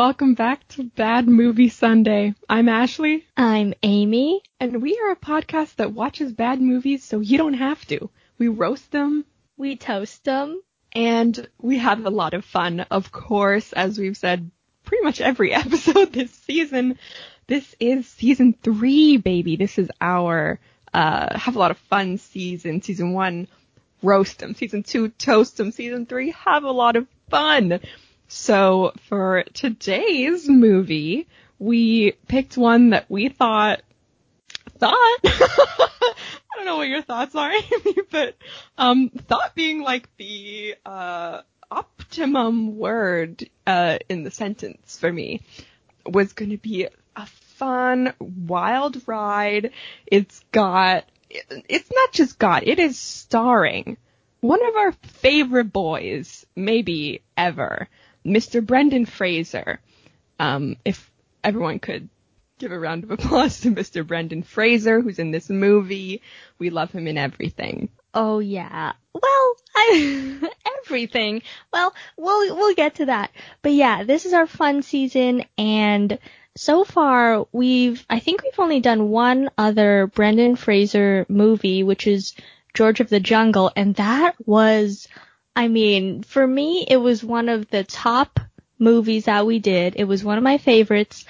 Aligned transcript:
Welcome 0.00 0.32
back 0.32 0.66
to 0.68 0.84
Bad 0.84 1.28
Movie 1.28 1.68
Sunday. 1.68 2.34
I'm 2.48 2.70
Ashley. 2.70 3.26
I'm 3.36 3.74
Amy. 3.82 4.40
And 4.58 4.80
we 4.80 4.98
are 4.98 5.10
a 5.10 5.16
podcast 5.16 5.76
that 5.76 5.92
watches 5.92 6.32
bad 6.32 6.58
movies 6.58 7.04
so 7.04 7.20
you 7.20 7.36
don't 7.36 7.52
have 7.52 7.86
to. 7.88 8.08
We 8.38 8.48
roast 8.48 8.90
them. 8.92 9.26
We 9.58 9.76
toast 9.76 10.24
them. 10.24 10.62
And 10.94 11.46
we 11.60 11.76
have 11.76 12.06
a 12.06 12.08
lot 12.08 12.32
of 12.32 12.46
fun, 12.46 12.80
of 12.90 13.12
course, 13.12 13.74
as 13.74 13.98
we've 13.98 14.16
said 14.16 14.50
pretty 14.84 15.04
much 15.04 15.20
every 15.20 15.52
episode 15.64 16.14
this 16.14 16.32
season. 16.32 16.98
This 17.46 17.76
is 17.78 18.08
season 18.08 18.54
three, 18.54 19.18
baby. 19.18 19.56
This 19.56 19.76
is 19.76 19.90
our, 20.00 20.60
uh, 20.94 21.38
have 21.38 21.56
a 21.56 21.58
lot 21.58 21.72
of 21.72 21.76
fun 21.76 22.16
season. 22.16 22.80
Season 22.80 23.12
one, 23.12 23.48
roast 24.02 24.38
them. 24.38 24.54
Season 24.54 24.82
two, 24.82 25.10
toast 25.10 25.58
them. 25.58 25.72
Season 25.72 26.06
three, 26.06 26.30
have 26.30 26.64
a 26.64 26.72
lot 26.72 26.96
of 26.96 27.06
fun. 27.28 27.80
So 28.32 28.92
for 29.08 29.42
today's 29.54 30.48
movie, 30.48 31.26
we 31.58 32.12
picked 32.28 32.56
one 32.56 32.90
that 32.90 33.06
we 33.08 33.28
thought, 33.28 33.82
thought, 34.78 34.94
I 35.24 36.00
don't 36.54 36.64
know 36.64 36.76
what 36.76 36.86
your 36.86 37.02
thoughts 37.02 37.34
are, 37.34 37.50
Amy, 37.52 37.96
but, 38.08 38.36
um, 38.78 39.08
thought 39.08 39.56
being 39.56 39.82
like 39.82 40.08
the, 40.16 40.76
uh, 40.86 41.40
optimum 41.72 42.78
word, 42.78 43.50
uh, 43.66 43.98
in 44.08 44.22
the 44.22 44.30
sentence 44.30 44.96
for 44.96 45.12
me 45.12 45.42
was 46.06 46.32
going 46.32 46.52
to 46.52 46.56
be 46.56 46.86
a 47.16 47.26
fun, 47.26 48.14
wild 48.20 49.08
ride. 49.08 49.72
It's 50.06 50.38
got, 50.52 51.04
it's 51.28 51.90
not 51.92 52.12
just 52.12 52.38
got, 52.38 52.64
it 52.64 52.78
is 52.78 52.96
starring 52.96 53.96
one 54.40 54.64
of 54.64 54.76
our 54.76 54.92
favorite 55.02 55.72
boys, 55.72 56.46
maybe 56.54 57.22
ever, 57.36 57.88
Mr. 58.24 58.64
Brendan 58.64 59.06
Fraser. 59.06 59.80
Um, 60.38 60.76
if 60.84 61.10
everyone 61.44 61.78
could 61.78 62.08
give 62.58 62.72
a 62.72 62.78
round 62.78 63.04
of 63.04 63.10
applause 63.10 63.60
to 63.60 63.70
Mr. 63.70 64.06
Brendan 64.06 64.42
Fraser, 64.42 65.00
who's 65.00 65.18
in 65.18 65.30
this 65.30 65.50
movie. 65.50 66.22
We 66.58 66.70
love 66.70 66.92
him 66.92 67.08
in 67.08 67.18
everything. 67.18 67.88
Oh 68.14 68.38
yeah. 68.38 68.92
Well, 69.14 69.54
I, 69.74 70.38
everything. 70.84 71.42
Well, 71.72 71.94
we'll 72.16 72.56
we'll 72.56 72.74
get 72.74 72.96
to 72.96 73.06
that. 73.06 73.30
But 73.62 73.72
yeah, 73.72 74.04
this 74.04 74.26
is 74.26 74.32
our 74.32 74.46
fun 74.46 74.82
season 74.82 75.44
and 75.56 76.18
so 76.56 76.84
far 76.84 77.46
we've 77.52 78.04
I 78.10 78.18
think 78.18 78.42
we've 78.42 78.58
only 78.58 78.80
done 78.80 79.08
one 79.08 79.50
other 79.56 80.08
Brendan 80.08 80.56
Fraser 80.56 81.26
movie, 81.28 81.82
which 81.82 82.06
is 82.06 82.34
George 82.74 83.00
of 83.00 83.08
the 83.08 83.20
Jungle, 83.20 83.72
and 83.74 83.94
that 83.96 84.34
was, 84.46 85.08
I 85.56 85.68
mean, 85.68 86.22
for 86.22 86.46
me, 86.46 86.86
it 86.88 86.96
was 86.96 87.24
one 87.24 87.48
of 87.48 87.68
the 87.68 87.84
top 87.84 88.40
movies 88.78 89.26
that 89.26 89.46
we 89.46 89.58
did. 89.58 89.94
It 89.96 90.04
was 90.04 90.24
one 90.24 90.38
of 90.38 90.44
my 90.44 90.58
favorites. 90.58 91.24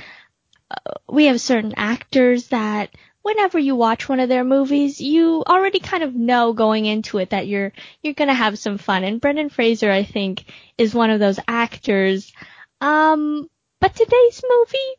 Uh, 0.70 0.92
we 1.08 1.26
have 1.26 1.40
certain 1.40 1.74
actors 1.76 2.48
that 2.48 2.90
whenever 3.22 3.58
you 3.58 3.76
watch 3.76 4.08
one 4.08 4.20
of 4.20 4.28
their 4.28 4.44
movies, 4.44 5.00
you 5.00 5.42
already 5.46 5.80
kind 5.80 6.02
of 6.02 6.14
know 6.14 6.52
going 6.52 6.86
into 6.86 7.18
it 7.18 7.30
that 7.30 7.46
you're 7.46 7.72
you're 8.02 8.14
gonna 8.14 8.34
have 8.34 8.58
some 8.58 8.78
fun. 8.78 9.04
And 9.04 9.20
Brendan 9.20 9.48
Fraser, 9.48 9.90
I 9.90 10.04
think, 10.04 10.44
is 10.78 10.94
one 10.94 11.10
of 11.10 11.20
those 11.20 11.40
actors. 11.48 12.32
Um, 12.80 13.48
but 13.80 13.94
today's 13.94 14.42
movie, 14.48 14.94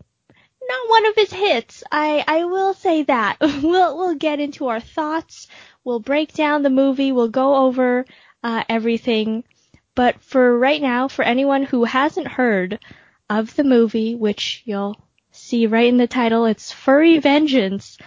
not 0.68 0.90
one 0.90 1.06
of 1.06 1.16
his 1.16 1.34
hits. 1.34 1.84
I 1.92 2.24
I 2.28 2.46
will 2.46 2.74
say 2.74 3.04
that. 3.04 3.38
we'll 3.42 3.98
we'll 3.98 4.16
get 4.16 4.40
into 4.40 4.68
our 4.68 4.80
thoughts. 4.80 5.48
We'll 5.84 6.00
break 6.00 6.34
down 6.34 6.62
the 6.62 6.70
movie. 6.70 7.12
We'll 7.12 7.30
go 7.30 7.56
over 7.56 8.06
uh, 8.44 8.64
everything. 8.70 9.44
But 9.96 10.22
for 10.22 10.58
right 10.58 10.82
now, 10.82 11.08
for 11.08 11.24
anyone 11.24 11.64
who 11.64 11.84
hasn't 11.84 12.28
heard 12.28 12.80
of 13.30 13.56
the 13.56 13.64
movie, 13.64 14.16
which 14.16 14.62
you'll 14.66 14.98
see 15.32 15.68
right 15.68 15.88
in 15.88 15.98
the 15.98 16.08
title, 16.08 16.46
it's 16.46 16.72
Furry 16.72 17.20
Vengeance. 17.20 17.98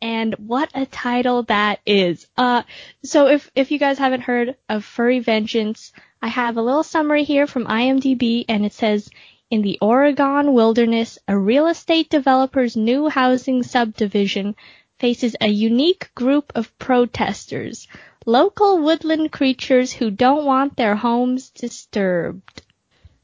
And 0.00 0.34
what 0.34 0.70
a 0.74 0.84
title 0.84 1.44
that 1.44 1.80
is. 1.86 2.26
Uh, 2.36 2.62
so 3.02 3.28
if, 3.28 3.50
if 3.54 3.70
you 3.70 3.78
guys 3.78 3.98
haven't 3.98 4.22
heard 4.22 4.56
of 4.68 4.84
Furry 4.84 5.20
Vengeance, 5.20 5.92
I 6.20 6.28
have 6.28 6.56
a 6.56 6.62
little 6.62 6.82
summary 6.82 7.24
here 7.24 7.46
from 7.46 7.66
IMDb 7.66 8.44
and 8.48 8.64
it 8.66 8.72
says, 8.72 9.08
in 9.50 9.62
the 9.62 9.78
Oregon 9.80 10.52
wilderness, 10.52 11.18
a 11.28 11.38
real 11.38 11.66
estate 11.68 12.10
developer's 12.10 12.76
new 12.76 13.08
housing 13.08 13.62
subdivision 13.62 14.56
faces 14.98 15.36
a 15.40 15.48
unique 15.48 16.14
group 16.14 16.52
of 16.54 16.76
protesters, 16.78 17.88
local 18.26 18.78
woodland 18.82 19.32
creatures 19.32 19.92
who 19.92 20.10
don't 20.10 20.44
want 20.44 20.76
their 20.76 20.94
homes 20.94 21.50
disturbed. 21.50 22.62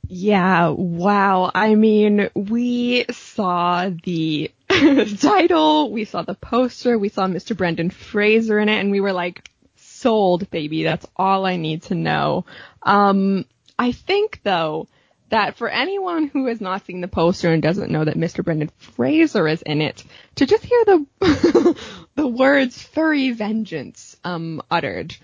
Yeah, 0.08 0.70
wow. 0.70 1.52
I 1.54 1.76
mean, 1.76 2.30
we 2.34 3.04
saw 3.10 3.90
the 4.02 4.50
title, 4.68 5.92
we 5.92 6.04
saw 6.04 6.22
the 6.22 6.34
poster, 6.34 6.98
we 6.98 7.08
saw 7.08 7.26
Mr. 7.26 7.56
Brendan 7.56 7.90
Fraser 7.90 8.58
in 8.58 8.68
it, 8.68 8.80
and 8.80 8.90
we 8.90 9.00
were 9.00 9.12
like, 9.12 9.48
sold, 9.76 10.50
baby. 10.50 10.82
That's 10.82 11.06
all 11.16 11.46
I 11.46 11.56
need 11.56 11.82
to 11.84 11.94
know. 11.94 12.44
Um, 12.82 13.44
I 13.78 13.92
think 13.92 14.40
though, 14.42 14.88
that 15.30 15.56
for 15.56 15.68
anyone 15.68 16.28
who 16.28 16.46
has 16.46 16.60
not 16.60 16.84
seen 16.86 17.00
the 17.00 17.08
poster 17.08 17.52
and 17.52 17.62
doesn't 17.62 17.90
know 17.90 18.04
that 18.04 18.16
Mr. 18.16 18.44
Brendan 18.44 18.70
Fraser 18.76 19.48
is 19.48 19.62
in 19.62 19.80
it, 19.80 20.04
to 20.36 20.46
just 20.46 20.64
hear 20.64 20.84
the 20.84 21.76
the 22.14 22.26
words 22.26 22.80
"furry 22.82 23.30
vengeance" 23.30 24.16
um, 24.24 24.62
uttered. 24.70 25.16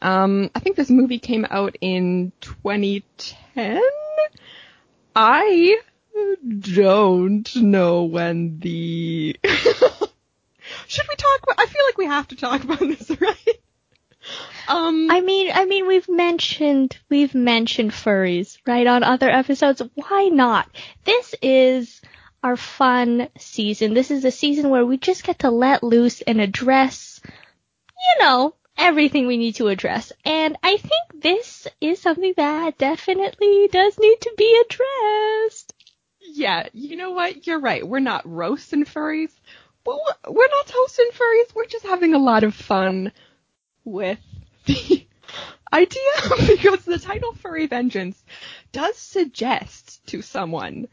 Um, 0.00 0.50
I 0.54 0.60
think 0.60 0.76
this 0.76 0.90
movie 0.90 1.18
came 1.18 1.46
out 1.48 1.76
in 1.80 2.32
2010. 2.40 3.80
I 5.16 5.78
don't 6.60 7.56
know 7.56 8.04
when 8.04 8.60
the. 8.60 9.36
Should 10.86 11.06
we 11.08 11.14
talk 11.16 11.42
about? 11.42 11.60
I 11.60 11.66
feel 11.66 11.84
like 11.86 11.98
we 11.98 12.06
have 12.06 12.28
to 12.28 12.36
talk 12.36 12.62
about 12.64 12.80
this, 12.80 13.10
right? 13.20 13.60
Um, 14.68 15.10
I 15.10 15.20
mean, 15.20 15.50
I 15.52 15.64
mean, 15.64 15.86
we've 15.86 16.08
mentioned 16.08 16.98
we've 17.08 17.34
mentioned 17.34 17.92
furries 17.92 18.58
right 18.66 18.86
on 18.86 19.02
other 19.02 19.30
episodes. 19.30 19.82
Why 19.94 20.28
not? 20.28 20.68
This 21.04 21.34
is 21.40 22.00
our 22.42 22.56
fun 22.56 23.28
season. 23.38 23.94
This 23.94 24.10
is 24.10 24.24
a 24.24 24.30
season 24.30 24.70
where 24.70 24.84
we 24.84 24.98
just 24.98 25.24
get 25.24 25.40
to 25.40 25.50
let 25.50 25.82
loose 25.82 26.20
and 26.20 26.40
address, 26.40 27.20
you 27.24 28.24
know, 28.24 28.54
everything 28.76 29.26
we 29.26 29.36
need 29.36 29.56
to 29.56 29.68
address. 29.68 30.12
And 30.24 30.56
I 30.62 30.76
think 30.76 31.22
this 31.22 31.66
is 31.80 32.00
something 32.00 32.34
that 32.36 32.78
definitely 32.78 33.68
does 33.72 33.98
need 33.98 34.20
to 34.20 34.34
be 34.36 34.62
addressed. 34.64 35.72
Yeah, 36.20 36.68
you 36.72 36.96
know 36.96 37.12
what? 37.12 37.46
You're 37.46 37.60
right. 37.60 37.86
We're 37.86 38.00
not 38.00 38.28
roasting 38.28 38.84
furries. 38.84 39.32
Well, 39.84 40.00
we're 40.28 40.48
not 40.48 40.66
toasting 40.66 41.10
furries. 41.12 41.54
We're 41.54 41.64
just 41.64 41.86
having 41.86 42.14
a 42.14 42.18
lot 42.18 42.44
of 42.44 42.54
fun 42.54 43.12
with 43.90 44.18
the 44.66 45.06
idea 45.72 46.12
because 46.46 46.84
the 46.84 46.98
title 46.98 47.32
Furry 47.34 47.66
Vengeance 47.66 48.22
does 48.72 48.96
suggest 48.96 50.04
to 50.06 50.22
someone 50.22 50.88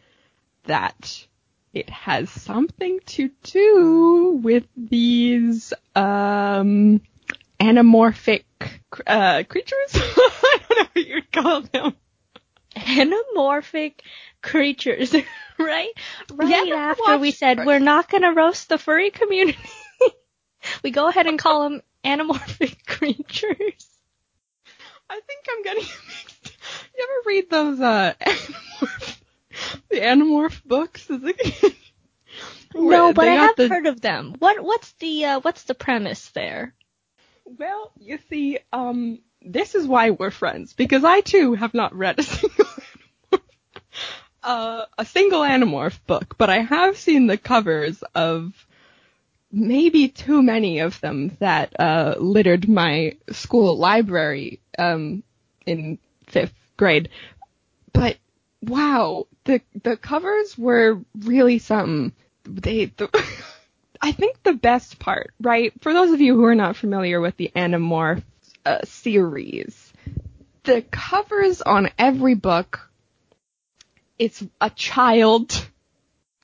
that 0.65 1.25
it 1.73 1.89
has 1.89 2.29
something 2.29 2.99
to 3.05 3.29
do 3.43 4.39
with 4.41 4.65
these 4.75 5.73
um 5.95 7.01
anamorphic 7.59 8.43
uh 9.05 9.43
creatures. 9.47 9.75
I 9.93 10.59
don't 10.69 10.77
know 10.77 10.85
what 10.93 11.07
you'd 11.07 11.31
call 11.31 11.61
them. 11.61 11.95
Anamorphic 12.75 14.01
creatures, 14.41 15.13
right? 15.57 15.93
Right 16.33 16.67
yeah, 16.67 16.75
after 16.75 17.17
we 17.17 17.31
said 17.31 17.65
we're 17.65 17.79
not 17.79 18.09
going 18.09 18.23
to 18.23 18.31
roast 18.31 18.69
the 18.69 18.77
furry 18.77 19.11
community, 19.11 19.57
we 20.83 20.91
go 20.91 21.07
ahead 21.07 21.27
and 21.27 21.39
call 21.39 21.63
them 21.63 21.81
anamorphic 22.03 22.85
creatures. 22.87 23.87
I 25.09 25.19
think 25.19 25.45
I'm 25.49 25.63
getting 25.63 25.83
mixed. 26.07 26.57
You 26.97 27.03
ever 27.03 27.27
read 27.27 27.49
those 27.49 27.79
uh 27.79 28.13
Animorph, 28.21 29.17
the 29.89 29.99
Animorph 29.99 30.63
books 30.65 31.09
as 31.09 31.23
a 31.23 31.33
kid? 31.33 31.75
No, 32.73 33.13
but 33.13 33.27
I 33.27 33.33
have 33.33 33.55
the... 33.55 33.69
heard 33.69 33.85
of 33.85 34.01
them. 34.01 34.35
What 34.39 34.61
what's 34.61 34.91
the 34.93 35.25
uh, 35.25 35.39
what's 35.39 35.63
the 35.63 35.75
premise 35.75 36.29
there? 36.29 36.73
Well, 37.45 37.91
you 37.99 38.19
see, 38.29 38.57
um, 38.73 39.19
this 39.41 39.75
is 39.75 39.87
why 39.87 40.09
we're 40.09 40.31
friends 40.31 40.73
because 40.73 41.03
I 41.03 41.21
too 41.21 41.53
have 41.53 41.73
not 41.73 41.95
read 41.95 42.19
a 42.19 42.23
single 42.23 42.65
uh, 44.45 44.85
a 44.97 45.05
single 45.05 45.41
Animorph 45.41 45.99
book, 46.05 46.35
but 46.37 46.49
I 46.49 46.59
have 46.59 46.97
seen 46.97 47.27
the 47.27 47.37
covers 47.37 48.03
of 48.13 48.53
maybe 49.55 50.09
too 50.09 50.43
many 50.43 50.79
of 50.79 50.99
them 50.99 51.35
that 51.39 51.79
uh, 51.79 52.15
littered 52.19 52.67
my 52.67 53.15
school 53.31 53.77
library 53.77 54.59
um, 54.77 55.23
in 55.65 55.97
fifth 56.27 56.53
grade. 56.75 57.09
But 57.93 58.17
wow, 58.61 59.27
the 59.45 59.61
the 59.81 59.95
covers 59.95 60.57
were 60.57 60.99
really 61.17 61.59
something. 61.59 62.11
They, 62.43 62.85
the, 62.85 63.09
I 64.01 64.11
think 64.11 64.43
the 64.43 64.53
best 64.53 64.99
part, 64.99 65.33
right? 65.39 65.71
For 65.81 65.93
those 65.93 66.11
of 66.11 66.19
you 66.19 66.35
who 66.35 66.43
are 66.43 66.55
not 66.55 66.75
familiar 66.75 67.21
with 67.21 67.37
the 67.37 67.51
Animorph 67.55 68.23
uh, 68.65 68.79
series, 68.83 69.93
the 70.63 70.81
covers 70.81 71.61
on 71.61 71.89
every 71.97 72.35
book 72.35 72.91
it's 74.17 74.43
a 74.61 74.69
child 74.69 75.67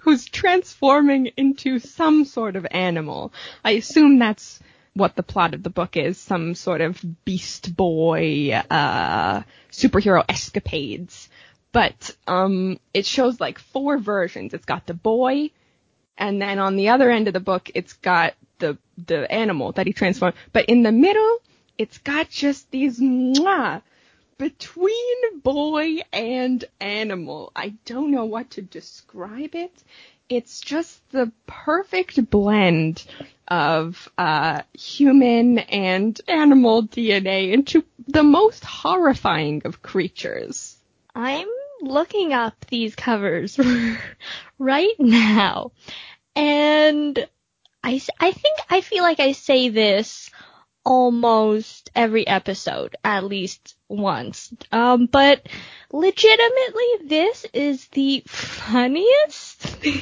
who's 0.02 0.26
transforming 0.26 1.28
into 1.38 1.80
some 1.80 2.26
sort 2.26 2.56
of 2.56 2.66
animal. 2.72 3.32
I 3.64 3.72
assume 3.72 4.20
that's 4.20 4.60
what 4.94 5.16
the 5.16 5.24
plot 5.24 5.54
of 5.54 5.64
the 5.64 5.70
book 5.70 5.96
is, 5.96 6.18
some 6.18 6.56
sort 6.56 6.82
of 6.82 7.04
beast 7.24 7.76
boy, 7.76 8.52
uh, 8.70 9.44
superhero 9.72 10.24
escapades. 10.28 11.30
But, 11.72 12.16
um, 12.28 12.80
it 12.94 13.06
shows 13.06 13.40
like 13.40 13.60
four 13.60 13.98
versions. 13.98 14.54
It's 14.54 14.66
got 14.66 14.88
the 14.88 14.94
boy, 14.94 15.52
and 16.18 16.42
then 16.42 16.60
on 16.60 16.76
the 16.76 16.90
other 16.90 17.10
end 17.10 17.28
of 17.28 17.34
the 17.34 17.40
book, 17.40 17.70
it's 17.74 17.94
got 17.94 18.34
the, 18.60 18.78
the 18.98 19.32
animal 19.32 19.72
that 19.74 19.88
he 19.88 19.94
transformed. 19.94 20.36
But 20.52 20.66
in 20.66 20.84
the 20.84 20.92
middle, 20.92 21.38
it's 21.78 22.00
got 22.00 22.30
just 22.30 22.70
these 22.72 23.00
mwah, 23.00 23.82
between 24.42 25.40
boy 25.44 25.98
and 26.12 26.66
animal. 26.80 27.52
I 27.56 27.76
don't 27.86 28.10
know 28.10 28.26
what 28.26 28.50
to 28.52 28.64
describe 28.64 29.54
it. 29.54 29.72
It's 30.30 30.62
just 30.62 31.00
the 31.12 31.32
perfect 31.46 32.28
blend 32.32 33.06
of 33.48 34.10
uh, 34.18 34.64
human 34.74 35.60
and 35.60 36.20
animal 36.28 36.82
DNA 36.82 37.52
into 37.52 37.86
the 38.08 38.24
most 38.24 38.66
horrifying 38.66 39.62
of 39.66 39.84
creatures. 39.84 40.76
I'm 41.14 41.48
looking 41.84 42.34
up 42.34 42.66
these 42.66 42.96
covers 42.96 43.60
right 44.58 44.96
now, 44.98 45.72
and 46.36 47.28
I, 47.84 48.02
I 48.20 48.32
think 48.32 48.58
I 48.72 48.82
feel 48.82 49.04
like 49.04 49.20
I 49.20 49.34
say 49.34 49.70
this 49.70 50.32
almost 50.84 51.92
every 51.94 52.26
episode 52.26 52.96
at 53.04 53.24
least 53.24 53.76
once. 53.92 54.54
Um, 54.72 55.06
but 55.06 55.48
legitimately, 55.92 57.08
this 57.08 57.46
is 57.54 57.88
the 57.88 58.24
funniest 58.28 59.58
thing 59.62 60.02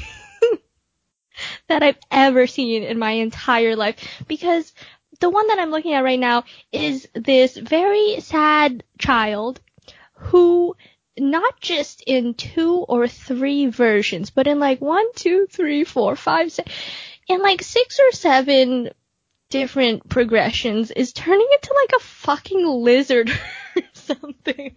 that 1.67 1.83
I've 1.83 1.99
ever 2.11 2.47
seen 2.47 2.83
in 2.83 2.99
my 2.99 3.11
entire 3.11 3.75
life 3.75 4.23
because 4.27 4.73
the 5.19 5.29
one 5.29 5.47
that 5.47 5.59
I'm 5.59 5.71
looking 5.71 5.93
at 5.93 6.03
right 6.03 6.19
now 6.19 6.43
is 6.71 7.07
this 7.13 7.57
very 7.57 8.19
sad 8.21 8.83
child 8.97 9.59
who 10.13 10.75
not 11.17 11.59
just 11.59 12.01
in 12.05 12.33
two 12.33 12.75
or 12.87 13.07
three 13.07 13.67
versions, 13.67 14.29
but 14.29 14.47
in 14.47 14.59
like 14.59 14.79
one, 14.79 15.05
two, 15.15 15.47
three, 15.49 15.83
four, 15.83 16.15
five, 16.15 16.51
six, 16.51 16.71
in 17.27 17.41
like 17.41 17.61
six 17.61 17.99
or 17.99 18.11
seven 18.11 18.89
different 19.49 20.07
progressions 20.07 20.91
is 20.91 21.11
turning 21.11 21.47
into 21.51 21.73
like 21.73 21.99
a 21.99 22.03
fucking 22.03 22.65
lizard 22.65 23.31
something. 24.09 24.75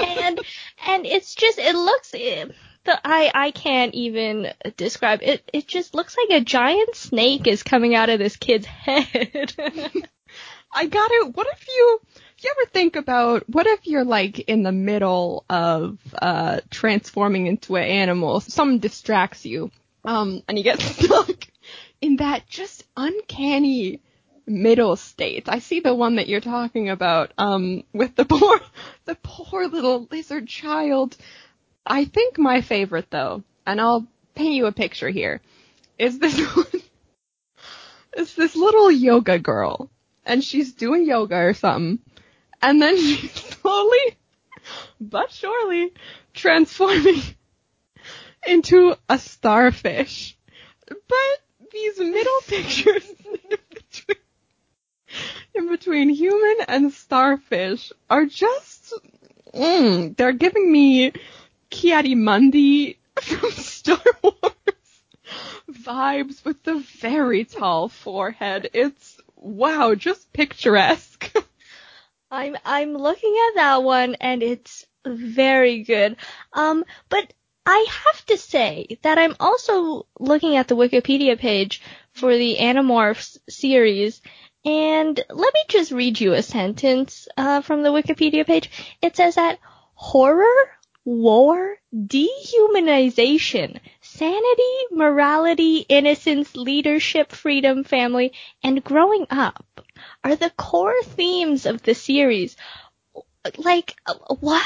and 0.00 0.40
and 0.86 1.06
it's 1.06 1.34
just 1.34 1.58
it 1.58 1.74
looks 1.74 2.10
it, 2.14 2.54
the 2.84 3.00
I 3.04 3.30
I 3.34 3.50
can't 3.50 3.94
even 3.94 4.52
describe 4.76 5.20
it. 5.22 5.48
It 5.52 5.66
just 5.66 5.94
looks 5.94 6.16
like 6.16 6.40
a 6.40 6.44
giant 6.44 6.94
snake 6.96 7.46
is 7.46 7.62
coming 7.62 7.94
out 7.94 8.08
of 8.08 8.18
this 8.18 8.36
kid's 8.36 8.66
head. 8.66 9.54
I 10.74 10.86
got 10.86 11.10
it. 11.12 11.36
What 11.36 11.46
if 11.52 11.68
you 11.68 12.00
you 12.42 12.54
ever 12.58 12.70
think 12.70 12.96
about 12.96 13.48
what 13.48 13.66
if 13.66 13.86
you're 13.86 14.04
like 14.04 14.40
in 14.40 14.62
the 14.62 14.72
middle 14.72 15.44
of 15.48 15.98
uh 16.20 16.60
transforming 16.70 17.46
into 17.46 17.76
an 17.76 17.84
animal, 17.84 18.40
something 18.40 18.78
distracts 18.78 19.44
you, 19.46 19.70
um, 20.04 20.42
and 20.48 20.58
you 20.58 20.64
get 20.64 20.80
stuck 20.80 21.46
in 22.00 22.16
that 22.16 22.48
just 22.48 22.84
uncanny 22.96 24.00
middle 24.46 24.96
state. 24.96 25.48
I 25.48 25.58
see 25.58 25.80
the 25.80 25.94
one 25.94 26.16
that 26.16 26.28
you're 26.28 26.40
talking 26.40 26.90
about, 26.90 27.32
um, 27.38 27.84
with 27.92 28.14
the 28.16 28.24
poor, 28.28 28.60
the 29.04 29.16
poor 29.22 29.66
little 29.66 30.08
lizard 30.10 30.46
child. 30.46 31.16
I 31.86 32.04
think 32.04 32.38
my 32.38 32.60
favorite 32.60 33.10
though, 33.10 33.42
and 33.66 33.80
I'll 33.80 34.06
paint 34.34 34.54
you 34.54 34.66
a 34.66 34.72
picture 34.72 35.08
here, 35.08 35.40
is 35.98 36.18
this 36.18 36.38
one. 36.56 36.82
It's 38.14 38.34
this 38.34 38.54
little 38.54 38.90
yoga 38.90 39.38
girl, 39.38 39.90
and 40.26 40.44
she's 40.44 40.74
doing 40.74 41.06
yoga 41.06 41.36
or 41.36 41.54
something, 41.54 41.98
and 42.60 42.80
then 42.80 42.96
she's 43.00 43.32
slowly, 43.32 44.16
but 45.00 45.32
surely, 45.32 45.92
transforming 46.34 47.22
into 48.46 48.94
a 49.08 49.18
starfish. 49.18 50.36
But 50.86 51.70
these 51.72 51.98
middle 51.98 52.40
pictures 52.46 53.10
in 55.54 55.68
between 55.68 56.08
human 56.08 56.64
and 56.68 56.92
starfish 56.92 57.92
are 58.08 58.26
just, 58.26 58.94
mm, 59.54 60.16
they're 60.16 60.32
giving 60.32 60.70
me 60.70 61.12
Ki-Adi-Mundi 61.70 62.98
from 63.20 63.50
Star 63.50 64.02
Wars 64.22 64.54
vibes 65.70 66.44
with 66.44 66.62
the 66.62 66.78
very 67.00 67.44
tall 67.44 67.88
forehead. 67.88 68.70
It's, 68.72 69.18
wow, 69.36 69.94
just 69.94 70.32
picturesque. 70.32 71.32
I'm, 72.30 72.56
I'm 72.64 72.94
looking 72.94 73.36
at 73.48 73.54
that 73.56 73.82
one 73.82 74.14
and 74.16 74.42
it's 74.42 74.86
very 75.04 75.82
good. 75.82 76.16
Um, 76.52 76.84
but 77.08 77.32
I 77.64 77.86
have 77.88 78.26
to 78.26 78.36
say 78.36 78.98
that 79.02 79.18
I'm 79.18 79.36
also 79.38 80.06
looking 80.18 80.56
at 80.56 80.68
the 80.68 80.76
Wikipedia 80.76 81.38
page 81.38 81.80
for 82.12 82.36
the 82.36 82.56
Animorphs 82.58 83.38
series, 83.48 84.20
and 84.64 85.18
let 85.28 85.54
me 85.54 85.60
just 85.68 85.92
read 85.92 86.20
you 86.20 86.32
a 86.32 86.42
sentence 86.42 87.28
uh, 87.36 87.60
from 87.62 87.82
the 87.82 87.90
Wikipedia 87.90 88.46
page. 88.46 88.70
It 89.00 89.16
says 89.16 89.34
that 89.34 89.58
horror, 89.94 90.70
war, 91.04 91.76
dehumanization, 91.94 93.80
sanity, 94.00 94.76
morality, 94.90 95.84
innocence, 95.88 96.54
leadership, 96.54 97.32
freedom, 97.32 97.84
family, 97.84 98.32
and 98.62 98.84
growing 98.84 99.26
up 99.30 99.64
are 100.22 100.36
the 100.36 100.50
core 100.50 101.02
themes 101.02 101.66
of 101.66 101.82
the 101.82 101.94
series. 101.94 102.56
Like, 103.58 103.96
what? 104.40 104.64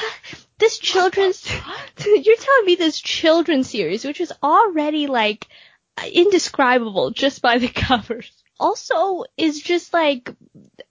this 0.59 0.79
children's 0.79 1.47
you're 2.05 2.37
telling 2.37 2.67
me 2.67 2.75
this 2.76 3.00
children's 3.00 3.71
series, 3.71 4.05
which 4.05 4.21
is 4.21 4.33
already 4.43 5.07
like 5.07 5.47
indescribable 6.12 7.11
just 7.11 7.43
by 7.43 7.59
the 7.59 7.69
covers, 7.87 8.31
also 8.59 9.25
is 9.37 9.61
just 9.61 9.93
like 9.93 10.31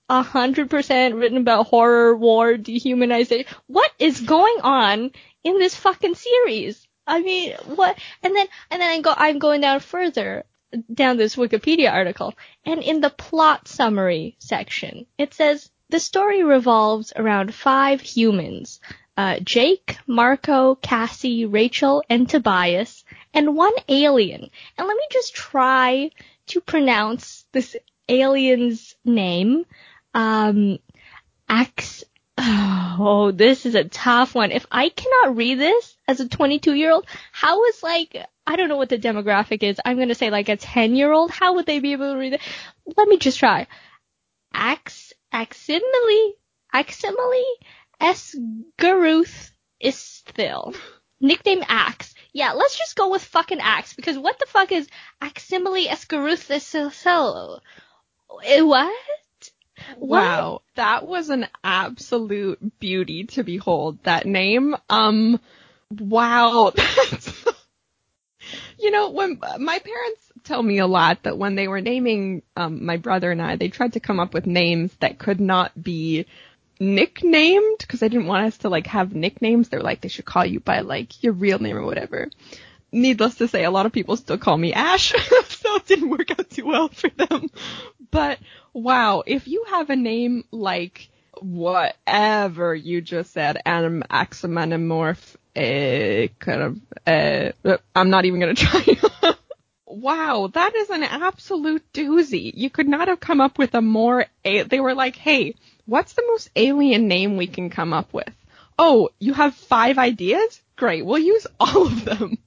a 0.10 0.22
hundred 0.22 0.70
percent 0.70 1.16
written 1.16 1.38
about 1.38 1.68
horror, 1.68 2.16
war, 2.16 2.54
dehumanization. 2.56 3.46
What 3.68 3.92
is 4.00 4.22
going 4.22 4.60
on 4.62 5.12
in 5.44 5.58
this 5.58 5.76
fucking 5.76 6.16
series? 6.16 6.88
I 7.08 7.22
mean, 7.22 7.54
what? 7.66 7.98
And 8.24 8.36
then, 8.36 8.48
and 8.72 8.82
then 8.82 8.90
I 8.90 9.02
go, 9.02 9.14
I'm 9.16 9.40
going 9.40 9.62
down 9.62 9.80
further 9.80 10.46
down 10.94 11.18
this 11.18 11.36
Wikipedia 11.36 11.92
article, 11.92 12.34
and 12.66 12.82
in 12.82 13.00
the 13.00 13.10
plot 13.10 13.68
summary 13.68 14.36
section, 14.40 15.06
it 15.18 15.34
says 15.34 15.70
the 15.90 16.00
story 16.00 16.44
revolves 16.44 17.14
around 17.16 17.54
five 17.54 18.02
humans 18.02 18.82
uh, 19.18 19.40
Jake, 19.40 19.98
Marco, 20.08 20.76
Cassie, 20.76 21.46
Rachel, 21.46 22.04
and 22.10 22.28
Tobias, 22.28 23.06
and 23.34 23.56
one 23.56 23.74
alien. 23.88 24.50
And 24.78 24.88
let 24.88 24.98
me 24.98 25.08
just 25.12 25.34
try 25.34 26.12
to 26.48 26.62
pronounce 26.62 27.46
this 27.52 27.76
alien's 28.08 28.96
name. 29.04 29.66
Um, 30.14 30.80
Ax. 31.50 32.04
Oh, 32.38 33.32
this 33.32 33.66
is 33.66 33.76
a 33.76 33.84
tough 33.86 34.36
one. 34.36 34.52
If 34.52 34.66
I 34.72 34.90
cannot 34.90 35.36
read 35.36 35.60
this 35.60 35.98
as 36.08 36.20
a 36.20 36.28
22 36.28 36.74
year 36.74 36.92
old, 36.92 37.06
how 37.32 37.64
is 37.66 37.82
like, 37.82 38.16
I 38.46 38.56
don't 38.56 38.70
know 38.70 38.78
what 38.78 38.90
the 38.90 38.98
demographic 38.98 39.64
is. 39.64 39.80
I'm 39.84 39.98
going 39.98 40.10
to 40.10 40.16
say 40.16 40.30
like 40.30 40.50
a 40.50 40.58
10 40.58 40.96
year 40.96 41.12
old. 41.12 41.32
How 41.32 41.56
would 41.56 41.66
they 41.66 41.80
be 41.80 41.94
able 41.94 42.14
to 42.14 42.20
read 42.20 42.34
it? 42.34 42.42
Let 42.98 43.08
me 43.08 43.18
just 43.18 43.40
try. 43.40 43.68
Ax, 44.54 45.14
Aximili, 45.34 46.32
Aximili, 46.74 47.44
Esgarrouth 48.02 49.52
Isthill. 49.84 50.76
Nickname 51.20 51.64
Axe. 51.68 52.14
Yeah, 52.34 52.54
let's 52.54 52.78
just 52.78 52.96
go 52.96 53.12
with 53.12 53.24
fucking 53.24 53.62
Axe 53.62 53.94
because 53.94 54.18
what 54.18 54.40
the 54.40 54.46
fuck 54.46 54.72
is 54.72 54.88
Aximili 55.22 55.88
Esgarrouth 55.88 56.50
Isthill? 56.50 57.60
Eh, 58.44 58.62
what? 58.62 58.94
Wow, 59.98 60.62
that 60.76 61.08
was 61.08 61.30
an 61.30 61.48
absolute 61.64 62.80
beauty 62.80 63.26
to 63.26 63.44
behold. 63.44 64.00
That 64.04 64.26
name, 64.26 64.76
um, 64.90 65.40
wow. 65.92 66.72
you 68.80 68.92
know, 68.92 69.12
when 69.12 69.40
my 69.60 69.80
parents 69.80 70.32
tell 70.44 70.64
me 70.64 70.80
a 70.80 70.88
lot 70.88 71.24
that 71.24 71.38
when 71.38 71.56
they 71.56 71.68
were 71.68 71.82
naming 71.82 72.42
um, 72.56 72.86
my 72.86 72.98
brother 72.98 73.32
and 73.32 73.42
I, 73.42 73.56
they 73.56 73.68
tried 73.68 73.94
to 73.94 74.00
come 74.00 74.20
up 74.20 74.34
with 74.34 74.46
names 74.46 74.96
that 75.00 75.20
could 75.20 75.42
not 75.42 75.72
be 75.82 76.26
nicknamed 76.80 77.78
because 77.80 78.04
I 78.04 78.08
didn't 78.08 78.28
want 78.28 78.48
us 78.48 78.58
to 78.60 78.70
like 78.70 78.88
have 78.88 79.14
nicknames. 79.16 79.70
They're 79.70 79.82
like 79.82 80.02
they 80.02 80.10
should 80.10 80.26
call 80.26 80.46
you 80.46 80.60
by 80.60 80.82
like 80.82 81.24
your 81.24 81.34
real 81.34 81.60
name 81.60 81.78
or 81.78 81.86
whatever. 81.86 82.30
Needless 82.92 83.36
to 83.36 83.48
say, 83.48 83.64
a 83.66 83.72
lot 83.72 83.86
of 83.86 83.92
people 83.92 84.16
still 84.16 84.38
call 84.38 84.58
me 84.58 84.74
Ash, 84.74 85.10
so 85.48 85.76
it 85.76 85.86
didn't 85.86 86.10
work 86.10 86.32
out 86.32 86.50
too 86.50 86.66
well 86.66 86.88
for 86.88 87.10
them. 87.10 87.50
But 88.10 88.40
wow, 88.74 89.24
if 89.26 89.48
you 89.48 89.66
have 89.70 89.90
a 89.90 89.96
name 89.96 90.46
like 90.52 91.10
whatever 91.42 92.74
you 92.74 93.02
just 93.02 93.34
said, 93.34 93.62
anim, 93.66 94.04
axomanimorph, 94.10 95.36
uh, 95.56 96.28
kind 96.40 96.62
of, 96.62 96.80
uh, 97.06 97.78
I'm 97.94 98.10
not 98.10 98.26
even 98.26 98.40
gonna 98.40 98.54
try. 98.56 98.86
wow, 99.86 100.50
that 100.54 100.76
is 100.76 100.90
an 100.90 101.04
absolute 101.04 101.84
doozy. 101.94 102.52
You 102.56 102.70
could 102.70 102.88
not 102.88 103.08
have 103.08 103.20
come 103.20 103.42
up 103.42 103.58
with 103.58 103.74
a 103.76 103.82
more, 103.82 104.26
a- 104.44 104.64
they 104.64 104.80
were 104.80 104.94
like, 104.94 105.16
hey, 105.16 105.56
what's 105.86 106.14
the 106.14 106.26
most 106.28 106.50
alien 106.56 107.08
name 107.08 107.38
we 107.38 107.48
can 107.48 107.70
come 107.70 107.94
up 107.94 108.14
with? 108.14 108.30
Oh, 108.78 109.10
you 109.20 109.34
have 109.34 109.56
five 109.56 109.98
ideas? 109.98 110.62
Great, 110.76 111.06
we'll 111.06 111.20
use 111.20 111.48
all 111.60 111.88
of 111.88 112.06
them. 112.06 112.38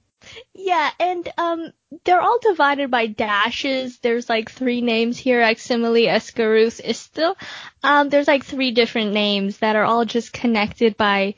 Yeah, 0.53 0.91
and 0.99 1.27
um, 1.37 1.71
they're 2.03 2.21
all 2.21 2.39
divided 2.41 2.91
by 2.91 3.07
dashes. 3.07 3.99
There's 3.99 4.29
like 4.29 4.51
three 4.51 4.81
names 4.81 5.17
here: 5.17 5.41
Eximile, 5.41 6.07
Escarus, 6.07 6.81
Istil. 6.81 7.35
Um, 7.83 8.09
there's 8.09 8.27
like 8.27 8.43
three 8.45 8.71
different 8.71 9.13
names 9.13 9.57
that 9.59 9.75
are 9.75 9.85
all 9.85 10.05
just 10.05 10.33
connected 10.33 10.97
by 10.97 11.35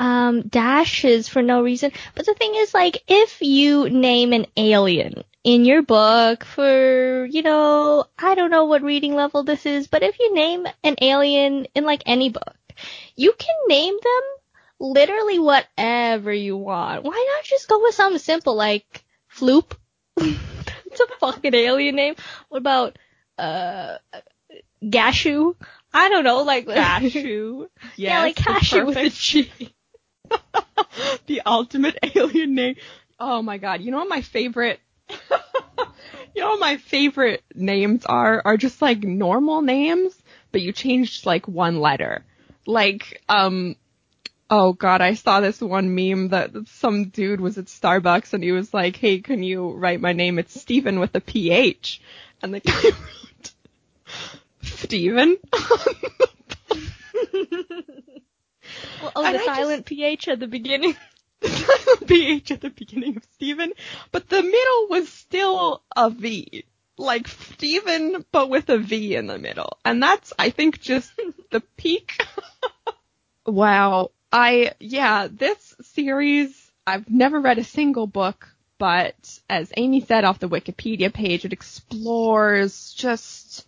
um 0.00 0.42
dashes 0.48 1.28
for 1.28 1.42
no 1.42 1.62
reason. 1.62 1.92
But 2.14 2.26
the 2.26 2.34
thing 2.34 2.54
is, 2.56 2.74
like, 2.74 3.02
if 3.06 3.42
you 3.42 3.88
name 3.90 4.32
an 4.32 4.46
alien 4.56 5.22
in 5.44 5.64
your 5.64 5.82
book 5.82 6.44
for, 6.44 7.24
you 7.24 7.42
know, 7.42 8.06
I 8.18 8.34
don't 8.34 8.50
know 8.50 8.66
what 8.66 8.82
reading 8.82 9.14
level 9.14 9.42
this 9.42 9.66
is, 9.66 9.86
but 9.88 10.02
if 10.02 10.18
you 10.20 10.34
name 10.34 10.66
an 10.84 10.96
alien 11.00 11.66
in 11.74 11.84
like 11.84 12.02
any 12.06 12.30
book, 12.30 12.56
you 13.16 13.32
can 13.36 13.54
name 13.66 13.94
them 14.02 14.22
literally 14.78 15.38
whatever 15.38 16.32
you 16.32 16.56
want. 16.56 17.04
Why 17.04 17.34
not 17.36 17.44
just 17.44 17.68
go 17.68 17.82
with 17.82 17.94
something 17.94 18.18
simple 18.18 18.54
like 18.54 19.04
Floop? 19.34 19.72
That's 20.16 21.00
a 21.00 21.06
fucking 21.20 21.54
alien 21.54 21.96
name. 21.96 22.14
What 22.48 22.58
about 22.58 22.98
uh 23.38 23.98
Gashu? 24.82 25.56
I 25.92 26.08
don't 26.08 26.24
know, 26.24 26.42
like 26.42 26.66
Gashu. 26.66 27.68
Yes, 27.82 27.90
yeah, 27.96 28.20
like 28.20 28.36
cashew 28.36 28.86
with 28.86 28.96
a 28.96 29.08
G. 29.08 29.50
the 31.26 31.42
ultimate 31.44 31.98
alien 32.14 32.54
name. 32.54 32.76
Oh 33.18 33.42
my 33.42 33.58
god, 33.58 33.80
you 33.80 33.90
know 33.90 33.98
what 33.98 34.08
my 34.08 34.20
favorite 34.20 34.80
You 36.34 36.40
know 36.40 36.56
my 36.56 36.78
favorite 36.78 37.42
names 37.54 38.06
are 38.06 38.40
are 38.44 38.56
just 38.56 38.80
like 38.80 39.02
normal 39.04 39.60
names, 39.60 40.14
but 40.50 40.62
you 40.62 40.72
changed 40.72 41.26
like 41.26 41.46
one 41.46 41.78
letter. 41.80 42.24
Like 42.66 43.22
um 43.28 43.76
oh 44.48 44.72
god, 44.72 45.02
I 45.02 45.12
saw 45.14 45.40
this 45.40 45.60
one 45.60 45.94
meme 45.94 46.28
that 46.28 46.52
some 46.68 47.10
dude 47.10 47.40
was 47.40 47.58
at 47.58 47.66
Starbucks 47.66 48.32
and 48.32 48.42
he 48.42 48.50
was 48.52 48.72
like, 48.72 48.96
"Hey, 48.96 49.20
can 49.20 49.42
you 49.42 49.72
write 49.72 50.00
my 50.00 50.14
name? 50.14 50.38
It's 50.38 50.58
Steven 50.58 51.00
with 51.00 51.14
a 51.14 51.20
PH." 51.20 52.00
And 52.40 52.54
the 52.54 52.60
guy 52.60 52.80
wrote 52.82 53.52
Steven. 54.62 55.36
Well, 59.02 59.12
oh, 59.16 59.24
And 59.24 59.34
the 59.34 59.40
I 59.40 59.44
just- 59.44 59.56
silent 59.58 59.86
PH 59.86 60.28
at 60.28 60.40
the 60.40 60.46
beginning. 60.46 60.96
silent 61.48 62.06
PH 62.06 62.50
at 62.50 62.60
the 62.60 62.70
beginning 62.70 63.16
of 63.16 63.24
Steven, 63.34 63.72
but 64.10 64.28
the 64.28 64.42
middle 64.42 64.88
was 64.88 65.08
still 65.08 65.82
a 65.96 66.10
V. 66.10 66.64
Like 66.98 67.26
Steven, 67.26 68.24
but 68.32 68.50
with 68.50 68.68
a 68.68 68.78
V 68.78 69.16
in 69.16 69.26
the 69.26 69.38
middle. 69.38 69.78
And 69.84 70.02
that's, 70.02 70.32
I 70.38 70.50
think, 70.50 70.80
just 70.80 71.12
the 71.50 71.60
peak. 71.76 72.22
wow. 73.46 74.10
I, 74.32 74.72
yeah, 74.78 75.28
this 75.30 75.74
series, 75.82 76.70
I've 76.86 77.10
never 77.10 77.40
read 77.40 77.58
a 77.58 77.64
single 77.64 78.06
book, 78.06 78.48
but 78.78 79.40
as 79.48 79.72
Amy 79.76 80.00
said 80.00 80.24
off 80.24 80.38
the 80.38 80.48
Wikipedia 80.48 81.12
page, 81.12 81.44
it 81.44 81.52
explores 81.52 82.92
just 82.94 83.66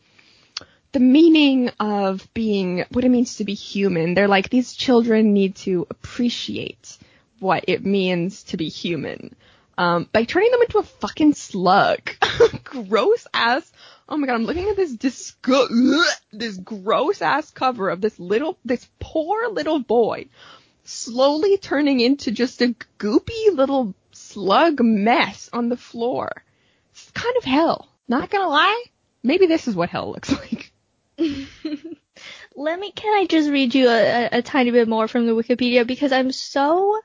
the 0.92 1.00
meaning 1.00 1.70
of 1.80 2.26
being, 2.34 2.84
what 2.90 3.04
it 3.04 3.10
means 3.10 3.36
to 3.36 3.44
be 3.44 3.54
human. 3.54 4.14
They're 4.14 4.28
like, 4.28 4.48
these 4.48 4.74
children 4.74 5.32
need 5.32 5.56
to 5.56 5.86
appreciate 5.90 6.98
what 7.44 7.64
it 7.68 7.84
means 7.84 8.42
to 8.44 8.56
be 8.56 8.68
human. 8.68 9.36
Um, 9.76 10.08
by 10.12 10.24
turning 10.24 10.50
them 10.50 10.62
into 10.62 10.78
a 10.78 10.82
fucking 10.82 11.34
slug. 11.34 12.10
gross 12.64 13.26
ass. 13.34 13.70
Oh 14.08 14.16
my 14.16 14.26
god, 14.26 14.34
I'm 14.34 14.44
looking 14.44 14.68
at 14.68 14.76
this 14.76 14.96
disgu- 14.96 16.04
this 16.32 16.56
gross 16.56 17.20
ass 17.22 17.50
cover 17.50 17.90
of 17.90 18.00
this 18.00 18.18
little, 18.18 18.58
this 18.64 18.88
poor 18.98 19.48
little 19.48 19.80
boy 19.80 20.28
slowly 20.84 21.56
turning 21.58 22.00
into 22.00 22.30
just 22.30 22.62
a 22.62 22.74
goopy 22.98 23.52
little 23.54 23.94
slug 24.12 24.80
mess 24.80 25.50
on 25.52 25.68
the 25.68 25.76
floor. 25.76 26.44
It's 26.92 27.10
kind 27.10 27.36
of 27.36 27.44
hell. 27.44 27.88
Not 28.08 28.30
gonna 28.30 28.48
lie. 28.48 28.84
Maybe 29.22 29.46
this 29.46 29.68
is 29.68 29.74
what 29.74 29.90
hell 29.90 30.12
looks 30.12 30.32
like. 30.32 30.72
Let 32.56 32.78
me, 32.78 32.92
can 32.92 33.18
I 33.18 33.26
just 33.26 33.50
read 33.50 33.74
you 33.74 33.88
a, 33.88 34.24
a, 34.24 34.38
a 34.38 34.42
tiny 34.42 34.70
bit 34.70 34.88
more 34.88 35.08
from 35.08 35.26
the 35.26 35.32
Wikipedia 35.32 35.86
because 35.86 36.12
I'm 36.12 36.30
so 36.30 37.00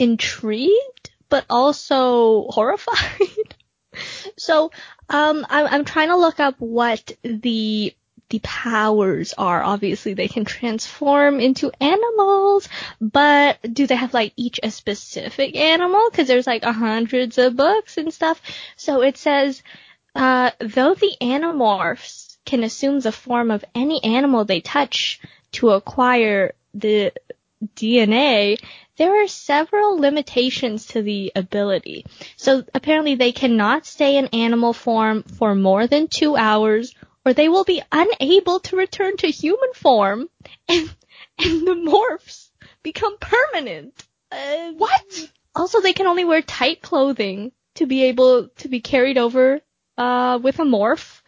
intrigued, 0.00 1.10
but 1.28 1.44
also 1.48 2.46
horrified. 2.48 3.54
so, 4.36 4.72
um, 5.08 5.46
I'm, 5.48 5.66
I'm 5.66 5.84
trying 5.84 6.08
to 6.08 6.16
look 6.16 6.40
up 6.40 6.56
what 6.58 7.12
the 7.22 7.94
the 8.30 8.40
powers 8.44 9.34
are. 9.36 9.62
Obviously, 9.62 10.14
they 10.14 10.28
can 10.28 10.44
transform 10.44 11.40
into 11.40 11.72
animals, 11.80 12.68
but 13.00 13.58
do 13.74 13.86
they 13.86 13.96
have 13.96 14.14
like 14.14 14.32
each 14.36 14.60
a 14.62 14.70
specific 14.70 15.56
animal? 15.56 16.08
Because 16.10 16.28
there's 16.28 16.46
like 16.46 16.62
hundreds 16.62 17.38
of 17.38 17.56
books 17.56 17.98
and 17.98 18.14
stuff. 18.14 18.40
So 18.76 19.02
it 19.02 19.16
says, 19.16 19.62
uh, 20.14 20.52
though 20.60 20.94
the 20.94 21.16
animorphs 21.20 22.36
can 22.44 22.62
assume 22.62 23.00
the 23.00 23.12
form 23.12 23.50
of 23.50 23.64
any 23.74 24.02
animal 24.04 24.44
they 24.44 24.60
touch 24.60 25.20
to 25.52 25.70
acquire 25.70 26.54
the 26.72 27.12
DNA, 27.76 28.58
there 28.96 29.22
are 29.22 29.28
several 29.28 29.98
limitations 29.98 30.86
to 30.88 31.02
the 31.02 31.32
ability. 31.34 32.06
So 32.36 32.64
apparently 32.74 33.14
they 33.14 33.32
cannot 33.32 33.86
stay 33.86 34.16
in 34.16 34.26
animal 34.28 34.72
form 34.72 35.22
for 35.22 35.54
more 35.54 35.86
than 35.86 36.08
two 36.08 36.36
hours 36.36 36.94
or 37.24 37.32
they 37.34 37.48
will 37.48 37.64
be 37.64 37.82
unable 37.92 38.60
to 38.60 38.76
return 38.76 39.16
to 39.18 39.26
human 39.26 39.72
form 39.74 40.28
and, 40.68 40.94
and 41.38 41.66
the 41.66 41.74
morphs 41.74 42.50
become 42.82 43.16
permanent. 43.18 43.94
Uh, 44.32 44.72
What? 44.72 45.30
also, 45.54 45.80
they 45.80 45.92
can 45.92 46.06
only 46.06 46.24
wear 46.24 46.42
tight 46.42 46.80
clothing 46.80 47.52
to 47.74 47.86
be 47.86 48.04
able 48.04 48.48
to 48.58 48.68
be 48.68 48.80
carried 48.80 49.18
over 49.18 49.60
uh, 49.98 50.38
with 50.42 50.58
a 50.60 50.64
morph. 50.64 51.20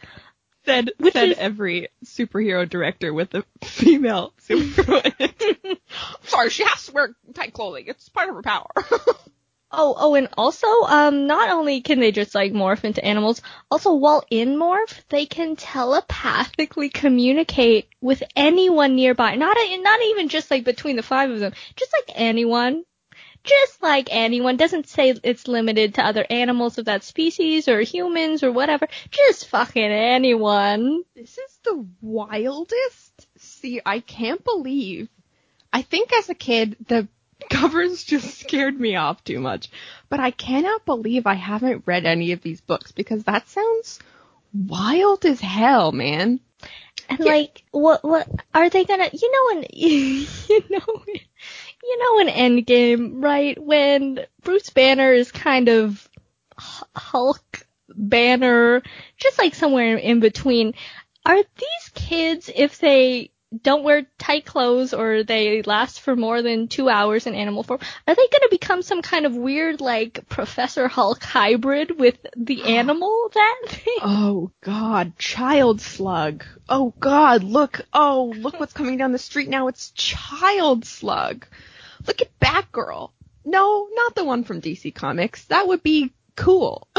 Said, 0.65 0.91
Which 0.99 1.13
said 1.15 1.31
is- 1.31 1.39
every 1.39 1.89
superhero 2.05 2.69
director 2.69 3.13
with 3.13 3.35
a 3.35 3.45
female 3.65 4.33
superhero. 4.49 5.79
Sorry, 6.25 6.51
she 6.51 6.65
has 6.65 6.87
to 6.87 6.93
wear 6.93 7.17
tight 7.35 7.53
clothing. 7.53 7.85
It's 7.89 8.09
part 8.09 8.29
of 8.29 8.37
her 8.37 8.43
power. 8.43 8.67
Oh, 9.75 9.95
oh, 9.99 10.15
and 10.17 10.29
also, 10.37 10.67
um, 10.67 11.27
not 11.27 11.49
only 11.49 11.81
can 11.81 11.99
they 11.99 12.13
just 12.13 12.35
like 12.35 12.53
morph 12.53 12.85
into 12.85 13.03
animals, 13.03 13.41
also 13.71 13.95
while 13.95 14.23
in 14.29 14.59
morph, 14.59 15.01
they 15.09 15.25
can 15.25 15.57
telepathically 15.57 16.91
communicate 16.91 17.89
with 18.03 18.23
anyone 18.37 18.97
nearby. 18.97 19.35
Not 19.37 19.57
a, 19.57 19.77
not 19.79 20.03
even 20.03 20.29
just 20.29 20.51
like 20.51 20.65
between 20.65 20.97
the 20.97 21.03
five 21.03 21.31
of 21.31 21.41
them, 21.41 21.55
just 21.75 21.91
like 21.91 22.15
anyone. 22.19 22.85
Just 23.45 23.83
like 23.83 24.09
anyone. 24.11 24.57
Doesn't 24.57 24.89
say 24.89 25.15
it's 25.23 25.49
limited 25.49 25.95
to 25.95 26.07
other 26.07 26.25
animals 26.29 26.79
of 26.79 26.85
that 26.85 27.03
species 27.03 27.69
or 27.69 27.81
humans 27.81 28.43
or 28.43 28.53
whatever. 28.53 28.87
Just 29.11 29.49
fucking 29.49 29.83
anyone. 29.83 31.03
This 31.15 31.39
is 31.39 31.59
the 31.65 31.87
wildest. 32.01 33.27
See, 33.39 33.81
I 33.85 34.01
can't 34.01 34.45
believe. 34.45 35.09
I 35.73 35.83
think 35.83 36.13
as 36.13 36.29
a 36.29 36.35
kid, 36.35 36.77
the 36.87 37.09
covers 37.51 38.05
just 38.05 38.39
scared 38.39 38.79
me 38.79 38.97
off 38.97 39.25
too 39.25 39.41
much. 39.41 39.71
But 40.09 40.21
I 40.21 40.31
cannot 40.31 40.85
believe 40.85 41.27
I 41.27 41.35
haven't 41.35 41.85
read 41.87 42.05
any 42.05 42.33
of 42.33 42.43
these 42.43 42.61
books 42.61 42.93
because 42.93 43.25
that 43.25 43.49
sounds 43.49 43.99
wild 44.53 45.25
as 45.25 45.41
hell, 45.41 45.93
man. 45.93 46.41
And 47.09 47.21
like, 47.21 47.65
what, 47.73 48.05
what, 48.05 48.29
are 48.55 48.71
they 48.71 48.85
gonna, 48.85 49.11
you 49.13 49.33
know 49.33 49.57
when, 49.57 49.67
you 49.73 50.27
know, 50.71 51.05
you 51.83 51.99
know 51.99 52.21
in 52.21 52.65
Endgame, 52.65 53.23
right, 53.23 53.61
when 53.63 54.21
Bruce 54.43 54.71
Banner 54.71 55.13
is 55.13 55.33
kind 55.33 55.69
of 55.69 56.09
Hulk 56.59 57.67
Banner, 57.89 58.83
just 59.17 59.39
like 59.39 59.55
somewhere 59.55 59.97
in 59.97 60.21
between, 60.21 60.75
are 61.25 61.37
these 61.37 61.91
kids, 61.95 62.51
if 62.55 62.79
they 62.79 63.31
don't 63.63 63.85
wear 63.85 64.07
tight 64.17 64.47
clothes 64.47 64.95
or 64.95 65.25
they 65.25 65.61
last 65.63 66.01
for 66.01 66.17
more 66.17 66.41
than 66.41 66.69
two 66.69 66.89
hours 66.89 67.27
in 67.27 67.35
animal 67.35 67.63
form, 67.63 67.81
are 68.07 68.15
they 68.15 68.29
gonna 68.33 68.49
become 68.51 68.81
some 68.81 69.03
kind 69.03 69.27
of 69.27 69.37
weird, 69.37 69.81
like, 69.81 70.27
Professor 70.29 70.89
Hulk 70.89 71.23
hybrid 71.23 71.99
with 71.99 72.25
the 72.37 72.63
animal 72.77 73.31
that 73.35 73.59
thing? 73.67 73.99
Oh 74.01 74.51
god, 74.63 75.19
child 75.19 75.81
slug. 75.81 76.45
Oh 76.69 76.95
god, 76.99 77.45
look. 77.45 77.83
Oh, 77.93 78.33
look 78.37 78.59
what's 78.61 78.73
coming 78.73 78.97
down 78.97 79.13
the 79.13 79.19
street 79.19 79.49
now. 79.49 79.69
It's 79.69 79.91
child 79.91 80.87
slug. 80.87 81.47
Look 82.07 82.23
at 82.23 82.39
Batgirl. 82.41 83.11
No, 83.45 83.89
not 83.93 84.15
the 84.15 84.25
one 84.25 84.45
from 84.45 84.61
DC 84.61 84.95
Comics. 84.95 85.45
That 85.47 85.67
would 85.69 85.83
be 85.83 86.13
cool. 86.37 86.89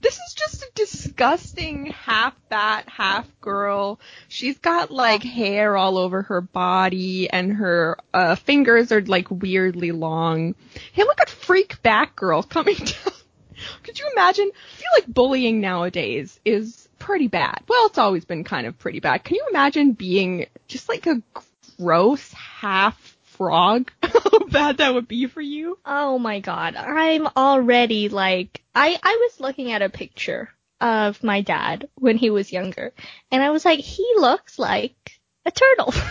This 0.00 0.18
is 0.18 0.34
just 0.34 0.62
a 0.62 0.70
disgusting 0.74 1.86
half 1.86 2.34
bat, 2.48 2.88
half 2.88 3.28
girl. 3.40 4.00
She's 4.28 4.58
got 4.58 4.90
like 4.90 5.22
hair 5.22 5.76
all 5.76 5.98
over 5.98 6.22
her 6.22 6.40
body 6.40 7.28
and 7.28 7.52
her 7.52 7.98
uh, 8.14 8.36
fingers 8.36 8.92
are 8.92 9.02
like 9.02 9.30
weirdly 9.30 9.92
long. 9.92 10.54
Hey, 10.92 11.04
look 11.04 11.20
at 11.20 11.28
freak 11.28 11.82
Batgirl 11.82 12.48
coming 12.48 12.76
down. 12.76 13.14
Could 13.82 13.98
you 13.98 14.08
imagine? 14.12 14.50
I 14.54 14.76
feel 14.76 14.88
like 14.94 15.06
bullying 15.06 15.60
nowadays 15.60 16.38
is 16.44 16.88
pretty 16.98 17.28
bad. 17.28 17.62
Well, 17.68 17.86
it's 17.86 17.98
always 17.98 18.24
been 18.24 18.44
kind 18.44 18.66
of 18.66 18.78
pretty 18.78 19.00
bad. 19.00 19.24
Can 19.24 19.36
you 19.36 19.46
imagine 19.50 19.92
being 19.92 20.46
just 20.68 20.88
like 20.88 21.06
a 21.06 21.22
gross 21.78 22.32
half 22.32 23.05
frog? 23.36 23.90
How 24.02 24.38
bad 24.50 24.78
that 24.78 24.94
would 24.94 25.08
be 25.08 25.26
for 25.26 25.40
you? 25.40 25.78
Oh 25.84 26.18
my 26.18 26.40
god, 26.40 26.76
I'm 26.76 27.28
already 27.36 28.08
like 28.08 28.62
I 28.74 28.98
I 29.02 29.28
was 29.28 29.40
looking 29.40 29.72
at 29.72 29.82
a 29.82 29.88
picture 29.88 30.50
of 30.80 31.22
my 31.22 31.40
dad 31.40 31.88
when 31.94 32.16
he 32.16 32.30
was 32.30 32.52
younger, 32.52 32.92
and 33.30 33.42
I 33.42 33.50
was 33.50 33.64
like, 33.64 33.80
he 33.80 34.06
looks 34.16 34.58
like 34.58 35.20
a 35.44 35.50
turtle. 35.50 35.94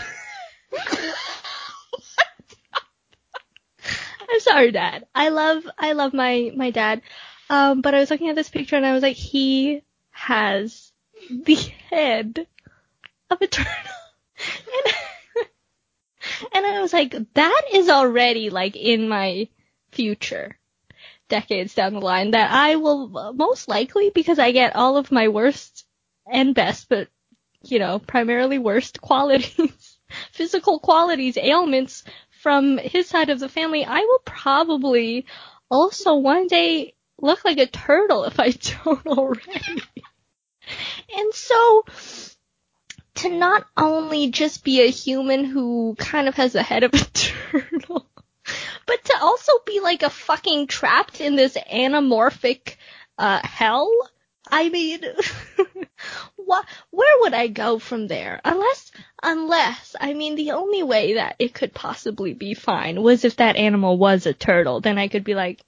I'm 4.28 4.40
sorry, 4.40 4.72
Dad. 4.72 5.06
I 5.14 5.28
love 5.28 5.68
I 5.78 5.92
love 5.92 6.12
my 6.12 6.50
my 6.54 6.70
dad, 6.70 7.02
um, 7.48 7.80
but 7.80 7.94
I 7.94 8.00
was 8.00 8.10
looking 8.10 8.28
at 8.28 8.36
this 8.36 8.48
picture 8.48 8.76
and 8.76 8.86
I 8.86 8.92
was 8.92 9.02
like, 9.02 9.16
he 9.16 9.82
has 10.10 10.92
the 11.30 11.54
head 11.90 12.46
of 13.30 13.40
a 13.40 13.46
turtle, 13.46 13.92
and 16.52 16.66
I 16.66 16.80
was 16.80 16.92
like, 16.92 17.14
that 17.34 17.62
is 17.72 17.88
already 17.88 18.50
like 18.50 18.76
in 18.76 19.08
my 19.08 19.48
future 19.92 20.58
decades 21.28 21.74
down 21.74 21.94
the 21.94 22.00
line 22.00 22.32
that 22.32 22.50
I 22.50 22.76
will 22.76 23.32
most 23.34 23.68
likely 23.68 24.10
because 24.10 24.38
I 24.38 24.52
get 24.52 24.76
all 24.76 24.96
of 24.96 25.10
my 25.10 25.28
worst 25.28 25.84
and 26.30 26.54
best, 26.54 26.88
but 26.88 27.08
you 27.62 27.78
know, 27.78 27.98
primarily 27.98 28.58
worst 28.58 29.00
qualities, 29.00 29.98
physical 30.32 30.78
qualities, 30.78 31.36
ailments 31.36 32.04
from 32.40 32.78
his 32.78 33.08
side 33.08 33.30
of 33.30 33.40
the 33.40 33.48
family, 33.48 33.84
I 33.84 34.00
will 34.00 34.20
probably 34.24 35.26
also 35.70 36.16
one 36.16 36.46
day 36.46 36.94
look 37.18 37.44
like 37.44 37.58
a 37.58 37.66
turtle 37.66 38.24
if 38.24 38.38
I 38.38 38.50
don't 38.84 39.06
already. 39.06 39.82
and 41.16 41.34
so, 41.34 41.84
to 43.16 43.28
not 43.30 43.66
only 43.76 44.30
just 44.30 44.64
be 44.64 44.82
a 44.82 44.90
human 44.90 45.44
who 45.44 45.94
kind 45.98 46.28
of 46.28 46.34
has 46.34 46.52
the 46.52 46.62
head 46.62 46.84
of 46.84 46.94
a 46.94 46.98
turtle, 47.14 48.06
but 48.86 49.04
to 49.04 49.16
also 49.20 49.52
be 49.64 49.80
like 49.80 50.02
a 50.02 50.10
fucking 50.10 50.66
trapped 50.66 51.20
in 51.20 51.36
this 51.36 51.56
anamorphic 51.70 52.76
uh, 53.18 53.40
hell. 53.44 53.90
I 54.48 54.68
mean, 54.68 55.00
what? 56.36 56.66
Where 56.90 57.20
would 57.20 57.34
I 57.34 57.48
go 57.48 57.78
from 57.78 58.06
there? 58.06 58.40
Unless, 58.44 58.92
unless, 59.22 59.96
I 60.00 60.14
mean, 60.14 60.36
the 60.36 60.52
only 60.52 60.82
way 60.84 61.14
that 61.14 61.36
it 61.38 61.52
could 61.52 61.74
possibly 61.74 62.32
be 62.32 62.54
fine 62.54 63.02
was 63.02 63.24
if 63.24 63.36
that 63.36 63.56
animal 63.56 63.98
was 63.98 64.26
a 64.26 64.32
turtle. 64.32 64.80
Then 64.80 64.98
I 64.98 65.08
could 65.08 65.24
be 65.24 65.34
like, 65.34 65.62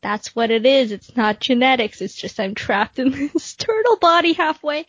that's 0.00 0.36
what 0.36 0.50
it 0.50 0.66
is. 0.66 0.92
It's 0.92 1.16
not 1.16 1.40
genetics. 1.40 2.00
It's 2.02 2.14
just 2.14 2.38
I'm 2.38 2.54
trapped 2.54 2.98
in 2.98 3.10
this 3.32 3.56
turtle 3.56 3.96
body 3.96 4.34
halfway. 4.34 4.86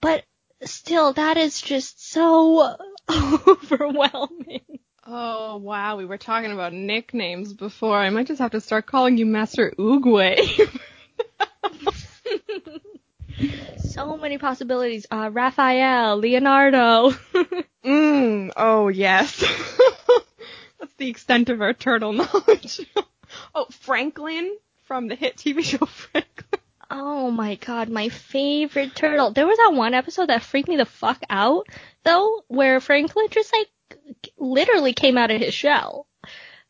But 0.00 0.24
still, 0.64 1.12
that 1.14 1.36
is 1.36 1.60
just 1.60 2.10
so 2.10 2.76
overwhelming. 3.10 4.62
Oh 5.06 5.56
wow, 5.56 5.96
we 5.96 6.04
were 6.04 6.18
talking 6.18 6.52
about 6.52 6.72
nicknames 6.72 7.52
before. 7.52 7.96
I 7.96 8.10
might 8.10 8.26
just 8.26 8.40
have 8.40 8.52
to 8.52 8.60
start 8.60 8.86
calling 8.86 9.16
you 9.16 9.26
Master 9.26 9.72
Oogway. 9.78 10.38
so 13.78 14.16
many 14.16 14.38
possibilities. 14.38 15.06
Uh, 15.10 15.30
Raphael, 15.32 16.18
Leonardo. 16.18 17.10
mm, 17.84 18.50
oh 18.56 18.88
yes. 18.88 19.44
That's 20.78 20.94
the 20.98 21.08
extent 21.08 21.48
of 21.48 21.60
our 21.60 21.72
turtle 21.72 22.12
knowledge. 22.12 22.80
oh, 23.54 23.66
Franklin 23.70 24.56
from 24.84 25.08
the 25.08 25.14
hit 25.14 25.36
TV 25.36 25.64
show 25.64 25.86
Franklin. 25.86 26.59
Oh 26.90 27.30
my 27.30 27.54
god, 27.54 27.88
my 27.88 28.08
favorite 28.08 28.96
turtle. 28.96 29.30
There 29.30 29.46
was 29.46 29.58
that 29.58 29.74
one 29.74 29.94
episode 29.94 30.26
that 30.26 30.42
freaked 30.42 30.68
me 30.68 30.76
the 30.76 30.84
fuck 30.84 31.22
out, 31.30 31.68
though, 32.02 32.42
where 32.48 32.80
Franklin 32.80 33.28
just 33.30 33.52
like 33.52 33.68
literally 34.36 34.92
came 34.92 35.16
out 35.16 35.30
of 35.30 35.40
his 35.40 35.54
shell. 35.54 36.06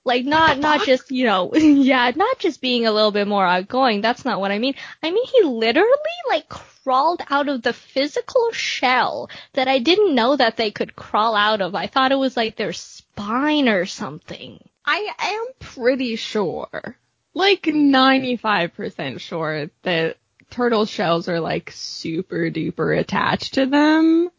Like 0.05 0.25
not 0.25 0.59
not 0.59 0.87
just 0.87 1.11
you 1.11 1.27
know 1.27 1.53
yeah 1.55 2.11
not 2.17 2.39
just 2.39 2.63
being 2.63 2.87
a 2.87 2.93
little 2.93 3.13
bit 3.13 3.29
more 3.29 3.45
outgoing. 3.45 4.01
That's 4.01 4.25
not 4.25 4.41
what 4.41 4.51
I 4.51 4.59
mean. 4.59 4.75
I 5.03 5.11
mean 5.11 5.25
he 5.27 5.43
literally 5.43 5.89
like 6.29 6.49
crawled 6.49 7.23
out 7.29 7.49
of 7.49 7.63
the 7.63 7.75
physical 7.75 8.51
shell 8.53 9.29
that 9.53 9.69
I 9.69 9.79
didn't 9.79 10.15
know 10.15 10.37
that 10.37 10.57
they 10.57 10.71
could 10.71 10.97
crawl 10.97 11.35
out 11.35 11.61
of. 11.61 11.75
I 11.75 11.87
thought 11.87 12.13
it 12.13 12.17
was 12.17 12.37
like 12.37 12.57
their 12.57 12.73
spine 12.73 13.69
or 13.69 13.85
something. 13.85 14.63
I 14.87 15.13
am 15.19 15.47
pretty 15.59 16.17
sure, 16.17 16.97
like 17.35 17.63
95% 17.63 19.21
sure 19.21 19.71
that 19.83 20.17
turtle 20.51 20.85
shells 20.85 21.29
are 21.29 21.41
like 21.41 21.71
super 21.71 22.51
duper 22.51 22.99
attached 22.99 23.55
to 23.55 23.67
them. 23.67 24.31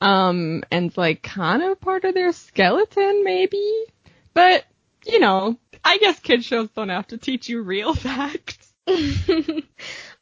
Um, 0.00 0.62
and 0.70 0.94
like 0.96 1.22
kind 1.22 1.62
of 1.62 1.80
part 1.80 2.04
of 2.04 2.14
their 2.14 2.32
skeleton 2.32 3.24
maybe. 3.24 3.84
But 4.34 4.64
you 5.06 5.20
know, 5.20 5.58
I 5.84 5.98
guess 5.98 6.18
kid 6.20 6.44
shows 6.44 6.68
don't 6.70 6.88
have 6.88 7.06
to 7.08 7.18
teach 7.18 7.48
you 7.48 7.62
real 7.62 7.94
facts. 7.94 8.72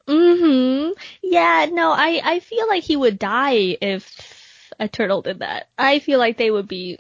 mhm. 0.09 0.93
Yeah, 1.23 1.67
no, 1.73 1.91
I 1.91 2.21
I 2.23 2.41
feel 2.41 2.69
like 2.69 2.85
he 2.85 2.97
would 2.97 3.19
die 3.19 3.77
if 3.81 4.42
a 4.79 4.89
turtle 4.89 5.23
did 5.23 5.41
that. 5.41 5.69
I 5.79 5.99
feel 5.99 6.19
like 6.19 6.37
they 6.37 6.51
would 6.51 6.69
be 6.69 6.99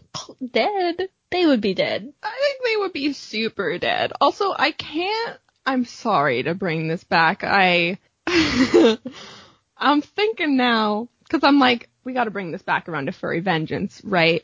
dead. 0.53 1.09
They 1.31 1.47
would 1.47 1.61
be 1.61 1.75
dead. 1.75 2.13
I 2.23 2.31
think 2.31 2.65
they 2.65 2.77
would 2.77 2.93
be 2.93 3.13
super 3.13 3.79
dead. 3.79 4.13
Also, 4.21 4.55
I 4.57 4.73
can't 4.73 5.39
I'm 5.65 5.85
sorry 5.85 6.43
to 6.43 6.55
bring 6.55 6.89
this 6.89 7.05
back. 7.05 7.45
I 7.45 7.99
I'm 9.77 10.03
thinking 10.03 10.57
now 10.57 11.09
cuz 11.29 11.43
I'm 11.45 11.59
like 11.59 11.89
we 12.05 12.13
got 12.13 12.25
to 12.25 12.31
bring 12.31 12.51
this 12.51 12.63
back 12.63 12.89
around 12.89 13.07
to 13.07 13.13
furry 13.13 13.41
vengeance, 13.41 14.01
right? 14.05 14.43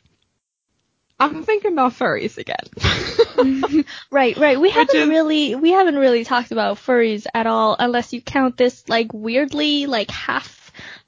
I'm 1.21 1.43
thinking 1.43 1.73
about 1.73 1.95
furries 1.95 2.39
again. 2.39 3.85
right, 4.11 4.37
right. 4.37 4.61
We 4.61 4.71
haven't 4.71 4.97
is, 4.97 5.09
really 5.09 5.55
we 5.57 5.73
haven't 5.73 5.97
really 5.97 6.25
talked 6.25 6.53
about 6.53 6.77
furries 6.77 7.27
at 7.35 7.47
all 7.47 7.75
unless 7.79 8.13
you 8.13 8.23
count 8.23 8.57
this 8.57 8.89
like 8.89 9.13
weirdly 9.13 9.87
like 9.87 10.11
half 10.11 10.58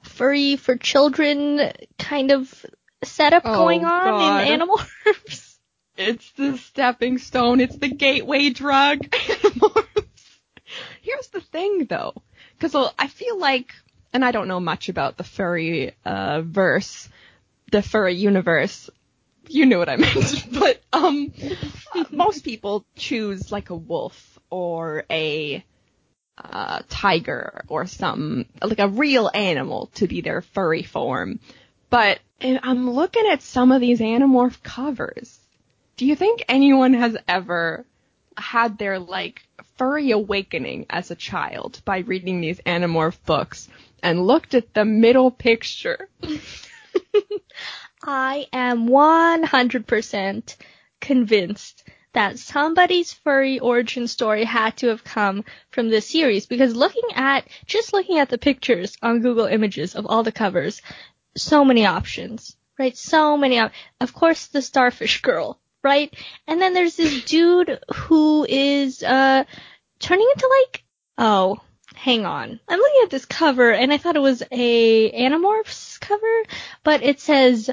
furry 0.03 0.55
for 0.55 0.75
children 0.75 1.71
kind 1.97 2.31
of 2.31 2.65
setup 3.03 3.43
oh, 3.45 3.55
going 3.55 3.85
on 3.85 4.05
God. 4.05 4.47
in 4.47 4.59
Animorphs. 4.59 5.47
It's 5.97 6.31
the 6.31 6.57
stepping 6.57 7.17
stone, 7.17 7.59
it's 7.59 7.75
the 7.75 7.89
gateway 7.89 8.49
drug. 8.49 9.13
Here's 11.01 11.27
the 11.27 11.41
thing 11.41 11.85
though, 11.85 12.13
cuz 12.59 12.73
I 12.97 13.07
feel 13.07 13.37
like 13.37 13.75
and 14.13 14.23
I 14.23 14.31
don't 14.31 14.47
know 14.47 14.61
much 14.61 14.87
about 14.87 15.17
the 15.17 15.25
furry 15.25 15.93
uh 16.05 16.41
verse, 16.41 17.09
the 17.71 17.81
furry 17.81 18.15
universe 18.15 18.89
you 19.51 19.65
knew 19.65 19.77
what 19.77 19.89
I 19.89 19.95
meant. 19.97 20.45
but 20.51 20.81
um, 20.93 21.33
most 22.11 22.43
people 22.43 22.85
choose 22.95 23.51
like 23.51 23.69
a 23.69 23.75
wolf 23.75 24.39
or 24.49 25.05
a 25.09 25.63
uh, 26.43 26.81
tiger 26.89 27.63
or 27.67 27.87
some 27.87 28.45
like 28.61 28.79
a 28.79 28.87
real 28.87 29.29
animal 29.33 29.89
to 29.95 30.07
be 30.07 30.21
their 30.21 30.41
furry 30.41 30.83
form. 30.83 31.39
But 31.89 32.19
I'm 32.41 32.89
looking 32.89 33.27
at 33.27 33.41
some 33.41 33.71
of 33.71 33.81
these 33.81 33.99
Animorph 33.99 34.63
covers. 34.63 35.39
Do 35.97 36.05
you 36.05 36.15
think 36.15 36.43
anyone 36.47 36.93
has 36.93 37.17
ever 37.27 37.85
had 38.37 38.77
their 38.77 38.97
like 38.97 39.41
furry 39.77 40.11
awakening 40.11 40.85
as 40.89 41.11
a 41.11 41.15
child 41.15 41.81
by 41.85 41.99
reading 41.99 42.41
these 42.41 42.59
Animorph 42.61 43.17
books 43.25 43.67
and 44.01 44.25
looked 44.25 44.53
at 44.53 44.73
the 44.73 44.85
middle 44.85 45.31
picture? 45.31 46.09
I 48.03 48.47
am 48.51 48.87
100% 48.87 50.55
convinced 50.99 51.83
that 52.13 52.39
somebody's 52.39 53.13
furry 53.13 53.59
origin 53.59 54.07
story 54.07 54.43
had 54.43 54.77
to 54.77 54.87
have 54.87 55.03
come 55.03 55.45
from 55.71 55.89
this 55.89 56.09
series 56.09 56.45
because 56.45 56.75
looking 56.75 57.09
at, 57.13 57.47
just 57.65 57.93
looking 57.93 58.19
at 58.19 58.29
the 58.29 58.37
pictures 58.37 58.95
on 59.01 59.21
Google 59.21 59.45
Images 59.45 59.95
of 59.95 60.05
all 60.07 60.23
the 60.23 60.31
covers, 60.31 60.81
so 61.35 61.63
many 61.63 61.85
options, 61.85 62.55
right? 62.77 62.95
So 62.97 63.37
many, 63.37 63.59
op- 63.59 63.71
of 63.99 64.13
course 64.13 64.47
the 64.47 64.61
starfish 64.61 65.21
girl, 65.21 65.59
right? 65.83 66.13
And 66.47 66.61
then 66.61 66.73
there's 66.73 66.95
this 66.95 67.23
dude 67.25 67.79
who 67.95 68.45
is, 68.47 69.01
uh, 69.03 69.45
turning 69.99 70.29
into 70.33 70.49
like, 70.61 70.83
oh, 71.17 71.61
hang 71.95 72.25
on. 72.25 72.59
I'm 72.67 72.79
looking 72.79 73.01
at 73.03 73.09
this 73.09 73.25
cover 73.25 73.71
and 73.71 73.93
I 73.93 73.97
thought 73.97 74.15
it 74.15 74.21
was 74.21 74.43
a 74.51 75.11
Animorphs 75.11 75.99
cover, 75.99 76.43
but 76.83 77.03
it 77.03 77.19
says 77.19 77.69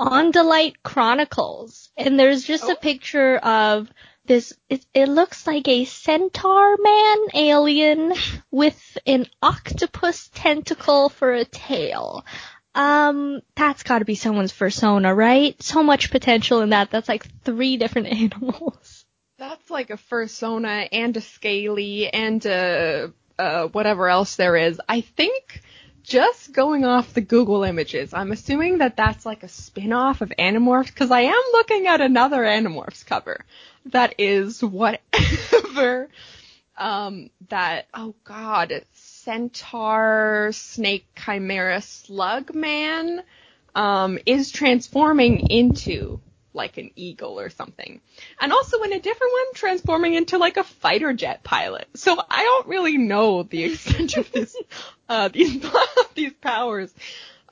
Andalite 0.00 0.76
Chronicles. 0.82 1.90
And 1.96 2.18
there's 2.18 2.44
just 2.44 2.64
oh. 2.64 2.72
a 2.72 2.76
picture 2.76 3.36
of 3.36 3.88
this 4.26 4.52
it, 4.68 4.84
it 4.94 5.08
looks 5.08 5.46
like 5.46 5.66
a 5.68 5.84
centaur 5.84 6.76
man 6.78 7.18
alien 7.34 8.12
with 8.50 8.98
an 9.06 9.26
octopus 9.42 10.30
tentacle 10.34 11.08
for 11.08 11.32
a 11.32 11.44
tail. 11.44 12.24
Um, 12.74 13.40
that's 13.56 13.82
gotta 13.82 14.04
be 14.04 14.14
someone's 14.14 14.52
persona, 14.52 15.14
right? 15.14 15.60
So 15.62 15.82
much 15.82 16.10
potential 16.10 16.60
in 16.60 16.70
that. 16.70 16.90
That's 16.90 17.08
like 17.08 17.26
three 17.42 17.76
different 17.76 18.08
animals. 18.12 19.04
That's 19.38 19.70
like 19.70 19.90
a 19.90 19.96
fursona 19.96 20.88
and 20.92 21.16
a 21.16 21.20
scaly 21.20 22.08
and 22.08 22.44
a, 22.46 23.12
uh, 23.38 23.66
whatever 23.68 24.08
else 24.08 24.36
there 24.36 24.56
is. 24.56 24.80
I 24.88 25.00
think 25.00 25.62
just 26.02 26.52
going 26.52 26.84
off 26.84 27.14
the 27.14 27.20
Google 27.20 27.64
images, 27.64 28.12
I'm 28.14 28.32
assuming 28.32 28.78
that 28.78 28.96
that's 28.96 29.24
like 29.26 29.42
a 29.42 29.48
spin-off 29.48 30.20
of 30.20 30.32
Animorphs 30.38 30.86
because 30.86 31.10
I 31.10 31.22
am 31.22 31.42
looking 31.52 31.86
at 31.86 32.00
another 32.00 32.42
Animorphs 32.42 33.04
cover 33.04 33.44
that 33.86 34.14
is 34.18 34.62
whatever. 34.62 36.08
Um 36.78 37.28
that 37.50 37.88
oh 37.92 38.14
god 38.24 38.72
centaur 38.94 40.48
snake 40.52 41.04
chimera 41.14 41.82
slug 41.82 42.54
man 42.54 43.22
um 43.74 44.18
is 44.24 44.50
transforming 44.50 45.50
into 45.50 46.20
like 46.52 46.78
an 46.78 46.90
eagle 46.96 47.38
or 47.38 47.50
something. 47.50 48.00
And 48.40 48.52
also 48.52 48.82
in 48.82 48.92
a 48.92 49.00
different 49.00 49.32
one, 49.32 49.54
transforming 49.54 50.14
into 50.14 50.38
like 50.38 50.56
a 50.56 50.64
fighter 50.64 51.12
jet 51.12 51.42
pilot. 51.42 51.88
So 51.94 52.16
I 52.28 52.42
don't 52.42 52.68
really 52.68 52.98
know 52.98 53.42
the 53.42 53.64
extent 53.64 54.16
of 54.16 54.30
this, 54.32 54.56
uh, 55.08 55.28
these, 55.28 55.64
these 56.14 56.32
powers. 56.34 56.92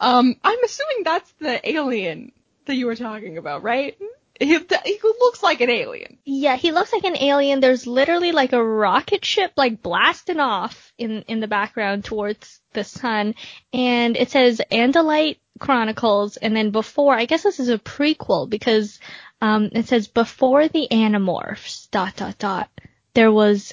Um, 0.00 0.36
I'm 0.42 0.64
assuming 0.64 1.04
that's 1.04 1.32
the 1.40 1.68
alien 1.68 2.32
that 2.66 2.74
you 2.74 2.86
were 2.86 2.96
talking 2.96 3.38
about, 3.38 3.62
right? 3.62 3.96
He, 4.38 4.56
he 4.84 4.98
looks 5.02 5.42
like 5.42 5.60
an 5.60 5.70
alien. 5.70 6.18
Yeah, 6.24 6.56
he 6.56 6.70
looks 6.70 6.92
like 6.92 7.04
an 7.04 7.16
alien. 7.16 7.58
There's 7.58 7.88
literally 7.88 8.30
like 8.30 8.52
a 8.52 8.64
rocket 8.64 9.24
ship 9.24 9.52
like 9.56 9.82
blasting 9.82 10.38
off 10.38 10.92
in 10.96 11.22
in 11.22 11.40
the 11.40 11.48
background 11.48 12.04
towards 12.04 12.60
the 12.72 12.84
sun, 12.84 13.34
and 13.72 14.16
it 14.16 14.30
says 14.30 14.62
Andalite 14.70 15.38
Chronicles, 15.58 16.36
and 16.36 16.54
then 16.54 16.70
before, 16.70 17.14
I 17.14 17.24
guess 17.24 17.42
this 17.42 17.58
is 17.58 17.68
a 17.68 17.78
prequel 17.78 18.48
because 18.48 19.00
um, 19.40 19.70
it 19.72 19.88
says 19.88 20.06
before 20.06 20.68
the 20.68 20.86
Animorphs 20.88 21.90
dot 21.90 22.14
dot 22.14 22.38
dot 22.38 22.70
there 23.14 23.32
was 23.32 23.72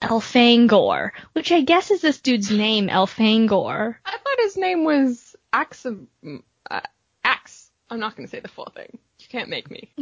Elfangor, 0.00 1.10
which 1.34 1.52
I 1.52 1.60
guess 1.60 1.90
is 1.90 2.00
this 2.00 2.20
dude's 2.20 2.50
name, 2.50 2.88
Elfangor. 2.88 3.96
I 4.06 4.10
thought 4.10 4.38
his 4.38 4.56
name 4.56 4.84
was 4.84 5.36
Ax. 5.52 5.84
Uh, 5.84 6.80
Ax. 7.22 7.70
I'm 7.90 8.00
not 8.00 8.16
going 8.16 8.26
to 8.26 8.30
say 8.30 8.40
the 8.40 8.48
full 8.48 8.72
thing 8.74 8.98
can't 9.32 9.48
make 9.48 9.70
me. 9.70 9.90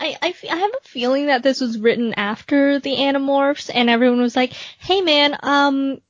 I, 0.00 0.16
I, 0.20 0.34
I 0.50 0.56
have 0.56 0.72
a 0.74 0.88
feeling 0.88 1.26
that 1.26 1.44
this 1.44 1.60
was 1.60 1.78
written 1.78 2.12
after 2.14 2.80
the 2.80 2.96
Animorphs, 2.96 3.70
and 3.72 3.88
everyone 3.88 4.20
was 4.20 4.34
like, 4.34 4.52
"Hey 4.52 5.00
man, 5.00 5.38
um, 5.42 6.00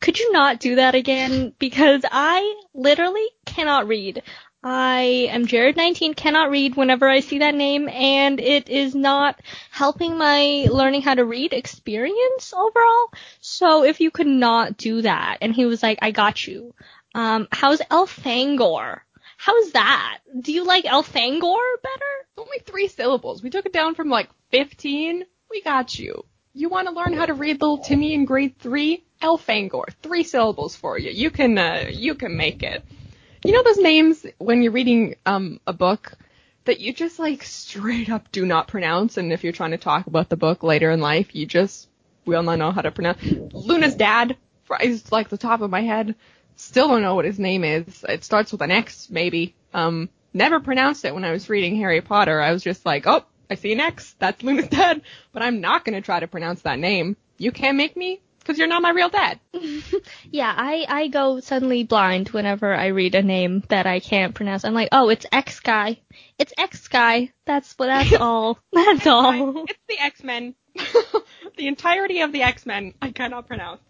could 0.00 0.18
you 0.18 0.32
not 0.32 0.58
do 0.58 0.74
that 0.74 0.96
again? 0.96 1.52
Because 1.58 2.04
I 2.10 2.62
literally 2.74 3.26
cannot 3.46 3.86
read. 3.86 4.22
I 4.62 5.28
am 5.30 5.46
Jared19, 5.46 6.16
cannot 6.16 6.50
read 6.50 6.74
whenever 6.74 7.08
I 7.08 7.20
see 7.20 7.38
that 7.38 7.54
name, 7.54 7.88
and 7.88 8.40
it 8.40 8.68
is 8.68 8.94
not 8.94 9.40
helping 9.70 10.18
my 10.18 10.66
learning 10.70 11.02
how 11.02 11.14
to 11.14 11.24
read 11.24 11.52
experience 11.54 12.52
overall. 12.52 13.12
So 13.40 13.84
if 13.84 14.00
you 14.00 14.10
could 14.10 14.26
not 14.26 14.76
do 14.76 15.02
that, 15.02 15.38
and 15.40 15.54
he 15.54 15.64
was 15.64 15.82
like, 15.82 16.00
I 16.02 16.10
got 16.10 16.46
you. 16.46 16.74
Um, 17.14 17.48
how's 17.52 17.80
Elfangor? 17.80 19.00
How's 19.42 19.72
that? 19.72 20.18
Do 20.38 20.52
you 20.52 20.66
like 20.66 20.84
Elfangor 20.84 21.40
better? 21.82 22.12
It's 22.20 22.38
Only 22.38 22.58
three 22.58 22.88
syllables. 22.88 23.42
We 23.42 23.48
took 23.48 23.64
it 23.64 23.72
down 23.72 23.94
from 23.94 24.10
like 24.10 24.28
15. 24.50 25.24
We 25.50 25.62
got 25.62 25.98
you. 25.98 26.26
You 26.52 26.68
want 26.68 26.88
to 26.88 26.94
learn 26.94 27.14
how 27.14 27.24
to 27.24 27.32
read 27.32 27.62
little 27.62 27.78
Timmy 27.78 28.12
in 28.12 28.26
grade 28.26 28.58
three? 28.58 29.02
Elfangor. 29.22 29.84
Three 30.02 30.24
syllables 30.24 30.76
for 30.76 30.98
you. 30.98 31.10
You 31.10 31.30
can, 31.30 31.56
uh, 31.56 31.86
you 31.90 32.16
can 32.16 32.36
make 32.36 32.62
it. 32.62 32.84
You 33.42 33.52
know 33.52 33.62
those 33.62 33.78
names 33.78 34.26
when 34.36 34.62
you're 34.62 34.72
reading, 34.72 35.14
um, 35.24 35.58
a 35.66 35.72
book 35.72 36.12
that 36.66 36.80
you 36.80 36.92
just 36.92 37.18
like 37.18 37.42
straight 37.42 38.10
up 38.10 38.30
do 38.32 38.44
not 38.44 38.68
pronounce 38.68 39.16
and 39.16 39.32
if 39.32 39.42
you're 39.42 39.54
trying 39.54 39.70
to 39.70 39.78
talk 39.78 40.06
about 40.06 40.28
the 40.28 40.36
book 40.36 40.62
later 40.62 40.90
in 40.90 41.00
life, 41.00 41.34
you 41.34 41.46
just 41.46 41.88
will 42.26 42.42
not 42.42 42.58
know 42.58 42.72
how 42.72 42.82
to 42.82 42.90
pronounce. 42.90 43.22
Luna's 43.54 43.94
dad 43.94 44.36
is 44.82 45.10
like 45.10 45.30
the 45.30 45.38
top 45.38 45.62
of 45.62 45.70
my 45.70 45.80
head. 45.80 46.14
Still 46.60 46.88
don't 46.88 47.02
know 47.02 47.14
what 47.14 47.24
his 47.24 47.38
name 47.38 47.64
is. 47.64 48.04
It 48.08 48.22
starts 48.22 48.52
with 48.52 48.60
an 48.60 48.70
X, 48.70 49.08
maybe. 49.10 49.54
Um, 49.72 50.10
never 50.34 50.60
pronounced 50.60 51.04
it 51.04 51.14
when 51.14 51.24
I 51.24 51.32
was 51.32 51.48
reading 51.48 51.76
Harry 51.76 52.02
Potter. 52.02 52.40
I 52.40 52.52
was 52.52 52.62
just 52.62 52.84
like, 52.84 53.06
oh, 53.06 53.24
I 53.48 53.54
see 53.54 53.72
an 53.72 53.80
X. 53.80 54.14
That's 54.18 54.42
Luna's 54.42 54.68
dad. 54.70 55.00
But 55.32 55.42
I'm 55.42 55.60
not 55.60 55.84
gonna 55.84 56.02
try 56.02 56.20
to 56.20 56.28
pronounce 56.28 56.62
that 56.62 56.78
name. 56.78 57.16
You 57.38 57.50
can't 57.50 57.78
make 57.78 57.96
me, 57.96 58.20
because 58.38 58.58
you're 58.58 58.68
not 58.68 58.82
my 58.82 58.90
real 58.90 59.08
dad. 59.08 59.40
yeah, 60.30 60.52
I, 60.54 60.84
I 60.86 61.08
go 61.08 61.40
suddenly 61.40 61.84
blind 61.84 62.28
whenever 62.28 62.74
I 62.74 62.88
read 62.88 63.14
a 63.14 63.22
name 63.22 63.64
that 63.68 63.86
I 63.86 64.00
can't 64.00 64.34
pronounce. 64.34 64.64
I'm 64.64 64.74
like, 64.74 64.90
oh, 64.92 65.08
it's 65.08 65.26
X 65.32 65.60
guy. 65.60 65.98
It's 66.38 66.52
X 66.58 66.88
guy. 66.88 67.32
That's 67.46 67.74
that's 67.74 68.12
all. 68.20 68.58
That's 68.72 69.06
all. 69.06 69.64
It's 69.64 69.78
the 69.88 69.98
X-Men. 69.98 70.54
the 71.56 71.66
entirety 71.66 72.20
of 72.20 72.32
the 72.32 72.42
X-Men 72.42 72.94
I 73.00 73.12
cannot 73.12 73.48
pronounce. 73.48 73.80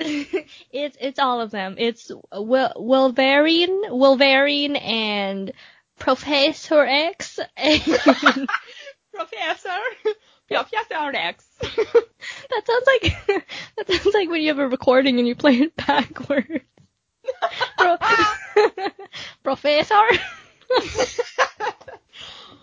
It's 0.00 0.96
it's 1.00 1.18
all 1.18 1.40
of 1.40 1.50
them. 1.50 1.76
It's 1.78 2.10
Wil- 2.32 2.72
Wolverine, 2.76 3.82
Wolverine, 3.90 4.76
and 4.76 5.52
Professor 5.98 6.84
X. 6.84 7.38
And 7.56 7.82
Professor. 9.12 9.78
Professor 10.48 11.10
X. 11.14 11.44
that 11.60 12.66
sounds 12.66 12.86
like 12.86 13.26
that 13.76 13.88
sounds 13.88 14.14
like 14.14 14.28
when 14.30 14.40
you 14.40 14.48
have 14.48 14.58
a 14.58 14.68
recording 14.68 15.18
and 15.18 15.26
you 15.28 15.34
play 15.34 15.54
it 15.56 15.76
backwards. 15.76 16.46
Pro- 17.78 17.96
Professor. 19.42 20.02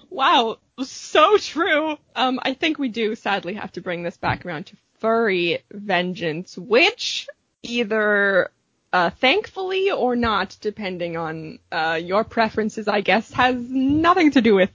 wow, 0.09 0.57
so 0.83 1.37
true. 1.37 1.97
Um, 2.15 2.39
I 2.41 2.53
think 2.53 2.79
we 2.79 2.89
do 2.89 3.15
sadly 3.15 3.53
have 3.55 3.71
to 3.73 3.81
bring 3.81 4.03
this 4.03 4.17
back 4.17 4.45
around 4.45 4.67
to 4.67 4.77
furry 5.05 5.59
vengeance, 5.71 6.57
which 6.57 7.27
either 7.61 8.49
uh, 8.91 9.11
thankfully 9.11 9.91
or 9.91 10.15
not, 10.15 10.57
depending 10.61 11.15
on 11.15 11.59
uh, 11.71 11.99
your 12.01 12.23
preferences, 12.23 12.87
I 12.87 13.01
guess, 13.01 13.31
has 13.33 13.55
nothing 13.55 14.31
to 14.31 14.41
do 14.41 14.55
with 14.55 14.71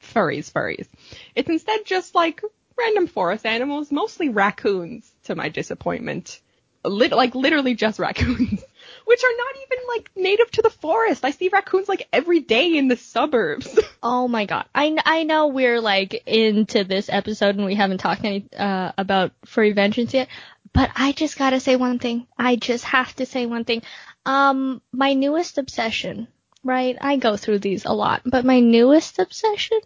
furries, 0.00 0.52
furries. 0.52 0.86
It's 1.34 1.48
instead 1.48 1.84
just 1.84 2.14
like 2.14 2.40
random 2.78 3.08
forest 3.08 3.44
animals, 3.44 3.90
mostly 3.90 4.28
raccoons, 4.28 5.10
to 5.24 5.34
my 5.34 5.48
disappointment. 5.48 6.40
Like 6.84 7.34
literally 7.34 7.74
just 7.74 7.98
raccoons, 7.98 8.64
which 9.04 9.24
are 9.24 9.36
not 9.36 9.56
even 9.56 9.88
like 9.88 10.10
native 10.16 10.50
to 10.52 10.62
the 10.62 10.70
forest. 10.70 11.24
I 11.24 11.30
see 11.30 11.48
raccoons 11.48 11.88
like 11.88 12.08
every 12.12 12.40
day 12.40 12.76
in 12.76 12.88
the 12.88 12.96
suburbs. 12.96 13.78
oh 14.02 14.28
my 14.28 14.46
god, 14.46 14.66
I 14.74 14.96
I 15.04 15.22
know 15.24 15.48
we're 15.48 15.80
like 15.80 16.22
into 16.26 16.84
this 16.84 17.08
episode 17.08 17.56
and 17.56 17.64
we 17.64 17.74
haven't 17.74 17.98
talked 17.98 18.24
any 18.24 18.46
uh, 18.56 18.92
about 18.98 19.32
furry 19.44 19.72
vengeance 19.72 20.14
yet, 20.14 20.28
but 20.72 20.90
I 20.94 21.12
just 21.12 21.38
gotta 21.38 21.60
say 21.60 21.76
one 21.76 21.98
thing. 21.98 22.26
I 22.38 22.56
just 22.56 22.84
have 22.84 23.14
to 23.16 23.26
say 23.26 23.46
one 23.46 23.64
thing. 23.64 23.82
Um, 24.26 24.80
my 24.92 25.14
newest 25.14 25.58
obsession, 25.58 26.28
right? 26.62 26.96
I 27.00 27.16
go 27.16 27.36
through 27.36 27.60
these 27.60 27.84
a 27.84 27.92
lot, 27.92 28.22
but 28.24 28.44
my 28.44 28.60
newest 28.60 29.18
obsession 29.18 29.80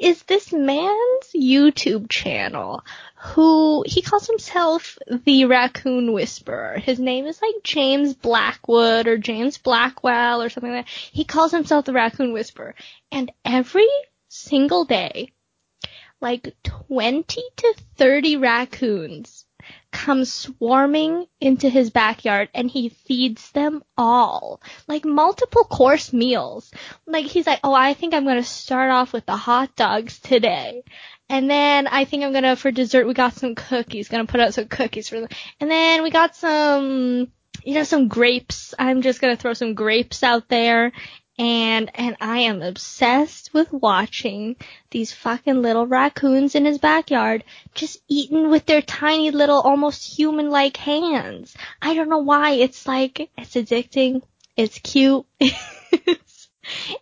is 0.00 0.22
this 0.24 0.52
man's 0.52 1.32
YouTube 1.34 2.08
channel 2.08 2.84
who 3.18 3.84
he 3.86 4.02
calls 4.02 4.26
himself 4.26 4.98
the 5.24 5.46
Raccoon 5.46 6.12
Whisperer. 6.12 6.78
His 6.78 6.98
name 6.98 7.26
is 7.26 7.40
like 7.40 7.62
James 7.62 8.14
Blackwood 8.14 9.06
or 9.06 9.18
James 9.18 9.58
Blackwell 9.58 10.42
or 10.42 10.48
something 10.48 10.72
like 10.72 10.86
that. 10.86 10.92
He 10.92 11.24
calls 11.24 11.50
himself 11.50 11.84
the 11.84 11.92
Raccoon 11.92 12.32
Whisperer. 12.32 12.74
And 13.10 13.32
every 13.44 13.88
single 14.28 14.84
day, 14.84 15.32
like 16.20 16.54
20 16.88 17.42
to 17.56 17.74
30 17.96 18.36
raccoons 18.36 19.35
come 19.96 20.26
swarming 20.26 21.26
into 21.40 21.70
his 21.70 21.88
backyard 21.88 22.50
and 22.52 22.70
he 22.70 22.90
feeds 22.90 23.50
them 23.52 23.82
all. 23.96 24.60
Like 24.86 25.06
multiple 25.06 25.64
course 25.64 26.12
meals. 26.12 26.70
Like 27.06 27.24
he's 27.24 27.46
like, 27.46 27.60
oh, 27.64 27.72
I 27.72 27.94
think 27.94 28.12
I'm 28.12 28.26
gonna 28.26 28.42
start 28.42 28.90
off 28.90 29.14
with 29.14 29.24
the 29.24 29.36
hot 29.36 29.74
dogs 29.74 30.18
today. 30.18 30.82
And 31.30 31.48
then 31.48 31.86
I 31.86 32.04
think 32.04 32.24
I'm 32.24 32.34
gonna, 32.34 32.56
for 32.56 32.70
dessert, 32.70 33.06
we 33.06 33.14
got 33.14 33.32
some 33.32 33.54
cookies. 33.54 34.08
Gonna 34.08 34.26
put 34.26 34.40
out 34.40 34.52
some 34.52 34.68
cookies 34.68 35.08
for 35.08 35.18
them. 35.18 35.30
And 35.60 35.70
then 35.70 36.02
we 36.02 36.10
got 36.10 36.36
some, 36.36 37.32
you 37.64 37.74
know, 37.74 37.84
some 37.84 38.08
grapes. 38.08 38.74
I'm 38.78 39.00
just 39.00 39.22
gonna 39.22 39.36
throw 39.36 39.54
some 39.54 39.72
grapes 39.72 40.22
out 40.22 40.48
there 40.50 40.92
and 41.38 41.90
and 41.94 42.16
I 42.20 42.38
am 42.40 42.62
obsessed 42.62 43.52
with 43.52 43.72
watching 43.72 44.56
these 44.90 45.12
fucking 45.12 45.60
little 45.60 45.86
raccoons 45.86 46.54
in 46.54 46.64
his 46.64 46.78
backyard 46.78 47.44
just 47.74 47.98
eating 48.08 48.50
with 48.50 48.64
their 48.66 48.82
tiny 48.82 49.30
little 49.30 49.60
almost 49.60 50.18
human 50.18 50.50
like 50.50 50.76
hands. 50.76 51.54
I 51.82 51.94
don't 51.94 52.08
know 52.08 52.18
why. 52.18 52.52
It's 52.52 52.86
like 52.86 53.30
it's 53.36 53.54
addicting. 53.54 54.22
It's 54.56 54.78
cute. 54.78 55.26
it's, 55.40 56.35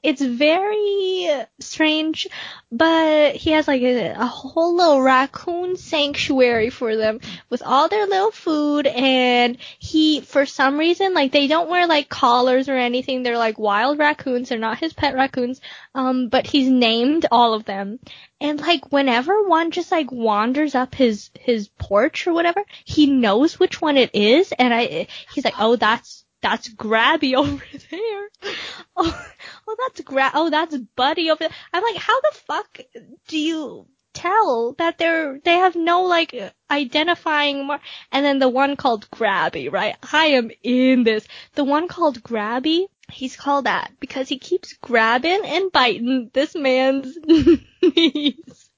It's 0.03 0.23
very 0.23 1.29
strange, 1.61 2.27
but 2.71 3.35
he 3.37 3.53
has 3.53 3.67
like 3.67 3.83
a, 3.83 4.13
a, 4.13 4.27
whole 4.27 4.77
little 4.77 5.01
raccoon 5.01 5.77
sanctuary 5.77 6.71
for 6.71 6.97
them 6.97 7.21
with 7.49 7.63
all 7.65 7.89
their 7.89 8.07
little 8.07 8.31
food 8.31 8.87
and 8.87 9.57
he, 9.79 10.21
for 10.21 10.47
some 10.47 10.79
reason, 10.79 11.15
like 11.15 11.33
they 11.33 11.47
don't 11.47 11.71
wear 11.71 11.87
like 11.87 12.09
collars 12.09 12.69
or 12.69 12.77
anything. 12.77 13.23
They're 13.23 13.39
like 13.39 13.59
wild 13.59 13.99
raccoons. 13.99 14.49
They're 14.49 14.59
not 14.59 14.79
his 14.79 14.93
pet 14.93 15.15
raccoons. 15.15 15.61
Um, 15.95 16.29
but 16.29 16.47
he's 16.47 16.69
named 16.69 17.27
all 17.31 17.55
of 17.55 17.65
them. 17.65 18.01
And 18.41 18.61
like 18.61 18.93
whenever 18.93 19.43
one 19.43 19.71
just 19.71 19.91
like 19.91 20.11
wanders 20.13 20.75
up 20.75 20.95
his, 20.95 21.31
his 21.39 21.69
porch 21.79 22.27
or 22.27 22.33
whatever, 22.33 22.65
he 22.85 23.07
knows 23.07 23.59
which 23.59 23.81
one 23.81 23.97
it 23.97 24.11
is. 24.15 24.53
And 24.53 24.75
I, 24.75 25.07
he's 25.33 25.45
like, 25.45 25.55
oh, 25.59 25.77
that's, 25.77 26.25
that's 26.43 26.69
Grabby 26.69 27.35
over 27.37 27.65
there. 27.91 28.29
Oh, 28.97 29.27
oh 29.75 29.89
that's 29.89 30.01
Gra- 30.03 30.31
oh, 30.35 30.51
that's 30.51 30.77
Buddy 30.97 31.31
over 31.31 31.39
there. 31.41 31.51
I'm 31.73 31.83
like, 31.83 31.97
how 31.97 32.21
the 32.21 32.37
fuck 32.47 32.81
do 33.29 33.39
you 33.39 33.87
tell 34.13 34.75
that 34.79 34.99
they're, 34.99 35.41
they 35.45 35.55
have 35.55 35.75
no 35.77 36.03
like 36.05 36.35
identifying 36.71 37.67
mar- 37.67 37.81
and 38.13 38.25
then 38.25 38.39
the 38.39 38.49
one 38.49 38.77
called 38.77 39.11
Grabby, 39.11 39.71
right? 39.73 39.97
I 40.13 40.27
am 40.27 40.51
in 40.63 41.05
this. 41.05 41.27
The 41.55 41.65
one 41.65 41.89
called 41.89 42.23
Grabby, 42.23 42.87
he's 43.11 43.37
called 43.37 43.67
that 43.67 43.93
because 44.01 44.29
he 44.29 44.39
keeps 44.39 44.75
grabbing 44.75 45.43
and 45.45 45.73
biting 45.73 46.31
this 46.33 46.55
man's 46.55 47.17
knees. 47.27 48.71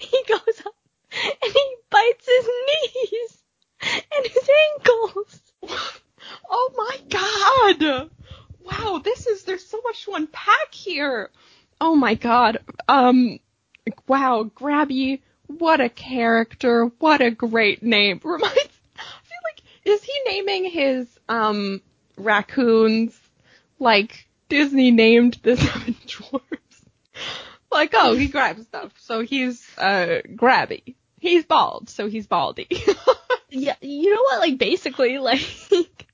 He 0.00 0.24
goes 0.28 0.62
up 0.66 0.74
and 1.12 1.52
he 1.52 1.76
bites 1.90 2.26
his 2.26 2.48
knees 2.66 3.42
and 4.16 4.26
his 4.26 4.48
ankles. 4.78 5.42
Oh 6.48 6.70
my 6.76 7.80
god! 7.80 8.10
Wow, 8.64 9.00
this 9.02 9.26
is 9.26 9.44
there's 9.44 9.64
so 9.64 9.80
much 9.84 10.04
to 10.04 10.12
unpack 10.12 10.72
here. 10.72 11.30
Oh 11.80 11.96
my 11.96 12.14
god. 12.14 12.58
Um 12.88 13.38
wow, 14.06 14.50
Grabby, 14.54 15.20
what 15.46 15.80
a 15.80 15.88
character, 15.88 16.90
what 16.98 17.20
a 17.20 17.30
great 17.30 17.82
name. 17.82 18.20
Reminds 18.24 18.54
I 18.96 19.20
feel 19.24 19.38
like 19.44 19.62
is 19.84 20.02
he 20.02 20.12
naming 20.26 20.64
his 20.70 21.06
um 21.28 21.82
raccoons 22.16 23.18
like 23.78 24.26
Disney 24.48 24.90
named 24.90 25.38
the 25.42 25.56
seven 25.56 25.96
dwarfs? 26.06 26.46
like, 27.70 27.94
oh, 27.94 28.14
he 28.14 28.28
grabs 28.28 28.62
stuff, 28.64 28.92
so 28.98 29.20
he's 29.20 29.66
uh 29.78 30.20
grabby. 30.34 30.94
He's 31.18 31.44
bald, 31.44 31.88
so 31.88 32.08
he's 32.08 32.26
baldy. 32.26 32.66
yeah, 33.48 33.76
you 33.80 34.14
know 34.14 34.22
what? 34.22 34.40
Like 34.40 34.58
basically, 34.58 35.18
like 35.18 36.06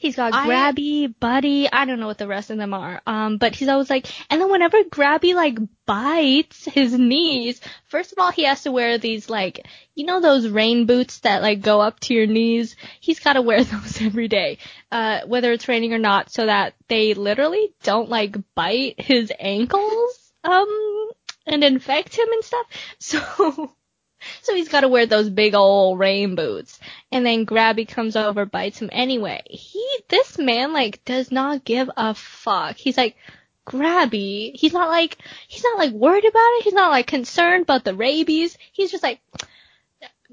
He's 0.00 0.16
got 0.16 0.32
I, 0.32 0.46
Grabby, 0.48 1.14
Buddy, 1.20 1.70
I 1.70 1.84
don't 1.84 2.00
know 2.00 2.06
what 2.06 2.16
the 2.16 2.26
rest 2.26 2.48
of 2.48 2.56
them 2.56 2.72
are. 2.72 3.02
Um, 3.06 3.36
but 3.36 3.54
he's 3.54 3.68
always 3.68 3.90
like, 3.90 4.06
and 4.30 4.40
then 4.40 4.50
whenever 4.50 4.82
Grabby 4.84 5.34
like 5.34 5.58
bites 5.84 6.64
his 6.64 6.94
knees, 6.94 7.60
first 7.84 8.12
of 8.12 8.18
all, 8.18 8.32
he 8.32 8.44
has 8.44 8.62
to 8.62 8.72
wear 8.72 8.96
these 8.96 9.28
like, 9.28 9.66
you 9.94 10.06
know 10.06 10.22
those 10.22 10.48
rain 10.48 10.86
boots 10.86 11.18
that 11.18 11.42
like 11.42 11.60
go 11.60 11.82
up 11.82 12.00
to 12.00 12.14
your 12.14 12.26
knees? 12.26 12.76
He's 12.98 13.20
gotta 13.20 13.42
wear 13.42 13.62
those 13.64 14.00
every 14.00 14.26
day, 14.28 14.56
uh, 14.90 15.20
whether 15.26 15.52
it's 15.52 15.68
raining 15.68 15.92
or 15.92 15.98
not, 15.98 16.32
so 16.32 16.46
that 16.46 16.72
they 16.88 17.12
literally 17.12 17.74
don't 17.82 18.08
like 18.08 18.38
bite 18.54 18.98
his 18.98 19.30
ankles, 19.38 20.32
um, 20.44 21.10
and 21.46 21.62
infect 21.62 22.16
him 22.16 22.28
and 22.32 22.42
stuff. 22.42 22.66
So, 23.00 23.76
so 24.42 24.54
he's 24.54 24.68
got 24.68 24.80
to 24.80 24.88
wear 24.88 25.06
those 25.06 25.30
big 25.30 25.54
old 25.54 25.98
rain 25.98 26.34
boots. 26.34 26.78
And 27.12 27.24
then 27.24 27.46
Grabby 27.46 27.86
comes 27.86 28.16
over, 28.16 28.44
bites 28.46 28.80
him 28.80 28.90
anyway. 28.92 29.42
He, 29.48 29.84
this 30.08 30.38
man, 30.38 30.72
like, 30.72 31.04
does 31.04 31.30
not 31.30 31.64
give 31.64 31.90
a 31.96 32.14
fuck. 32.14 32.76
He's 32.76 32.96
like, 32.96 33.16
Grabby. 33.66 34.52
He's 34.54 34.72
not 34.72 34.88
like, 34.88 35.18
he's 35.48 35.64
not 35.64 35.78
like 35.78 35.92
worried 35.92 36.24
about 36.24 36.52
it. 36.58 36.64
He's 36.64 36.72
not 36.72 36.90
like 36.90 37.06
concerned 37.06 37.62
about 37.62 37.84
the 37.84 37.94
rabies. 37.94 38.56
He's 38.72 38.90
just 38.90 39.02
like, 39.02 39.20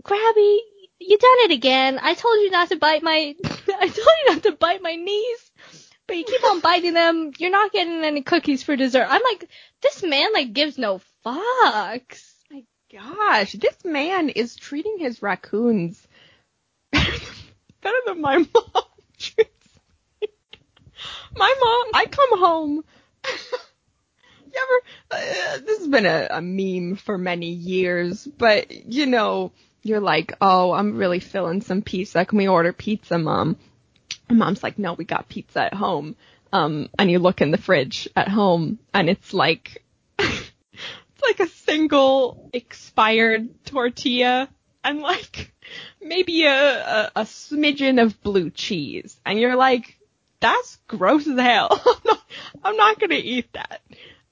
Grabby, 0.01 0.57
you 0.99 1.17
done 1.17 1.37
it 1.45 1.51
again. 1.51 1.99
I 2.01 2.13
told 2.13 2.39
you 2.39 2.49
not 2.49 2.69
to 2.69 2.77
bite 2.77 3.03
my, 3.03 3.35
I 3.43 3.87
told 3.87 3.95
you 3.95 4.25
not 4.27 4.43
to 4.43 4.51
bite 4.53 4.81
my 4.81 4.95
knees. 4.95 5.51
But 6.07 6.15
you 6.15 6.23
keep 6.23 6.43
on 6.45 6.61
biting 6.61 6.93
them. 6.93 7.33
You're 7.37 7.51
not 7.51 7.73
getting 7.73 8.05
any 8.05 8.21
cookies 8.21 8.63
for 8.63 8.77
dessert. 8.77 9.07
I'm 9.09 9.21
like, 9.23 9.49
this 9.81 10.01
man 10.03 10.31
like 10.33 10.53
gives 10.53 10.77
no 10.77 11.01
fucks 11.25 12.26
gosh, 12.91 13.53
this 13.53 13.83
man 13.83 14.29
is 14.29 14.55
treating 14.55 14.97
his 14.99 15.21
raccoons 15.21 16.07
better 16.91 17.97
than 18.05 18.21
my 18.21 18.37
mom 18.37 18.83
treats 19.17 19.69
me. 20.21 20.27
My 21.35 21.53
mom, 21.59 21.91
I 21.93 22.05
come 22.05 22.39
home. 22.39 22.83
you 23.25 24.53
ever? 24.55 24.81
Uh, 25.11 25.57
this 25.65 25.79
has 25.79 25.87
been 25.87 26.05
a, 26.05 26.27
a 26.31 26.41
meme 26.41 26.95
for 26.95 27.17
many 27.17 27.49
years, 27.49 28.25
but 28.25 28.71
you 28.71 29.05
know, 29.05 29.51
you're 29.83 29.99
like, 29.99 30.33
oh, 30.41 30.71
I'm 30.71 30.97
really 30.97 31.19
feeling 31.19 31.61
some 31.61 31.81
pizza. 31.81 32.25
Can 32.25 32.37
we 32.37 32.47
order 32.47 32.73
pizza, 32.73 33.17
mom? 33.17 33.57
And 34.29 34.39
mom's 34.39 34.63
like, 34.63 34.79
no, 34.79 34.93
we 34.93 35.05
got 35.05 35.29
pizza 35.29 35.61
at 35.61 35.73
home. 35.73 36.15
Um, 36.51 36.89
and 36.97 37.11
you 37.11 37.19
look 37.19 37.41
in 37.41 37.51
the 37.51 37.57
fridge 37.57 38.07
at 38.15 38.29
home, 38.29 38.79
and 38.93 39.09
it's 39.09 39.33
like 39.33 39.83
like 41.27 41.39
a 41.39 41.51
single 41.51 42.49
expired 42.53 43.65
tortilla 43.65 44.49
and 44.83 45.01
like 45.01 45.53
maybe 46.01 46.45
a, 46.45 46.51
a, 46.51 47.11
a 47.17 47.21
smidgen 47.23 48.01
of 48.01 48.21
blue 48.21 48.49
cheese. 48.49 49.19
And 49.25 49.39
you're 49.39 49.55
like, 49.55 49.97
that's 50.39 50.77
gross 50.87 51.27
as 51.27 51.39
hell. 51.39 51.69
I'm 51.85 52.01
not, 52.05 52.21
I'm 52.63 52.77
not 52.77 52.99
gonna 52.99 53.15
eat 53.15 53.51
that. 53.53 53.81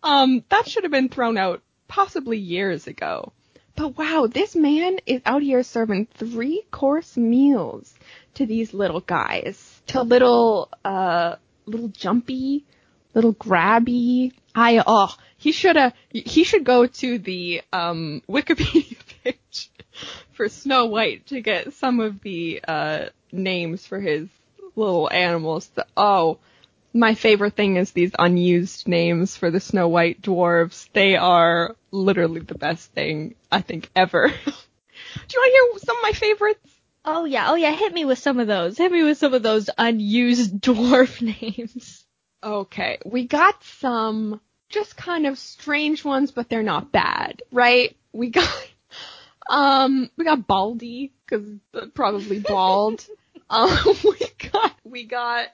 Um, 0.03 0.43
that 0.49 0.67
should 0.67 0.84
have 0.84 0.91
been 0.91 1.10
thrown 1.10 1.38
out 1.38 1.62
possibly 1.88 2.38
years 2.38 2.88
ago. 2.88 3.34
But 3.75 3.97
wow, 3.97 4.27
this 4.31 4.55
man 4.55 4.99
is 5.05 5.21
out 5.25 5.41
here 5.41 5.62
serving 5.63 6.08
three 6.13 6.63
course 6.71 7.17
meals 7.17 7.93
to 8.36 8.45
these 8.45 8.73
little 8.73 9.01
guys. 9.01 9.81
To 9.88 10.01
little, 10.01 10.69
uh, 10.86 11.36
little 11.65 11.89
jumpy, 11.89 12.65
little 13.13 13.34
grabby. 13.34 14.31
I, 14.53 14.81
oh, 14.86 15.13
he 15.45 15.51
should 15.51 15.75
have, 15.75 15.93
he 16.10 16.43
should 16.43 16.63
go 16.63 16.88
to 16.88 17.19
the, 17.19 17.62
um, 17.71 18.23
Wikipedia 18.27 18.97
page 19.23 19.69
for 20.31 20.49
Snow 20.49 20.88
White 20.88 21.27
to 21.27 21.39
get 21.39 21.73
some 21.73 21.99
of 21.99 22.19
the, 22.21 22.62
uh, 22.67 23.05
names 23.31 23.86
for 23.86 23.99
his 23.99 24.27
little 24.75 25.08
animals. 25.12 25.69
Oh, 25.95 26.39
my 26.93 27.13
favorite 27.13 27.55
thing 27.55 27.75
is 27.75 27.91
these 27.91 28.10
unused 28.17 28.88
names 28.88 29.38
for 29.38 29.51
the 29.51 29.60
Snow 29.60 29.88
White 29.88 30.19
dwarves. 30.19 30.89
They 30.93 31.15
are 31.15 31.75
literally 31.91 32.39
the 32.39 32.58
best 32.58 32.91
thing 32.93 33.36
I 33.51 33.62
think 33.62 33.91
ever. 33.95 34.27
Do 34.27 34.34
you 34.34 34.49
want 34.49 35.27
to 35.27 35.77
hear 35.77 35.86
some 35.86 35.97
of 35.97 36.01
my 36.01 36.13
favorites? 36.13 36.71
Oh 37.05 37.25
yeah, 37.25 37.51
oh 37.51 37.55
yeah, 37.55 37.71
hit 37.71 37.93
me 37.93 38.03
with 38.03 38.17
some 38.17 38.39
of 38.39 38.47
those. 38.47 38.79
Hit 38.79 38.91
me 38.91 39.03
with 39.03 39.19
some 39.19 39.36
of 39.36 39.43
those 39.43 39.69
unused 39.77 40.55
dwarf 40.60 41.21
names. 41.21 42.03
Okay, 42.43 42.97
we 43.05 43.27
got 43.27 43.63
some 43.63 44.41
just 44.75 44.97
kind 44.97 45.25
of 45.25 45.39
strange 45.39 46.03
ones, 46.03 46.31
but 46.31 46.49
they're 46.49 46.61
not 46.61 46.91
bad, 46.91 47.41
right? 47.51 47.95
We 48.11 48.29
got, 48.29 48.67
um, 49.49 50.11
we 50.17 50.25
got 50.25 50.45
Baldy, 50.45 51.13
cause 51.27 51.47
probably 51.93 52.39
bald. 52.39 53.03
um, 53.49 53.69
we 54.03 54.19
got, 54.51 54.75
we 54.83 55.05
got 55.05 55.47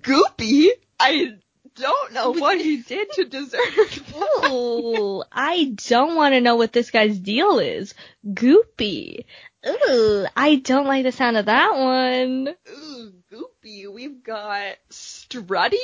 Goopy. 0.00 0.68
I 1.00 1.36
don't 1.76 2.12
know 2.12 2.32
what 2.32 2.60
he 2.60 2.78
did 2.78 3.12
to 3.12 3.24
deserve. 3.24 4.12
oh, 4.16 5.22
I 5.30 5.76
don't 5.86 6.16
want 6.16 6.34
to 6.34 6.40
know 6.40 6.56
what 6.56 6.72
this 6.72 6.90
guy's 6.90 7.16
deal 7.16 7.60
is. 7.60 7.94
Goopy. 8.26 9.24
Ooh, 9.66 10.26
I 10.36 10.56
don't 10.56 10.86
like 10.86 11.02
the 11.02 11.12
sound 11.12 11.36
of 11.36 11.46
that 11.46 11.76
one. 11.76 12.54
Ooh, 12.70 13.12
goopy. 13.32 13.92
We've 13.92 14.22
got 14.22 14.76
Strutty. 14.90 15.76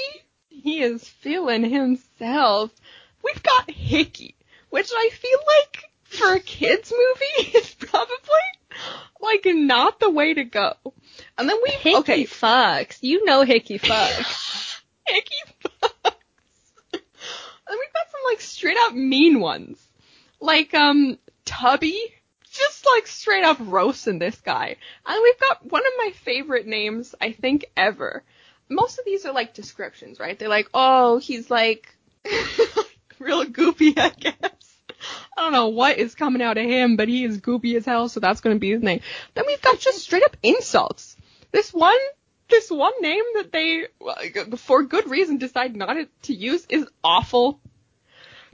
He 0.48 0.80
is 0.80 1.06
feeling 1.06 1.64
himself. 1.64 2.70
We've 3.24 3.42
got 3.42 3.70
Hickey, 3.70 4.36
which 4.70 4.90
I 4.94 5.10
feel 5.12 5.38
like 5.46 5.90
for 6.04 6.34
a 6.34 6.40
kids 6.40 6.92
movie 6.92 7.50
is 7.58 7.74
probably 7.74 8.08
like 9.20 9.44
not 9.46 9.98
the 9.98 10.10
way 10.10 10.34
to 10.34 10.44
go. 10.44 10.74
And 11.36 11.48
then 11.48 11.58
we 11.62 11.70
Hickey 11.70 11.96
okay. 11.96 12.24
fucks. 12.24 12.98
You 13.00 13.24
know 13.24 13.42
Hickey 13.42 13.78
fucks. 13.78 14.80
Hickey 15.06 15.34
fucks. 15.64 15.82
and 16.92 17.02
we've 17.70 17.92
got 17.92 18.10
some 18.10 18.20
like 18.26 18.40
straight 18.40 18.76
up 18.78 18.94
mean 18.94 19.40
ones. 19.40 19.84
Like 20.40 20.74
um 20.74 21.18
Tubby 21.44 22.14
just 22.54 22.86
like 22.86 23.06
straight 23.06 23.44
up 23.44 23.58
roasting 23.60 24.18
this 24.18 24.40
guy. 24.40 24.76
And 25.06 25.22
we've 25.22 25.40
got 25.40 25.70
one 25.70 25.82
of 25.84 25.92
my 25.98 26.10
favorite 26.22 26.66
names, 26.66 27.14
I 27.20 27.32
think, 27.32 27.66
ever. 27.76 28.22
Most 28.68 28.98
of 28.98 29.04
these 29.04 29.26
are 29.26 29.32
like 29.32 29.54
descriptions, 29.54 30.20
right? 30.20 30.38
They're 30.38 30.48
like, 30.48 30.70
oh, 30.72 31.18
he's 31.18 31.50
like, 31.50 31.94
real 33.18 33.44
goopy, 33.44 33.98
I 33.98 34.10
guess. 34.10 34.80
I 35.36 35.42
don't 35.42 35.52
know 35.52 35.68
what 35.68 35.98
is 35.98 36.14
coming 36.14 36.42
out 36.42 36.56
of 36.56 36.64
him, 36.64 36.96
but 36.96 37.08
he 37.08 37.24
is 37.24 37.40
goopy 37.40 37.76
as 37.76 37.84
hell, 37.84 38.08
so 38.08 38.20
that's 38.20 38.40
gonna 38.40 38.56
be 38.56 38.70
his 38.70 38.82
name. 38.82 39.00
Then 39.34 39.44
we've 39.46 39.60
got 39.60 39.78
just 39.78 39.98
straight 39.98 40.24
up 40.24 40.36
insults. 40.42 41.16
This 41.50 41.72
one 41.72 41.98
this 42.48 42.70
one 42.70 42.92
name 43.00 43.24
that 43.36 43.52
they, 43.52 43.86
for 44.58 44.82
good 44.82 45.08
reason, 45.08 45.38
decide 45.38 45.74
not 45.74 45.96
to 46.22 46.34
use 46.34 46.66
is 46.68 46.86
awful. 47.02 47.58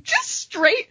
Just 0.03 0.29
straight, 0.29 0.89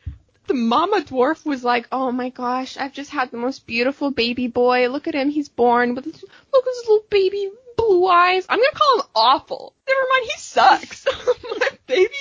the 0.49 0.55
mama 0.55 1.01
dwarf 1.01 1.45
was 1.45 1.63
like, 1.63 1.88
oh 1.91 2.12
my 2.12 2.29
gosh, 2.29 2.75
I've 2.75 2.91
just 2.91 3.12
had 3.12 3.29
the 3.29 3.38
most 3.38 3.67
beautiful 3.67 4.09
baby 4.09 4.47
boy. 4.47 4.89
Look 4.89 5.07
at 5.07 5.13
him, 5.13 5.29
he's 5.29 5.47
born 5.47 5.93
with, 5.93 6.05
look 6.07 6.15
at 6.15 6.73
his 6.73 6.88
little 6.88 7.05
baby 7.09 7.51
blue 7.77 8.07
eyes. 8.07 8.47
I'm 8.49 8.57
gonna 8.57 8.69
call 8.73 8.99
him 8.99 9.05
awful. 9.15 9.75
Never 9.88 10.01
mind, 10.09 10.25
he 10.25 10.39
sucks. 10.39 11.05
my 11.59 11.69
baby 11.85 12.13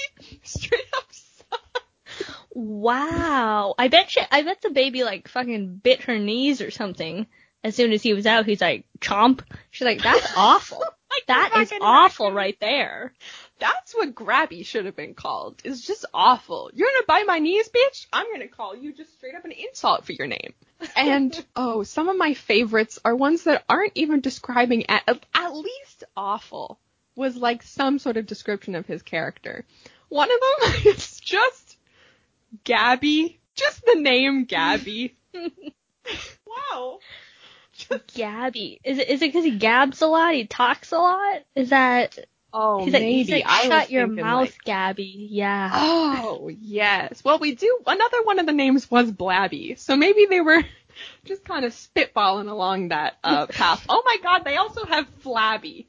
straight 0.43 0.87
up 0.95 1.05
sucks. 1.11 2.31
Wow. 2.51 3.75
I 3.79 3.89
bet 3.89 4.11
she, 4.11 4.21
I 4.31 4.43
bet 4.43 4.61
the 4.61 4.71
baby 4.71 5.05
like 5.05 5.29
fucking 5.29 5.77
bit 5.77 6.03
her 6.03 6.19
knees 6.19 6.61
or 6.61 6.71
something. 6.71 7.27
As 7.65 7.75
soon 7.75 7.93
as 7.93 8.03
he 8.03 8.13
was 8.13 8.27
out, 8.27 8.45
he's 8.45 8.61
like, 8.61 8.85
chomp. 9.01 9.41
She's 9.71 9.87
like, 9.87 10.03
that's 10.03 10.33
awful. 10.37 10.79
like 10.79 11.27
that 11.29 11.57
is 11.63 11.73
awful 11.81 12.31
right 12.31 12.57
there. 12.61 13.15
That's 13.59 13.93
what 13.93 14.15
Grabby 14.15 14.65
should 14.65 14.87
have 14.87 14.95
been 14.95 15.15
called. 15.15 15.61
It's 15.65 15.81
just 15.81 16.05
awful. 16.15 16.71
You're 16.75 16.89
gonna 16.89 17.07
bite 17.07 17.27
my 17.27 17.39
knees, 17.41 17.69
bitch? 17.69 18.07
I'm 18.13 18.33
gonna 18.33 18.49
call 18.49 18.77
you 18.77 18.93
just 18.93 19.13
straight 19.15 19.35
up 19.35 19.45
an 19.45 19.53
insult 19.53 20.05
for 20.05 20.13
your 20.13 20.29
name. 20.29 20.55
And 20.97 21.45
oh, 21.57 21.83
some 21.83 22.09
of 22.09 22.17
my 22.17 22.35
favorites 22.35 22.99
are 23.05 23.17
ones 23.17 23.45
that 23.45 23.65
aren't 23.69 23.97
even 23.97 24.21
describing 24.21 24.89
at, 24.89 25.03
at 25.35 25.55
least 25.55 26.05
awful. 26.17 26.79
Was 27.17 27.37
like 27.37 27.65
some 27.65 27.99
sort 27.99 28.17
of 28.17 28.27
description 28.27 28.77
of 28.77 28.87
his 28.87 29.03
character. 29.03 29.65
One 30.09 30.29
of 30.31 30.39
them 30.41 30.83
is 30.93 31.19
just 31.19 31.77
Gabby. 32.63 33.41
Just 33.57 33.85
the 33.85 33.97
name 33.97 34.45
Gabby. 34.45 35.17
wow. 36.47 37.01
Just 37.73 38.15
Gabby. 38.15 38.81
Is 38.85 38.99
it 38.99 39.09
is 39.09 39.23
it 39.23 39.27
because 39.27 39.45
he 39.45 39.59
gabs 39.59 40.01
a 40.01 40.07
lot? 40.07 40.35
He 40.35 40.47
talks 40.47 40.93
a 40.93 40.99
lot? 40.99 41.43
Is 41.57 41.71
that? 41.71 42.19
Oh, 42.53 42.85
he's 42.85 42.93
maybe. 42.93 43.05
Like, 43.05 43.15
he's 43.15 43.31
like, 43.31 43.45
I 43.47 43.69
Shut 43.69 43.91
your 43.91 44.07
mouth, 44.07 44.47
like, 44.47 44.65
Gabby. 44.65 45.29
Yeah. 45.31 45.71
Oh, 45.73 46.49
yes. 46.49 47.23
Well, 47.23 47.39
we 47.39 47.55
do. 47.55 47.81
Another 47.87 48.23
one 48.23 48.39
of 48.39 48.47
the 48.47 48.53
names 48.53 48.91
was 48.91 49.11
Blabby, 49.11 49.75
so 49.77 49.97
maybe 49.97 50.27
they 50.27 50.41
were 50.41 50.65
just 51.25 51.45
kind 51.45 51.65
of 51.65 51.73
spitballing 51.73 52.51
along 52.51 52.89
that 52.89 53.19
uh, 53.23 53.47
path. 53.51 53.85
Oh 53.89 54.03
my 54.05 54.17
God, 54.23 54.45
they 54.45 54.57
also 54.57 54.87
have 54.87 55.07
Flabby. 55.21 55.87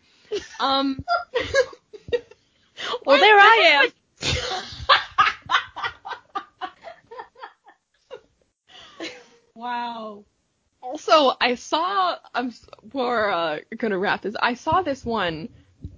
Um. 0.59 1.03
well, 3.05 3.19
there 3.19 3.37
I 3.39 3.91
am. 4.21 4.29
wow. 9.55 10.25
Also, 10.81 11.31
I 11.39 11.55
saw. 11.55 12.17
I'm. 12.33 12.53
We're 12.91 13.29
uh, 13.29 13.59
gonna 13.77 13.97
wrap 13.97 14.23
this. 14.23 14.35
I 14.41 14.55
saw 14.55 14.81
this 14.81 15.05
one 15.05 15.47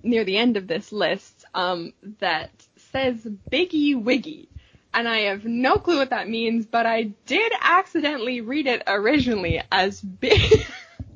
near 0.04 0.24
the 0.24 0.38
end 0.38 0.58
of 0.58 0.68
this 0.68 0.92
list 0.92 1.46
um, 1.54 1.94
that 2.20 2.52
says 2.92 3.26
Biggie 3.52 4.02
Wiggy. 4.02 4.50
And 4.94 5.08
I 5.08 5.20
have 5.22 5.46
no 5.46 5.78
clue 5.78 5.98
what 5.98 6.10
that 6.10 6.28
means, 6.28 6.66
but 6.66 6.86
I 6.86 7.04
did 7.26 7.54
accidentally 7.62 8.42
read 8.42 8.68
it 8.68 8.84
originally 8.88 9.62
as 9.72 10.02
big, 10.02 10.66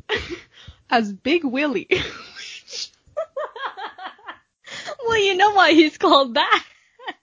as 0.89 1.11
Big 1.11 1.43
Willie. 1.43 1.89
well, 5.05 5.19
you 5.19 5.35
know 5.35 5.51
why 5.51 5.73
he's 5.73 5.97
called 5.97 6.35
that. 6.35 6.63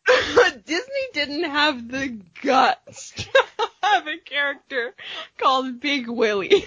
Disney 0.66 1.08
didn't 1.14 1.44
have 1.44 1.88
the 1.90 2.20
guts 2.42 3.12
to 3.12 3.28
have 3.82 4.06
a 4.06 4.18
character 4.18 4.94
called 5.38 5.80
Big 5.80 6.08
Willie. 6.08 6.66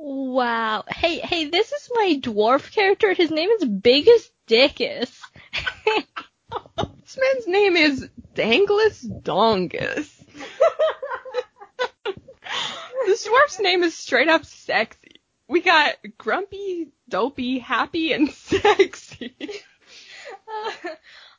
Wow. 0.00 0.84
Hey, 0.88 1.18
hey, 1.18 1.46
this 1.46 1.72
is 1.72 1.90
my 1.92 2.20
dwarf 2.22 2.70
character. 2.70 3.12
His 3.14 3.32
name 3.32 3.50
is 3.50 3.64
Biggest 3.64 4.30
Dickus. 4.46 5.10
this 7.02 7.18
man's 7.20 7.48
name 7.48 7.74
is 7.74 8.08
Danglus 8.32 9.04
Dongus. 9.04 10.08
this 13.06 13.26
dwarf's 13.26 13.58
name 13.58 13.82
is 13.82 13.98
straight 13.98 14.28
up 14.28 14.44
sexy. 14.44 15.16
We 15.48 15.62
got 15.62 15.96
grumpy, 16.16 16.92
dopey, 17.08 17.58
happy, 17.58 18.12
and 18.12 18.30
sexy. 18.32 19.34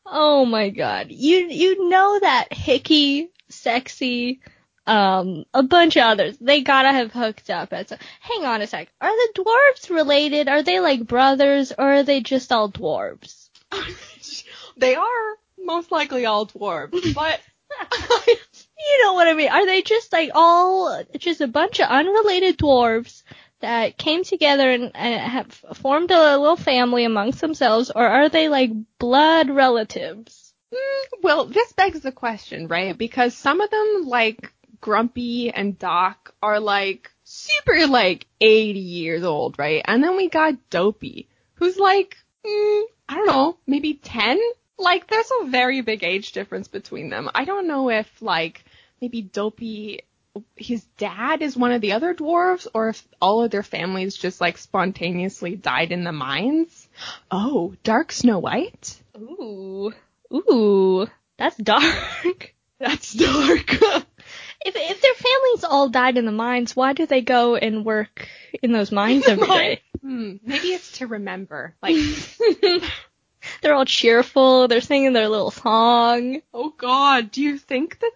oh 0.06 0.44
my 0.44 0.68
god. 0.70 1.12
You 1.12 1.48
you 1.48 1.90
know 1.90 2.20
that 2.20 2.52
hickey, 2.52 3.32
sexy, 3.48 4.42
um, 4.88 5.46
a 5.54 5.64
bunch 5.64 5.98
of 5.98 6.04
others. 6.04 6.38
They 6.40 6.62
gotta 6.62 6.92
have 6.92 7.12
hooked 7.12 7.50
up 7.50 7.74
at 7.74 7.90
some. 7.90 8.00
Hang 8.20 8.46
on 8.46 8.62
a 8.62 8.68
sec. 8.68 8.90
Are 9.00 9.12
the 9.12 9.42
dwarves 9.42 9.90
related? 9.90 10.48
Are 10.48 10.64
they 10.64 10.80
like 10.80 11.06
brothers, 11.06 11.72
or 11.72 11.94
are 11.96 12.04
they 12.04 12.22
just 12.22 12.52
all 12.52 12.72
dwarves? 12.72 13.50
they 14.78 14.96
are 14.96 15.38
most 15.64 15.92
likely 15.92 16.26
all 16.26 16.48
dwarves, 16.48 17.14
but 17.16 17.40
you 18.28 19.04
know 19.04 19.14
what 19.14 19.28
I 19.28 19.34
mean. 19.34 19.50
Are 19.50 19.66
they 19.66 19.82
just 19.82 20.12
like 20.12 20.32
all 20.34 21.04
just 21.18 21.42
a 21.42 21.48
bunch 21.48 21.80
of 21.80 21.90
unrelated 21.90 22.58
dwarves 22.58 23.24
that 23.62 23.98
came 23.98 24.24
together 24.24 24.72
and, 24.72 24.92
and 24.96 25.22
have 25.22 25.52
formed 25.76 26.12
a 26.12 26.38
little 26.38 26.56
family 26.56 27.04
amongst 27.04 27.42
themselves, 27.42 27.92
or 27.94 28.08
are 28.08 28.30
they 28.30 28.50
like 28.50 28.72
blood 28.98 29.50
relatives? 29.50 30.54
Mm, 30.74 31.24
well, 31.24 31.46
this 31.46 31.74
begs 31.74 32.02
the 32.02 32.12
question, 32.12 32.68
right? 32.68 32.98
Because 32.98 33.36
some 33.36 33.60
of 33.62 33.70
them 33.70 34.04
like 34.06 34.52
Grumpy 34.82 35.52
and 35.52 35.78
Doc 35.78 36.34
are 36.42 36.60
like 36.60 37.12
super 37.24 37.88
like 37.88 38.26
80 38.42 38.80
years 38.80 39.24
old, 39.24 39.60
right? 39.60 39.84
And 39.86 40.04
then 40.04 40.16
we 40.18 40.30
got 40.30 40.70
Dopey, 40.70 41.28
who's 41.56 41.78
like, 41.78 42.18
mm, 42.46 42.84
I 43.08 43.16
don't 43.16 43.28
know, 43.28 43.58
maybe 43.68 43.94
10? 43.96 44.40
Like, 44.78 45.08
there's 45.08 45.32
a 45.42 45.48
very 45.48 45.82
big 45.82 46.04
age 46.04 46.32
difference 46.32 46.68
between 46.68 47.10
them. 47.10 47.30
I 47.36 47.46
don't 47.46 47.68
know 47.68 47.90
if 47.90 48.22
like 48.22 48.64
maybe 49.02 49.22
Dopey, 49.22 50.02
his 50.56 50.84
dad 50.98 51.42
is 51.42 51.58
one 51.58 51.72
of 51.72 51.82
the 51.82 51.94
other 51.94 52.14
dwarves, 52.14 52.68
or 52.74 52.90
if 52.90 53.06
all 53.22 53.44
of 53.44 53.52
their 53.52 53.64
families 53.64 54.16
just 54.16 54.40
like 54.40 54.58
spontaneously 54.58 55.56
died 55.56 55.92
in 55.92 56.04
the 56.04 56.12
mines. 56.12 56.88
Oh, 57.30 57.76
Dark 57.84 58.12
Snow 58.12 58.40
White? 58.40 59.02
Ooh. 59.18 59.94
Ooh. 60.34 61.08
That's 61.38 61.58
dark. 61.58 62.54
That's 62.80 63.14
dark. 63.14 63.78
If 64.66 64.76
if 64.76 65.02
their 65.02 65.14
families 65.14 65.64
all 65.64 65.90
died 65.90 66.18
in 66.18 66.26
the 66.26 66.32
mines, 66.32 66.76
why 66.76 66.94
do 66.94 67.06
they 67.06 67.22
go 67.22 67.56
and 67.56 67.86
work 67.86 68.28
in 68.62 68.72
those 68.72 68.92
mines 68.92 69.28
every 69.28 69.48
day? 69.48 69.82
Hmm, 70.02 70.38
maybe 70.44 70.70
it's 70.70 70.94
to 70.94 71.08
remember. 71.08 71.76
Like 71.82 71.96
they're 73.62 73.74
all 73.74 73.86
cheerful. 73.86 74.68
They're 74.68 74.82
singing 74.82 75.14
their 75.14 75.30
little 75.30 75.52
song. 75.52 76.42
Oh 76.54 76.74
God, 76.78 77.32
do 77.32 77.42
you 77.42 77.58
think 77.58 78.00
that? 78.00 78.12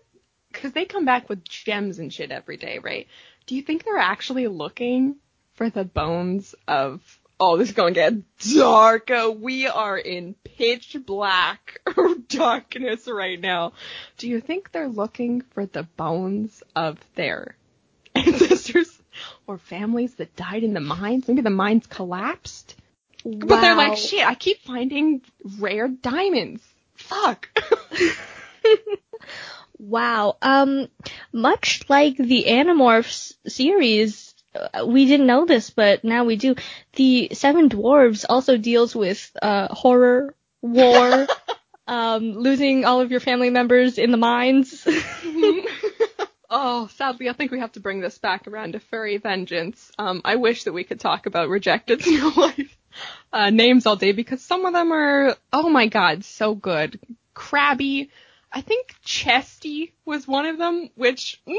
Because 0.52 0.74
they 0.74 0.86
come 0.86 1.06
back 1.06 1.30
with 1.30 1.44
gems 1.44 2.00
and 2.00 2.14
shit 2.14 2.32
every 2.32 2.58
day, 2.58 2.80
right? 2.80 3.08
Do 3.48 3.56
you 3.56 3.62
think 3.62 3.84
they're 3.84 3.98
actually 3.98 4.48
looking 4.48 5.16
for 5.56 5.70
the 5.70 5.84
bones 5.84 6.56
of? 6.68 7.02
Oh, 7.46 7.58
this 7.58 7.68
is 7.68 7.76
gonna 7.76 7.92
get 7.92 8.14
dark. 8.56 9.12
Uh, 9.12 9.30
We 9.38 9.68
are 9.68 9.98
in 9.98 10.34
pitch 10.46 10.96
black 11.06 11.82
darkness 12.30 13.06
right 13.06 13.38
now. 13.38 13.74
Do 14.18 14.30
you 14.30 14.40
think 14.40 14.72
they're 14.72 14.88
looking 14.88 15.42
for 15.42 15.66
the 15.66 15.84
bones 15.84 16.64
of 16.74 17.00
their 17.16 17.58
ancestors 18.16 18.98
or 19.46 19.58
families 19.58 20.16
that 20.16 20.38
died 20.38 20.64
in 20.64 20.74
the 20.74 20.80
mines? 20.80 21.28
Maybe 21.28 21.42
the 21.42 21.50
mines 21.50 21.86
collapsed. 21.86 22.76
Wow. 23.26 23.46
But 23.46 23.60
they're 23.60 23.76
like, 23.76 23.98
shit, 23.98 24.26
I 24.26 24.36
keep 24.36 24.62
finding 24.62 25.22
rare 25.60 25.90
diamonds. 25.90 26.62
Fuck. 26.96 27.50
Wow. 29.80 30.38
Um, 30.42 30.88
much 31.34 31.84
like 31.90 32.16
the 32.16 32.46
Animorphs 32.48 33.34
series, 33.48 34.33
we 34.86 35.06
didn't 35.06 35.28
know 35.28 35.46
this, 35.46 35.70
but 35.70 36.04
now 36.04 36.24
we 36.26 36.36
do. 36.36 36.56
The 36.94 37.30
Seven 37.34 37.70
Dwarves 37.70 38.26
also 38.28 38.58
deals 38.58 38.96
with 38.96 39.32
uh, 39.42 39.68
horror, 39.74 40.36
war, 40.62 41.28
um, 41.88 42.34
losing 42.34 42.86
all 42.86 43.02
of 43.02 43.12
your 43.12 43.20
family 43.20 43.50
members 43.50 43.98
in 43.98 44.12
the 44.12 44.18
mines. 44.18 44.88
oh, 46.50 46.88
sadly, 46.96 47.30
I 47.30 47.34
think 47.34 47.52
we 47.52 47.60
have 47.60 47.74
to 47.74 47.80
bring 47.80 48.00
this 48.00 48.18
back 48.18 48.48
around 48.48 48.74
to 48.74 48.80
furry 48.80 49.18
vengeance. 49.18 49.92
Um, 49.98 50.22
I 50.24 50.36
wish 50.36 50.66
that 50.66 50.74
we 50.74 50.84
could 50.84 51.00
talk 51.00 51.26
about 51.26 51.50
rejected 51.50 52.04
Snow 52.04 52.32
White 52.32 52.70
uh, 53.32 53.50
names 53.50 53.86
all 53.86 53.96
day 53.96 54.12
because 54.12 54.42
some 54.42 54.66
of 54.66 54.74
them 54.74 54.92
are, 54.92 55.36
oh 55.52 55.70
my 55.70 55.88
god, 55.88 56.24
so 56.24 56.56
good. 56.56 57.00
Crabby. 57.34 58.12
I 58.52 58.62
think 58.62 58.96
Chesty 59.04 59.94
was 60.06 60.28
one 60.28 60.46
of 60.46 60.60
them, 60.60 60.92
which, 60.94 61.42
mm, 61.48 61.58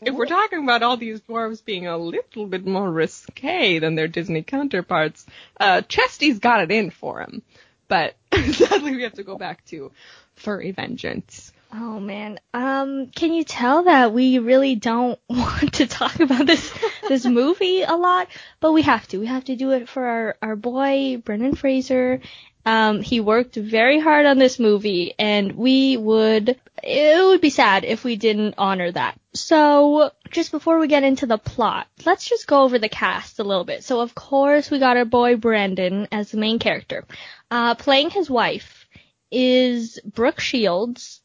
if 0.00 0.14
we're 0.14 0.26
talking 0.26 0.62
about 0.62 0.82
all 0.82 0.96
these 0.96 1.20
dwarves 1.22 1.64
being 1.64 1.86
a 1.86 1.96
little 1.96 2.46
bit 2.46 2.66
more 2.66 2.90
risque 2.90 3.78
than 3.78 3.94
their 3.94 4.08
Disney 4.08 4.42
counterparts, 4.42 5.26
uh, 5.58 5.82
Chesty's 5.82 6.38
got 6.38 6.62
it 6.62 6.70
in 6.70 6.90
for 6.90 7.20
him. 7.20 7.42
But 7.88 8.16
sadly, 8.52 8.96
we 8.96 9.02
have 9.02 9.14
to 9.14 9.22
go 9.22 9.36
back 9.36 9.64
to 9.66 9.92
furry 10.34 10.72
vengeance. 10.72 11.52
Oh 11.72 11.98
man. 11.98 12.38
Um, 12.54 13.08
can 13.08 13.32
you 13.32 13.44
tell 13.44 13.84
that 13.84 14.12
we 14.12 14.38
really 14.38 14.74
don't 14.76 15.18
want 15.28 15.74
to 15.74 15.86
talk 15.86 16.20
about 16.20 16.46
this 16.46 16.72
this 17.08 17.24
movie 17.26 17.82
a 17.82 17.94
lot, 17.94 18.28
but 18.60 18.72
we 18.72 18.82
have 18.82 19.06
to. 19.08 19.18
We 19.18 19.26
have 19.26 19.44
to 19.44 19.56
do 19.56 19.72
it 19.72 19.88
for 19.88 20.04
our 20.04 20.36
our 20.42 20.56
boy 20.56 21.22
Brendan 21.24 21.54
Fraser. 21.54 22.20
Um, 22.64 23.00
he 23.00 23.20
worked 23.20 23.54
very 23.54 24.00
hard 24.00 24.26
on 24.26 24.38
this 24.38 24.58
movie, 24.58 25.14
and 25.18 25.52
we 25.52 25.96
would 25.96 26.58
it 26.82 27.24
would 27.24 27.40
be 27.40 27.50
sad 27.50 27.84
if 27.84 28.04
we 28.04 28.16
didn't 28.16 28.54
honor 28.58 28.90
that. 28.90 29.18
So, 29.36 30.10
just 30.30 30.50
before 30.50 30.78
we 30.78 30.88
get 30.88 31.02
into 31.04 31.26
the 31.26 31.38
plot, 31.38 31.86
let's 32.04 32.28
just 32.28 32.46
go 32.46 32.62
over 32.62 32.78
the 32.78 32.88
cast 32.88 33.38
a 33.38 33.44
little 33.44 33.64
bit. 33.64 33.84
So, 33.84 34.00
of 34.00 34.14
course, 34.14 34.70
we 34.70 34.78
got 34.78 34.96
our 34.96 35.04
boy 35.04 35.36
Brendan 35.36 36.08
as 36.10 36.30
the 36.30 36.38
main 36.38 36.58
character. 36.58 37.04
Uh, 37.50 37.74
playing 37.74 38.10
his 38.10 38.28
wife 38.30 38.86
is 39.30 40.00
Brooke 40.04 40.40
Shields, 40.40 41.20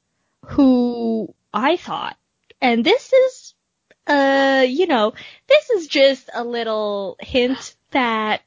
who 0.45 1.34
I 1.53 1.78
thought, 1.78 2.18
and 2.62 2.84
this 2.84 3.14
is, 3.14 3.53
uh, 4.07 4.66
you 4.68 4.88
know, 4.88 5.14
this 5.47 5.70
is 5.72 5.88
just 5.88 6.30
a 6.34 6.43
little 6.43 7.18
hint 7.20 7.76
that 7.91 8.41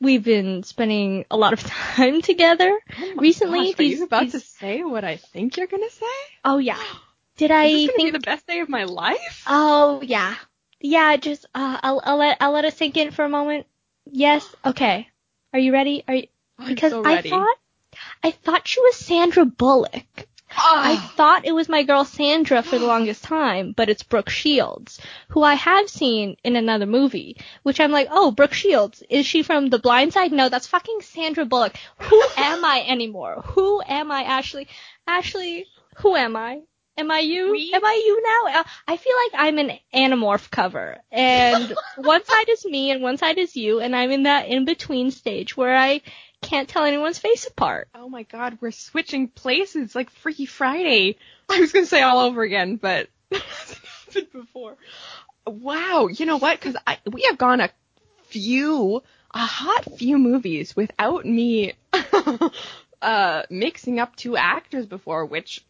we've 0.00 0.24
been 0.24 0.62
spending 0.62 1.24
a 1.30 1.36
lot 1.36 1.52
of 1.52 1.62
time 1.62 2.20
together 2.30 2.78
Oh 3.00 3.14
recently. 3.16 3.58
gosh, 3.70 3.74
are 3.74 3.76
these- 3.76 3.98
you 3.98 4.04
about 4.04 4.22
these- 4.24 4.32
to 4.32 4.40
say 4.40 4.82
what 4.82 5.04
I 5.04 5.16
think 5.16 5.56
you're 5.56 5.66
gonna 5.68 5.90
say? 5.90 6.06
Oh 6.44 6.58
yeah. 6.58 6.82
Did 7.36 7.50
Is 7.50 7.56
I 7.56 7.68
this 7.68 7.86
think? 7.96 8.02
be 8.06 8.10
the 8.10 8.20
best 8.20 8.46
day 8.46 8.60
of 8.60 8.68
my 8.68 8.84
life? 8.84 9.44
Oh 9.46 10.00
yeah. 10.02 10.34
Yeah. 10.80 11.16
Just 11.16 11.46
uh, 11.54 11.78
I'll 11.82 12.00
I'll 12.04 12.16
let 12.16 12.38
I'll 12.40 12.52
let 12.52 12.64
it 12.64 12.74
sink 12.76 12.96
in 12.96 13.10
for 13.10 13.24
a 13.24 13.28
moment. 13.28 13.66
Yes. 14.10 14.46
Okay. 14.64 15.08
Are 15.52 15.58
you 15.58 15.72
ready? 15.72 16.04
Are 16.08 16.14
you? 16.14 16.26
I'm 16.58 16.68
Because 16.74 16.92
so 16.92 17.02
I 17.04 17.20
thought 17.22 17.56
I 18.22 18.30
thought 18.30 18.66
she 18.68 18.80
was 18.80 18.96
Sandra 18.96 19.44
Bullock. 19.44 20.26
I 20.58 20.94
Ah, 20.98 21.12
thought 21.16 21.44
it 21.44 21.52
was 21.52 21.68
my 21.68 21.82
girl 21.82 22.04
Sandra 22.04 22.62
for 22.62 22.78
the 22.78 22.86
longest 22.94 23.24
time, 23.24 23.72
but 23.76 23.90
it's 23.90 24.02
Brooke 24.02 24.30
Shields, 24.30 25.00
who 25.28 25.42
I 25.42 25.54
have 25.54 25.90
seen 25.90 26.36
in 26.44 26.56
another 26.56 26.86
movie, 26.86 27.36
which 27.62 27.78
I'm 27.80 27.90
like, 27.90 28.08
oh, 28.10 28.30
Brooke 28.30 28.54
Shields. 28.54 29.02
Is 29.10 29.26
she 29.26 29.42
from 29.42 29.68
The 29.68 29.78
Blind 29.78 30.12
Side? 30.14 30.32
No, 30.32 30.48
that's 30.48 30.66
fucking 30.68 31.00
Sandra 31.02 31.44
Bullock. 31.44 31.76
Who 31.98 32.22
am 32.38 32.64
I 32.64 32.84
anymore? 32.86 33.42
Who 33.48 33.82
am 33.86 34.10
I, 34.10 34.22
Ashley? 34.22 34.68
Ashley, 35.06 35.66
who 35.96 36.14
am 36.16 36.36
I? 36.36 36.60
Am 36.98 37.10
I 37.10 37.18
you? 37.20 37.52
We- 37.52 37.72
Am 37.74 37.84
I 37.84 38.02
you 38.04 38.22
now? 38.22 38.60
Uh, 38.60 38.64
I 38.88 38.96
feel 38.96 39.12
like 39.24 39.40
I'm 39.40 39.58
an 39.58 39.72
Animorph 39.94 40.50
cover, 40.50 40.98
and 41.12 41.76
one 41.96 42.24
side 42.24 42.48
is 42.48 42.64
me 42.64 42.90
and 42.90 43.02
one 43.02 43.18
side 43.18 43.38
is 43.38 43.54
you, 43.56 43.80
and 43.80 43.94
I'm 43.94 44.10
in 44.10 44.22
that 44.24 44.48
in-between 44.48 45.10
stage 45.10 45.56
where 45.56 45.76
I 45.76 46.00
can't 46.42 46.68
tell 46.68 46.84
anyone's 46.84 47.18
face 47.18 47.46
apart. 47.46 47.88
oh 47.94 48.08
my 48.08 48.22
god, 48.24 48.58
we're 48.60 48.70
switching 48.70 49.28
places 49.28 49.94
like 49.94 50.10
Freaky 50.10 50.46
Friday. 50.46 51.16
I 51.48 51.60
was 51.60 51.72
gonna 51.72 51.86
say 51.86 52.02
all 52.02 52.20
over 52.20 52.42
again, 52.42 52.76
but 52.76 53.08
happened 53.32 54.32
before. 54.32 54.76
Wow, 55.46 56.08
you 56.08 56.26
know 56.26 56.38
what? 56.38 56.58
Because 56.58 56.76
I 56.86 56.98
we 57.10 57.22
have 57.28 57.38
gone 57.38 57.60
a 57.60 57.70
few, 58.24 59.02
a 59.32 59.38
hot 59.38 59.84
few 59.98 60.18
movies 60.18 60.74
without 60.74 61.24
me 61.24 61.74
uh 63.02 63.42
mixing 63.50 64.00
up 64.00 64.16
two 64.16 64.36
actors 64.36 64.86
before, 64.86 65.24
which 65.26 65.64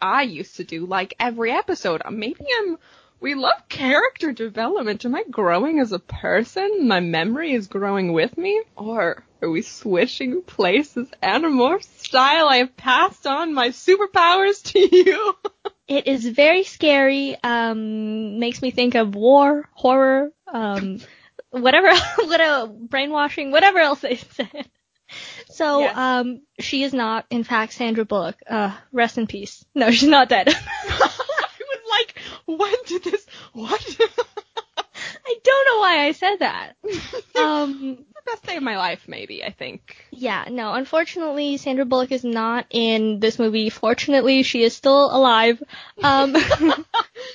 I 0.00 0.22
used 0.22 0.56
to 0.56 0.64
do 0.64 0.86
like 0.86 1.14
every 1.18 1.52
episode. 1.52 2.02
Maybe 2.10 2.44
I'm. 2.60 2.78
We 3.20 3.34
love 3.34 3.68
character 3.68 4.32
development. 4.32 5.04
Am 5.04 5.14
I 5.14 5.24
growing 5.30 5.78
as 5.78 5.92
a 5.92 5.98
person? 5.98 6.88
My 6.88 7.00
memory 7.00 7.52
is 7.52 7.66
growing 7.66 8.14
with 8.14 8.38
me? 8.38 8.62
Or 8.76 9.22
are 9.42 9.50
we 9.50 9.60
switching 9.60 10.42
places 10.42 11.08
Animorph 11.22 11.82
style? 11.82 12.48
I 12.48 12.58
have 12.58 12.76
passed 12.78 13.26
on 13.26 13.52
my 13.52 13.68
superpowers 13.68 14.62
to 14.72 14.96
you. 14.96 15.36
It 15.90 16.06
is 16.06 16.24
very 16.24 16.62
scary. 16.62 17.36
Um, 17.42 18.38
makes 18.38 18.62
me 18.62 18.70
think 18.70 18.94
of 18.94 19.16
war, 19.16 19.68
horror, 19.72 20.30
um, 20.46 21.00
whatever, 21.50 21.88
what 22.18 22.40
a 22.40 22.68
brainwashing, 22.72 23.50
whatever 23.50 23.80
else 23.80 24.00
they 24.00 24.14
said. 24.14 24.70
So, 25.52 25.80
Yes. 25.80 25.96
um, 25.96 26.42
she 26.58 26.82
is 26.82 26.92
not, 26.92 27.26
in 27.30 27.44
fact, 27.44 27.72
Sandra 27.72 28.04
Bullock. 28.04 28.36
Uh, 28.48 28.74
rest 28.92 29.18
in 29.18 29.26
peace. 29.26 29.64
No, 29.74 29.90
she's 29.90 30.08
not 30.08 30.28
dead. 30.28 30.48
I 30.88 31.10
was 31.60 31.80
like, 31.90 32.14
when 32.46 32.74
did 32.86 33.04
this, 33.04 33.26
what? 33.52 33.96
I 35.26 35.34
don't 35.44 35.66
know 35.66 35.80
why 35.80 36.04
I 36.06 36.12
said 36.12 36.36
that. 36.40 36.76
Um, 37.40 37.96
the 38.14 38.22
best 38.32 38.42
day 38.44 38.56
of 38.56 38.62
my 38.62 38.76
life, 38.76 39.04
maybe, 39.08 39.42
I 39.42 39.50
think. 39.50 39.96
yeah, 40.10 40.44
no, 40.50 40.74
unfortunately, 40.74 41.56
Sandra 41.56 41.86
Bullock 41.86 42.12
is 42.12 42.22
not 42.24 42.66
in 42.68 43.18
this 43.18 43.38
movie. 43.38 43.70
Fortunately, 43.70 44.42
she 44.42 44.62
is 44.62 44.76
still 44.76 45.06
alive. 45.16 45.62
Um, 46.02 46.36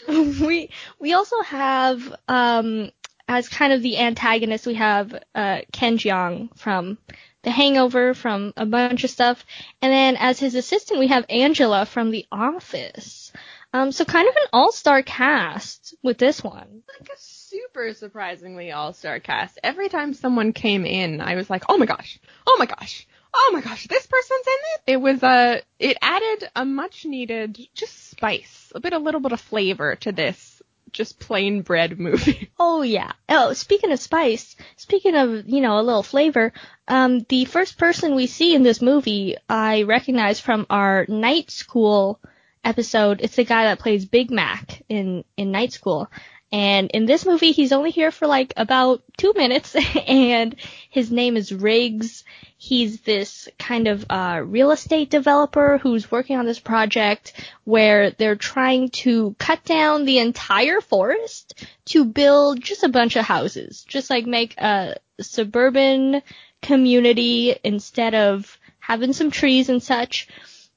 we 0.07 0.70
we 0.99 1.13
also 1.13 1.41
have 1.41 2.13
um 2.28 2.91
as 3.28 3.49
kind 3.49 3.74
of 3.74 3.82
the 3.82 3.97
antagonist 3.97 4.68
we 4.68 4.76
have 4.76 5.16
uh 5.34 5.61
Ken 5.72 5.97
Jeong 5.97 6.55
from 6.57 6.99
The 7.46 7.52
Hangover 7.52 8.16
from 8.16 8.54
a 8.58 8.66
bunch 8.66 9.04
of 9.04 9.12
stuff 9.12 9.46
and 9.82 9.93
then 9.93 10.18
as 10.18 10.39
his 10.39 10.56
assistant 10.56 11.00
we 11.00 11.08
have 11.08 11.26
Angela 11.30 11.86
from 11.86 12.10
The 12.10 12.26
Office. 12.32 13.32
Um 13.72 13.91
so 13.91 14.04
kind 14.04 14.28
of 14.28 14.36
an 14.36 14.50
all-star 14.52 15.04
cast 15.04 15.96
with 16.02 16.18
this 16.18 16.43
one. 16.43 16.82
Like 17.00 17.08
a 17.08 17.20
super 17.20 17.93
surprisingly 17.93 18.72
all-star 18.72 19.20
cast. 19.20 19.60
Every 19.64 19.89
time 19.89 20.14
someone 20.14 20.54
came 20.54 20.86
in, 20.86 21.22
I 21.22 21.36
was 21.36 21.50
like, 21.50 21.64
oh 21.70 21.78
my 21.78 21.86
gosh, 21.86 22.20
oh 22.48 22.58
my 22.60 22.66
gosh, 22.66 23.08
oh 23.34 23.52
my 23.54 23.62
gosh, 23.62 23.86
this 23.88 24.08
person's 24.08 24.48
in 24.48 24.54
it. 24.54 24.93
It 24.93 24.98
was 24.98 25.22
a, 25.22 25.62
it 25.78 25.98
added 26.02 26.50
a 26.56 26.66
much 26.66 27.06
needed 27.06 27.60
just 27.76 28.10
spice, 28.10 28.72
a 28.74 28.80
bit, 28.80 28.93
a 28.93 28.98
little 29.00 29.22
bit 29.22 29.34
of 29.34 29.41
flavor 29.41 29.96
to 29.98 30.12
this 30.12 30.55
just 30.96 31.20
plain 31.20 31.62
bread 31.62 32.00
movie. 32.00 32.50
Oh 32.60 32.82
yeah. 32.82 33.12
Oh, 33.30 33.54
speaking 33.54 33.91
of 33.91 34.00
spice, 34.00 34.56
speaking 34.78 35.16
of, 35.16 35.48
you 35.48 35.62
know, 35.62 35.78
a 35.80 35.84
little 35.84 36.04
flavor, 36.04 36.54
um 36.88 37.26
the 37.30 37.46
first 37.46 37.78
person 37.78 38.16
we 38.16 38.28
see 38.28 38.56
in 38.56 38.64
this 38.64 38.82
movie 38.82 39.36
I 39.50 39.84
recognize 39.84 40.39
from 40.39 40.66
our 40.70 41.06
night 41.08 41.52
school 41.52 42.20
episode. 42.64 43.20
It's 43.22 43.36
the 43.36 43.43
guy 43.43 43.66
that 43.66 43.80
plays 43.80 44.06
Big 44.06 44.32
Mac 44.32 44.82
in 44.89 45.24
in 45.38 45.52
Night 45.52 45.74
School. 45.74 46.10
And 46.52 46.91
in 46.91 47.06
this 47.06 47.26
movie, 47.26 47.52
he's 47.52 47.72
only 47.72 47.91
here 47.91 48.12
for 48.12 48.28
like 48.28 48.54
about 48.56 49.04
two 49.18 49.34
minutes, 49.36 49.76
and 50.08 50.56
his 50.89 51.12
name 51.12 51.38
is 51.38 51.52
Riggs. 51.52 52.24
He's 52.58 53.02
this 53.02 53.50
kind 53.60 53.88
of 53.88 54.06
uh, 54.10 54.41
real 54.46 54.72
estate 54.72 55.10
developer 55.10 55.78
who's 55.80 56.12
working 56.12 56.38
on 56.38 56.46
this 56.46 56.60
project 56.60 57.34
where 57.64 58.12
they're 58.12 58.36
trying 58.36 58.89
to 58.89 59.36
cut 59.38 59.64
down 59.66 60.06
the 60.06 60.20
entire 60.20 60.82
forest 60.82 61.66
to 61.86 62.06
build 62.06 62.62
just 62.62 62.84
a 62.84 62.89
bunch 62.89 63.16
of 63.16 63.26
houses, 63.26 63.84
just 63.84 64.10
like 64.10 64.26
make 64.26 64.58
a 64.58 64.96
suburban 65.20 66.22
community 66.62 67.56
instead 67.64 68.16
of 68.16 68.58
having 68.80 69.14
some 69.14 69.32
trees 69.32 69.70
and 69.70 69.82
such. 69.82 70.28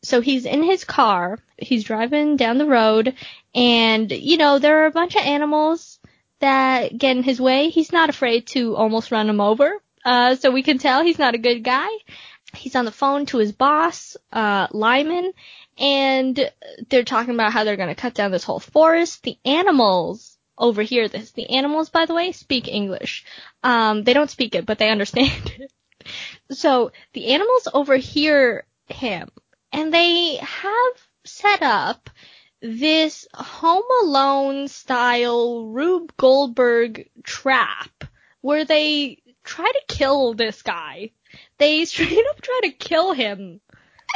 So 0.02 0.20
he's 0.20 0.46
in 0.46 0.62
his 0.62 0.84
car, 0.84 1.38
he's 1.56 1.84
driving 1.84 2.36
down 2.36 2.58
the 2.58 2.66
road, 2.66 3.14
and, 3.58 4.12
you 4.12 4.36
know, 4.36 4.60
there 4.60 4.84
are 4.84 4.86
a 4.86 4.92
bunch 4.92 5.16
of 5.16 5.22
animals 5.22 5.98
that 6.38 6.96
get 6.96 7.16
in 7.16 7.24
his 7.24 7.40
way. 7.40 7.70
He's 7.70 7.90
not 7.90 8.08
afraid 8.08 8.46
to 8.48 8.76
almost 8.76 9.10
run 9.10 9.26
them 9.26 9.40
over. 9.40 9.82
Uh, 10.04 10.36
so 10.36 10.52
we 10.52 10.62
can 10.62 10.78
tell 10.78 11.02
he's 11.02 11.18
not 11.18 11.34
a 11.34 11.38
good 11.38 11.64
guy. 11.64 11.88
He's 12.54 12.76
on 12.76 12.84
the 12.84 12.92
phone 12.92 13.26
to 13.26 13.38
his 13.38 13.50
boss, 13.50 14.16
uh, 14.32 14.68
Lyman, 14.70 15.32
and 15.76 16.50
they're 16.88 17.02
talking 17.02 17.34
about 17.34 17.52
how 17.52 17.64
they're 17.64 17.76
gonna 17.76 17.96
cut 17.96 18.14
down 18.14 18.30
this 18.30 18.44
whole 18.44 18.60
forest. 18.60 19.24
The 19.24 19.36
animals 19.44 20.38
overhear 20.56 21.08
this. 21.08 21.32
The 21.32 21.50
animals, 21.50 21.90
by 21.90 22.06
the 22.06 22.14
way, 22.14 22.30
speak 22.30 22.68
English. 22.68 23.24
Um, 23.64 24.04
they 24.04 24.14
don't 24.14 24.30
speak 24.30 24.54
it, 24.54 24.66
but 24.66 24.78
they 24.78 24.90
understand 24.90 25.52
it. 25.58 25.72
So 26.50 26.92
the 27.12 27.34
animals 27.34 27.68
overhear 27.74 28.64
him, 28.86 29.28
and 29.72 29.92
they 29.92 30.36
have 30.36 30.92
set 31.24 31.60
up 31.60 32.08
this 32.60 33.26
Home 33.34 33.84
Alone 34.02 34.68
style 34.68 35.66
Rube 35.66 36.12
Goldberg 36.16 37.08
trap 37.22 38.04
where 38.40 38.64
they 38.64 39.22
try 39.44 39.70
to 39.70 39.94
kill 39.94 40.34
this 40.34 40.62
guy. 40.62 41.10
They 41.58 41.84
straight 41.84 42.26
up 42.30 42.40
try 42.40 42.60
to 42.64 42.70
kill 42.70 43.12
him. 43.12 43.60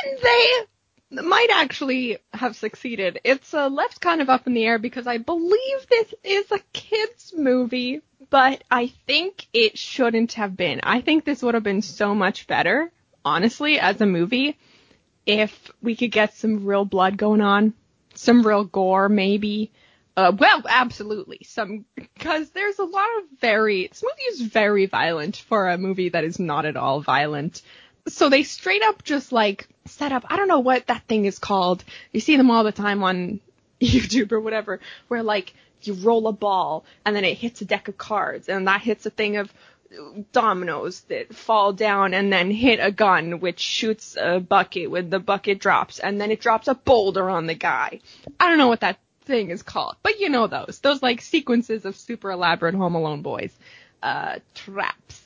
And 0.05 0.19
they 0.23 1.23
might 1.23 1.51
actually 1.53 2.19
have 2.33 2.57
succeeded. 2.57 3.21
It's 3.25 3.53
uh, 3.53 3.69
left 3.69 4.01
kind 4.01 4.23
of 4.23 4.31
up 4.31 4.47
in 4.47 4.55
the 4.55 4.65
air 4.65 4.79
because 4.79 5.07
I 5.07 5.19
believe 5.19 5.87
this 5.89 6.15
is 6.25 6.51
a 6.51 6.61
kids 6.73 7.35
movie, 7.37 8.01
but 8.31 8.65
I 8.71 8.93
think 9.07 9.47
it 9.53 9.77
shouldn't 9.77 10.33
have 10.35 10.57
been. 10.57 10.81
I 10.83 11.01
think 11.03 11.25
this 11.25 11.43
would 11.43 11.55
have 11.55 11.63
been 11.63 11.83
so 11.83 12.15
much 12.15 12.47
better, 12.47 12.91
honestly, 13.25 13.79
as 13.79 14.01
a 14.01 14.07
movie, 14.07 14.57
if 15.27 15.71
we 15.83 15.95
could 15.95 16.11
get 16.11 16.35
some 16.35 16.65
real 16.65 16.85
blood 16.85 17.17
going 17.17 17.43
on, 17.43 17.75
some 18.15 18.47
real 18.47 18.65
gore, 18.65 19.09
maybe. 19.09 19.73
Uh, 20.17 20.33
well, 20.37 20.63
absolutely. 20.69 21.41
Some, 21.45 21.85
because 21.95 22.51
there's 22.51 22.79
a 22.79 22.85
lot 22.85 23.09
of 23.19 23.25
very, 23.41 23.87
this 23.87 24.03
movie 24.03 24.23
is 24.31 24.41
very 24.43 24.87
violent 24.87 25.37
for 25.37 25.69
a 25.69 25.79
movie 25.79 26.11
that 26.11 26.25
is 26.25 26.39
not 26.39 26.67
at 26.67 26.77
all 26.77 27.01
violent. 27.01 27.63
So 28.09 28.29
they 28.29 28.43
straight 28.43 28.83
up 28.83 29.05
just 29.05 29.33
like 29.33 29.69
set 29.87 30.13
up, 30.13 30.25
I 30.29 30.37
don't 30.37 30.49
know 30.49 30.61
what 30.61 30.87
that 30.89 31.05
thing 31.09 31.25
is 31.25 31.39
called. 31.39 31.85
You 32.13 32.21
see 32.21 32.37
them 32.37 32.51
all 32.51 32.65
the 32.65 32.73
time 32.73 33.03
on 33.03 33.41
YouTube 33.81 34.33
or 34.33 34.41
whatever, 34.41 34.81
where 35.09 35.23
like 35.23 35.55
you 35.83 35.95
roll 35.95 36.29
a 36.29 36.33
ball 36.33 36.85
and 37.05 37.17
then 37.17 37.25
it 37.25 37.39
hits 37.39 37.61
a 37.61 37.65
deck 37.65 37.89
of 37.89 37.99
cards 37.99 38.49
and 38.49 38.69
that 38.69 38.83
hits 38.83 39.07
a 39.07 39.11
thing 39.11 39.37
of 39.37 39.53
dominoes 40.33 41.01
that 41.03 41.35
fall 41.35 41.73
down 41.73 42.15
and 42.15 42.33
then 42.33 42.51
hit 42.51 42.79
a 42.81 42.91
gun 42.91 43.41
which 43.41 43.61
shoots 43.61 44.17
a 44.21 44.41
bucket 44.41 44.91
when 44.91 45.11
the 45.11 45.19
bucket 45.19 45.59
drops 45.59 45.99
and 45.99 46.21
then 46.21 46.31
it 46.31 46.41
drops 46.41 46.69
a 46.69 46.75
boulder 46.75 47.29
on 47.29 47.47
the 47.47 47.55
guy. 47.55 48.01
I 48.41 48.49
don't 48.49 48.59
know 48.59 48.69
what 48.69 48.81
that 48.81 48.99
thing 49.25 49.51
is 49.51 49.63
called, 49.63 49.97
but 50.03 50.21
you 50.21 50.29
know 50.29 50.47
those. 50.47 50.81
Those 50.83 51.03
like 51.03 51.21
sequences 51.21 51.85
of 51.85 51.97
super 51.97 52.31
elaborate 52.31 52.75
Home 52.75 52.95
Alone 52.95 53.23
boys. 53.23 53.53
Uh, 54.03 54.39
traps. 54.55 55.21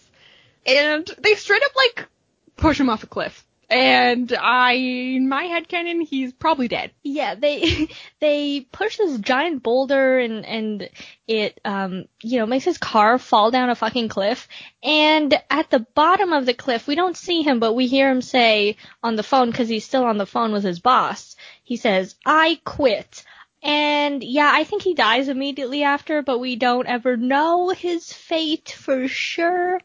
And 0.66 1.08
they 1.18 1.34
straight 1.34 1.62
up 1.62 1.72
like 1.76 2.08
push 2.56 2.78
him 2.78 2.90
off 2.90 3.04
a 3.04 3.06
cliff. 3.06 3.45
And 3.68 4.32
I, 4.32 4.74
in 4.74 5.28
my 5.28 5.44
head 5.44 5.66
canon, 5.66 6.00
he's 6.00 6.32
probably 6.32 6.68
dead. 6.68 6.92
Yeah, 7.02 7.34
they 7.34 7.88
they 8.20 8.60
push 8.60 8.98
this 8.98 9.18
giant 9.18 9.62
boulder 9.62 10.18
and 10.18 10.46
and 10.46 10.88
it 11.26 11.60
um 11.64 12.04
you 12.22 12.38
know 12.38 12.46
makes 12.46 12.64
his 12.64 12.78
car 12.78 13.18
fall 13.18 13.50
down 13.50 13.70
a 13.70 13.74
fucking 13.74 14.08
cliff. 14.08 14.46
And 14.84 15.34
at 15.50 15.70
the 15.70 15.80
bottom 15.80 16.32
of 16.32 16.46
the 16.46 16.54
cliff, 16.54 16.86
we 16.86 16.94
don't 16.94 17.16
see 17.16 17.42
him, 17.42 17.58
but 17.58 17.72
we 17.74 17.88
hear 17.88 18.08
him 18.08 18.22
say 18.22 18.76
on 19.02 19.16
the 19.16 19.24
phone 19.24 19.50
because 19.50 19.68
he's 19.68 19.84
still 19.84 20.04
on 20.04 20.18
the 20.18 20.26
phone 20.26 20.52
with 20.52 20.62
his 20.62 20.78
boss. 20.78 21.34
He 21.64 21.76
says, 21.76 22.14
"I 22.24 22.60
quit." 22.64 23.24
And 23.62 24.22
yeah, 24.22 24.50
I 24.52 24.62
think 24.62 24.82
he 24.82 24.94
dies 24.94 25.28
immediately 25.28 25.82
after, 25.82 26.22
but 26.22 26.38
we 26.38 26.54
don't 26.54 26.86
ever 26.86 27.16
know 27.16 27.70
his 27.70 28.12
fate 28.12 28.68
for 28.78 29.08
sure. 29.08 29.80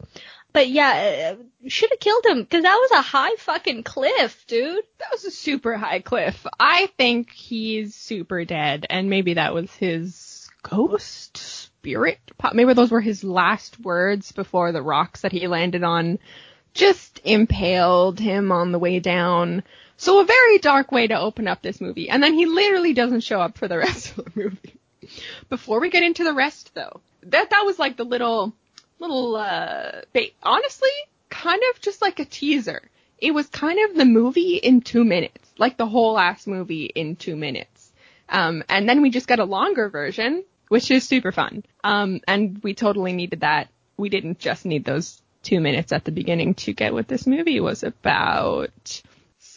But 0.54 0.70
yeah, 0.70 1.36
uh, 1.38 1.68
should 1.68 1.92
have 1.92 2.00
killed 2.00 2.26
him 2.26 2.44
because 2.44 2.64
that 2.64 2.76
was 2.76 2.92
a 2.92 3.02
high 3.02 3.36
fucking 3.38 3.84
cliff, 3.84 4.46
dude. 4.48 4.84
That 5.00 5.12
was 5.12 5.24
a 5.26 5.32
super 5.32 5.78
high 5.78 6.00
cliff. 6.00 6.46
I 6.60 6.88
think 6.98 7.32
he's 7.32 7.96
super 7.96 8.44
dead, 8.44 8.86
and 8.90 9.10
maybe 9.10 9.36
that 9.36 9.54
was 9.54 9.74
his 9.76 10.50
ghost 10.64 11.38
spirit. 11.38 12.20
Maybe 12.54 12.74
those 12.74 12.92
were 12.92 13.02
his 13.02 13.24
last 13.24 13.80
words 13.80 14.32
before 14.32 14.72
the 14.72 14.82
rocks 14.82 15.22
that 15.22 15.32
he 15.32 15.48
landed 15.48 15.84
on 15.84 16.20
just 16.74 17.20
impaled 17.24 18.20
him 18.20 18.52
on 18.52 18.72
the 18.72 18.80
way 18.80 19.00
down. 19.00 19.64
So 19.98 20.20
a 20.20 20.26
very 20.26 20.58
dark 20.58 20.92
way 20.92 21.08
to 21.08 21.20
open 21.20 21.48
up 21.48 21.62
this 21.62 21.82
movie. 21.82 22.10
And 22.10 22.24
then 22.24 22.34
he 22.34 22.46
literally 22.46 22.94
doesn't 22.94 23.22
show 23.22 23.42
up 23.42 23.58
for 23.58 23.68
the 23.68 23.78
rest 23.80 24.18
of 24.18 24.26
the 24.26 24.32
movie. 24.36 24.76
Before 25.50 25.80
we 25.80 25.90
get 25.90 26.04
into 26.04 26.24
the 26.24 26.34
rest 26.34 26.74
though, 26.74 27.02
that 27.24 27.50
that 27.50 27.64
was 27.66 27.78
like 27.78 27.98
the 27.98 28.06
little 28.06 28.54
little 29.02 29.36
uh 29.36 30.02
bait. 30.14 30.36
Honestly, 30.44 30.90
kind 31.30 31.62
of 31.74 31.82
just 31.82 32.02
like 32.02 32.20
a 32.20 32.26
teaser. 32.26 32.82
It 33.18 33.34
was 33.34 33.48
kind 33.48 33.80
of 33.90 33.96
the 33.96 34.06
movie 34.06 34.56
in 34.56 34.82
2 34.82 35.04
minutes, 35.04 35.52
like 35.58 35.78
the 35.78 35.86
whole 35.86 36.14
last 36.14 36.48
movie 36.48 36.86
in 36.86 37.16
2 37.16 37.36
minutes. 37.36 37.92
Um 38.30 38.64
and 38.70 38.88
then 38.88 39.02
we 39.02 39.10
just 39.10 39.28
got 39.28 39.40
a 39.40 39.46
longer 39.46 39.90
version, 39.90 40.44
which 40.70 40.90
is 40.92 41.04
super 41.08 41.32
fun. 41.32 41.64
Um 41.84 42.22
and 42.28 42.62
we 42.64 42.74
totally 42.74 43.14
needed 43.14 43.42
that. 43.42 43.68
We 43.98 44.10
didn't 44.10 44.40
just 44.40 44.66
need 44.66 44.86
those 44.86 45.22
2 45.44 45.60
minutes 45.60 45.92
at 45.92 46.06
the 46.06 46.12
beginning 46.12 46.54
to 46.54 46.74
get 46.74 46.94
what 46.94 47.08
this 47.08 47.26
movie 47.28 47.60
was 47.60 47.84
about. 47.84 49.02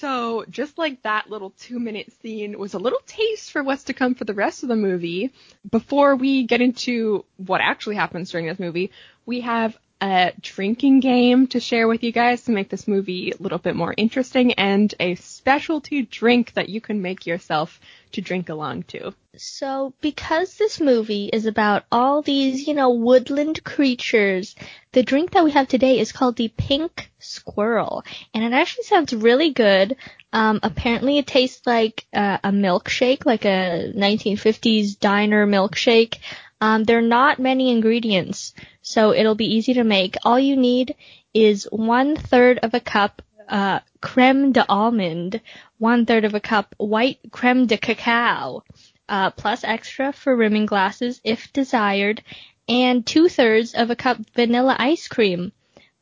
So 0.04 0.44
just 0.50 0.76
like 0.76 1.00
that 1.04 1.30
little 1.30 1.54
two 1.58 1.78
minute 1.78 2.12
scene 2.20 2.58
was 2.58 2.74
a 2.74 2.78
little 2.78 3.00
taste 3.06 3.50
for 3.50 3.62
what's 3.62 3.84
to 3.84 3.94
come 3.94 4.14
for 4.14 4.26
the 4.26 4.34
rest 4.34 4.62
of 4.62 4.68
the 4.68 4.76
movie, 4.76 5.32
before 5.70 6.14
we 6.14 6.44
get 6.44 6.60
into 6.60 7.24
what 7.38 7.62
actually 7.62 7.94
happens 7.94 8.30
during 8.30 8.44
this 8.44 8.58
movie, 8.58 8.90
we 9.24 9.40
have 9.40 9.78
a 10.04 10.34
drinking 10.42 11.00
game 11.00 11.46
to 11.46 11.58
share 11.58 11.88
with 11.88 12.02
you 12.02 12.12
guys 12.12 12.42
to 12.42 12.50
make 12.50 12.68
this 12.68 12.86
movie 12.86 13.30
a 13.30 13.42
little 13.42 13.58
bit 13.58 13.74
more 13.74 13.94
interesting 13.96 14.52
and 14.52 14.94
a 15.00 15.14
specialty 15.14 16.02
drink 16.02 16.52
that 16.52 16.68
you 16.68 16.78
can 16.78 17.00
make 17.00 17.26
yourself 17.26 17.80
to 18.12 18.20
drink 18.20 18.50
along 18.50 18.82
to. 18.82 19.14
So, 19.38 19.94
because 20.02 20.56
this 20.56 20.78
movie 20.78 21.30
is 21.32 21.46
about 21.46 21.84
all 21.90 22.20
these, 22.20 22.68
you 22.68 22.74
know, 22.74 22.90
woodland 22.90 23.64
creatures, 23.64 24.54
the 24.92 25.02
drink 25.02 25.30
that 25.30 25.42
we 25.42 25.52
have 25.52 25.68
today 25.68 25.98
is 25.98 26.12
called 26.12 26.36
the 26.36 26.52
Pink 26.54 27.10
Squirrel. 27.18 28.04
And 28.34 28.44
it 28.44 28.52
actually 28.52 28.84
sounds 28.84 29.14
really 29.14 29.52
good. 29.52 29.96
Um, 30.34 30.60
apparently 30.62 31.16
it 31.16 31.26
tastes 31.26 31.66
like 31.66 32.06
uh, 32.12 32.36
a 32.44 32.50
milkshake, 32.50 33.24
like 33.24 33.46
a 33.46 33.90
1950s 33.96 34.98
diner 35.00 35.46
milkshake. 35.46 36.18
Um, 36.60 36.84
there 36.84 36.98
are 36.98 37.02
not 37.02 37.38
many 37.38 37.70
ingredients, 37.70 38.54
so 38.84 39.14
it'll 39.14 39.34
be 39.34 39.54
easy 39.56 39.74
to 39.74 39.82
make. 39.82 40.16
All 40.24 40.38
you 40.38 40.56
need 40.56 40.94
is 41.32 41.66
one 41.72 42.16
third 42.16 42.58
of 42.58 42.74
a 42.74 42.80
cup 42.80 43.22
uh, 43.48 43.80
creme 44.02 44.52
de 44.52 44.64
almond, 44.68 45.40
one 45.78 46.04
third 46.04 46.26
of 46.26 46.34
a 46.34 46.40
cup 46.40 46.74
white 46.76 47.18
creme 47.30 47.66
de 47.66 47.78
cacao, 47.78 48.62
uh, 49.08 49.30
plus 49.30 49.64
extra 49.64 50.12
for 50.12 50.36
rimming 50.36 50.66
glasses 50.66 51.20
if 51.24 51.50
desired, 51.54 52.22
and 52.68 53.06
two 53.06 53.28
thirds 53.28 53.74
of 53.74 53.88
a 53.88 53.96
cup 53.96 54.18
vanilla 54.34 54.76
ice 54.78 55.08
cream. 55.08 55.52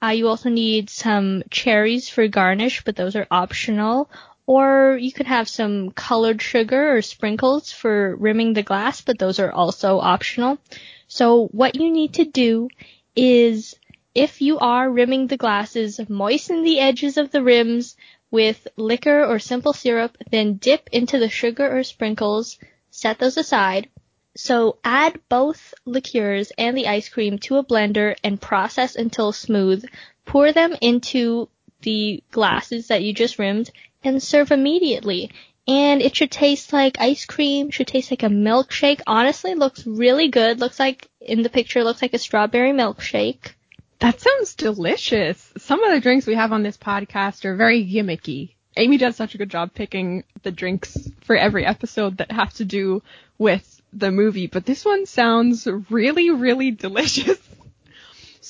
Uh, 0.03 0.09
you 0.09 0.27
also 0.27 0.51
need 0.51 0.91
some 0.91 1.45
cherries 1.51 2.09
for 2.09 2.27
garnish, 2.27 2.83
but 2.85 2.97
those 2.97 3.15
are 3.15 3.29
optional. 3.31 4.11
Or 4.47 4.99
you 5.01 5.13
could 5.13 5.27
have 5.27 5.49
some 5.49 5.93
colored 5.93 6.43
sugar 6.43 6.97
or 6.97 7.03
sprinkles 7.03 7.71
for 7.71 8.17
rimming 8.17 8.55
the 8.55 8.63
glass, 8.63 9.01
but 9.01 9.19
those 9.19 9.39
are 9.39 9.53
also 9.53 10.01
optional. 10.01 10.59
So 11.07 11.47
what 11.49 11.77
you 11.77 11.91
need 11.91 12.15
to 12.15 12.25
do 12.25 12.69
is, 13.15 13.77
if 14.15 14.43
you 14.43 14.59
are 14.59 14.91
rimming 14.91 15.29
the 15.29 15.37
glasses, 15.37 16.01
moisten 16.09 16.65
the 16.65 16.81
edges 16.81 17.17
of 17.19 17.31
the 17.31 17.43
rims 17.43 17.97
with 18.31 18.67
liquor 18.77 19.25
or 19.25 19.39
simple 19.39 19.73
syrup, 19.73 20.17
then 20.31 20.57
dip 20.57 20.89
into 20.91 21.19
the 21.19 21.29
sugar 21.29 21.77
or 21.79 21.85
sprinkles, 21.85 22.59
set 22.91 23.19
those 23.19 23.37
aside. 23.37 23.89
So 24.35 24.79
add 24.83 25.21
both 25.29 25.75
liqueurs 25.85 26.51
and 26.57 26.77
the 26.77 26.89
ice 26.89 27.09
cream 27.09 27.39
to 27.41 27.59
a 27.59 27.65
blender 27.65 28.17
and 28.25 28.41
process 28.41 28.97
until 28.97 29.33
smooth. 29.33 29.85
Pour 30.25 30.53
them 30.53 30.75
into 30.81 31.49
the 31.83 32.23
glasses 32.31 32.89
that 32.89 33.03
you 33.03 33.13
just 33.13 33.39
rimmed 33.39 33.71
and 34.05 34.23
serve 34.23 34.51
immediately. 34.51 35.31
And 35.67 36.03
it 36.03 36.17
should 36.17 36.31
taste 36.31 36.73
like 36.73 37.01
ice 37.01 37.25
cream, 37.25 37.71
should 37.71 37.87
taste 37.87 38.11
like 38.11 38.25
a 38.25 38.27
milkshake. 38.27 39.01
Honestly, 39.07 39.55
looks 39.55 39.87
really 39.87 40.29
good. 40.29 40.59
Looks 40.59 40.81
like 40.81 41.09
in 41.21 41.43
the 41.43 41.51
picture 41.51 41.85
looks 41.85 42.03
like 42.03 42.15
a 42.15 42.19
strawberry 42.19 42.73
milkshake. 42.73 43.53
That 44.01 44.21
sounds 44.21 44.57
delicious. 44.57 45.53
Some 45.59 45.85
of 45.85 45.93
the 45.93 46.01
drinks 46.01 46.27
we 46.27 46.35
have 46.35 46.53
on 46.53 46.65
this 46.65 46.77
podcast 46.77 47.45
are 47.45 47.55
very 47.55 47.87
gimmicky. 47.87 48.55
Amy 48.77 48.97
does 48.99 49.15
such 49.15 49.35
a 49.35 49.39
good 49.39 49.51
job 49.51 49.75
picking 49.75 50.25
the 50.43 50.51
drinks 50.51 50.97
for 51.21 51.37
every 51.37 51.65
episode 51.65 52.17
that 52.17 52.33
have 52.33 52.53
to 52.55 52.65
do 52.65 53.03
with 53.39 53.81
the 53.93 54.11
movie, 54.11 54.47
but 54.47 54.65
this 54.65 54.85
one 54.85 55.07
sounds 55.07 55.69
really, 55.91 56.31
really 56.31 56.71
delicious. 56.87 57.39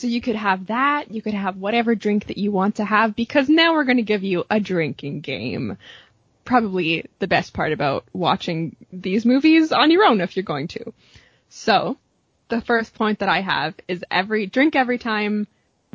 So 0.03 0.09
you 0.09 0.21
could 0.21 0.35
have 0.35 0.67
that, 0.67 1.13
you 1.13 1.23
could 1.23 1.33
have 1.33 1.59
whatever 1.59 1.95
drink 1.95 2.27
that 2.27 2.37
you 2.37 2.51
want 2.51 2.75
to 2.75 2.85
have 2.85 3.15
because 3.15 3.49
now 3.49 3.75
we're 3.75 3.85
going 3.85 3.99
to 3.99 4.03
give 4.03 4.25
you 4.25 4.43
a 4.51 4.59
drinking 4.59 5.21
game. 5.21 5.79
Probably 6.45 7.07
the 7.21 7.29
best 7.29 7.53
part 7.53 7.73
about 7.73 8.05
watching 8.13 8.75
these 8.93 9.25
movies 9.25 9.71
on 9.71 9.93
your 9.93 10.03
own 10.03 10.21
if 10.21 10.35
you're 10.35 10.43
going 10.43 10.67
to. 10.67 10.93
So, 11.51 11.99
the 12.49 12.61
first 12.61 12.95
point 12.95 13.21
that 13.21 13.29
I 13.29 13.43
have 13.43 13.75
is 13.87 14.05
every 14.11 14.47
drink 14.47 14.75
every 14.75 14.99
time 14.99 15.47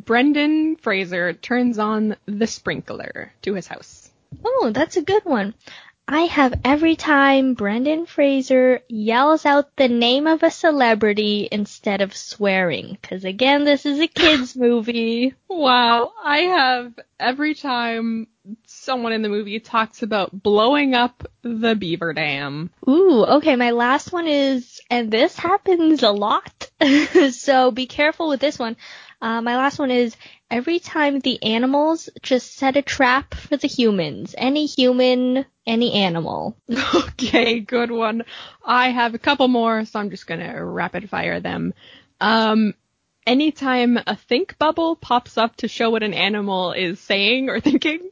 Brendan 0.05 0.78
Fraser 0.78 1.34
turns 1.34 1.78
on 1.78 2.16
the 2.26 2.47
sprinkler 2.47 3.34
to 3.41 3.55
his 3.55 3.68
house. 3.68 4.10
Oh, 4.45 4.72
that's 4.74 4.95
a 4.95 5.01
good 5.01 5.26
one. 5.26 5.53
I 6.10 6.22
have 6.22 6.62
every 6.64 6.95
time 6.95 7.53
Brendan 7.53 8.05
Fraser 8.05 8.82
yells 8.88 9.45
out 9.45 9.76
the 9.76 9.89
name 9.89 10.26
of 10.26 10.41
a 10.41 10.49
celebrity 10.49 11.49
instead 11.51 11.99
of 11.99 12.16
swearing. 12.16 12.97
Cause 13.03 13.26
again, 13.26 13.66
this 13.66 13.86
is 13.86 13.99
a 13.99 14.08
kids 14.08 14.55
movie. 14.55 15.34
Wow. 15.49 16.14
I 16.24 16.39
have 16.39 16.93
every 17.20 17.55
time 17.55 18.28
someone 18.66 19.12
in 19.12 19.22
the 19.22 19.28
movie 19.28 19.60
talks 19.60 20.01
about 20.01 20.32
blowing 20.32 20.93
up 20.93 21.28
the 21.41 21.76
beaver 21.76 22.14
dam. 22.14 22.70
Ooh, 22.88 23.26
okay, 23.26 23.58
my 23.58 23.72
last 23.72 24.14
one 24.14 24.28
is, 24.28 24.80
and 24.89 25.12
this 25.12 25.38
happens 25.38 26.03
a 26.03 26.12
lot. 26.12 26.70
so 27.32 27.72
be 27.72 27.86
careful 27.86 28.30
with 28.30 28.39
this 28.39 28.58
one. 28.58 28.78
Uh, 29.22 29.41
my 29.41 29.57
last 29.57 29.80
one 29.80 29.89
is 29.89 30.15
every 30.51 30.80
time 30.80 31.20
the 31.20 31.41
animals 31.41 32.09
just 32.22 32.55
set 32.55 32.78
a 32.78 32.82
trap 32.82 33.34
for 33.34 33.57
the 33.57 33.68
humans. 33.68 34.36
Any 34.38 34.65
human, 34.65 35.45
any 35.65 35.93
animal. 35.93 36.55
Okay, 37.20 37.59
good 37.59 37.89
one. 37.89 38.24
I 38.63 38.89
have 38.89 39.15
a 39.15 39.20
couple 39.20 39.47
more, 39.47 39.84
so 39.86 39.99
I'm 39.99 40.11
just 40.11 40.28
gonna 40.28 40.63
rapid 40.63 41.09
fire 41.09 41.39
them. 41.39 41.74
Um, 42.22 42.76
anytime 43.26 43.99
a 44.05 44.15
think 44.15 44.57
bubble 44.59 44.95
pops 44.95 45.38
up 45.38 45.55
to 45.57 45.68
show 45.68 45.89
what 45.89 46.03
an 46.03 46.13
animal 46.13 46.74
is 46.74 46.99
saying 46.99 47.49
or 47.49 47.59
thinking, 47.61 48.09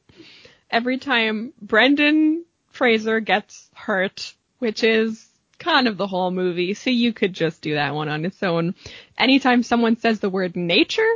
every 0.71 0.97
time 0.97 1.53
Brendan 1.61 2.45
Fraser 2.69 3.19
gets 3.19 3.69
hurt, 3.73 4.33
which 4.59 4.83
is 4.83 5.24
kind 5.65 5.87
of 5.87 5.97
the 5.97 6.07
whole 6.07 6.29
movie, 6.29 6.75
so 6.75 6.91
you 6.91 7.11
could 7.11 7.33
just 7.33 7.61
do 7.61 7.73
that 7.73 7.95
one 7.95 8.07
on 8.07 8.23
its 8.23 8.41
own. 8.43 8.75
Anytime 9.17 9.63
someone 9.63 9.97
says 9.97 10.19
the 10.19 10.29
word 10.29 10.55
nature, 10.55 11.13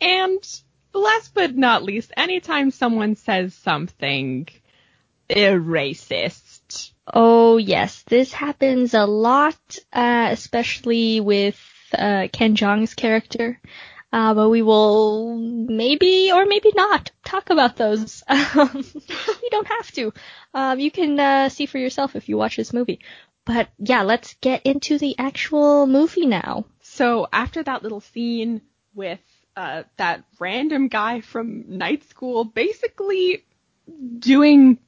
and 0.00 0.38
last 0.92 1.32
but 1.32 1.56
not 1.56 1.82
least, 1.82 2.12
anytime 2.16 2.70
someone 2.70 3.16
says 3.16 3.54
something 3.54 4.48
racist. 5.30 6.92
Oh 7.12 7.56
yes, 7.56 8.02
this 8.02 8.32
happens 8.32 8.92
a 8.92 9.06
lot, 9.06 9.78
uh, 9.92 10.28
especially 10.30 11.20
with 11.20 11.58
uh, 11.96 12.28
Ken 12.30 12.54
Jeong's 12.54 12.94
character. 12.94 13.60
Uh, 14.12 14.34
but 14.34 14.48
we 14.48 14.62
will 14.62 15.36
maybe 15.36 16.30
or 16.32 16.46
maybe 16.46 16.70
not 16.74 17.10
talk 17.24 17.50
about 17.50 17.76
those. 17.76 18.22
Um, 18.56 18.84
you 19.42 19.50
don't 19.50 19.66
have 19.66 19.90
to. 19.92 20.12
Um, 20.54 20.78
you 20.78 20.90
can 20.90 21.18
uh, 21.20 21.48
see 21.48 21.66
for 21.66 21.78
yourself 21.78 22.16
if 22.16 22.28
you 22.28 22.36
watch 22.38 22.56
this 22.56 22.72
movie. 22.72 23.00
But 23.46 23.68
yeah, 23.78 24.02
let's 24.02 24.34
get 24.40 24.66
into 24.66 24.98
the 24.98 25.14
actual 25.18 25.86
movie 25.86 26.26
now. 26.26 26.66
So 26.82 27.28
after 27.32 27.62
that 27.62 27.82
little 27.82 28.00
scene 28.00 28.60
with 28.92 29.20
uh, 29.56 29.84
that 29.96 30.24
random 30.40 30.88
guy 30.88 31.20
from 31.20 31.78
night 31.78 32.02
school 32.10 32.44
basically 32.44 33.44
doing 34.18 34.78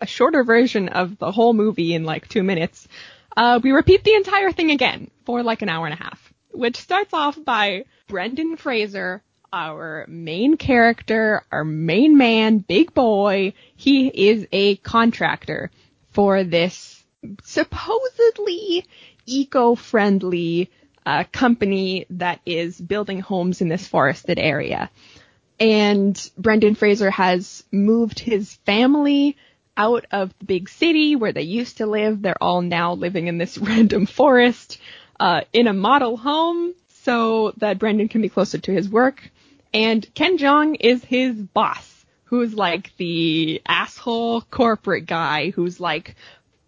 a 0.00 0.06
shorter 0.06 0.44
version 0.44 0.90
of 0.90 1.18
the 1.18 1.32
whole 1.32 1.54
movie 1.54 1.94
in 1.94 2.04
like 2.04 2.28
two 2.28 2.42
minutes, 2.42 2.86
uh, 3.34 3.58
we 3.62 3.72
repeat 3.72 4.04
the 4.04 4.14
entire 4.14 4.52
thing 4.52 4.70
again 4.70 5.10
for 5.24 5.42
like 5.42 5.62
an 5.62 5.70
hour 5.70 5.86
and 5.86 5.94
a 5.94 6.02
half, 6.02 6.34
which 6.50 6.76
starts 6.76 7.14
off 7.14 7.42
by 7.42 7.86
Brendan 8.08 8.58
Fraser, 8.58 9.22
our 9.54 10.04
main 10.06 10.58
character, 10.58 11.44
our 11.50 11.64
main 11.64 12.18
man, 12.18 12.58
big 12.58 12.92
boy. 12.92 13.54
He 13.74 14.08
is 14.08 14.46
a 14.52 14.76
contractor 14.76 15.70
for 16.10 16.44
this 16.44 16.91
supposedly 17.42 18.86
eco-friendly 19.26 20.70
uh, 21.04 21.24
company 21.32 22.06
that 22.10 22.40
is 22.46 22.80
building 22.80 23.20
homes 23.20 23.60
in 23.60 23.68
this 23.68 23.86
forested 23.86 24.38
area. 24.38 24.90
And 25.58 26.30
Brendan 26.36 26.74
Fraser 26.74 27.10
has 27.10 27.64
moved 27.70 28.18
his 28.18 28.54
family 28.66 29.36
out 29.76 30.06
of 30.10 30.36
the 30.38 30.44
big 30.44 30.68
city 30.68 31.16
where 31.16 31.32
they 31.32 31.42
used 31.42 31.78
to 31.78 31.86
live. 31.86 32.20
They're 32.20 32.42
all 32.42 32.62
now 32.62 32.94
living 32.94 33.26
in 33.26 33.38
this 33.38 33.58
random 33.58 34.06
forest 34.06 34.78
uh, 35.18 35.42
in 35.52 35.66
a 35.66 35.72
model 35.72 36.16
home 36.16 36.74
so 37.04 37.52
that 37.58 37.78
Brendan 37.78 38.08
can 38.08 38.22
be 38.22 38.28
closer 38.28 38.58
to 38.58 38.72
his 38.72 38.88
work. 38.88 39.30
And 39.74 40.06
Ken 40.14 40.36
Jeong 40.36 40.76
is 40.78 41.02
his 41.04 41.34
boss, 41.34 42.04
who's 42.24 42.54
like 42.54 42.94
the 42.96 43.62
asshole 43.66 44.42
corporate 44.42 45.06
guy 45.06 45.50
who's 45.50 45.80
like, 45.80 46.14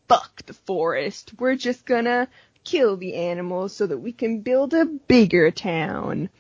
fuck 0.09 0.47
the 0.47 0.55
forest. 0.55 1.33
We're 1.39 1.57
just 1.57 1.85
gonna 1.85 2.29
kill 2.65 2.97
the 2.97 3.15
animals 3.15 3.77
so 3.77 3.87
that 3.87 3.99
we 3.99 4.13
can 4.13 4.41
build 4.41 4.75
a 4.75 4.85
bigger 4.87 5.51
town. 5.51 6.31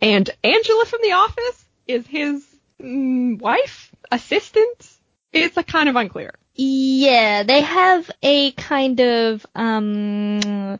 And 0.00 0.28
Angela 0.42 0.84
from 0.84 1.00
The 1.02 1.12
Office 1.12 1.64
is 1.86 2.06
his 2.06 2.44
mm, 2.80 3.40
wife, 3.40 3.94
assistant. 4.10 4.90
It's 5.32 5.56
a 5.56 5.62
kind 5.62 5.88
of 5.88 5.96
unclear. 5.96 6.34
Yeah, 6.54 7.42
they 7.42 7.60
have 7.60 8.10
a 8.22 8.52
kind 8.52 9.00
of 9.00 9.44
um 9.54 10.78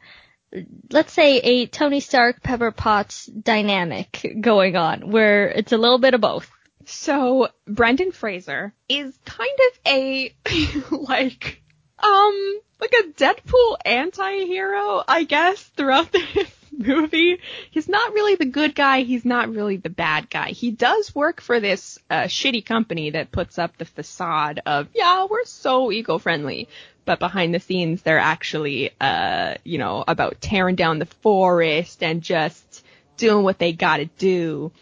let's 0.91 1.12
say 1.12 1.39
a 1.39 1.66
Tony 1.66 2.01
Stark 2.01 2.43
Pepper 2.43 2.70
Potts 2.70 3.26
dynamic 3.26 4.37
going 4.41 4.76
on 4.76 5.11
where 5.11 5.49
it's 5.49 5.72
a 5.72 5.78
little 5.78 5.99
bit 5.99 6.14
of 6.14 6.20
both. 6.20 6.51
So 6.87 7.49
Brendan 7.66 8.12
Fraser 8.12 8.72
is 8.89 9.18
kind 9.24 9.59
of 9.59 9.93
a 9.93 10.34
like 10.91 11.62
um 12.03 12.61
like 12.80 12.92
a 12.92 13.09
Deadpool 13.12 13.76
anti-hero, 13.84 15.03
I 15.07 15.24
guess, 15.24 15.62
throughout 15.62 16.12
this 16.34 16.51
movie. 16.76 17.40
He's 17.70 17.88
not 17.88 18.12
really 18.12 18.34
the 18.34 18.44
good 18.44 18.74
guy, 18.74 19.03
he's 19.03 19.24
not 19.24 19.53
really 19.53 19.76
the 19.76 19.90
bad 19.90 20.28
guy. 20.28 20.51
He 20.51 20.70
does 20.70 21.14
work 21.14 21.40
for 21.40 21.61
this 21.61 21.99
uh, 22.11 22.24
shitty 22.24 22.64
company 22.64 23.11
that 23.11 23.32
puts 23.32 23.59
up 23.59 23.76
the 23.76 23.84
facade 23.84 24.61
of, 24.66 24.88
yeah, 24.94 25.26
we're 25.28 25.44
so 25.44 25.90
eco-friendly. 25.90 26.68
But 27.05 27.20
behind 27.20 27.55
the 27.55 27.61
scenes, 27.61 28.03
they're 28.03 28.18
actually, 28.18 28.90
uh, 29.01 29.55
you 29.62 29.78
know, 29.78 30.03
about 30.07 30.40
tearing 30.40 30.74
down 30.74 30.99
the 30.99 31.07
forest 31.07 32.03
and 32.03 32.20
just 32.20 32.84
doing 33.16 33.44
what 33.44 33.59
they 33.59 33.72
gotta 33.72 34.07
do. 34.18 34.72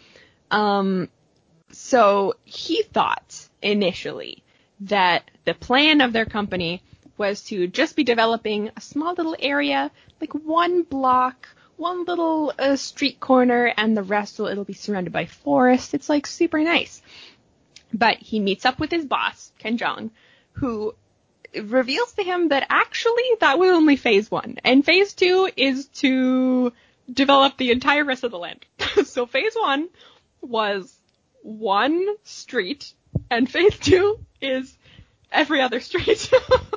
Um, 0.49 1.07
so 1.71 2.33
he 2.43 2.81
thought 2.81 3.47
initially 3.61 4.43
that 4.81 5.29
the 5.45 5.53
plan 5.53 6.01
of 6.01 6.13
their 6.13 6.25
company 6.25 6.81
was 7.17 7.41
to 7.43 7.67
just 7.67 7.95
be 7.95 8.03
developing 8.03 8.71
a 8.75 8.81
small 8.81 9.13
little 9.13 9.35
area, 9.39 9.91
like 10.19 10.33
one 10.33 10.83
block, 10.83 11.47
one 11.77 12.05
little 12.05 12.53
uh, 12.57 12.75
street 12.75 13.19
corner, 13.19 13.73
and 13.77 13.95
the 13.95 14.03
rest 14.03 14.39
will 14.39 14.47
it'll 14.47 14.63
be 14.63 14.73
surrounded 14.73 15.13
by 15.13 15.25
forest. 15.25 15.93
It's 15.93 16.09
like 16.09 16.27
super 16.27 16.61
nice. 16.61 17.01
But 17.93 18.17
he 18.17 18.39
meets 18.39 18.65
up 18.65 18.79
with 18.79 18.91
his 18.91 19.05
boss, 19.05 19.51
Ken 19.59 19.77
Jeong, 19.77 20.11
who 20.53 20.95
reveals 21.53 22.13
to 22.13 22.23
him 22.23 22.49
that 22.49 22.65
actually 22.69 23.23
that 23.39 23.59
was 23.59 23.69
only 23.69 23.95
phase 23.95 24.29
one, 24.29 24.57
and 24.63 24.85
phase 24.85 25.13
two 25.13 25.49
is 25.55 25.85
to 25.87 26.73
develop 27.11 27.57
the 27.57 27.71
entire 27.71 28.03
rest 28.03 28.23
of 28.23 28.31
the 28.31 28.37
land. 28.37 28.65
so 29.05 29.25
phase 29.25 29.53
one 29.55 29.89
was 30.41 30.93
one 31.43 32.07
street, 32.23 32.91
and 33.29 33.49
phase 33.49 33.77
two 33.79 34.19
is 34.41 34.75
every 35.31 35.61
other 35.61 35.79
street. 35.79 36.31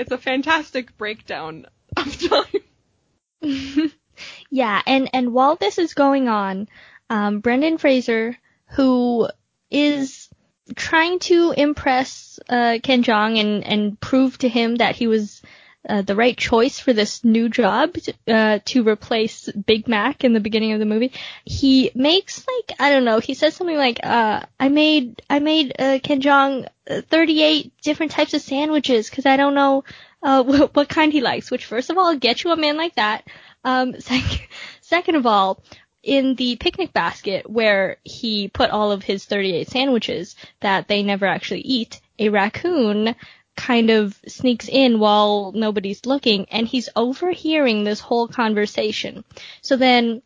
it's 0.00 0.10
a 0.10 0.18
fantastic 0.18 0.96
breakdown 0.96 1.66
of 1.96 2.28
time. 2.28 3.92
yeah, 4.50 4.82
and 4.86 5.10
and 5.12 5.32
while 5.32 5.56
this 5.56 5.78
is 5.78 5.94
going 5.94 6.26
on, 6.28 6.68
um, 7.10 7.40
Brendan 7.40 7.76
Fraser, 7.76 8.36
who 8.70 9.28
is 9.70 10.28
trying 10.74 11.18
to 11.18 11.52
impress 11.56 12.38
uh, 12.48 12.78
Ken 12.82 13.02
Jeong 13.02 13.38
and 13.38 13.64
and 13.64 14.00
prove 14.00 14.38
to 14.38 14.48
him 14.48 14.76
that 14.76 14.96
he 14.96 15.06
was 15.06 15.42
uh, 15.88 16.02
the 16.02 16.14
right 16.14 16.36
choice 16.36 16.78
for 16.78 16.92
this 16.92 17.24
new 17.24 17.48
job 17.48 17.94
uh, 18.28 18.58
to 18.64 18.86
replace 18.86 19.50
Big 19.52 19.88
Mac 19.88 20.24
in 20.24 20.32
the 20.32 20.40
beginning 20.40 20.72
of 20.72 20.78
the 20.78 20.84
movie. 20.84 21.12
He 21.44 21.90
makes 21.94 22.46
like 22.46 22.78
I 22.78 22.90
don't 22.90 23.04
know. 23.04 23.18
He 23.18 23.34
says 23.34 23.54
something 23.54 23.76
like, 23.76 24.00
uh, 24.02 24.42
"I 24.58 24.68
made 24.68 25.22
I 25.30 25.38
made 25.38 25.74
uh, 25.78 25.98
Ken 26.02 26.20
Jeong 26.20 26.68
uh, 26.88 27.00
38 27.02 27.72
different 27.82 28.12
types 28.12 28.34
of 28.34 28.42
sandwiches 28.42 29.08
because 29.08 29.26
I 29.26 29.36
don't 29.36 29.54
know 29.54 29.84
uh, 30.22 30.42
what, 30.44 30.74
what 30.74 30.88
kind 30.88 31.12
he 31.12 31.20
likes." 31.20 31.50
Which 31.50 31.64
first 31.64 31.90
of 31.90 31.96
all, 31.96 32.16
get 32.16 32.44
you 32.44 32.52
a 32.52 32.56
man 32.56 32.76
like 32.76 32.96
that. 32.96 33.26
Um, 33.64 33.98
sec- 34.00 34.50
second 34.82 35.14
of 35.14 35.26
all, 35.26 35.62
in 36.02 36.34
the 36.34 36.56
picnic 36.56 36.92
basket 36.92 37.48
where 37.48 37.96
he 38.04 38.48
put 38.48 38.70
all 38.70 38.92
of 38.92 39.02
his 39.02 39.24
38 39.24 39.68
sandwiches 39.68 40.36
that 40.60 40.88
they 40.88 41.02
never 41.02 41.26
actually 41.26 41.60
eat, 41.60 42.00
a 42.18 42.28
raccoon 42.28 43.14
kind 43.56 43.90
of 43.90 44.18
sneaks 44.26 44.68
in 44.68 44.98
while 44.98 45.52
nobody's 45.52 46.06
looking 46.06 46.46
and 46.50 46.66
he's 46.66 46.88
overhearing 46.96 47.84
this 47.84 48.00
whole 48.00 48.28
conversation. 48.28 49.24
So 49.60 49.76
then 49.76 50.22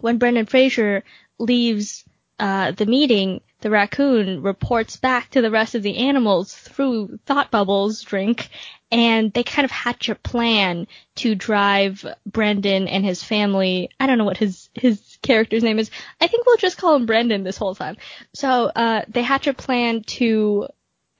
when 0.00 0.18
Brendan 0.18 0.46
Fraser 0.46 1.04
leaves 1.38 2.04
uh, 2.38 2.70
the 2.72 2.86
meeting, 2.86 3.40
the 3.60 3.70
raccoon 3.70 4.42
reports 4.42 4.96
back 4.96 5.30
to 5.30 5.42
the 5.42 5.50
rest 5.50 5.74
of 5.74 5.82
the 5.82 5.98
animals 5.98 6.54
through 6.54 7.18
thought 7.26 7.50
bubbles 7.50 8.00
drink 8.02 8.48
and 8.90 9.32
they 9.32 9.42
kind 9.42 9.64
of 9.64 9.70
hatch 9.70 10.08
a 10.08 10.14
plan 10.14 10.86
to 11.16 11.34
drive 11.34 12.06
Brendan 12.26 12.88
and 12.88 13.04
his 13.04 13.22
family. 13.22 13.90
I 14.00 14.06
don't 14.06 14.18
know 14.18 14.24
what 14.24 14.38
his 14.38 14.70
his 14.74 15.18
character's 15.22 15.62
name 15.62 15.78
is. 15.78 15.90
I 16.20 16.26
think 16.26 16.46
we'll 16.46 16.56
just 16.56 16.78
call 16.78 16.96
him 16.96 17.06
Brendan 17.06 17.44
this 17.44 17.58
whole 17.58 17.74
time. 17.74 17.96
So 18.34 18.66
uh, 18.74 19.02
they 19.08 19.22
hatch 19.22 19.46
a 19.46 19.54
plan 19.54 20.02
to 20.04 20.68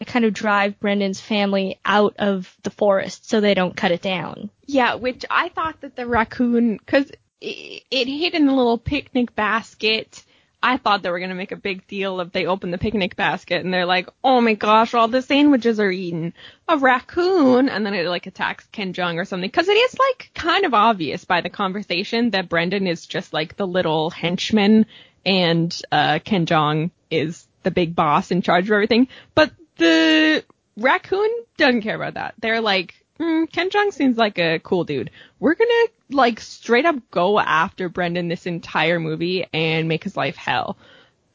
kind 0.06 0.24
of 0.24 0.32
drive 0.32 0.80
Brendan's 0.80 1.20
family 1.20 1.78
out 1.84 2.16
of 2.18 2.56
the 2.62 2.70
forest 2.70 3.28
so 3.28 3.40
they 3.40 3.54
don't 3.54 3.76
cut 3.76 3.92
it 3.92 4.02
down. 4.02 4.50
Yeah, 4.66 4.94
which 4.94 5.24
I 5.28 5.48
thought 5.50 5.80
that 5.82 5.96
the 5.96 6.06
raccoon, 6.06 6.76
because 6.76 7.10
it, 7.40 7.84
it 7.90 8.08
hid 8.08 8.34
in 8.34 8.48
a 8.48 8.56
little 8.56 8.78
picnic 8.78 9.34
basket. 9.34 10.24
I 10.62 10.76
thought 10.76 11.02
they 11.02 11.10
were 11.10 11.20
gonna 11.20 11.34
make 11.34 11.52
a 11.52 11.56
big 11.56 11.86
deal 11.86 12.20
if 12.20 12.32
they 12.32 12.44
open 12.44 12.70
the 12.70 12.76
picnic 12.76 13.16
basket 13.16 13.64
and 13.64 13.72
they're 13.72 13.86
like, 13.86 14.10
oh 14.22 14.42
my 14.42 14.52
gosh, 14.52 14.92
all 14.92 15.08
the 15.08 15.22
sandwiches 15.22 15.80
are 15.80 15.90
eaten. 15.90 16.34
A 16.68 16.76
raccoon, 16.76 17.70
and 17.70 17.84
then 17.86 17.94
it 17.94 18.06
like 18.06 18.26
attacks 18.26 18.66
Ken 18.66 18.92
Jeong 18.92 19.16
or 19.16 19.24
something. 19.24 19.50
Cause 19.50 19.68
it 19.68 19.76
is 19.76 19.98
like 19.98 20.30
kind 20.34 20.66
of 20.66 20.74
obvious 20.74 21.24
by 21.24 21.40
the 21.40 21.48
conversation 21.48 22.30
that 22.30 22.50
Brendan 22.50 22.86
is 22.86 23.06
just 23.06 23.32
like 23.32 23.56
the 23.56 23.66
little 23.66 24.10
henchman 24.10 24.84
and, 25.24 25.80
uh, 25.90 26.18
Ken 26.22 26.44
Jeong 26.44 26.90
is 27.10 27.46
the 27.62 27.70
big 27.70 27.94
boss 27.94 28.30
in 28.30 28.42
charge 28.42 28.66
of 28.66 28.72
everything. 28.72 29.08
But 29.34 29.50
the 29.80 30.44
raccoon 30.76 31.30
doesn't 31.56 31.82
care 31.82 31.96
about 31.96 32.14
that. 32.14 32.34
They're 32.38 32.60
like, 32.60 32.94
mm, 33.18 33.50
Ken 33.50 33.70
Jeong 33.70 33.92
seems 33.92 34.16
like 34.16 34.38
a 34.38 34.60
cool 34.60 34.84
dude. 34.84 35.10
We're 35.38 35.54
gonna 35.54 35.86
like 36.10 36.40
straight 36.40 36.86
up 36.86 36.96
go 37.10 37.40
after 37.40 37.88
Brendan 37.88 38.28
this 38.28 38.46
entire 38.46 39.00
movie 39.00 39.46
and 39.52 39.88
make 39.88 40.04
his 40.04 40.16
life 40.16 40.36
hell. 40.36 40.76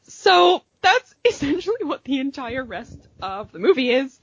So 0.04 0.62
that's 0.80 1.14
essentially 1.24 1.84
what 1.84 2.04
the 2.04 2.20
entire 2.20 2.64
rest 2.64 2.98
of 3.20 3.52
the 3.52 3.58
movie 3.58 3.90
is. 3.90 4.18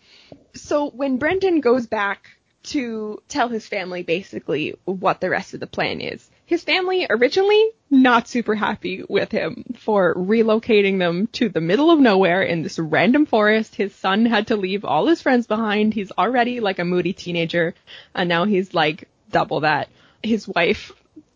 So 0.56 0.90
when 0.90 1.18
Brendan 1.18 1.60
goes 1.60 1.86
back 1.86 2.28
to 2.64 3.22
tell 3.28 3.50
his 3.50 3.68
family 3.68 4.04
basically 4.04 4.76
what 4.86 5.20
the 5.20 5.30
rest 5.30 5.54
of 5.54 5.60
the 5.60 5.68
plan 5.68 6.00
is, 6.00 6.30
his 6.46 6.64
family 6.64 7.08
originally 7.10 7.72
not 7.90 8.28
super 8.28 8.56
happy 8.56 9.04
with 9.08 9.32
him 9.32 9.64
for 9.78 10.14
relocating 10.16 11.00
them 11.00 11.28
to 11.28 11.48
the 11.48 11.62
middle 11.62 11.90
of 11.92 12.00
nowhere 12.00 12.42
in 12.42 12.64
this 12.64 12.80
random 12.80 13.26
forest. 13.26 13.76
His 13.76 13.96
son 13.96 14.26
had 14.26 14.48
to 14.48 14.56
leave 14.56 14.84
all 14.84 15.08
his 15.08 15.22
friends 15.22 15.48
behind. 15.48 15.94
He's 15.94 16.12
already 16.12 16.60
like 16.60 16.80
a 16.80 16.86
moody 16.86 17.14
teenager 17.14 17.76
and 18.14 18.28
now 18.28 18.46
he's 18.46 18.74
like 18.74 19.08
double 19.32 19.62
that. 19.62 19.90
His 20.22 20.48
wife 20.48 20.92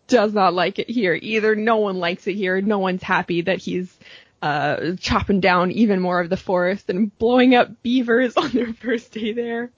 does 0.07 0.33
not 0.33 0.53
like 0.53 0.79
it 0.79 0.89
here 0.89 1.17
either. 1.19 1.55
No 1.55 1.77
one 1.77 1.97
likes 1.97 2.27
it 2.27 2.35
here. 2.35 2.59
No 2.61 2.79
one's 2.79 3.03
happy 3.03 3.41
that 3.41 3.59
he's 3.59 3.95
uh, 4.41 4.95
chopping 4.99 5.39
down 5.39 5.71
even 5.71 5.99
more 5.99 6.19
of 6.19 6.29
the 6.29 6.37
forest 6.37 6.89
and 6.89 7.15
blowing 7.17 7.55
up 7.55 7.81
beavers 7.81 8.33
on 8.37 8.51
their 8.51 8.73
first 8.73 9.11
day 9.11 9.33
there. 9.33 9.71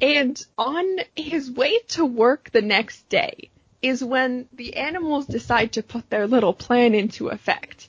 And 0.00 0.44
on 0.58 0.98
his 1.14 1.50
way 1.50 1.78
to 1.88 2.04
work 2.04 2.50
the 2.50 2.62
next 2.62 3.08
day, 3.08 3.50
is 3.84 4.02
when 4.02 4.48
the 4.52 4.76
animals 4.76 5.26
decide 5.26 5.72
to 5.72 5.82
put 5.82 6.08
their 6.08 6.26
little 6.26 6.54
plan 6.54 6.94
into 6.94 7.28
effect. 7.28 7.88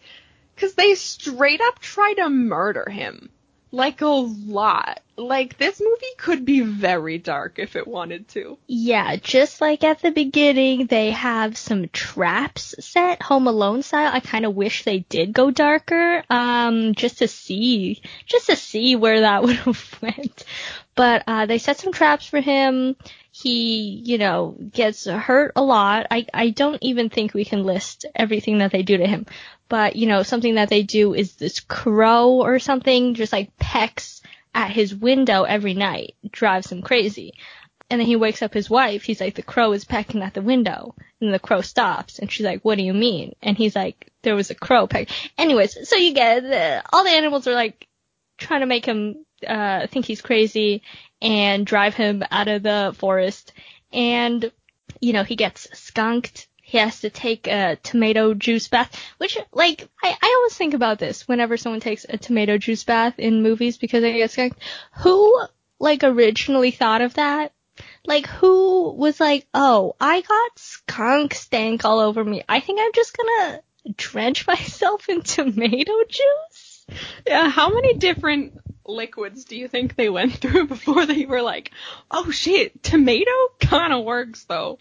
Cause 0.57 0.73
they 0.73 0.95
straight 0.95 1.61
up 1.61 1.79
try 1.79 2.13
to 2.13 2.29
murder 2.29 2.89
him. 2.89 3.29
Like 3.71 4.01
a 4.01 4.07
lot. 4.07 5.01
Like 5.17 5.57
this 5.57 5.81
movie 5.81 6.15
could 6.17 6.45
be 6.45 6.61
very 6.61 7.17
dark 7.17 7.57
if 7.57 7.75
it 7.75 7.87
wanted 7.87 8.27
to. 8.29 8.57
Yeah, 8.67 9.15
just 9.15 9.61
like 9.61 9.83
at 9.83 10.01
the 10.01 10.11
beginning, 10.11 10.87
they 10.87 11.11
have 11.11 11.57
some 11.57 11.87
traps 11.89 12.75
set, 12.79 13.21
Home 13.23 13.47
Alone 13.47 13.81
style. 13.81 14.11
I 14.13 14.19
kind 14.19 14.45
of 14.45 14.55
wish 14.55 14.83
they 14.83 14.99
did 14.99 15.33
go 15.33 15.51
darker, 15.51 16.23
um, 16.29 16.95
just 16.95 17.19
to 17.19 17.27
see, 17.27 18.01
just 18.25 18.47
to 18.47 18.55
see 18.55 18.95
where 18.95 19.21
that 19.21 19.43
would 19.43 19.57
have 19.57 20.01
went. 20.01 20.43
But, 20.95 21.23
uh, 21.27 21.45
they 21.45 21.57
set 21.57 21.79
some 21.79 21.91
traps 21.91 22.25
for 22.25 22.39
him 22.39 22.95
he, 23.37 24.01
you 24.05 24.17
know, 24.17 24.55
gets 24.71 25.05
hurt 25.05 25.51
a 25.57 25.61
lot. 25.61 26.07
I, 26.09 26.25
I 26.33 26.51
don't 26.51 26.81
even 26.81 27.09
think 27.09 27.33
we 27.33 27.43
can 27.43 27.65
list 27.65 28.05
everything 28.15 28.59
that 28.59 28.71
they 28.71 28.81
do 28.81 28.95
to 28.95 29.05
him. 29.05 29.25
But, 29.67 29.95
you 29.95 30.07
know, 30.07 30.23
something 30.23 30.55
that 30.55 30.69
they 30.69 30.83
do 30.83 31.13
is 31.13 31.35
this 31.35 31.59
crow 31.59 32.41
or 32.41 32.59
something 32.59 33.15
just 33.15 33.33
like 33.33 33.57
pecks 33.57 34.21
at 34.53 34.71
his 34.71 34.95
window 34.95 35.43
every 35.43 35.73
night, 35.73 36.15
drives 36.31 36.71
him 36.71 36.81
crazy. 36.81 37.33
And 37.89 37.99
then 37.99 38.07
he 38.07 38.15
wakes 38.15 38.41
up 38.41 38.53
his 38.53 38.69
wife. 38.69 39.03
He's 39.03 39.21
like, 39.21 39.35
the 39.35 39.43
crow 39.43 39.71
is 39.73 39.85
pecking 39.85 40.23
at 40.23 40.33
the 40.33 40.41
window. 40.41 40.95
And 41.21 41.33
the 41.33 41.39
crow 41.39 41.61
stops. 41.61 42.19
And 42.19 42.31
she's 42.31 42.45
like, 42.45 42.63
what 42.63 42.77
do 42.77 42.83
you 42.83 42.93
mean? 42.93 43.35
And 43.41 43.57
he's 43.57 43.75
like, 43.75 44.11
there 44.21 44.35
was 44.35 44.49
a 44.49 44.55
crow 44.55 44.87
peck. 44.87 45.09
Anyways, 45.37 45.87
so 45.87 45.95
you 45.95 46.13
get, 46.13 46.41
the, 46.41 46.83
all 46.91 47.03
the 47.03 47.11
animals 47.11 47.47
are 47.47 47.53
like 47.53 47.87
trying 48.37 48.61
to 48.61 48.65
make 48.65 48.85
him, 48.85 49.25
uh, 49.47 49.87
think 49.87 50.05
he's 50.05 50.21
crazy 50.21 50.81
and 51.21 51.65
drive 51.65 51.93
him 51.93 52.23
out 52.31 52.47
of 52.47 52.63
the 52.63 52.95
forest. 52.97 53.53
And, 53.93 54.51
you 54.99 55.13
know, 55.13 55.23
he 55.23 55.35
gets 55.35 55.67
skunked. 55.77 56.47
He 56.67 56.79
has 56.79 57.01
to 57.01 57.11
take 57.11 57.45
a 57.45 57.77
tomato 57.83 58.33
juice 58.33 58.67
bath, 58.67 58.99
which, 59.19 59.37
like, 59.53 59.87
I, 60.03 60.17
I 60.19 60.35
always 60.37 60.57
think 60.57 60.73
about 60.73 60.97
this 60.97 61.27
whenever 61.27 61.57
someone 61.57 61.79
takes 61.79 62.07
a 62.09 62.17
tomato 62.17 62.57
juice 62.57 62.83
bath 62.83 63.19
in 63.19 63.43
movies 63.43 63.77
because 63.77 64.03
I 64.03 64.13
guess 64.13 64.33
skunked. 64.33 64.59
Who, 64.97 65.45
like, 65.79 66.03
originally 66.03 66.71
thought 66.71 67.03
of 67.03 67.13
that? 67.13 67.53
Like, 68.03 68.25
who 68.25 68.93
was 68.93 69.19
like, 69.19 69.45
oh, 69.53 69.95
I 70.01 70.21
got 70.21 70.57
skunk 70.57 71.35
stank 71.35 71.85
all 71.85 71.99
over 71.99 72.23
me. 72.23 72.41
I 72.49 72.61
think 72.61 72.79
I'm 72.81 72.93
just 72.95 73.15
gonna 73.15 73.61
drench 73.95 74.47
myself 74.47 75.07
in 75.07 75.21
tomato 75.21 75.93
juice? 76.09 76.85
Yeah, 77.27 77.47
how 77.47 77.69
many 77.69 77.93
different 77.93 78.59
liquids 78.87 79.45
do 79.45 79.55
you 79.55 79.67
think 79.67 79.95
they 79.95 80.09
went 80.09 80.33
through 80.33 80.65
before 80.75 81.05
they 81.05 81.27
were 81.27 81.43
like, 81.43 81.69
oh 82.09 82.31
shit, 82.31 82.81
tomato 82.81 83.31
kind 83.59 83.93
of 83.93 84.03
works 84.03 84.45
though? 84.45 84.79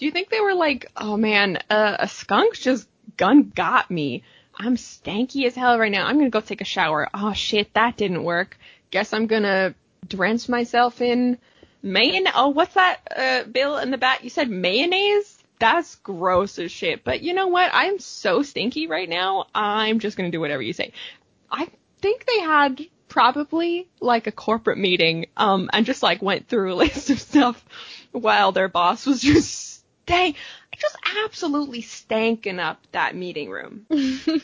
Do 0.00 0.06
you 0.06 0.12
think 0.12 0.30
they 0.30 0.40
were 0.40 0.54
like, 0.54 0.90
oh 0.96 1.18
man, 1.18 1.58
uh, 1.68 1.96
a 1.98 2.08
skunk 2.08 2.54
just 2.54 2.88
gun 3.18 3.52
got 3.54 3.90
me. 3.90 4.22
I'm 4.58 4.76
stanky 4.76 5.44
as 5.44 5.54
hell 5.54 5.78
right 5.78 5.92
now. 5.92 6.06
I'm 6.06 6.16
gonna 6.16 6.30
go 6.30 6.40
take 6.40 6.62
a 6.62 6.64
shower. 6.64 7.06
Oh 7.12 7.34
shit, 7.34 7.74
that 7.74 7.98
didn't 7.98 8.24
work. 8.24 8.56
Guess 8.90 9.12
I'm 9.12 9.26
gonna 9.26 9.74
drench 10.08 10.48
myself 10.48 11.02
in 11.02 11.36
mayonnaise. 11.82 12.32
Oh, 12.34 12.48
what's 12.48 12.72
that, 12.74 13.00
uh, 13.14 13.44
Bill 13.44 13.76
in 13.76 13.90
the 13.90 13.98
back? 13.98 14.24
You 14.24 14.30
said 14.30 14.48
mayonnaise? 14.48 15.36
That's 15.58 15.96
gross 15.96 16.58
as 16.58 16.72
shit. 16.72 17.04
But 17.04 17.20
you 17.20 17.34
know 17.34 17.48
what? 17.48 17.68
I'm 17.70 17.98
so 17.98 18.42
stinky 18.42 18.86
right 18.86 19.08
now. 19.08 19.48
I'm 19.54 19.98
just 19.98 20.16
gonna 20.16 20.30
do 20.30 20.40
whatever 20.40 20.62
you 20.62 20.72
say. 20.72 20.92
I 21.50 21.68
think 22.00 22.24
they 22.24 22.40
had 22.40 22.80
probably 23.10 23.86
like 24.00 24.26
a 24.26 24.32
corporate 24.32 24.78
meeting, 24.78 25.26
um, 25.36 25.68
and 25.74 25.84
just 25.84 26.02
like 26.02 26.22
went 26.22 26.48
through 26.48 26.72
a 26.72 26.74
list 26.84 27.10
of 27.10 27.20
stuff 27.20 27.62
while 28.12 28.52
their 28.52 28.68
boss 28.68 29.04
was 29.04 29.20
just 29.20 29.69
stank, 30.10 30.36
just 30.76 30.96
absolutely 31.24 31.82
stanking 31.82 32.58
up 32.58 32.80
that 32.92 33.14
meeting 33.14 33.50
room. 33.50 33.86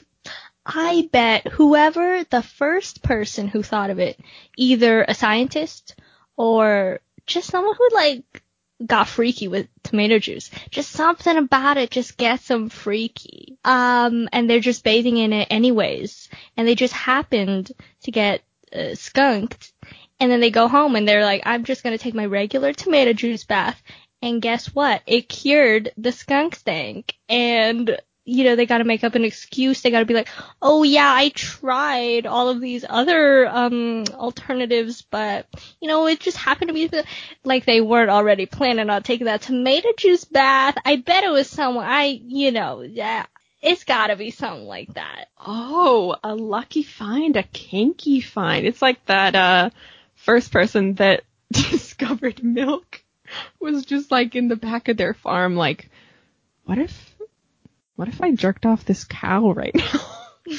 I 0.67 1.09
bet 1.13 1.47
whoever 1.47 2.25
the 2.25 2.43
first 2.43 3.03
person 3.03 3.49
who 3.49 3.63
thought 3.63 3.91
of 3.91 3.99
it, 3.99 4.19
either 4.57 5.03
a 5.03 5.15
scientist 5.15 5.95
or 6.37 7.01
just 7.27 7.51
someone 7.51 7.75
who 7.77 7.89
like 7.95 8.43
got 8.85 9.09
freaky 9.09 9.49
with 9.49 9.69
tomato 9.83 10.19
juice. 10.19 10.51
Just 10.71 10.91
something 10.91 11.37
about 11.37 11.79
it 11.79 11.91
just 11.91 12.17
gets 12.17 12.49
them 12.49 12.69
freaky. 12.69 13.57
Um, 13.65 14.29
and 14.33 14.51
they're 14.51 14.61
just 14.61 14.85
bathing 14.85 15.17
in 15.17 15.33
it 15.33 15.49
anyways. 15.51 16.29
And 16.57 16.67
they 16.67 16.75
just 16.75 16.93
happened 16.93 17.73
to 18.03 18.11
get 18.11 18.43
uh, 18.75 18.95
skunked. 18.95 19.73
And 20.19 20.31
then 20.31 20.41
they 20.41 20.51
go 20.51 20.67
home 20.69 20.97
and 20.97 21.07
they're 21.07 21.25
like, 21.25 21.43
I'm 21.47 21.65
just 21.65 21.83
gonna 21.85 21.99
take 21.99 22.15
my 22.15 22.27
regular 22.27 22.73
tomato 22.73 23.13
juice 23.13 23.45
bath. 23.45 23.83
And 24.23 24.41
guess 24.41 24.75
what? 24.75 25.03
It 25.07 25.29
cured 25.29 25.93
the 25.97 26.13
skunk 26.13 26.57
stank. 26.57 27.15
And, 27.29 27.97
you 28.25 28.45
know, 28.45 28.57
they 28.57 28.67
gotta 28.67 28.85
make 28.85 29.05
up 29.05 29.15
an 29.15 29.25
excuse. 29.25 29.83
They 29.83 29.91
gotta 29.91 30.07
be 30.07 30.15
like, 30.15 30.29
oh 30.61 30.83
yeah, 30.83 31.13
I 31.13 31.29
tried 31.29 32.27
all 32.27 32.49
of 32.49 32.61
these 32.61 32.85
other, 32.89 33.47
um, 33.47 34.05
alternatives, 34.15 35.03
but, 35.03 35.47
you 35.81 35.89
know, 35.89 36.07
it 36.07 36.21
just 36.21 36.39
happened 36.39 36.69
to 36.69 36.75
be 36.75 36.91
like 37.45 37.67
they 37.67 37.81
weren't 37.81 38.11
already 38.11 38.47
planning 38.47 38.91
on 38.91 39.03
taking 39.03 39.27
that 39.27 39.43
tomato 39.43 39.89
juice 39.97 40.25
bath. 40.25 40.77
I 40.85 40.97
bet 40.97 41.25
it 41.25 41.31
was 41.31 41.49
someone, 41.49 41.85
I, 41.87 42.21
you 42.25 42.53
know, 42.53 42.81
yeah, 42.81 43.27
it's 43.63 43.85
gotta 43.85 44.17
be 44.17 44.31
something 44.31 44.67
like 44.67 44.95
that. 44.95 45.27
Oh, 45.39 46.17
a 46.25 46.35
lucky 46.35 46.83
find, 46.83 47.37
a 47.37 47.43
kinky 47.43 48.21
find. 48.21 48.67
It's 48.67 48.83
like 48.83 49.05
that, 49.07 49.35
uh, 49.35 49.71
first 50.15 50.51
person 50.51 50.95
that 50.95 51.23
discovered 51.53 52.43
milk 52.43 53.03
was 53.61 53.85
just 53.85 54.11
like 54.11 54.35
in 54.35 54.49
the 54.49 54.57
back 54.57 54.89
of 54.89 54.97
their 54.97 55.15
farm, 55.15 55.57
like, 55.57 55.91
what 56.65 56.79
if, 56.79 57.17
what 57.97 58.09
if 58.09 58.23
I 58.23 58.35
jerked 58.35 58.67
off 58.67 58.85
this 58.85 59.05
cow 59.05 59.53
right 59.53 59.75
now? 59.75 60.01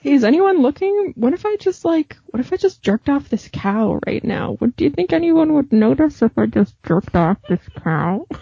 hey, 0.00 0.12
is 0.12 0.24
anyone 0.24 0.62
looking? 0.62 1.12
What 1.16 1.32
if 1.32 1.46
I 1.46 1.56
just 1.56 1.84
like, 1.84 2.16
what 2.26 2.40
if 2.40 2.52
I 2.52 2.56
just 2.56 2.82
jerked 2.82 3.08
off 3.08 3.28
this 3.28 3.48
cow 3.52 4.00
right 4.06 4.24
now? 4.24 4.54
What 4.58 4.76
do 4.76 4.84
you 4.84 4.90
think 4.90 5.12
anyone 5.12 5.54
would 5.54 5.72
notice 5.72 6.22
if 6.22 6.36
I 6.36 6.46
just 6.46 6.74
jerked 6.82 7.14
off 7.14 7.38
this 7.48 7.60
cow? 7.82 8.26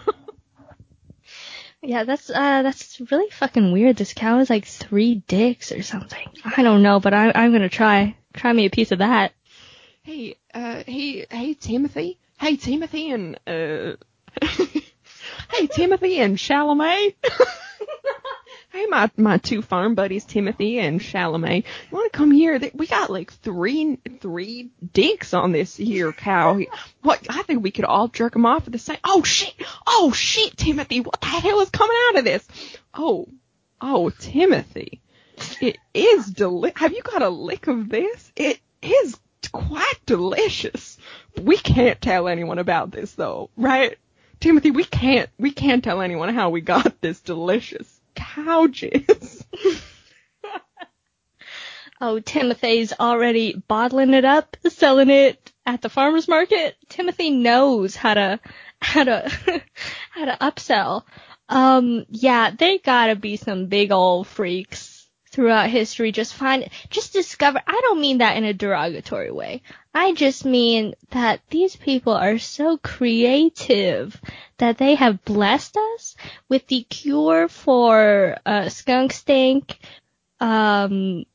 Yeah, 1.81 2.03
that's 2.03 2.29
uh 2.29 2.61
that's 2.61 2.99
really 3.09 3.29
fucking 3.29 3.71
weird. 3.71 3.95
This 3.95 4.13
cow 4.13 4.39
has 4.39 4.49
like 4.49 4.65
three 4.65 5.23
dicks 5.27 5.71
or 5.71 5.81
something. 5.81 6.27
I 6.43 6.61
don't 6.61 6.83
know, 6.83 6.99
but 6.99 7.13
I 7.13 7.31
I'm 7.33 7.51
gonna 7.53 7.69
try. 7.69 8.17
Try 8.33 8.51
me 8.53 8.65
a 8.65 8.69
piece 8.69 8.91
of 8.91 8.99
that. 8.99 9.31
Hey, 10.03 10.35
uh 10.53 10.83
hey 10.85 11.25
hey 11.29 11.53
Timothy. 11.53 12.19
Hey 12.39 12.55
Timothy 12.55 13.11
and 13.11 13.37
uh 13.45 13.95
Hey 15.51 15.67
Timothy 15.67 16.19
and 16.21 16.37
Chalamet. 16.37 17.15
hey 18.71 18.85
my 18.85 19.11
my 19.17 19.39
two 19.39 19.61
farm 19.61 19.93
buddies 19.93 20.23
Timothy 20.23 20.79
and 20.79 21.01
Chalamet. 21.01 21.65
You 21.65 21.97
wanna 21.97 22.09
come 22.11 22.31
here? 22.31 22.57
We 22.73 22.87
got 22.87 23.09
like 23.09 23.33
three 23.33 23.97
three 24.21 24.69
dinks 24.93 25.33
on 25.33 25.51
this 25.51 25.75
here 25.75 26.13
cow. 26.13 26.61
What 27.01 27.27
I 27.29 27.43
think 27.43 27.61
we 27.61 27.71
could 27.71 27.83
all 27.83 28.07
jerk 28.07 28.31
them 28.31 28.45
off 28.45 28.67
at 28.67 28.71
the 28.71 28.79
same 28.79 28.99
Oh 29.03 29.21
shit! 29.21 29.53
Oh 29.85 30.13
shit, 30.13 30.55
Timothy, 30.55 31.01
what 31.01 31.19
the 31.19 31.27
hell 31.27 31.59
is 31.59 31.69
coming 31.69 31.97
out 32.07 32.19
of 32.19 32.23
this? 32.23 32.47
Oh 32.93 33.27
oh 33.81 34.11
Timothy. 34.11 35.01
It 35.59 35.77
is 35.93 36.27
deli 36.27 36.71
have 36.77 36.93
you 36.93 37.01
got 37.01 37.21
a 37.21 37.29
lick 37.29 37.67
of 37.67 37.89
this? 37.89 38.31
It 38.37 38.61
is 38.81 39.19
quite 39.51 39.99
delicious. 40.05 40.97
We 41.39 41.57
can't 41.57 41.99
tell 42.01 42.27
anyone 42.27 42.59
about 42.59 42.91
this 42.91 43.13
though, 43.13 43.49
right? 43.57 43.97
Timothy, 44.39 44.71
we 44.71 44.83
can't, 44.83 45.29
we 45.37 45.51
can't 45.51 45.83
tell 45.83 46.01
anyone 46.01 46.33
how 46.33 46.49
we 46.49 46.61
got 46.61 47.01
this 47.01 47.19
delicious 47.21 47.99
cow 48.15 48.67
jizz. 48.67 49.43
oh, 52.01 52.19
Timothy's 52.19 52.93
already 52.99 53.53
bottling 53.67 54.13
it 54.13 54.25
up, 54.25 54.57
selling 54.67 55.09
it 55.09 55.51
at 55.65 55.81
the 55.81 55.89
farmer's 55.89 56.27
market. 56.27 56.77
Timothy 56.87 57.31
knows 57.31 57.95
how 57.95 58.13
to, 58.13 58.39
how 58.81 59.03
to, 59.03 59.29
how 60.11 60.25
to 60.25 60.37
upsell. 60.39 61.03
Um, 61.49 62.05
yeah, 62.09 62.51
they 62.51 62.77
gotta 62.77 63.15
be 63.15 63.35
some 63.35 63.65
big 63.65 63.91
old 63.91 64.27
freaks 64.27 64.88
throughout 65.31 65.69
history 65.69 66.11
just 66.11 66.33
find, 66.33 66.69
just 66.89 67.13
discover, 67.13 67.61
I 67.65 67.79
don't 67.83 68.01
mean 68.01 68.19
that 68.19 68.37
in 68.37 68.43
a 68.43 68.53
derogatory 68.53 69.31
way. 69.31 69.61
I 69.93 70.13
just 70.13 70.45
mean 70.45 70.95
that 71.11 71.41
these 71.49 71.75
people 71.75 72.13
are 72.13 72.37
so 72.39 72.77
creative 72.77 74.19
that 74.57 74.77
they 74.77 74.95
have 74.95 75.23
blessed 75.25 75.77
us 75.77 76.15
with 76.47 76.67
the 76.67 76.83
cure 76.83 77.47
for 77.47 78.37
uh, 78.45 78.69
skunk 78.69 79.13
stink, 79.13 79.77
um, 80.39 81.25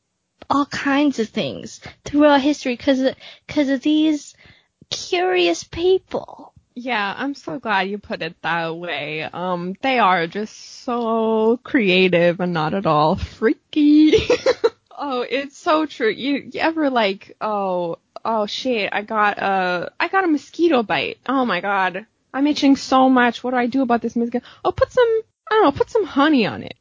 all 0.49 0.65
kinds 0.65 1.19
of 1.19 1.29
things 1.29 1.81
throughout 2.03 2.41
history 2.41 2.75
because 2.75 3.01
because 3.47 3.69
of 3.69 3.81
these 3.81 4.35
curious 4.89 5.63
people. 5.63 6.53
Yeah, 6.77 7.13
I'm 7.17 7.35
so 7.35 7.57
glad 7.57 7.83
you 7.83 7.97
put 7.97 8.21
it 8.21 8.35
that 8.41 8.75
way. 8.75 9.23
Um, 9.23 9.75
they 9.81 9.97
are 9.97 10.27
just 10.27 10.83
so 10.83 11.57
creative 11.63 12.41
and 12.41 12.51
not 12.51 12.73
at 12.73 12.85
all 12.85 13.15
freaky. 13.15 14.13
oh, 14.91 15.21
it's 15.21 15.57
so 15.57 15.85
true. 15.85 16.09
You, 16.09 16.49
you 16.51 16.59
ever 16.59 16.89
like, 16.89 17.37
oh, 17.39 17.99
oh 18.25 18.45
shit, 18.45 18.89
I 18.91 19.03
got 19.03 19.37
a, 19.37 19.93
I 19.97 20.09
got 20.09 20.25
a 20.25 20.27
mosquito 20.27 20.83
bite. 20.83 21.17
Oh 21.25 21.45
my 21.45 21.61
god. 21.61 22.05
I'm 22.33 22.45
itching 22.47 22.75
so 22.75 23.09
much. 23.09 23.41
What 23.41 23.51
do 23.51 23.57
I 23.57 23.67
do 23.67 23.81
about 23.81 24.01
this 24.01 24.17
mosquito? 24.17 24.45
Oh, 24.65 24.73
put 24.73 24.91
some, 24.91 25.21
I 25.49 25.55
don't 25.55 25.63
know, 25.63 25.71
put 25.71 25.89
some 25.89 26.03
honey 26.03 26.45
on 26.45 26.61
it. 26.61 26.75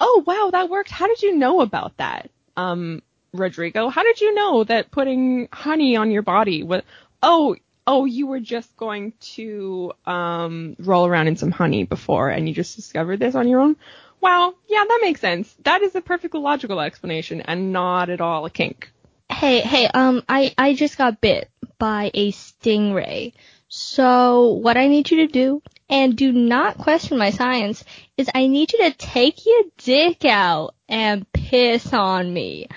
Oh 0.00 0.24
wow, 0.26 0.48
that 0.52 0.70
worked. 0.70 0.90
How 0.90 1.08
did 1.08 1.20
you 1.20 1.36
know 1.36 1.60
about 1.60 1.98
that? 1.98 2.30
Um, 2.56 3.02
Rodrigo, 3.34 3.90
how 3.90 4.02
did 4.02 4.18
you 4.18 4.34
know 4.34 4.64
that 4.64 4.90
putting 4.90 5.48
honey 5.52 5.96
on 5.96 6.10
your 6.10 6.22
body 6.22 6.62
was, 6.62 6.80
oh, 7.22 7.56
oh, 7.86 8.04
you 8.04 8.26
were 8.26 8.40
just 8.40 8.76
going 8.76 9.12
to 9.20 9.92
um, 10.04 10.76
roll 10.78 11.06
around 11.06 11.28
in 11.28 11.36
some 11.36 11.50
honey 11.50 11.84
before 11.84 12.28
and 12.28 12.48
you 12.48 12.54
just 12.54 12.76
discovered 12.76 13.20
this 13.20 13.34
on 13.34 13.48
your 13.48 13.60
own? 13.60 13.76
Wow, 14.20 14.54
yeah, 14.68 14.84
that 14.86 15.00
makes 15.02 15.20
sense. 15.20 15.54
That 15.62 15.82
is 15.82 15.94
a 15.94 16.00
perfectly 16.00 16.40
logical 16.40 16.80
explanation 16.80 17.42
and 17.42 17.72
not 17.72 18.10
at 18.10 18.20
all 18.20 18.44
a 18.44 18.50
kink. 18.50 18.90
Hey, 19.28 19.60
hey, 19.60 19.88
um, 19.88 20.22
I, 20.28 20.54
I 20.56 20.74
just 20.74 20.98
got 20.98 21.20
bit 21.20 21.50
by 21.78 22.10
a 22.14 22.32
stingray. 22.32 23.34
So 23.68 24.52
what 24.52 24.76
I 24.76 24.88
need 24.88 25.10
you 25.10 25.26
to 25.26 25.32
do, 25.32 25.62
and 25.88 26.16
do 26.16 26.32
not 26.32 26.78
question 26.78 27.18
my 27.18 27.30
science, 27.30 27.84
is 28.16 28.30
I 28.34 28.46
need 28.46 28.72
you 28.72 28.78
to 28.84 28.96
take 28.96 29.44
your 29.44 29.62
dick 29.78 30.24
out 30.24 30.74
and 30.88 31.30
piss 31.32 31.92
on 31.92 32.32
me. 32.32 32.68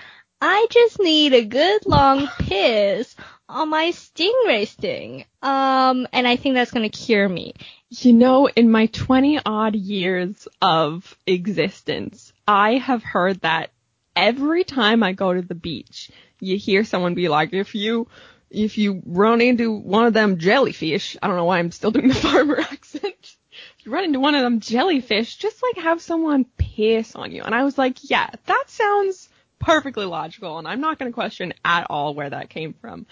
I 0.41 0.67
just 0.71 0.99
need 0.99 1.33
a 1.33 1.45
good 1.45 1.85
long 1.85 2.27
piss 2.39 3.15
on 3.49 3.69
my 3.69 3.87
stingray 3.87 4.67
sting. 4.67 5.25
Um, 5.41 6.07
and 6.13 6.27
I 6.27 6.35
think 6.35 6.55
that's 6.55 6.71
gonna 6.71 6.89
cure 6.89 7.27
me. 7.27 7.55
You 7.89 8.13
know, 8.13 8.47
in 8.47 8.71
my 8.71 8.85
20 8.85 9.39
odd 9.45 9.75
years 9.75 10.47
of 10.61 11.17
existence, 11.25 12.31
I 12.47 12.75
have 12.75 13.03
heard 13.03 13.41
that 13.41 13.71
every 14.15 14.63
time 14.63 15.01
I 15.01 15.13
go 15.13 15.33
to 15.33 15.41
the 15.41 15.55
beach, 15.55 16.11
you 16.39 16.57
hear 16.57 16.83
someone 16.83 17.15
be 17.15 17.27
like, 17.27 17.53
if 17.53 17.73
you, 17.73 18.07
if 18.51 18.77
you 18.77 19.01
run 19.05 19.41
into 19.41 19.71
one 19.71 20.05
of 20.05 20.13
them 20.13 20.37
jellyfish, 20.37 21.17
I 21.21 21.27
don't 21.27 21.37
know 21.37 21.45
why 21.45 21.59
I'm 21.59 21.71
still 21.71 21.91
doing 21.91 22.09
the 22.09 22.15
farmer 22.15 22.59
accent. 22.59 23.35
If 23.79 23.85
you 23.85 23.91
run 23.91 24.03
into 24.03 24.19
one 24.19 24.35
of 24.35 24.43
them 24.43 24.59
jellyfish, 24.59 25.37
just 25.37 25.63
like 25.63 25.83
have 25.83 26.01
someone 26.01 26.45
piss 26.57 27.15
on 27.15 27.31
you. 27.31 27.41
And 27.41 27.55
I 27.55 27.63
was 27.63 27.77
like, 27.77 28.09
yeah, 28.09 28.29
that 28.45 28.63
sounds 28.67 29.29
perfectly 29.59 30.05
logical, 30.05 30.57
and 30.57 30.67
I'm 30.67 30.81
not 30.81 30.97
going 30.97 31.11
to 31.11 31.13
question 31.13 31.53
at 31.63 31.87
all 31.89 32.13
where 32.13 32.29
that 32.29 32.49
came 32.49 32.73
from. 32.73 33.05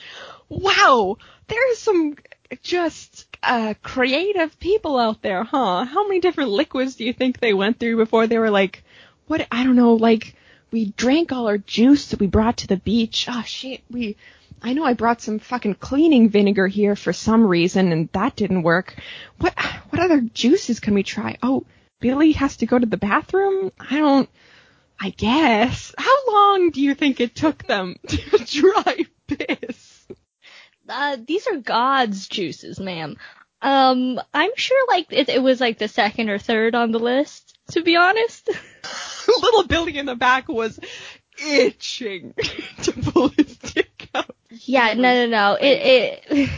Wow, 0.49 1.17
there's 1.47 1.77
some 1.77 2.15
just 2.63 3.27
uh, 3.43 3.73
creative 3.83 4.57
people 4.59 4.97
out 4.97 5.21
there, 5.21 5.43
huh? 5.43 5.85
How 5.85 6.07
many 6.07 6.19
different 6.19 6.51
liquids 6.51 6.95
do 6.95 7.03
you 7.03 7.13
think 7.13 7.39
they 7.39 7.53
went 7.53 7.79
through 7.79 7.97
before 7.97 8.27
they 8.27 8.39
were 8.39 8.51
like, 8.51 8.83
what? 9.27 9.45
I 9.51 9.63
don't 9.63 9.75
know, 9.75 9.93
like 9.93 10.35
we 10.71 10.85
drank 10.97 11.31
all 11.31 11.47
our 11.47 11.57
juice 11.57 12.07
that 12.07 12.19
we 12.19 12.27
brought 12.27 12.57
to 12.57 12.67
the 12.67 12.77
beach. 12.77 13.27
Oh 13.29 13.43
shit, 13.43 13.81
we. 13.89 14.17
I 14.59 14.73
know 14.73 14.83
I 14.83 14.93
brought 14.93 15.21
some 15.21 15.37
fucking 15.37 15.75
cleaning 15.75 16.29
vinegar 16.29 16.65
here 16.65 16.95
for 16.95 17.13
some 17.13 17.45
reason, 17.45 17.91
and 17.91 18.09
that 18.13 18.35
didn't 18.35 18.63
work. 18.63 18.95
What? 19.37 19.53
What 19.89 20.01
other 20.01 20.21
juices 20.21 20.79
can 20.79 20.93
we 20.93 21.03
try? 21.03 21.37
Oh, 21.43 21.65
Billy 21.99 22.31
has 22.33 22.57
to 22.57 22.65
go 22.65 22.77
to 22.77 22.85
the 22.85 22.97
bathroom. 22.97 23.71
I 23.79 23.97
don't. 23.97 24.29
I 24.99 25.09
guess. 25.09 25.93
How 25.97 26.31
long 26.31 26.71
do 26.71 26.81
you 26.81 26.95
think 26.95 27.19
it 27.19 27.35
took 27.35 27.63
them 27.65 27.95
to 28.07 28.17
dry 28.45 29.05
piss? 29.27 30.07
Uh, 30.89 31.17
these 31.25 31.47
are 31.47 31.57
God's 31.57 32.27
juices, 32.27 32.79
ma'am. 32.79 33.17
Um, 33.61 34.19
I'm 34.33 34.51
sure 34.55 34.87
like 34.87 35.07
it, 35.09 35.29
it 35.29 35.41
was 35.41 35.59
like 35.59 35.79
the 35.79 35.87
second 35.87 36.29
or 36.29 36.37
third 36.37 36.75
on 36.75 36.91
the 36.91 36.99
list, 36.99 37.57
to 37.71 37.81
be 37.81 37.95
honest. 37.95 38.49
Little 39.41 39.63
Billy 39.63 39.97
in 39.97 40.05
the 40.05 40.15
back 40.15 40.47
was 40.47 40.79
itching 41.43 42.33
to 42.83 42.91
pull 42.93 43.29
his 43.29 43.57
dick 43.57 44.09
out. 44.13 44.35
Yeah, 44.49 44.93
no, 44.93 45.25
no, 45.25 45.27
no. 45.27 45.57
It, 45.59 46.23
it, 46.29 46.49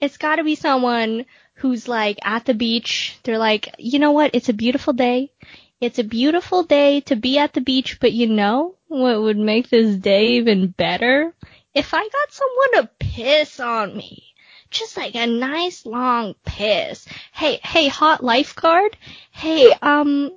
it's 0.00 0.16
gotta 0.16 0.44
be 0.44 0.56
someone 0.56 1.26
who's 1.54 1.88
like 1.88 2.18
at 2.22 2.44
the 2.44 2.54
beach. 2.54 3.18
They're 3.22 3.38
like, 3.38 3.74
you 3.78 3.98
know 3.98 4.12
what? 4.12 4.32
It's 4.34 4.48
a 4.48 4.54
beautiful 4.54 4.92
day. 4.92 5.32
It's 5.78 5.98
a 5.98 6.04
beautiful 6.04 6.62
day 6.62 7.00
to 7.02 7.16
be 7.16 7.38
at 7.38 7.52
the 7.52 7.60
beach, 7.60 8.00
but 8.00 8.12
you 8.12 8.28
know 8.28 8.76
what 8.88 9.20
would 9.20 9.36
make 9.36 9.68
this 9.68 9.96
day 9.96 10.36
even 10.36 10.68
better? 10.68 11.34
If 11.74 11.92
I 11.92 12.08
got 12.08 12.32
someone 12.32 12.72
to 12.72 12.90
piss 12.98 13.60
on 13.60 13.96
me. 13.96 14.22
Just 14.70 14.96
like 14.96 15.14
a 15.14 15.26
nice 15.26 15.86
long 15.86 16.34
piss. 16.44 17.06
Hey, 17.32 17.60
hey, 17.62 17.88
hot 17.88 18.24
lifeguard? 18.24 18.96
Hey, 19.30 19.72
um, 19.82 20.36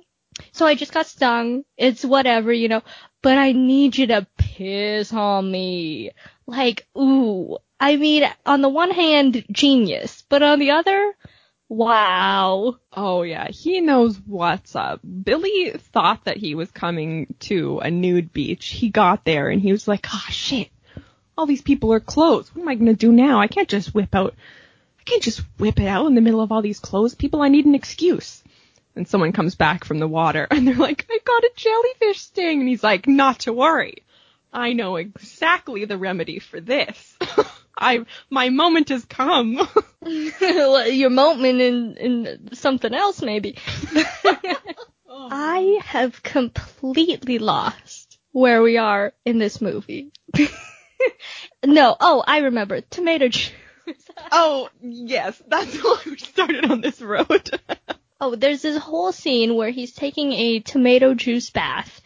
so 0.52 0.66
I 0.66 0.74
just 0.74 0.92
got 0.92 1.06
stung. 1.06 1.64
It's 1.76 2.04
whatever, 2.04 2.52
you 2.52 2.68
know, 2.68 2.82
but 3.22 3.38
I 3.38 3.52
need 3.52 3.96
you 3.96 4.06
to 4.08 4.26
piss 4.36 5.12
on 5.12 5.50
me. 5.50 6.12
Like, 6.46 6.86
ooh. 6.96 7.56
I 7.80 7.96
mean, 7.96 8.30
on 8.44 8.60
the 8.60 8.68
one 8.68 8.90
hand, 8.90 9.44
genius, 9.50 10.22
but 10.28 10.42
on 10.42 10.58
the 10.58 10.72
other, 10.72 11.14
Wow. 11.70 12.78
Oh 12.92 13.22
yeah, 13.22 13.46
he 13.48 13.80
knows 13.80 14.20
what's 14.26 14.74
up. 14.74 15.00
Billy 15.04 15.70
thought 15.92 16.24
that 16.24 16.36
he 16.36 16.56
was 16.56 16.68
coming 16.72 17.32
to 17.40 17.78
a 17.78 17.92
nude 17.92 18.32
beach. 18.32 18.66
He 18.66 18.88
got 18.88 19.24
there 19.24 19.48
and 19.48 19.62
he 19.62 19.70
was 19.70 19.86
like, 19.86 20.04
"Ah, 20.10 20.24
oh, 20.26 20.32
shit. 20.32 20.68
All 21.38 21.46
these 21.46 21.62
people 21.62 21.92
are 21.92 22.00
closed. 22.00 22.52
What 22.52 22.62
am 22.62 22.68
I 22.68 22.74
going 22.74 22.86
to 22.86 22.94
do 22.94 23.12
now? 23.12 23.38
I 23.38 23.46
can't 23.46 23.68
just 23.68 23.94
whip 23.94 24.16
out 24.16 24.34
I 24.98 25.02
can't 25.04 25.22
just 25.22 25.42
whip 25.58 25.78
it 25.78 25.86
out 25.86 26.06
in 26.06 26.16
the 26.16 26.20
middle 26.20 26.40
of 26.40 26.50
all 26.50 26.60
these 26.60 26.80
clothes 26.80 27.14
people. 27.14 27.40
I 27.40 27.48
need 27.48 27.66
an 27.66 27.76
excuse." 27.76 28.42
And 28.96 29.06
someone 29.06 29.30
comes 29.30 29.54
back 29.54 29.84
from 29.84 30.00
the 30.00 30.08
water 30.08 30.48
and 30.50 30.66
they're 30.66 30.74
like, 30.74 31.06
"I 31.08 31.20
got 31.24 31.44
a 31.44 31.52
jellyfish 31.54 32.20
sting." 32.20 32.58
And 32.58 32.68
he's 32.68 32.82
like, 32.82 33.06
"Not 33.06 33.38
to 33.40 33.52
worry. 33.52 34.02
I 34.52 34.72
know 34.72 34.96
exactly 34.96 35.84
the 35.84 35.98
remedy 35.98 36.40
for 36.40 36.60
this." 36.60 37.16
I 37.76 38.04
my 38.28 38.48
moment 38.50 38.88
has 38.90 39.04
come. 39.04 39.66
Your 40.06 41.10
moment 41.10 41.60
in 41.60 41.96
in 41.96 42.54
something 42.54 42.94
else 42.94 43.22
maybe. 43.22 43.58
oh. 45.08 45.28
I 45.30 45.80
have 45.84 46.22
completely 46.22 47.38
lost 47.38 48.18
where 48.32 48.62
we 48.62 48.76
are 48.76 49.12
in 49.24 49.38
this 49.38 49.60
movie. 49.60 50.12
no, 51.64 51.96
oh, 52.00 52.22
I 52.26 52.38
remember. 52.38 52.80
Tomato 52.80 53.28
juice. 53.28 53.52
oh, 54.30 54.68
yes, 54.80 55.40
that's 55.48 55.76
why 55.76 55.98
we 56.06 56.16
started 56.16 56.70
on 56.70 56.80
this 56.80 57.00
road. 57.00 57.50
oh, 58.20 58.36
there's 58.36 58.62
this 58.62 58.78
whole 58.78 59.12
scene 59.12 59.54
where 59.54 59.70
he's 59.70 59.92
taking 59.92 60.32
a 60.32 60.60
tomato 60.60 61.14
juice 61.14 61.50
bath 61.50 62.00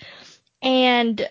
and 0.63 1.29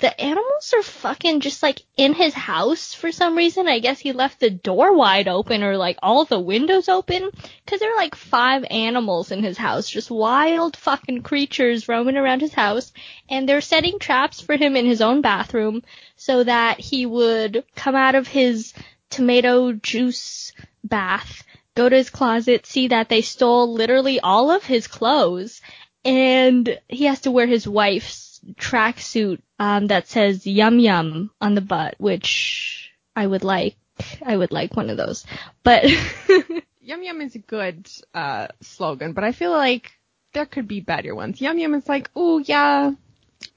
the 0.00 0.18
animals 0.20 0.72
are 0.74 0.82
fucking 0.82 1.40
just 1.40 1.62
like 1.62 1.82
in 1.96 2.14
his 2.14 2.32
house 2.32 2.94
for 2.94 3.12
some 3.12 3.36
reason. 3.36 3.68
I 3.68 3.78
guess 3.80 4.00
he 4.00 4.12
left 4.12 4.40
the 4.40 4.50
door 4.50 4.94
wide 4.94 5.28
open 5.28 5.62
or 5.62 5.76
like 5.76 5.98
all 6.02 6.24
the 6.24 6.40
windows 6.40 6.88
open. 6.88 7.30
Because 7.64 7.80
there 7.80 7.92
are 7.92 7.96
like 7.96 8.14
five 8.14 8.64
animals 8.70 9.30
in 9.30 9.42
his 9.42 9.58
house, 9.58 9.88
just 9.88 10.10
wild 10.10 10.76
fucking 10.76 11.22
creatures 11.22 11.88
roaming 11.88 12.16
around 12.16 12.40
his 12.40 12.54
house. 12.54 12.92
And 13.28 13.48
they're 13.48 13.60
setting 13.60 13.98
traps 13.98 14.40
for 14.40 14.56
him 14.56 14.74
in 14.74 14.86
his 14.86 15.02
own 15.02 15.20
bathroom 15.20 15.82
so 16.16 16.44
that 16.44 16.80
he 16.80 17.04
would 17.04 17.64
come 17.76 17.94
out 17.94 18.14
of 18.14 18.26
his 18.26 18.72
tomato 19.10 19.72
juice 19.72 20.52
bath, 20.82 21.44
go 21.74 21.88
to 21.88 21.96
his 21.96 22.10
closet, 22.10 22.64
see 22.64 22.88
that 22.88 23.10
they 23.10 23.20
stole 23.20 23.72
literally 23.72 24.18
all 24.18 24.50
of 24.50 24.64
his 24.64 24.86
clothes. 24.86 25.60
And 26.04 26.80
he 26.88 27.04
has 27.04 27.20
to 27.22 27.30
wear 27.30 27.46
his 27.46 27.68
wife's 27.68 28.40
tracksuit 28.56 29.40
um, 29.60 29.88
that 29.88 30.08
says 30.08 30.46
"Yum 30.46 30.78
Yum" 30.80 31.30
on 31.40 31.54
the 31.54 31.60
butt, 31.60 31.94
which 31.98 32.90
I 33.14 33.26
would 33.26 33.44
like. 33.44 33.76
I 34.24 34.34
would 34.34 34.50
like 34.50 34.74
one 34.74 34.88
of 34.88 34.96
those, 34.96 35.26
but 35.62 35.84
Yum 36.80 37.02
Yum 37.02 37.20
is 37.20 37.34
a 37.34 37.40
good 37.40 37.86
uh, 38.14 38.48
slogan, 38.62 39.12
but 39.12 39.22
I 39.22 39.32
feel 39.32 39.50
like 39.50 39.92
there 40.32 40.46
could 40.46 40.66
be 40.66 40.80
better 40.80 41.14
ones. 41.14 41.40
Yum 41.42 41.58
Yum 41.58 41.74
is 41.74 41.86
like, 41.86 42.10
oh 42.16 42.38
yeah, 42.38 42.92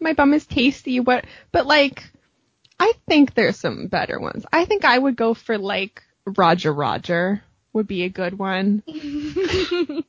my 0.02 0.12
bum 0.12 0.34
is 0.34 0.46
tasty, 0.46 1.00
but 1.00 1.26
but 1.54 1.66
like, 1.66 2.04
I 2.78 2.92
think 3.08 3.34
there's 3.34 3.58
some 3.58 3.88
better 3.88 4.20
ones. 4.20 4.46
I 4.52 4.66
think 4.66 4.84
I 4.84 5.00
would 5.00 5.16
go 5.16 5.34
for 5.34 5.58
like 5.58 6.04
Roger 6.26 6.74
Roger 6.74 7.42
would 7.72 7.88
be 7.88 8.04
a 8.04 8.10
good 8.10 8.38
one. 8.38 8.84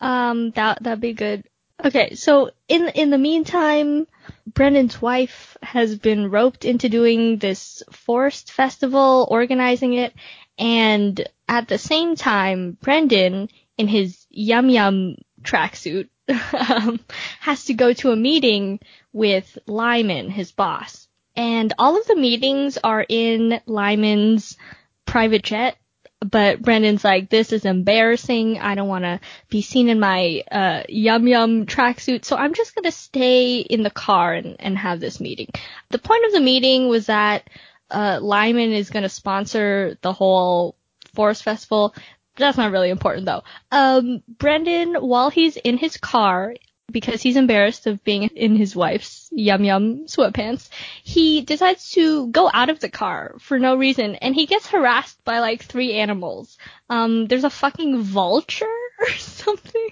um, 0.00 0.52
that 0.52 0.82
that'd 0.84 1.00
be 1.00 1.14
good. 1.14 1.42
Okay, 1.84 2.14
so 2.14 2.50
in 2.68 2.88
in 2.88 3.10
the 3.10 3.18
meantime, 3.18 4.06
Brendan's 4.46 5.00
wife 5.02 5.56
has 5.62 5.96
been 5.98 6.30
roped 6.30 6.64
into 6.64 6.88
doing 6.88 7.36
this 7.38 7.82
forest 7.92 8.50
festival, 8.50 9.28
organizing 9.30 9.92
it, 9.92 10.14
and 10.58 11.22
at 11.48 11.68
the 11.68 11.78
same 11.78 12.16
time, 12.16 12.78
Brendan, 12.80 13.50
in 13.76 13.88
his 13.88 14.26
yum 14.30 14.70
yum 14.70 15.16
tracksuit, 15.42 16.08
um, 16.52 17.00
has 17.40 17.66
to 17.66 17.74
go 17.74 17.92
to 17.92 18.10
a 18.10 18.16
meeting 18.16 18.80
with 19.12 19.58
Lyman, 19.66 20.30
his 20.30 20.52
boss. 20.52 21.06
And 21.36 21.74
all 21.78 22.00
of 22.00 22.06
the 22.06 22.16
meetings 22.16 22.78
are 22.82 23.04
in 23.06 23.60
Lyman's 23.66 24.56
private 25.04 25.42
jet 25.42 25.76
but 26.20 26.62
Brendan's 26.62 27.04
like, 27.04 27.28
this 27.28 27.52
is 27.52 27.64
embarrassing. 27.64 28.58
I 28.58 28.74
don't 28.74 28.88
want 28.88 29.04
to 29.04 29.20
be 29.48 29.62
seen 29.62 29.88
in 29.88 30.00
my 30.00 30.42
uh, 30.50 30.82
yum 30.88 31.26
yum 31.26 31.66
tracksuit, 31.66 32.24
so 32.24 32.36
I'm 32.36 32.54
just 32.54 32.74
gonna 32.74 32.90
stay 32.90 33.58
in 33.58 33.82
the 33.82 33.90
car 33.90 34.32
and, 34.32 34.56
and 34.58 34.78
have 34.78 35.00
this 35.00 35.20
meeting. 35.20 35.48
The 35.90 35.98
point 35.98 36.24
of 36.26 36.32
the 36.32 36.40
meeting 36.40 36.88
was 36.88 37.06
that 37.06 37.48
uh, 37.90 38.18
Lyman 38.22 38.72
is 38.72 38.90
gonna 38.90 39.08
sponsor 39.08 39.98
the 40.00 40.12
whole 40.12 40.76
forest 41.14 41.42
festival. 41.42 41.94
That's 42.36 42.58
not 42.58 42.72
really 42.72 42.90
important 42.90 43.26
though. 43.26 43.44
Um, 43.70 44.22
Brendan, 44.26 44.94
while 44.94 45.30
he's 45.30 45.56
in 45.56 45.78
his 45.78 45.96
car, 45.96 46.54
because 46.90 47.20
he's 47.20 47.36
embarrassed 47.36 47.86
of 47.86 48.02
being 48.04 48.24
in 48.24 48.56
his 48.56 48.76
wife's 48.76 49.28
yum 49.32 49.64
yum 49.64 50.06
sweatpants, 50.06 50.68
he 51.02 51.40
decides 51.40 51.90
to 51.90 52.28
go 52.28 52.50
out 52.52 52.70
of 52.70 52.80
the 52.80 52.88
car 52.88 53.36
for 53.40 53.58
no 53.58 53.76
reason 53.76 54.14
and 54.16 54.34
he 54.34 54.46
gets 54.46 54.68
harassed 54.68 55.22
by 55.24 55.40
like 55.40 55.64
three 55.64 55.94
animals. 55.94 56.56
Um, 56.88 57.26
there's 57.26 57.44
a 57.44 57.50
fucking 57.50 58.02
vulture 58.02 58.66
or 59.00 59.10
something 59.10 59.88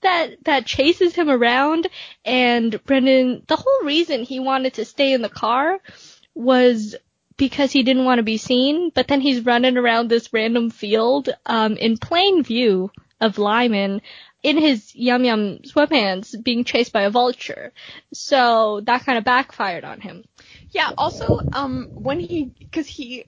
that, 0.00 0.44
that 0.44 0.66
chases 0.66 1.14
him 1.14 1.28
around 1.28 1.86
and 2.24 2.82
Brendan, 2.84 3.44
the 3.46 3.56
whole 3.56 3.84
reason 3.84 4.22
he 4.22 4.40
wanted 4.40 4.74
to 4.74 4.84
stay 4.84 5.12
in 5.12 5.22
the 5.22 5.28
car 5.28 5.78
was 6.34 6.96
because 7.36 7.70
he 7.70 7.84
didn't 7.84 8.04
want 8.04 8.18
to 8.18 8.24
be 8.24 8.36
seen, 8.36 8.90
but 8.94 9.06
then 9.06 9.20
he's 9.20 9.46
running 9.46 9.76
around 9.76 10.08
this 10.08 10.32
random 10.32 10.70
field, 10.70 11.28
um, 11.46 11.76
in 11.76 11.96
plain 11.96 12.42
view 12.42 12.90
of 13.20 13.38
Lyman, 13.38 14.02
in 14.42 14.56
his 14.56 14.94
yum 14.94 15.24
yum 15.24 15.58
sweatpants 15.58 16.42
being 16.42 16.64
chased 16.64 16.92
by 16.92 17.02
a 17.02 17.10
vulture. 17.10 17.72
So 18.12 18.80
that 18.84 19.04
kind 19.04 19.18
of 19.18 19.24
backfired 19.24 19.84
on 19.84 20.00
him. 20.00 20.24
Yeah, 20.70 20.90
also, 20.96 21.40
um, 21.52 21.88
when 21.94 22.20
he, 22.20 22.52
cause 22.72 22.86
he 22.86 23.24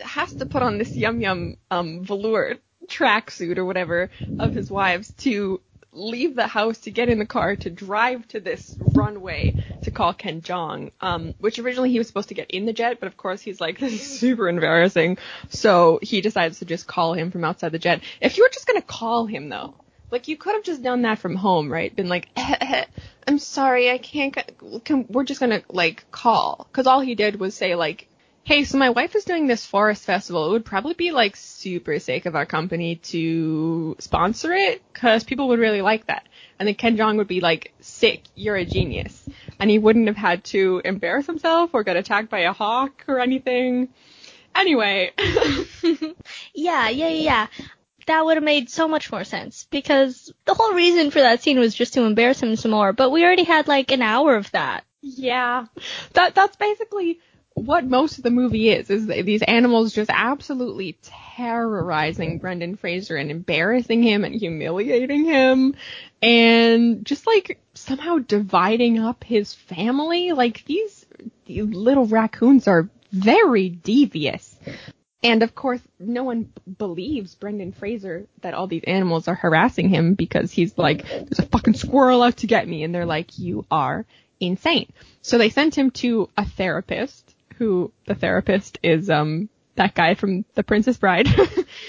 has 0.00 0.34
to 0.34 0.46
put 0.46 0.62
on 0.62 0.78
this 0.78 0.96
yum 0.96 1.20
yum, 1.20 1.56
um, 1.70 2.04
velour 2.04 2.56
tracksuit 2.86 3.58
or 3.58 3.64
whatever 3.64 4.10
of 4.38 4.54
his 4.54 4.70
wives 4.70 5.10
to 5.18 5.60
leave 5.92 6.34
the 6.34 6.46
house 6.46 6.78
to 6.78 6.90
get 6.90 7.08
in 7.08 7.18
the 7.18 7.26
car 7.26 7.54
to 7.54 7.70
drive 7.70 8.26
to 8.28 8.40
this 8.40 8.76
runway 8.94 9.54
to 9.82 9.90
call 9.90 10.14
Ken 10.14 10.40
Jeong, 10.40 10.90
um, 11.00 11.34
which 11.38 11.58
originally 11.58 11.90
he 11.90 11.98
was 11.98 12.06
supposed 12.06 12.30
to 12.30 12.34
get 12.34 12.50
in 12.50 12.64
the 12.64 12.72
jet, 12.72 12.98
but 12.98 13.06
of 13.06 13.16
course 13.16 13.42
he's 13.42 13.60
like, 13.60 13.78
this 13.80 13.92
is 13.92 14.20
super 14.20 14.48
embarrassing. 14.48 15.18
So 15.50 15.98
he 16.02 16.20
decides 16.20 16.60
to 16.60 16.64
just 16.64 16.86
call 16.86 17.12
him 17.14 17.30
from 17.30 17.44
outside 17.44 17.72
the 17.72 17.78
jet. 17.78 18.02
If 18.20 18.36
you 18.36 18.44
were 18.44 18.50
just 18.52 18.66
gonna 18.66 18.82
call 18.82 19.26
him 19.26 19.48
though, 19.48 19.74
like 20.12 20.28
you 20.28 20.36
could 20.36 20.54
have 20.54 20.62
just 20.62 20.82
done 20.82 21.02
that 21.02 21.18
from 21.18 21.34
home, 21.34 21.72
right? 21.72 21.96
Been 21.96 22.08
like, 22.08 22.28
eh, 22.36 22.56
eh, 22.60 22.84
I'm 23.26 23.38
sorry, 23.38 23.90
I 23.90 23.98
can't. 23.98 24.36
Can, 24.84 25.06
we're 25.08 25.24
just 25.24 25.40
gonna 25.40 25.62
like 25.70 26.04
call, 26.12 26.68
because 26.70 26.86
all 26.86 27.00
he 27.00 27.14
did 27.14 27.40
was 27.40 27.54
say 27.54 27.74
like, 27.74 28.08
hey, 28.44 28.64
so 28.64 28.76
my 28.76 28.90
wife 28.90 29.16
is 29.16 29.24
doing 29.24 29.46
this 29.46 29.64
forest 29.64 30.04
festival. 30.04 30.46
It 30.46 30.50
would 30.50 30.64
probably 30.66 30.92
be 30.92 31.12
like 31.12 31.34
super 31.34 31.98
sick 31.98 32.26
of 32.26 32.36
our 32.36 32.44
company 32.44 32.96
to 32.96 33.96
sponsor 33.98 34.52
it, 34.52 34.82
because 34.92 35.24
people 35.24 35.48
would 35.48 35.58
really 35.58 35.82
like 35.82 36.06
that. 36.06 36.28
And 36.58 36.68
then 36.68 36.74
Ken 36.74 36.96
Jeong 36.96 37.16
would 37.16 37.26
be 37.26 37.40
like, 37.40 37.72
sick, 37.80 38.22
you're 38.34 38.56
a 38.56 38.66
genius, 38.66 39.26
and 39.58 39.70
he 39.70 39.78
wouldn't 39.78 40.08
have 40.08 40.16
had 40.16 40.44
to 40.44 40.82
embarrass 40.84 41.26
himself 41.26 41.70
or 41.72 41.84
get 41.84 41.96
attacked 41.96 42.28
by 42.28 42.40
a 42.40 42.52
hawk 42.52 43.04
or 43.08 43.18
anything. 43.18 43.88
Anyway. 44.54 45.10
yeah, 46.54 46.90
yeah, 46.90 47.08
yeah 47.08 47.46
that 48.06 48.24
would 48.24 48.36
have 48.36 48.44
made 48.44 48.70
so 48.70 48.88
much 48.88 49.10
more 49.10 49.24
sense 49.24 49.66
because 49.70 50.32
the 50.44 50.54
whole 50.54 50.72
reason 50.72 51.10
for 51.10 51.20
that 51.20 51.42
scene 51.42 51.58
was 51.58 51.74
just 51.74 51.94
to 51.94 52.04
embarrass 52.04 52.42
him 52.42 52.56
some 52.56 52.70
more, 52.70 52.92
but 52.92 53.10
we 53.10 53.24
already 53.24 53.44
had 53.44 53.68
like 53.68 53.92
an 53.92 54.02
hour 54.02 54.34
of 54.36 54.50
that. 54.52 54.84
Yeah. 55.00 55.66
That 56.14 56.34
that's 56.34 56.56
basically 56.56 57.20
what 57.54 57.84
most 57.84 58.18
of 58.18 58.24
the 58.24 58.30
movie 58.30 58.70
is 58.70 58.88
is 58.88 59.06
these 59.06 59.42
animals 59.42 59.92
just 59.92 60.10
absolutely 60.12 60.98
terrorizing 61.02 62.38
Brendan 62.38 62.76
Fraser 62.76 63.16
and 63.16 63.30
embarrassing 63.30 64.02
him 64.02 64.24
and 64.24 64.34
humiliating 64.34 65.24
him 65.24 65.74
and 66.22 67.04
just 67.04 67.26
like 67.26 67.60
somehow 67.74 68.18
dividing 68.18 68.98
up 68.98 69.24
his 69.24 69.52
family 69.52 70.32
like 70.32 70.64
these, 70.64 71.04
these 71.44 71.64
little 71.64 72.06
raccoons 72.06 72.68
are 72.68 72.88
very 73.12 73.68
devious 73.68 74.56
and 75.22 75.42
of 75.42 75.54
course, 75.54 75.80
no 76.00 76.24
one 76.24 76.42
b- 76.42 76.50
believes 76.78 77.34
Brendan 77.36 77.72
Fraser 77.72 78.26
that 78.40 78.54
all 78.54 78.66
these 78.66 78.84
animals 78.84 79.28
are 79.28 79.34
harassing 79.34 79.88
him 79.88 80.14
because 80.14 80.50
he's 80.50 80.76
like, 80.76 81.06
there's 81.06 81.38
a 81.38 81.46
fucking 81.46 81.74
squirrel 81.74 82.22
out 82.22 82.38
to 82.38 82.48
get 82.48 82.66
me. 82.66 82.82
And 82.82 82.94
they're 82.94 83.06
like, 83.06 83.38
you 83.38 83.64
are 83.70 84.04
insane. 84.40 84.92
So 85.20 85.38
they 85.38 85.50
sent 85.50 85.76
him 85.76 85.92
to 85.92 86.28
a 86.36 86.44
therapist 86.44 87.34
who 87.56 87.92
the 88.06 88.16
therapist 88.16 88.78
is, 88.82 89.08
um, 89.10 89.48
that 89.76 89.94
guy 89.94 90.14
from 90.14 90.44
The 90.54 90.64
Princess 90.64 90.96
Bride. 90.96 91.28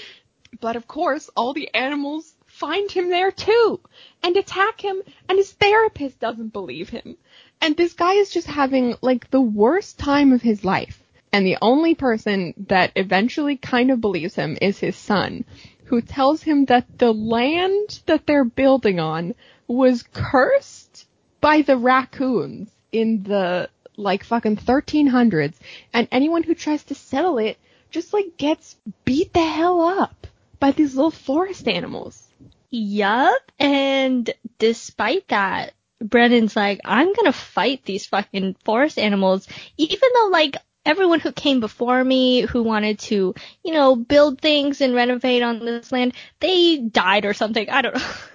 but 0.60 0.76
of 0.76 0.86
course, 0.86 1.28
all 1.36 1.52
the 1.52 1.74
animals 1.74 2.32
find 2.46 2.88
him 2.88 3.10
there 3.10 3.32
too 3.32 3.80
and 4.22 4.36
attack 4.36 4.80
him 4.80 5.02
and 5.28 5.38
his 5.38 5.50
therapist 5.50 6.20
doesn't 6.20 6.52
believe 6.52 6.88
him. 6.88 7.16
And 7.60 7.76
this 7.76 7.94
guy 7.94 8.14
is 8.14 8.30
just 8.30 8.46
having 8.46 8.94
like 9.00 9.28
the 9.30 9.40
worst 9.40 9.98
time 9.98 10.32
of 10.32 10.40
his 10.40 10.64
life 10.64 11.03
and 11.34 11.44
the 11.44 11.58
only 11.60 11.96
person 11.96 12.54
that 12.68 12.92
eventually 12.94 13.56
kind 13.56 13.90
of 13.90 14.00
believes 14.00 14.36
him 14.36 14.56
is 14.62 14.78
his 14.78 14.94
son, 14.94 15.44
who 15.86 16.00
tells 16.00 16.44
him 16.44 16.66
that 16.66 16.86
the 16.96 17.12
land 17.12 18.00
that 18.06 18.24
they're 18.24 18.44
building 18.44 19.00
on 19.00 19.34
was 19.66 20.04
cursed 20.12 21.08
by 21.40 21.62
the 21.62 21.76
raccoons 21.76 22.70
in 22.92 23.24
the 23.24 23.68
like 23.96 24.22
fucking 24.22 24.58
1300s 24.58 25.54
and 25.92 26.06
anyone 26.12 26.44
who 26.44 26.54
tries 26.54 26.84
to 26.84 26.94
settle 26.94 27.38
it 27.38 27.58
just 27.90 28.12
like 28.12 28.36
gets 28.36 28.76
beat 29.04 29.32
the 29.32 29.44
hell 29.44 29.80
up 29.82 30.28
by 30.60 30.70
these 30.70 30.94
little 30.94 31.10
forest 31.10 31.66
animals. 31.66 32.28
Yup, 32.70 33.50
and 33.58 34.32
despite 34.60 35.26
that, 35.28 35.72
Brendan's 36.00 36.54
like, 36.54 36.80
I'm 36.84 37.12
gonna 37.12 37.32
fight 37.32 37.84
these 37.84 38.06
fucking 38.06 38.54
forest 38.64 39.00
animals, 39.00 39.48
even 39.76 40.08
though 40.14 40.28
like 40.28 40.54
everyone 40.84 41.20
who 41.20 41.32
came 41.32 41.60
before 41.60 42.02
me 42.02 42.42
who 42.42 42.62
wanted 42.62 42.98
to, 43.00 43.34
you 43.62 43.72
know, 43.72 43.96
build 43.96 44.40
things 44.40 44.80
and 44.80 44.94
renovate 44.94 45.42
on 45.42 45.64
this 45.64 45.90
land, 45.92 46.14
they 46.40 46.78
died 46.78 47.24
or 47.24 47.34
something. 47.34 47.68
I 47.70 47.82
don't 47.82 47.94
know. 47.94 48.02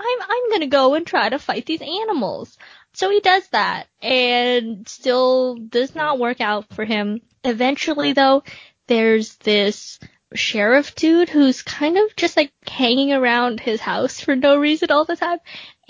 I'm 0.00 0.22
I'm 0.22 0.50
gonna 0.50 0.66
go 0.66 0.94
and 0.94 1.06
try 1.06 1.28
to 1.28 1.38
fight 1.38 1.66
these 1.66 1.82
animals. 1.82 2.56
So 2.94 3.10
he 3.10 3.20
does 3.20 3.46
that 3.48 3.86
and 4.02 4.88
still 4.88 5.56
does 5.56 5.94
not 5.94 6.18
work 6.18 6.40
out 6.40 6.72
for 6.74 6.84
him. 6.84 7.20
Eventually 7.44 8.12
though, 8.12 8.42
there's 8.86 9.36
this 9.36 10.00
sheriff 10.34 10.94
dude 10.94 11.28
who's 11.28 11.62
kind 11.62 11.96
of 11.96 12.14
just 12.16 12.36
like 12.36 12.52
hanging 12.66 13.12
around 13.12 13.60
his 13.60 13.80
house 13.80 14.20
for 14.20 14.36
no 14.36 14.56
reason 14.56 14.90
all 14.90 15.04
the 15.04 15.16
time. 15.16 15.38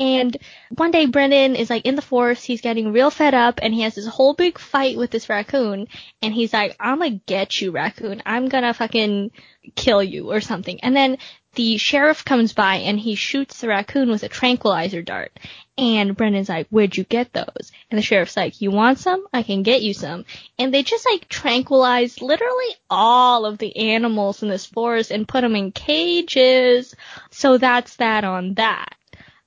And 0.00 0.34
one 0.70 0.92
day 0.92 1.04
Brendan 1.04 1.56
is 1.56 1.68
like 1.68 1.84
in 1.84 1.94
the 1.94 2.00
forest, 2.00 2.46
he's 2.46 2.62
getting 2.62 2.90
real 2.90 3.10
fed 3.10 3.34
up 3.34 3.60
and 3.62 3.74
he 3.74 3.82
has 3.82 3.94
this 3.94 4.06
whole 4.06 4.32
big 4.32 4.58
fight 4.58 4.96
with 4.96 5.10
this 5.10 5.28
raccoon 5.28 5.88
and 6.22 6.32
he's 6.32 6.54
like, 6.54 6.74
I'm 6.80 7.00
gonna 7.00 7.20
get 7.26 7.60
you 7.60 7.70
raccoon. 7.70 8.22
I'm 8.24 8.48
gonna 8.48 8.72
fucking 8.72 9.30
kill 9.76 10.02
you 10.02 10.32
or 10.32 10.40
something. 10.40 10.80
And 10.80 10.96
then 10.96 11.18
the 11.54 11.76
sheriff 11.76 12.24
comes 12.24 12.54
by 12.54 12.76
and 12.76 12.98
he 12.98 13.14
shoots 13.14 13.60
the 13.60 13.68
raccoon 13.68 14.08
with 14.08 14.22
a 14.22 14.28
tranquilizer 14.30 15.02
dart. 15.02 15.38
And 15.76 16.16
Brendan's 16.16 16.48
like, 16.48 16.68
where'd 16.70 16.96
you 16.96 17.04
get 17.04 17.34
those? 17.34 17.70
And 17.90 17.98
the 17.98 18.02
sheriff's 18.02 18.38
like, 18.38 18.62
you 18.62 18.70
want 18.70 19.00
some? 19.00 19.26
I 19.34 19.42
can 19.42 19.62
get 19.62 19.82
you 19.82 19.92
some. 19.92 20.24
And 20.58 20.72
they 20.72 20.82
just 20.82 21.04
like 21.04 21.28
tranquilize 21.28 22.22
literally 22.22 22.74
all 22.88 23.44
of 23.44 23.58
the 23.58 23.76
animals 23.76 24.42
in 24.42 24.48
this 24.48 24.64
forest 24.64 25.10
and 25.10 25.28
put 25.28 25.42
them 25.42 25.56
in 25.56 25.72
cages. 25.72 26.94
So 27.30 27.58
that's 27.58 27.96
that 27.96 28.24
on 28.24 28.54
that 28.54 28.94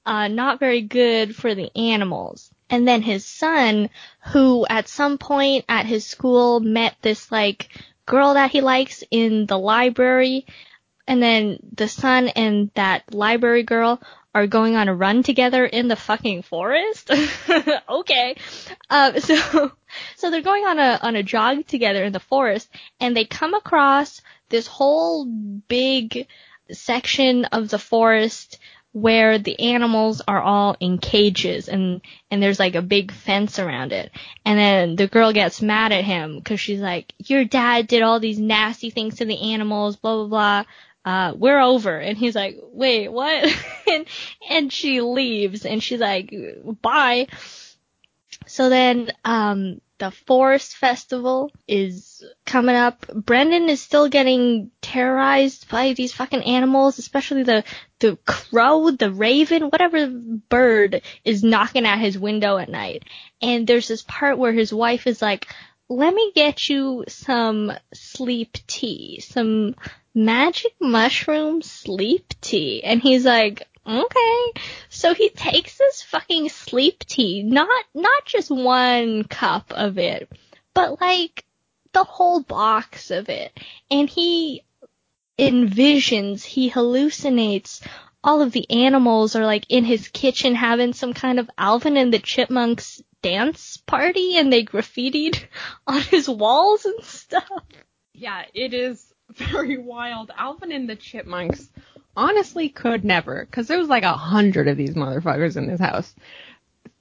uh, 0.05 0.27
not 0.27 0.59
very 0.59 0.81
good 0.81 1.35
for 1.35 1.55
the 1.55 1.75
animals. 1.77 2.51
And 2.69 2.87
then 2.87 3.01
his 3.01 3.25
son, 3.25 3.89
who 4.31 4.65
at 4.67 4.87
some 4.87 5.17
point 5.17 5.65
at 5.69 5.85
his 5.85 6.05
school 6.05 6.59
met 6.59 6.95
this 7.01 7.31
like 7.31 7.69
girl 8.05 8.33
that 8.33 8.51
he 8.51 8.61
likes 8.61 9.03
in 9.11 9.45
the 9.45 9.59
library, 9.59 10.45
and 11.07 11.21
then 11.21 11.59
the 11.75 11.87
son 11.87 12.29
and 12.29 12.71
that 12.75 13.13
library 13.13 13.63
girl 13.63 14.01
are 14.35 14.47
going 14.47 14.75
on 14.75 14.87
a 14.87 14.95
run 14.95 15.21
together 15.21 15.65
in 15.65 15.87
the 15.87 15.95
fucking 15.95 16.41
forest. 16.41 17.11
okay. 17.89 18.35
Uh, 18.89 19.19
so, 19.19 19.71
so 20.15 20.31
they're 20.31 20.41
going 20.41 20.65
on 20.65 20.79
a, 20.79 20.99
on 21.01 21.15
a 21.15 21.23
jog 21.23 21.67
together 21.67 22.03
in 22.03 22.13
the 22.13 22.19
forest 22.19 22.67
and 22.99 23.15
they 23.15 23.25
come 23.25 23.53
across 23.53 24.21
this 24.49 24.65
whole 24.65 25.25
big 25.25 26.27
section 26.71 27.45
of 27.45 27.69
the 27.69 27.77
forest 27.77 28.57
where 28.93 29.39
the 29.39 29.59
animals 29.59 30.21
are 30.27 30.41
all 30.41 30.77
in 30.79 30.99
cages 30.99 31.67
and 31.67 32.01
and 32.31 32.41
there's 32.41 32.59
like 32.59 32.75
a 32.75 32.81
big 32.81 33.11
fence 33.11 33.59
around 33.59 33.91
it. 33.91 34.11
And 34.45 34.57
then 34.57 34.95
the 34.95 35.07
girl 35.07 35.33
gets 35.33 35.61
mad 35.61 35.91
at 35.91 36.03
him 36.03 36.37
because 36.37 36.59
she's 36.59 36.79
like, 36.79 37.13
"Your 37.17 37.43
dad 37.43 37.87
did 37.87 38.03
all 38.03 38.19
these 38.19 38.39
nasty 38.39 38.91
things 38.91 39.15
to 39.15 39.25
the 39.25 39.53
animals, 39.53 39.97
blah 39.97 40.15
blah 40.15 40.27
blah." 40.27 40.63
Uh, 41.05 41.33
we're 41.35 41.59
over. 41.59 41.97
And 41.97 42.17
he's 42.17 42.33
like, 42.33 42.57
wait, 42.61 43.09
what? 43.09 43.53
and, 43.91 44.05
and 44.49 44.71
she 44.71 45.01
leaves 45.01 45.65
and 45.65 45.83
she's 45.83 45.99
like, 45.99 46.33
bye. 46.81 47.27
So 48.47 48.69
then, 48.69 49.11
um, 49.25 49.81
the 49.99 50.11
forest 50.11 50.75
festival 50.75 51.51
is 51.67 52.23
coming 52.45 52.75
up. 52.75 53.05
Brendan 53.13 53.69
is 53.69 53.81
still 53.81 54.09
getting 54.09 54.71
terrorized 54.81 55.69
by 55.69 55.93
these 55.93 56.13
fucking 56.13 56.43
animals, 56.43 56.99
especially 56.99 57.43
the 57.43 57.63
the 57.99 58.17
crow, 58.25 58.91
the 58.91 59.11
raven, 59.11 59.63
whatever 59.63 60.07
bird 60.07 61.01
is 61.23 61.43
knocking 61.43 61.85
at 61.85 61.99
his 61.99 62.17
window 62.17 62.57
at 62.57 62.69
night. 62.69 63.03
And 63.41 63.65
there's 63.65 63.87
this 63.87 64.01
part 64.01 64.37
where 64.37 64.51
his 64.51 64.73
wife 64.73 65.07
is 65.07 65.21
like, 65.21 65.47
"Let 65.89 66.13
me 66.13 66.31
get 66.35 66.69
you 66.69 67.05
some 67.07 67.71
sleep 67.93 68.57
tea, 68.67 69.19
some 69.21 69.75
magic 70.13 70.73
mushroom 70.81 71.61
sleep 71.61 72.33
tea." 72.41 72.83
And 72.83 73.01
he's 73.01 73.25
like, 73.25 73.67
okay. 73.87 74.61
So 74.89 75.13
he 75.13 75.29
takes 75.29 75.77
this 75.77 76.01
fucking 76.03 76.49
sleep 76.49 76.99
tea, 76.99 77.43
not, 77.43 77.85
not 77.93 78.25
just 78.25 78.49
one 78.49 79.23
cup 79.23 79.73
of 79.75 79.97
it, 79.97 80.31
but 80.73 80.99
like 81.01 81.45
the 81.93 82.03
whole 82.03 82.41
box 82.41 83.11
of 83.11 83.29
it. 83.29 83.57
And 83.89 84.09
he 84.09 84.63
envisions, 85.37 86.43
he 86.43 86.69
hallucinates 86.69 87.85
all 88.23 88.41
of 88.41 88.51
the 88.51 88.69
animals 88.71 89.35
are 89.35 89.45
like 89.45 89.65
in 89.69 89.83
his 89.83 90.07
kitchen 90.07 90.55
having 90.55 90.93
some 90.93 91.13
kind 91.13 91.39
of 91.39 91.49
Alvin 91.57 91.97
and 91.97 92.13
the 92.13 92.19
Chipmunks 92.19 93.01
dance 93.21 93.77
party 93.77 94.37
and 94.37 94.51
they 94.51 94.63
graffitied 94.63 95.43
on 95.87 96.01
his 96.01 96.29
walls 96.29 96.85
and 96.85 97.03
stuff. 97.03 97.63
Yeah, 98.13 98.43
it 98.53 98.73
is 98.73 99.13
very 99.29 99.77
wild. 99.77 100.31
Alvin 100.37 100.71
and 100.71 100.89
the 100.89 100.95
Chipmunks 100.95 101.69
honestly 102.15 102.69
could 102.69 103.03
never, 103.03 103.45
because 103.45 103.67
there 103.67 103.79
was 103.79 103.89
like 103.89 104.03
a 104.03 104.13
hundred 104.13 104.67
of 104.67 104.77
these 104.77 104.93
motherfuckers 104.93 105.57
in 105.57 105.67
this 105.67 105.79
house. 105.79 106.13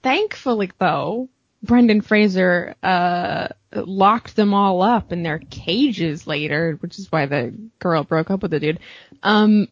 Thankfully, 0.02 0.70
though, 0.78 1.28
Brendan 1.62 2.00
Fraser 2.00 2.74
uh, 2.82 3.48
locked 3.72 4.34
them 4.34 4.52
all 4.52 4.82
up 4.82 5.12
in 5.12 5.22
their 5.22 5.38
cages 5.38 6.26
later, 6.26 6.76
which 6.80 6.98
is 6.98 7.10
why 7.10 7.26
the 7.26 7.54
girl 7.78 8.02
broke 8.02 8.30
up 8.30 8.42
with 8.42 8.50
the 8.50 8.60
dude. 8.60 8.80
Um, 9.22 9.68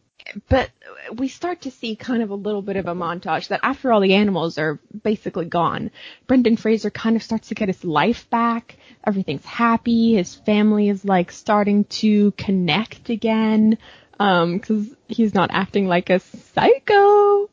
but 0.47 0.69
we 1.13 1.27
start 1.27 1.61
to 1.61 1.71
see 1.71 1.95
kind 1.95 2.21
of 2.21 2.29
a 2.29 2.35
little 2.35 2.61
bit 2.61 2.77
of 2.77 2.87
a 2.87 2.93
montage 2.93 3.49
that 3.49 3.59
after 3.63 3.91
all 3.91 3.99
the 3.99 4.13
animals 4.13 4.57
are 4.57 4.79
basically 5.03 5.45
gone, 5.45 5.91
Brendan 6.27 6.57
Fraser 6.57 6.89
kind 6.89 7.15
of 7.15 7.23
starts 7.23 7.49
to 7.49 7.55
get 7.55 7.67
his 7.67 7.83
life 7.83 8.29
back. 8.29 8.77
Everything's 9.05 9.45
happy. 9.45 10.13
His 10.13 10.35
family 10.35 10.89
is 10.89 11.03
like 11.03 11.31
starting 11.31 11.85
to 11.85 12.31
connect 12.33 13.09
again 13.09 13.77
um, 14.21 14.59
cause 14.59 14.87
he's 15.07 15.33
not 15.33 15.49
acting 15.51 15.87
like 15.87 16.09
a 16.09 16.19
psycho, 16.19 17.49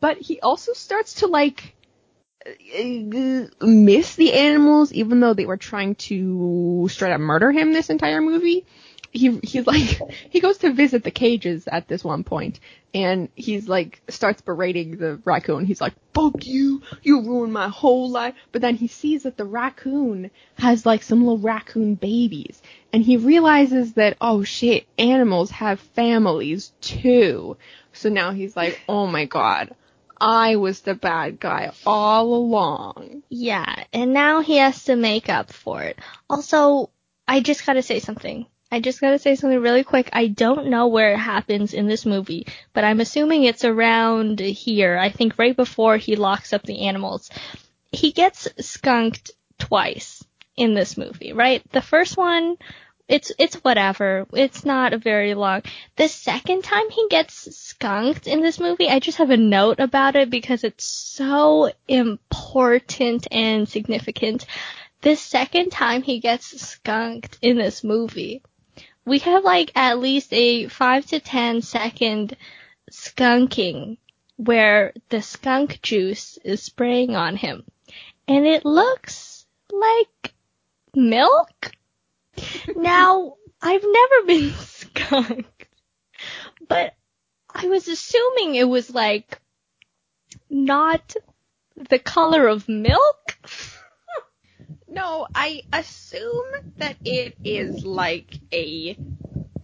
but 0.00 0.18
he 0.18 0.40
also 0.40 0.72
starts 0.72 1.14
to 1.14 1.26
like, 1.26 1.74
miss 3.60 4.16
the 4.16 4.34
animals 4.34 4.92
even 4.92 5.20
though 5.20 5.32
they 5.32 5.46
were 5.46 5.56
trying 5.56 5.94
to 5.94 6.86
straight 6.90 7.12
up 7.12 7.20
murder 7.20 7.50
him 7.50 7.72
this 7.72 7.88
entire 7.90 8.20
movie. 8.20 8.66
He, 9.14 9.38
he's 9.42 9.66
like, 9.66 10.00
he 10.30 10.40
goes 10.40 10.58
to 10.58 10.72
visit 10.72 11.04
the 11.04 11.10
cages 11.10 11.66
at 11.68 11.88
this 11.88 12.04
one 12.04 12.24
point 12.24 12.60
and 12.92 13.28
he's 13.36 13.68
like, 13.68 14.02
starts 14.08 14.42
berating 14.42 14.98
the 14.98 15.20
raccoon. 15.24 15.64
He's 15.64 15.80
like, 15.80 15.94
fuck 16.12 16.44
you, 16.44 16.82
you 17.02 17.22
ruined 17.22 17.52
my 17.52 17.68
whole 17.68 18.10
life. 18.10 18.34
But 18.52 18.60
then 18.60 18.74
he 18.74 18.88
sees 18.88 19.22
that 19.22 19.36
the 19.36 19.44
raccoon 19.44 20.30
has 20.58 20.84
like 20.84 21.02
some 21.02 21.20
little 21.20 21.38
raccoon 21.38 21.94
babies 21.94 22.60
and 22.92 23.02
he 23.02 23.16
realizes 23.16 23.94
that, 23.94 24.16
oh 24.20 24.42
shit, 24.42 24.86
animals 24.98 25.50
have 25.52 25.80
families 25.80 26.72
too. 26.80 27.56
So 27.92 28.08
now 28.08 28.32
he's 28.32 28.56
like, 28.56 28.80
oh 28.88 29.06
my 29.06 29.26
god, 29.26 29.74
I 30.20 30.56
was 30.56 30.80
the 30.80 30.94
bad 30.94 31.38
guy 31.38 31.72
all 31.86 32.34
along. 32.34 33.22
Yeah, 33.28 33.84
and 33.92 34.12
now 34.12 34.40
he 34.40 34.56
has 34.56 34.84
to 34.84 34.96
make 34.96 35.28
up 35.28 35.52
for 35.52 35.82
it. 35.82 35.98
Also, 36.28 36.90
I 37.26 37.40
just 37.40 37.66
gotta 37.66 37.82
say 37.82 38.00
something. 38.00 38.46
I 38.74 38.80
just 38.80 39.00
gotta 39.00 39.20
say 39.20 39.36
something 39.36 39.60
really 39.60 39.84
quick. 39.84 40.10
I 40.12 40.26
don't 40.26 40.66
know 40.66 40.88
where 40.88 41.12
it 41.12 41.18
happens 41.18 41.74
in 41.74 41.86
this 41.86 42.04
movie, 42.04 42.48
but 42.72 42.82
I'm 42.82 42.98
assuming 42.98 43.44
it's 43.44 43.64
around 43.64 44.40
here. 44.40 44.98
I 44.98 45.10
think 45.10 45.38
right 45.38 45.54
before 45.54 45.96
he 45.96 46.16
locks 46.16 46.52
up 46.52 46.64
the 46.64 46.88
animals. 46.88 47.30
He 47.92 48.10
gets 48.10 48.48
skunked 48.58 49.30
twice 49.60 50.24
in 50.56 50.74
this 50.74 50.96
movie, 50.96 51.32
right? 51.32 51.62
The 51.70 51.82
first 51.82 52.16
one 52.16 52.56
it's 53.06 53.30
it's 53.38 53.56
whatever. 53.56 54.26
It's 54.32 54.64
not 54.64 54.92
a 54.92 54.98
very 54.98 55.34
long. 55.34 55.62
The 55.94 56.08
second 56.08 56.64
time 56.64 56.90
he 56.90 57.06
gets 57.08 57.56
skunked 57.56 58.26
in 58.26 58.40
this 58.40 58.58
movie, 58.58 58.88
I 58.88 58.98
just 58.98 59.18
have 59.18 59.30
a 59.30 59.36
note 59.36 59.78
about 59.78 60.16
it 60.16 60.30
because 60.30 60.64
it's 60.64 60.84
so 60.84 61.70
important 61.86 63.28
and 63.30 63.68
significant. 63.68 64.46
The 65.02 65.14
second 65.14 65.70
time 65.70 66.02
he 66.02 66.18
gets 66.18 66.60
skunked 66.60 67.38
in 67.40 67.56
this 67.56 67.84
movie, 67.84 68.42
we 69.04 69.18
have 69.20 69.44
like 69.44 69.72
at 69.74 69.98
least 69.98 70.32
a 70.32 70.68
5 70.68 71.06
to 71.06 71.20
ten 71.20 71.62
second 71.62 72.36
skunking 72.90 73.98
where 74.36 74.92
the 75.08 75.22
skunk 75.22 75.80
juice 75.82 76.38
is 76.44 76.62
spraying 76.62 77.14
on 77.14 77.36
him. 77.36 77.64
And 78.26 78.46
it 78.46 78.64
looks 78.64 79.46
like 79.70 80.34
milk 80.94 81.72
now, 82.76 83.34
I've 83.60 83.84
never 83.84 84.26
been 84.26 84.52
skunked, 84.58 85.66
but 86.68 86.94
I 87.52 87.66
was 87.66 87.88
assuming 87.88 88.54
it 88.54 88.68
was 88.68 88.90
like 88.90 89.40
not 90.50 91.14
the 91.76 91.98
color 91.98 92.46
of 92.48 92.68
milk. 92.68 93.38
No, 94.94 95.26
I 95.34 95.62
assume 95.72 96.46
that 96.76 96.96
it 97.04 97.36
is 97.44 97.84
like 97.84 98.38
a 98.52 98.96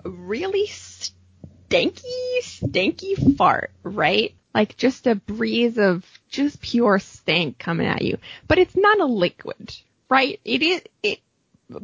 really 0.04 0.66
stanky, 0.66 2.02
stanky 2.42 3.36
fart, 3.36 3.70
right? 3.82 4.34
Like 4.54 4.76
just 4.76 5.06
a 5.06 5.14
breeze 5.14 5.78
of 5.78 6.04
just 6.28 6.60
pure 6.60 6.98
stank 6.98 7.58
coming 7.58 7.86
at 7.86 8.02
you. 8.02 8.18
But 8.48 8.58
it's 8.58 8.76
not 8.76 9.00
a 9.00 9.06
liquid, 9.06 9.76
right? 10.08 10.40
It 10.44 10.62
is, 10.62 10.82
it, 11.02 11.20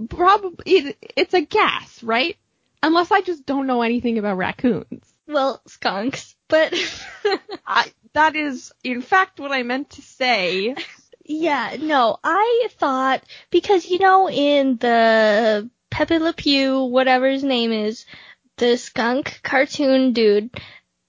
probably 0.09 0.73
it, 0.73 1.13
it's 1.17 1.35
a 1.35 1.43
gas, 1.43 2.03
right? 2.03 2.37
Unless 2.83 3.13
I 3.13 3.21
just 3.21 3.47
don't 3.47 3.67
know 3.67 3.83
anything 3.83 4.19
about 4.19 4.37
raccoons. 4.37 5.15
Well, 5.29 5.61
skunks, 5.67 6.35
but 6.49 6.75
I, 7.67 7.93
that 8.13 8.37
is 8.37 8.73
in 8.85 9.03
fact 9.03 9.41
what 9.41 9.53
I 9.53 9.63
meant 9.63 9.91
to 9.91 10.03
say. 10.03 10.75
Yeah, 11.29 11.77
no, 11.81 12.19
I 12.23 12.69
thought 12.73 13.23
because 13.51 13.87
you 13.91 13.99
know 13.99 14.31
in 14.31 14.77
the 14.77 15.69
Pepe 15.91 16.19
Le 16.19 16.33
Pew, 16.33 16.85
whatever 16.85 17.29
his 17.29 17.43
name 17.43 17.73
is, 17.73 18.07
the 18.59 18.77
skunk 18.77 19.41
cartoon 19.43 20.13
dude, 20.13 20.51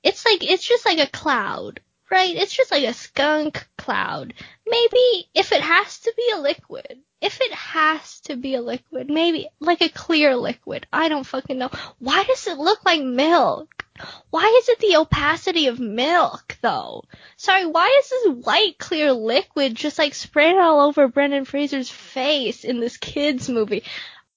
it's 0.03 0.25
like 0.25 0.43
it's 0.43 0.67
just 0.67 0.85
like 0.85 0.99
a 0.99 1.07
cloud, 1.11 1.81
right? 2.11 2.35
It's 2.35 2.55
just 2.55 2.71
like 2.71 2.83
a 2.83 2.93
skunk 2.93 3.67
cloud. 3.77 4.33
Maybe 4.65 5.29
if 5.33 5.51
it 5.51 5.61
has 5.61 5.99
to 5.99 6.13
be 6.15 6.31
a 6.33 6.39
liquid, 6.39 6.99
if 7.21 7.41
it 7.41 7.51
has 7.53 8.21
to 8.21 8.35
be 8.35 8.55
a 8.55 8.61
liquid, 8.61 9.09
maybe 9.09 9.47
like 9.59 9.81
a 9.81 9.89
clear 9.89 10.35
liquid. 10.35 10.85
I 10.93 11.09
don't 11.09 11.25
fucking 11.25 11.57
know. 11.57 11.71
Why 11.99 12.23
does 12.23 12.47
it 12.47 12.57
look 12.57 12.85
like 12.85 13.01
milk? 13.01 13.85
Why 14.29 14.59
is 14.61 14.69
it 14.69 14.79
the 14.79 14.97
opacity 14.97 15.67
of 15.67 15.79
milk 15.79 16.57
though? 16.61 17.03
Sorry, 17.35 17.65
why 17.65 17.99
is 17.99 18.09
this 18.09 18.45
white 18.45 18.77
clear 18.77 19.11
liquid 19.11 19.75
just 19.75 19.97
like 19.97 20.13
sprayed 20.13 20.57
all 20.57 20.81
over 20.81 21.07
Brendan 21.07 21.45
Fraser's 21.45 21.89
face 21.89 22.63
in 22.63 22.79
this 22.79 22.97
kids 22.97 23.49
movie? 23.49 23.83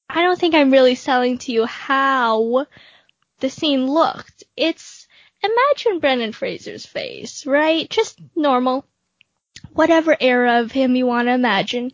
I 0.09 0.23
don't 0.23 0.39
think 0.39 0.55
I'm 0.55 0.73
really 0.73 0.95
selling 0.95 1.39
to 1.39 1.53
you 1.53 1.67
how 1.67 2.67
the 3.41 3.51
scene 3.51 3.87
looked. 3.87 4.45
It's 4.57 5.00
imagine 5.43 6.01
Brendan 6.01 6.33
Fraser's 6.33 6.87
face, 6.87 7.47
right? 7.47 7.89
Just 7.89 8.21
normal. 8.37 8.85
Whatever 9.73 10.17
era 10.21 10.61
of 10.61 10.73
him 10.73 10.97
you 10.97 11.07
want 11.07 11.29
to 11.29 11.33
imagine 11.35 11.93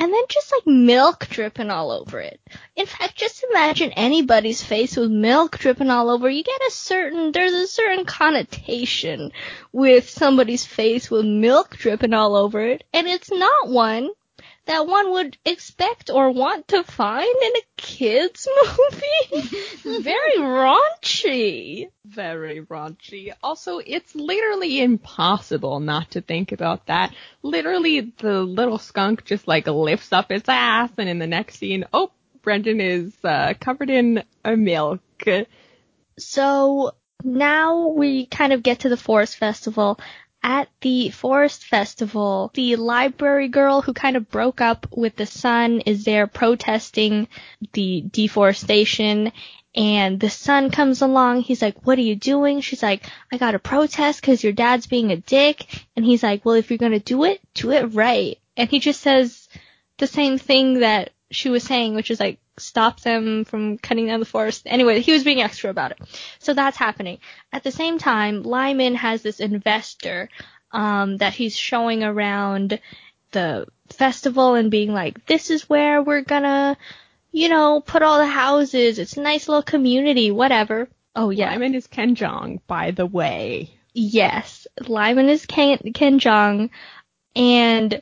and 0.00 0.14
then 0.14 0.24
just 0.30 0.50
like 0.50 0.66
milk 0.66 1.26
dripping 1.28 1.70
all 1.70 1.90
over 1.90 2.20
it. 2.20 2.40
In 2.74 2.86
fact, 2.86 3.16
just 3.16 3.44
imagine 3.50 3.92
anybody's 3.92 4.62
face 4.62 4.96
with 4.96 5.10
milk 5.10 5.58
dripping 5.58 5.90
all 5.90 6.08
over. 6.08 6.28
You 6.30 6.42
get 6.42 6.62
a 6.66 6.70
certain, 6.70 7.32
there's 7.32 7.52
a 7.52 7.66
certain 7.66 8.06
connotation 8.06 9.30
with 9.72 10.08
somebody's 10.08 10.64
face 10.64 11.10
with 11.10 11.26
milk 11.26 11.76
dripping 11.76 12.14
all 12.14 12.34
over 12.34 12.62
it, 12.62 12.82
and 12.94 13.06
it's 13.06 13.30
not 13.30 13.68
one 13.68 14.08
that 14.66 14.86
one 14.86 15.10
would 15.12 15.36
expect 15.44 16.10
or 16.10 16.30
want 16.30 16.68
to 16.68 16.84
find 16.84 17.34
in 17.42 17.52
a 17.56 17.62
kids 17.76 18.46
movie. 19.32 19.48
Very 20.02 20.38
raunchy. 20.38 21.88
Very 22.04 22.62
raunchy. 22.62 23.32
Also, 23.42 23.78
it's 23.78 24.14
literally 24.14 24.80
impossible 24.80 25.80
not 25.80 26.12
to 26.12 26.20
think 26.20 26.52
about 26.52 26.86
that. 26.86 27.14
Literally, 27.42 28.12
the 28.18 28.42
little 28.42 28.78
skunk 28.78 29.24
just 29.24 29.48
like 29.48 29.66
lifts 29.66 30.12
up 30.12 30.30
its 30.30 30.48
ass, 30.48 30.90
and 30.98 31.08
in 31.08 31.18
the 31.18 31.26
next 31.26 31.56
scene, 31.56 31.84
oh, 31.92 32.12
Brendan 32.42 32.80
is 32.80 33.12
uh, 33.24 33.54
covered 33.60 33.90
in 33.90 34.22
uh, 34.44 34.56
milk. 34.56 35.02
So 36.18 36.92
now 37.24 37.88
we 37.88 38.26
kind 38.26 38.52
of 38.52 38.62
get 38.62 38.80
to 38.80 38.88
the 38.88 38.96
forest 38.96 39.36
festival. 39.36 39.98
At 40.42 40.68
the 40.80 41.10
forest 41.10 41.66
festival, 41.66 42.50
the 42.54 42.76
library 42.76 43.48
girl 43.48 43.82
who 43.82 43.92
kind 43.92 44.16
of 44.16 44.30
broke 44.30 44.60
up 44.60 44.86
with 44.90 45.16
the 45.16 45.26
son 45.26 45.80
is 45.80 46.04
there 46.04 46.26
protesting 46.26 47.28
the 47.72 48.02
deforestation 48.10 49.32
and 49.74 50.18
the 50.18 50.30
son 50.30 50.70
comes 50.70 51.02
along. 51.02 51.42
He's 51.42 51.62
like, 51.62 51.86
what 51.86 51.98
are 51.98 52.02
you 52.02 52.16
doing? 52.16 52.60
She's 52.60 52.82
like, 52.82 53.06
I 53.30 53.36
gotta 53.36 53.58
protest 53.58 54.22
cause 54.22 54.42
your 54.42 54.52
dad's 54.52 54.86
being 54.86 55.12
a 55.12 55.16
dick. 55.16 55.66
And 55.94 56.04
he's 56.04 56.22
like, 56.22 56.44
well, 56.44 56.56
if 56.56 56.70
you're 56.70 56.78
gonna 56.78 56.98
do 56.98 57.24
it, 57.24 57.40
do 57.54 57.70
it 57.70 57.94
right. 57.94 58.38
And 58.56 58.68
he 58.68 58.80
just 58.80 59.00
says 59.00 59.48
the 59.98 60.06
same 60.06 60.38
thing 60.38 60.80
that 60.80 61.10
she 61.30 61.50
was 61.50 61.62
saying, 61.62 61.94
which 61.94 62.10
is 62.10 62.18
like, 62.18 62.39
stop 62.58 63.00
them 63.00 63.44
from 63.44 63.78
cutting 63.78 64.06
down 64.06 64.20
the 64.20 64.26
forest. 64.26 64.62
Anyway, 64.66 65.00
he 65.00 65.12
was 65.12 65.24
being 65.24 65.40
extra 65.40 65.70
about 65.70 65.92
it. 65.92 65.98
So 66.38 66.54
that's 66.54 66.76
happening. 66.76 67.18
At 67.52 67.62
the 67.62 67.72
same 67.72 67.98
time, 67.98 68.42
Lyman 68.42 68.94
has 68.96 69.22
this 69.22 69.40
investor 69.40 70.28
um, 70.72 71.16
that 71.18 71.34
he's 71.34 71.56
showing 71.56 72.04
around 72.04 72.80
the 73.32 73.66
festival 73.88 74.54
and 74.54 74.70
being 74.70 74.92
like, 74.92 75.26
this 75.26 75.50
is 75.50 75.68
where 75.68 76.02
we're 76.02 76.22
gonna, 76.22 76.76
you 77.32 77.48
know, 77.48 77.80
put 77.80 78.02
all 78.02 78.18
the 78.18 78.26
houses. 78.26 78.98
It's 78.98 79.16
a 79.16 79.22
nice 79.22 79.48
little 79.48 79.62
community, 79.62 80.30
whatever. 80.30 80.88
Oh 81.16 81.30
yeah. 81.30 81.50
Lyman 81.50 81.74
is 81.74 81.86
Ken 81.86 82.14
Jeong, 82.14 82.60
by 82.66 82.92
the 82.92 83.06
way. 83.06 83.74
Yes, 83.92 84.68
Lyman 84.86 85.28
is 85.28 85.46
Ken, 85.46 85.78
Ken 85.92 86.20
Jeong, 86.20 86.70
and 87.34 88.00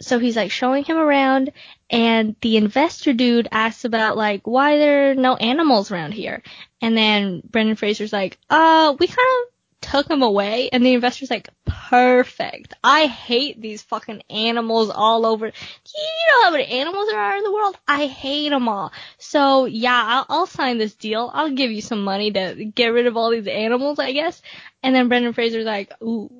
so 0.00 0.18
he's 0.18 0.36
like 0.36 0.50
showing 0.50 0.84
him 0.84 0.96
around 0.96 1.52
and 1.90 2.36
the 2.40 2.56
investor 2.56 3.12
dude 3.12 3.48
asks 3.50 3.84
about 3.84 4.16
like 4.16 4.46
why 4.46 4.78
there 4.78 5.10
are 5.10 5.14
no 5.14 5.34
animals 5.36 5.90
around 5.90 6.12
here. 6.12 6.42
And 6.80 6.96
then 6.96 7.42
Brendan 7.44 7.76
Fraser's 7.76 8.12
like, 8.12 8.38
uh, 8.48 8.94
we 8.98 9.08
kind 9.08 9.18
of 9.18 9.52
took 9.80 10.06
them 10.06 10.22
away 10.22 10.70
and 10.70 10.84
the 10.84 10.94
investor's 10.94 11.30
like, 11.30 11.48
perfect. 11.64 12.74
I 12.84 13.06
hate 13.06 13.60
these 13.60 13.82
fucking 13.82 14.22
animals 14.30 14.90
all 14.90 15.26
over. 15.26 15.46
You 15.46 15.52
know 15.52 16.44
how 16.44 16.50
many 16.52 16.66
animals 16.66 17.08
there 17.08 17.18
are 17.18 17.36
in 17.36 17.44
the 17.44 17.52
world? 17.52 17.76
I 17.88 18.06
hate 18.06 18.50
them 18.50 18.68
all. 18.68 18.92
So 19.18 19.64
yeah, 19.64 20.02
I'll, 20.04 20.26
I'll 20.28 20.46
sign 20.46 20.78
this 20.78 20.94
deal. 20.94 21.30
I'll 21.32 21.50
give 21.50 21.72
you 21.72 21.82
some 21.82 22.04
money 22.04 22.30
to 22.32 22.64
get 22.64 22.88
rid 22.88 23.06
of 23.06 23.16
all 23.16 23.30
these 23.30 23.48
animals, 23.48 23.98
I 23.98 24.12
guess. 24.12 24.40
And 24.82 24.94
then 24.94 25.08
Brendan 25.08 25.32
Fraser's 25.32 25.64
like, 25.64 25.92
ooh, 26.02 26.30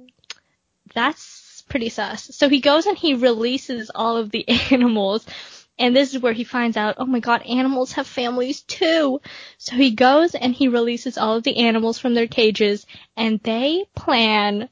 that's 0.94 1.37
pretty 1.68 1.88
sus. 1.88 2.24
So 2.34 2.48
he 2.48 2.60
goes 2.60 2.86
and 2.86 2.96
he 2.96 3.14
releases 3.14 3.90
all 3.94 4.16
of 4.16 4.30
the 4.30 4.48
animals. 4.70 5.26
And 5.78 5.94
this 5.94 6.12
is 6.12 6.20
where 6.20 6.32
he 6.32 6.44
finds 6.44 6.76
out, 6.76 6.96
oh 6.98 7.06
my 7.06 7.20
god, 7.20 7.42
animals 7.42 7.92
have 7.92 8.06
families 8.06 8.62
too. 8.62 9.20
So 9.58 9.76
he 9.76 9.92
goes 9.92 10.34
and 10.34 10.52
he 10.52 10.68
releases 10.68 11.16
all 11.16 11.36
of 11.36 11.44
the 11.44 11.58
animals 11.58 11.98
from 11.98 12.14
their 12.14 12.26
cages 12.26 12.86
and 13.16 13.40
they 13.40 13.84
plan 13.94 14.68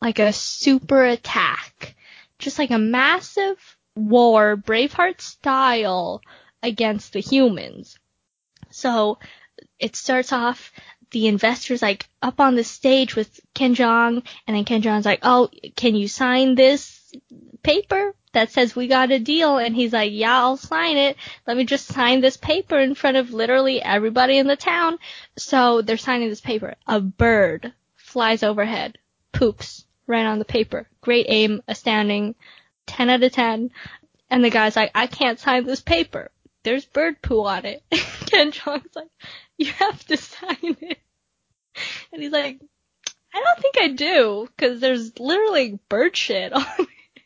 like 0.00 0.18
a 0.18 0.32
super 0.32 1.04
attack. 1.04 1.94
Just 2.38 2.58
like 2.58 2.70
a 2.70 2.78
massive 2.78 3.76
war, 3.94 4.56
Braveheart 4.56 5.20
style, 5.20 6.22
against 6.62 7.12
the 7.12 7.20
humans. 7.20 7.98
So 8.70 9.18
it 9.78 9.96
starts 9.96 10.32
off 10.32 10.72
the 11.10 11.26
investors 11.26 11.82
like 11.82 12.08
up 12.22 12.40
on 12.40 12.54
the 12.54 12.64
stage 12.64 13.16
with 13.16 13.40
Ken 13.54 13.74
Jeong, 13.74 14.22
and 14.46 14.56
then 14.56 14.64
Ken 14.64 14.82
Jeong's 14.82 15.06
like, 15.06 15.20
"Oh, 15.22 15.48
can 15.76 15.94
you 15.94 16.08
sign 16.08 16.54
this 16.54 17.12
paper 17.62 18.14
that 18.32 18.50
says 18.50 18.76
we 18.76 18.88
got 18.88 19.10
a 19.10 19.18
deal?" 19.18 19.58
And 19.58 19.74
he's 19.74 19.92
like, 19.92 20.12
"Yeah, 20.12 20.38
I'll 20.38 20.56
sign 20.56 20.96
it. 20.96 21.16
Let 21.46 21.56
me 21.56 21.64
just 21.64 21.86
sign 21.86 22.20
this 22.20 22.36
paper 22.36 22.78
in 22.78 22.94
front 22.94 23.16
of 23.16 23.32
literally 23.32 23.82
everybody 23.82 24.38
in 24.38 24.46
the 24.46 24.56
town." 24.56 24.98
So 25.36 25.82
they're 25.82 25.96
signing 25.96 26.28
this 26.28 26.40
paper. 26.40 26.74
A 26.86 27.00
bird 27.00 27.72
flies 27.94 28.42
overhead, 28.42 28.98
poops 29.32 29.84
right 30.06 30.26
on 30.26 30.38
the 30.38 30.44
paper. 30.44 30.88
Great 31.00 31.26
aim, 31.28 31.62
astounding, 31.68 32.34
10 32.86 33.10
out 33.10 33.22
of 33.22 33.32
10. 33.32 33.70
And 34.30 34.44
the 34.44 34.50
guy's 34.50 34.76
like, 34.76 34.90
"I 34.94 35.06
can't 35.06 35.38
sign 35.40 35.64
this 35.64 35.80
paper. 35.80 36.30
There's 36.64 36.84
bird 36.84 37.22
poo 37.22 37.46
on 37.46 37.64
it." 37.64 37.82
Ken 38.26 38.52
Jeong's 38.52 38.94
like, 38.94 39.08
you 39.66 39.72
have 39.72 40.04
to 40.06 40.16
sign 40.16 40.76
it. 40.80 40.98
And 42.12 42.22
he's 42.22 42.32
like, 42.32 42.60
I 43.34 43.42
don't 43.42 43.60
think 43.60 43.76
I 43.78 43.88
do, 43.88 44.48
because 44.56 44.80
there's 44.80 45.18
literally 45.18 45.78
bird 45.88 46.16
shit 46.16 46.52
on 46.54 46.64
it. 46.78 47.22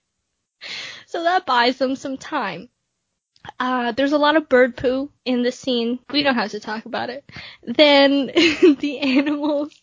So 1.07 1.25
that 1.25 1.47
buys 1.47 1.79
them 1.79 1.95
some 1.95 2.17
time. 2.17 2.69
Uh, 3.59 3.93
there's 3.93 4.13
a 4.13 4.19
lot 4.19 4.37
of 4.37 4.49
bird 4.49 4.77
poo 4.77 5.11
in 5.25 5.43
the 5.43 5.53
scene. 5.53 5.99
We 6.11 6.23
don't 6.23 6.37
have 6.37 6.53
to 6.53 6.61
talk 6.61 6.87
about 6.87 7.11
it. 7.11 7.29
Then 7.63 8.27
the 8.79 8.99
animals 9.01 9.75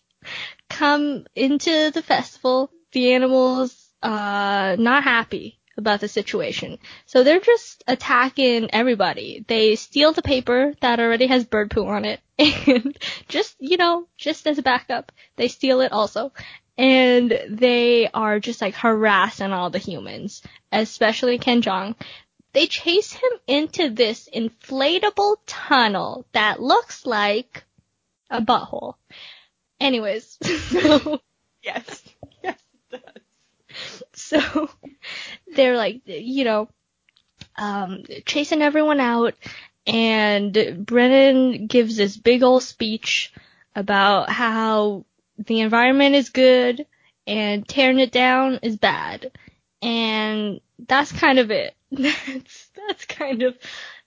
come 0.69 1.25
into 1.35 1.91
the 1.91 2.01
festival. 2.01 2.71
The 2.93 3.13
animals, 3.13 3.91
uh, 4.01 4.75
not 4.79 5.03
happy 5.03 5.58
about 5.79 6.01
the 6.01 6.07
situation. 6.07 6.77
So 7.07 7.23
they're 7.23 7.39
just 7.39 7.83
attacking 7.87 8.69
everybody. 8.71 9.43
They 9.47 9.75
steal 9.75 10.13
the 10.13 10.21
paper 10.21 10.75
that 10.81 10.99
already 10.99 11.25
has 11.27 11.43
bird 11.45 11.71
poo 11.71 11.87
on 11.87 12.05
it 12.05 12.19
and 12.37 12.95
just, 13.27 13.55
you 13.59 13.77
know, 13.77 14.07
just 14.17 14.45
as 14.45 14.59
a 14.59 14.61
backup, 14.61 15.11
they 15.35 15.47
steal 15.47 15.81
it 15.81 15.91
also. 15.91 16.31
And 16.77 17.37
they 17.49 18.09
are 18.13 18.39
just 18.39 18.61
like 18.61 18.75
harassing 18.75 19.51
all 19.51 19.71
the 19.71 19.79
humans, 19.79 20.43
especially 20.71 21.39
Ken 21.39 21.61
Jeong. 21.61 21.95
They 22.53 22.67
chase 22.67 23.11
him 23.11 23.31
into 23.47 23.89
this 23.89 24.29
inflatable 24.33 25.37
tunnel 25.45 26.25
that 26.31 26.61
looks 26.61 27.05
like 27.05 27.63
a 28.29 28.41
butthole. 28.41 28.95
Anyways, 29.79 30.37
so 30.69 31.21
yes, 31.63 32.03
yes, 32.43 32.59
it 32.91 33.01
does. 33.05 33.23
So 34.13 34.69
they're 35.55 35.77
like, 35.77 36.01
you 36.05 36.43
know, 36.43 36.69
um, 37.55 38.03
chasing 38.25 38.61
everyone 38.61 38.99
out, 38.99 39.33
and 39.87 40.85
Brendan 40.85 41.67
gives 41.67 41.97
this 41.97 42.17
big 42.17 42.43
old 42.43 42.63
speech 42.63 43.33
about 43.75 44.29
how 44.29 45.05
the 45.37 45.61
environment 45.61 46.15
is 46.15 46.29
good 46.29 46.85
and 47.25 47.67
tearing 47.67 47.99
it 47.99 48.11
down 48.11 48.59
is 48.61 48.75
bad. 48.77 49.31
And 49.81 50.59
that's 50.87 51.11
kind 51.11 51.39
of 51.39 51.51
it. 51.51 51.73
That's, 51.91 52.69
that's 52.75 53.05
kind 53.05 53.41
of, 53.41 53.57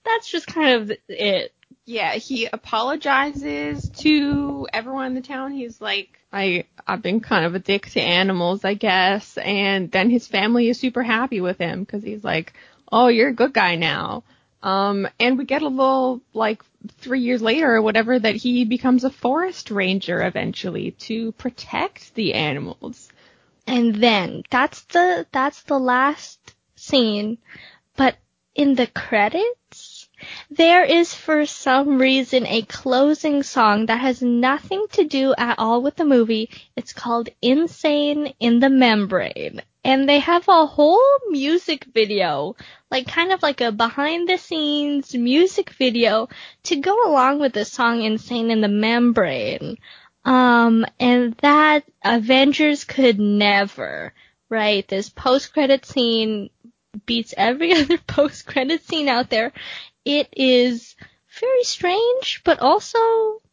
that's 0.05 0.31
just 0.31 0.47
kind 0.47 0.82
of 0.82 0.97
it. 1.09 1.53
Yeah, 1.84 2.14
he 2.14 2.46
apologizes 2.46 3.88
to 3.98 4.68
everyone 4.72 5.06
in 5.06 5.14
the 5.14 5.20
town. 5.20 5.52
He's 5.52 5.80
like, 5.80 6.16
I, 6.32 6.66
I've 6.86 7.02
been 7.02 7.20
kind 7.20 7.44
of 7.44 7.56
a 7.56 7.59
dick 7.59 7.90
to 7.90 8.00
animals, 8.00 8.64
I 8.64 8.74
guess. 8.74 9.36
And 9.36 9.90
then 9.90 10.09
his 10.09 10.28
family 10.28 10.68
is 10.68 10.78
super 10.78 11.02
happy 11.02 11.40
with 11.40 11.59
him 11.59 11.80
because 11.80 12.04
he's 12.04 12.22
like, 12.22 12.52
oh, 12.90 13.09
you're 13.09 13.30
a 13.30 13.34
good 13.34 13.52
guy 13.52 13.74
now. 13.74 14.22
Um, 14.62 15.09
and 15.18 15.36
we 15.36 15.44
get 15.44 15.62
a 15.62 15.68
little, 15.68 16.20
like, 16.32 16.62
three 16.98 17.20
years 17.20 17.42
later 17.42 17.74
or 17.74 17.82
whatever 17.82 18.16
that 18.16 18.36
he 18.36 18.64
becomes 18.64 19.02
a 19.02 19.10
forest 19.10 19.72
ranger 19.72 20.22
eventually 20.22 20.92
to 20.92 21.32
protect 21.32 22.14
the 22.14 22.34
animals. 22.34 23.09
And 23.66 23.96
then, 23.96 24.44
that's 24.50 24.82
the, 24.82 25.26
that's 25.32 25.62
the 25.62 25.80
last 25.80 26.38
scene. 26.76 27.38
But 27.96 28.16
in 28.54 28.76
the 28.76 28.86
credits, 28.86 29.59
there 30.51 30.85
is 30.85 31.15
for 31.15 31.47
some 31.47 31.99
reason 31.99 32.47
a 32.47 32.62
closing 32.62 33.43
song 33.43 33.86
that 33.86 34.01
has 34.01 34.23
nothing 34.23 34.86
to 34.93 35.05
do 35.05 35.35
at 35.36 35.59
all 35.59 35.82
with 35.82 35.97
the 35.97 36.05
movie. 36.05 36.51
It's 36.77 36.93
called 36.93 37.28
Insane 37.40 38.35
in 38.40 38.61
the 38.61 38.70
Membrane 38.70 39.62
and 39.85 40.09
they 40.09 40.20
have 40.20 40.47
a 40.49 40.66
whole 40.66 41.03
music 41.28 41.86
video, 41.93 42.55
like 42.90 43.09
kind 43.09 43.32
of 43.32 43.43
like 43.43 43.61
a 43.61 43.73
behind 43.73 44.28
the 44.28 44.36
scenes 44.36 45.15
music 45.15 45.70
video 45.70 46.28
to 46.65 46.77
go 46.77 47.09
along 47.09 47.40
with 47.40 47.53
the 47.53 47.65
song 47.65 48.03
Insane 48.03 48.51
in 48.51 48.61
the 48.61 48.69
Membrane. 48.69 49.78
Um, 50.24 50.86
and 51.01 51.35
that 51.39 51.85
Avengers 52.05 52.85
could 52.85 53.19
never, 53.19 54.12
right? 54.49 54.86
This 54.86 55.09
post 55.09 55.53
credit 55.53 55.85
scene 55.85 56.51
beats 57.05 57.35
every 57.36 57.73
other 57.82 57.99
post 57.99 58.47
credit 58.47 58.85
scene 58.85 59.09
out 59.09 59.31
there. 59.31 59.53
It 60.05 60.29
is 60.37 60.97
very 61.41 61.65
strange, 61.65 62.43
but 62.45 62.61
also 62.61 62.99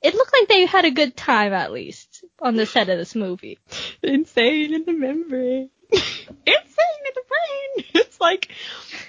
it 0.01 0.13
looked 0.13 0.33
like 0.33 0.47
they 0.47 0.65
had 0.65 0.85
a 0.85 0.91
good 0.91 1.15
time 1.15 1.53
at 1.53 1.71
least 1.71 2.23
on 2.41 2.55
the 2.55 2.65
set 2.65 2.89
of 2.89 2.97
this 2.97 3.15
movie. 3.15 3.59
Insane 4.03 4.73
in 4.73 4.85
the 4.85 4.93
membrane. 4.93 5.69
insane 5.91 6.45
in 6.45 7.13
the 7.15 7.23
brain. 7.27 7.85
It's 7.95 8.19
like 8.21 8.49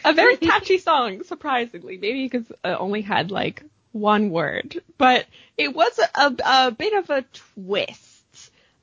a 0.04 0.12
very 0.12 0.36
catchy 0.36 0.78
song, 0.78 1.24
surprisingly. 1.24 1.98
Maybe 1.98 2.28
because 2.28 2.50
it 2.50 2.58
only 2.62 3.02
had 3.02 3.30
like 3.30 3.62
one 3.92 4.30
word, 4.30 4.80
but 4.98 5.26
it 5.58 5.74
was 5.74 5.98
a, 5.98 6.20
a, 6.20 6.66
a 6.66 6.70
bit 6.70 6.92
of 6.92 7.10
a 7.10 7.24
twist. 7.56 8.09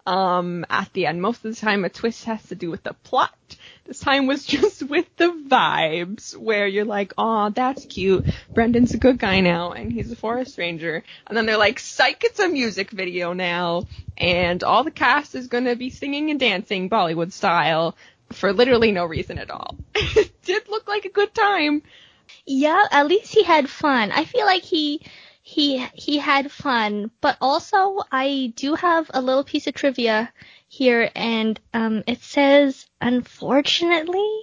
Um, 0.07 0.65
at 0.69 0.93
the 0.93 1.05
end, 1.05 1.21
most 1.21 1.43
of 1.43 1.53
the 1.53 1.59
time, 1.59 1.83
a 1.83 1.89
twist 1.89 2.23
has 2.23 2.41
to 2.47 2.55
do 2.55 2.71
with 2.71 2.81
the 2.81 2.93
plot. 2.93 3.35
This 3.83 3.99
time 3.99 4.25
was 4.25 4.45
just 4.55 4.81
with 4.81 5.05
the 5.17 5.27
vibes, 5.49 6.35
where 6.35 6.65
you're 6.65 6.85
like, 6.85 7.13
"Oh, 7.17 7.49
that's 7.49 7.85
cute. 7.85 8.25
Brendan's 8.53 8.93
a 8.93 8.97
good 8.97 9.19
guy 9.19 9.41
now, 9.41 9.73
and 9.73 9.91
he's 9.91 10.09
a 10.09 10.15
forest 10.15 10.57
ranger." 10.57 11.03
And 11.27 11.37
then 11.37 11.45
they're 11.45 11.57
like, 11.57 11.79
"Psych, 11.79 12.23
it's 12.23 12.39
a 12.39 12.47
music 12.47 12.89
video 12.91 13.33
now, 13.33 13.83
and 14.17 14.63
all 14.63 14.85
the 14.85 14.91
cast 14.91 15.35
is 15.35 15.47
gonna 15.47 15.75
be 15.75 15.89
singing 15.89 16.31
and 16.31 16.39
dancing 16.39 16.89
Bollywood 16.89 17.33
style 17.33 17.97
for 18.31 18.53
literally 18.53 18.93
no 18.93 19.03
reason 19.03 19.37
at 19.37 19.51
all." 19.51 19.75
it 19.95 20.41
did 20.43 20.69
look 20.69 20.87
like 20.87 21.03
a 21.03 21.09
good 21.09 21.35
time. 21.35 21.83
Yeah, 22.45 22.81
at 22.91 23.07
least 23.07 23.33
he 23.33 23.43
had 23.43 23.69
fun. 23.69 24.13
I 24.13 24.23
feel 24.23 24.45
like 24.45 24.63
he 24.63 25.01
he 25.47 25.77
he 25.93 26.17
had 26.17 26.51
fun, 26.51 27.09
but 27.21 27.37
also 27.39 28.01
I 28.11 28.51
do 28.57 28.75
have 28.75 29.09
a 29.13 29.21
little 29.21 29.45
piece 29.45 29.65
of 29.65 29.75
trivia 29.75 30.29
here, 30.67 31.09
and 31.15 31.57
um, 31.73 32.03
it 32.05 32.21
says 32.21 32.85
unfortunately, 32.99 34.41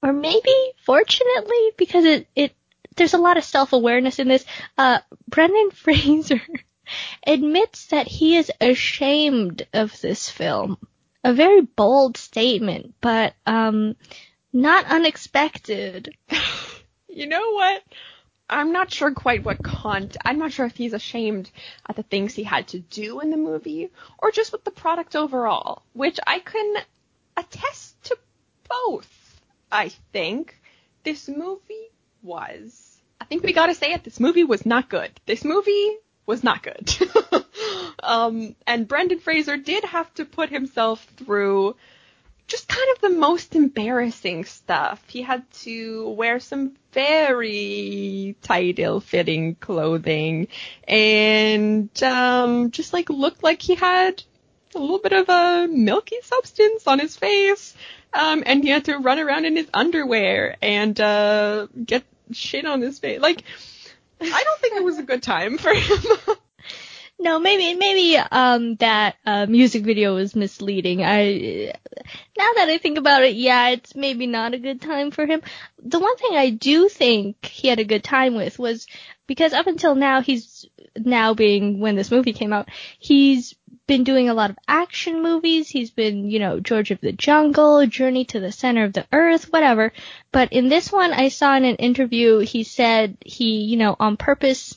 or 0.00 0.12
maybe 0.12 0.54
fortunately, 0.86 1.72
because 1.76 2.04
it 2.04 2.28
it 2.36 2.54
there's 2.94 3.14
a 3.14 3.18
lot 3.18 3.36
of 3.36 3.42
self 3.42 3.72
awareness 3.72 4.20
in 4.20 4.28
this. 4.28 4.44
Uh, 4.78 5.00
Brendan 5.26 5.70
Fraser 5.72 6.40
admits 7.26 7.86
that 7.86 8.06
he 8.06 8.36
is 8.36 8.52
ashamed 8.60 9.66
of 9.72 10.00
this 10.00 10.30
film. 10.30 10.78
A 11.24 11.34
very 11.34 11.62
bold 11.62 12.16
statement, 12.16 12.94
but 13.00 13.34
um, 13.44 13.96
not 14.52 14.84
unexpected. 14.86 16.14
you 17.08 17.26
know 17.26 17.54
what? 17.54 17.82
I'm 18.50 18.72
not 18.72 18.92
sure 18.92 19.12
quite 19.12 19.44
what 19.44 19.62
Kant. 19.62 20.16
I'm 20.24 20.38
not 20.38 20.52
sure 20.52 20.66
if 20.66 20.76
he's 20.76 20.94
ashamed 20.94 21.50
at 21.88 21.96
the 21.96 22.02
things 22.02 22.34
he 22.34 22.44
had 22.44 22.68
to 22.68 22.78
do 22.78 23.20
in 23.20 23.30
the 23.30 23.36
movie 23.36 23.90
or 24.18 24.30
just 24.30 24.52
with 24.52 24.64
the 24.64 24.70
product 24.70 25.14
overall, 25.14 25.82
which 25.92 26.18
I 26.26 26.38
can 26.38 26.76
attest 27.36 28.02
to 28.04 28.18
both. 28.68 29.40
I 29.70 29.90
think 30.12 30.58
this 31.04 31.28
movie 31.28 31.88
was. 32.22 32.98
I 33.20 33.24
think 33.24 33.42
we 33.42 33.52
gotta 33.52 33.74
say 33.74 33.92
it. 33.92 34.04
This 34.04 34.20
movie 34.20 34.44
was 34.44 34.64
not 34.64 34.88
good. 34.88 35.10
This 35.26 35.44
movie 35.44 35.96
was 36.24 36.42
not 36.42 36.62
good. 36.62 36.94
um, 38.02 38.54
and 38.66 38.88
Brendan 38.88 39.18
Fraser 39.18 39.56
did 39.56 39.84
have 39.84 40.12
to 40.14 40.24
put 40.24 40.48
himself 40.48 41.04
through 41.16 41.76
just 42.46 42.66
kind 42.66 42.88
of 42.94 43.00
the 43.02 43.18
most 43.18 43.54
embarrassing 43.54 44.46
stuff. 44.46 45.02
He 45.08 45.22
had 45.22 45.50
to 45.62 46.08
wear 46.10 46.40
some 46.40 46.76
very 46.98 48.34
tight, 48.42 48.80
ill-fitting 48.80 49.54
clothing 49.54 50.48
and 50.82 52.02
um, 52.02 52.72
just 52.72 52.92
like 52.92 53.08
looked 53.08 53.44
like 53.44 53.62
he 53.62 53.76
had 53.76 54.20
a 54.74 54.80
little 54.80 54.98
bit 54.98 55.12
of 55.12 55.28
a 55.28 55.68
milky 55.70 56.16
substance 56.22 56.88
on 56.88 56.98
his 56.98 57.16
face. 57.16 57.76
Um, 58.12 58.42
and 58.44 58.64
he 58.64 58.70
had 58.70 58.86
to 58.86 58.98
run 58.98 59.20
around 59.20 59.44
in 59.44 59.54
his 59.54 59.68
underwear 59.72 60.56
and 60.60 60.98
uh, 61.00 61.68
get 61.84 62.02
shit 62.32 62.66
on 62.66 62.80
his 62.80 62.98
face. 62.98 63.20
Like, 63.20 63.44
I 64.20 64.42
don't 64.42 64.60
think 64.60 64.76
it 64.76 64.82
was 64.82 64.98
a 64.98 65.04
good 65.04 65.22
time 65.22 65.56
for 65.56 65.72
him. 65.72 66.36
No, 67.20 67.40
maybe 67.40 67.74
maybe 67.76 68.16
um 68.16 68.76
that 68.76 69.16
uh, 69.26 69.46
music 69.46 69.82
video 69.82 70.14
was 70.14 70.36
misleading. 70.36 71.02
I 71.02 71.72
now 72.38 72.50
that 72.54 72.68
I 72.68 72.78
think 72.78 72.96
about 72.96 73.24
it, 73.24 73.34
yeah, 73.34 73.70
it's 73.70 73.96
maybe 73.96 74.26
not 74.28 74.54
a 74.54 74.58
good 74.58 74.80
time 74.80 75.10
for 75.10 75.26
him. 75.26 75.42
The 75.82 75.98
one 75.98 76.16
thing 76.16 76.36
I 76.36 76.50
do 76.50 76.88
think 76.88 77.44
he 77.44 77.68
had 77.68 77.80
a 77.80 77.84
good 77.84 78.04
time 78.04 78.36
with 78.36 78.58
was 78.58 78.86
because 79.26 79.52
up 79.52 79.66
until 79.66 79.96
now 79.96 80.20
he's 80.20 80.66
now 80.96 81.34
being 81.34 81.80
when 81.80 81.96
this 81.96 82.10
movie 82.10 82.32
came 82.32 82.52
out, 82.52 82.68
he's 82.98 83.54
been 83.88 84.04
doing 84.04 84.28
a 84.28 84.34
lot 84.34 84.50
of 84.50 84.58
action 84.68 85.22
movies. 85.22 85.68
He's 85.68 85.90
been, 85.90 86.30
you 86.30 86.38
know, 86.38 86.60
George 86.60 86.92
of 86.92 87.00
the 87.00 87.12
Jungle, 87.12 87.84
Journey 87.86 88.26
to 88.26 88.38
the 88.38 88.52
Center 88.52 88.84
of 88.84 88.92
the 88.92 89.06
Earth, 89.12 89.50
whatever. 89.50 89.92
But 90.30 90.52
in 90.52 90.68
this 90.68 90.92
one, 90.92 91.12
I 91.12 91.28
saw 91.30 91.56
in 91.56 91.64
an 91.64 91.76
interview 91.76 92.38
he 92.38 92.62
said 92.62 93.16
he, 93.24 93.62
you 93.62 93.76
know, 93.76 93.96
on 93.98 94.16
purpose 94.16 94.76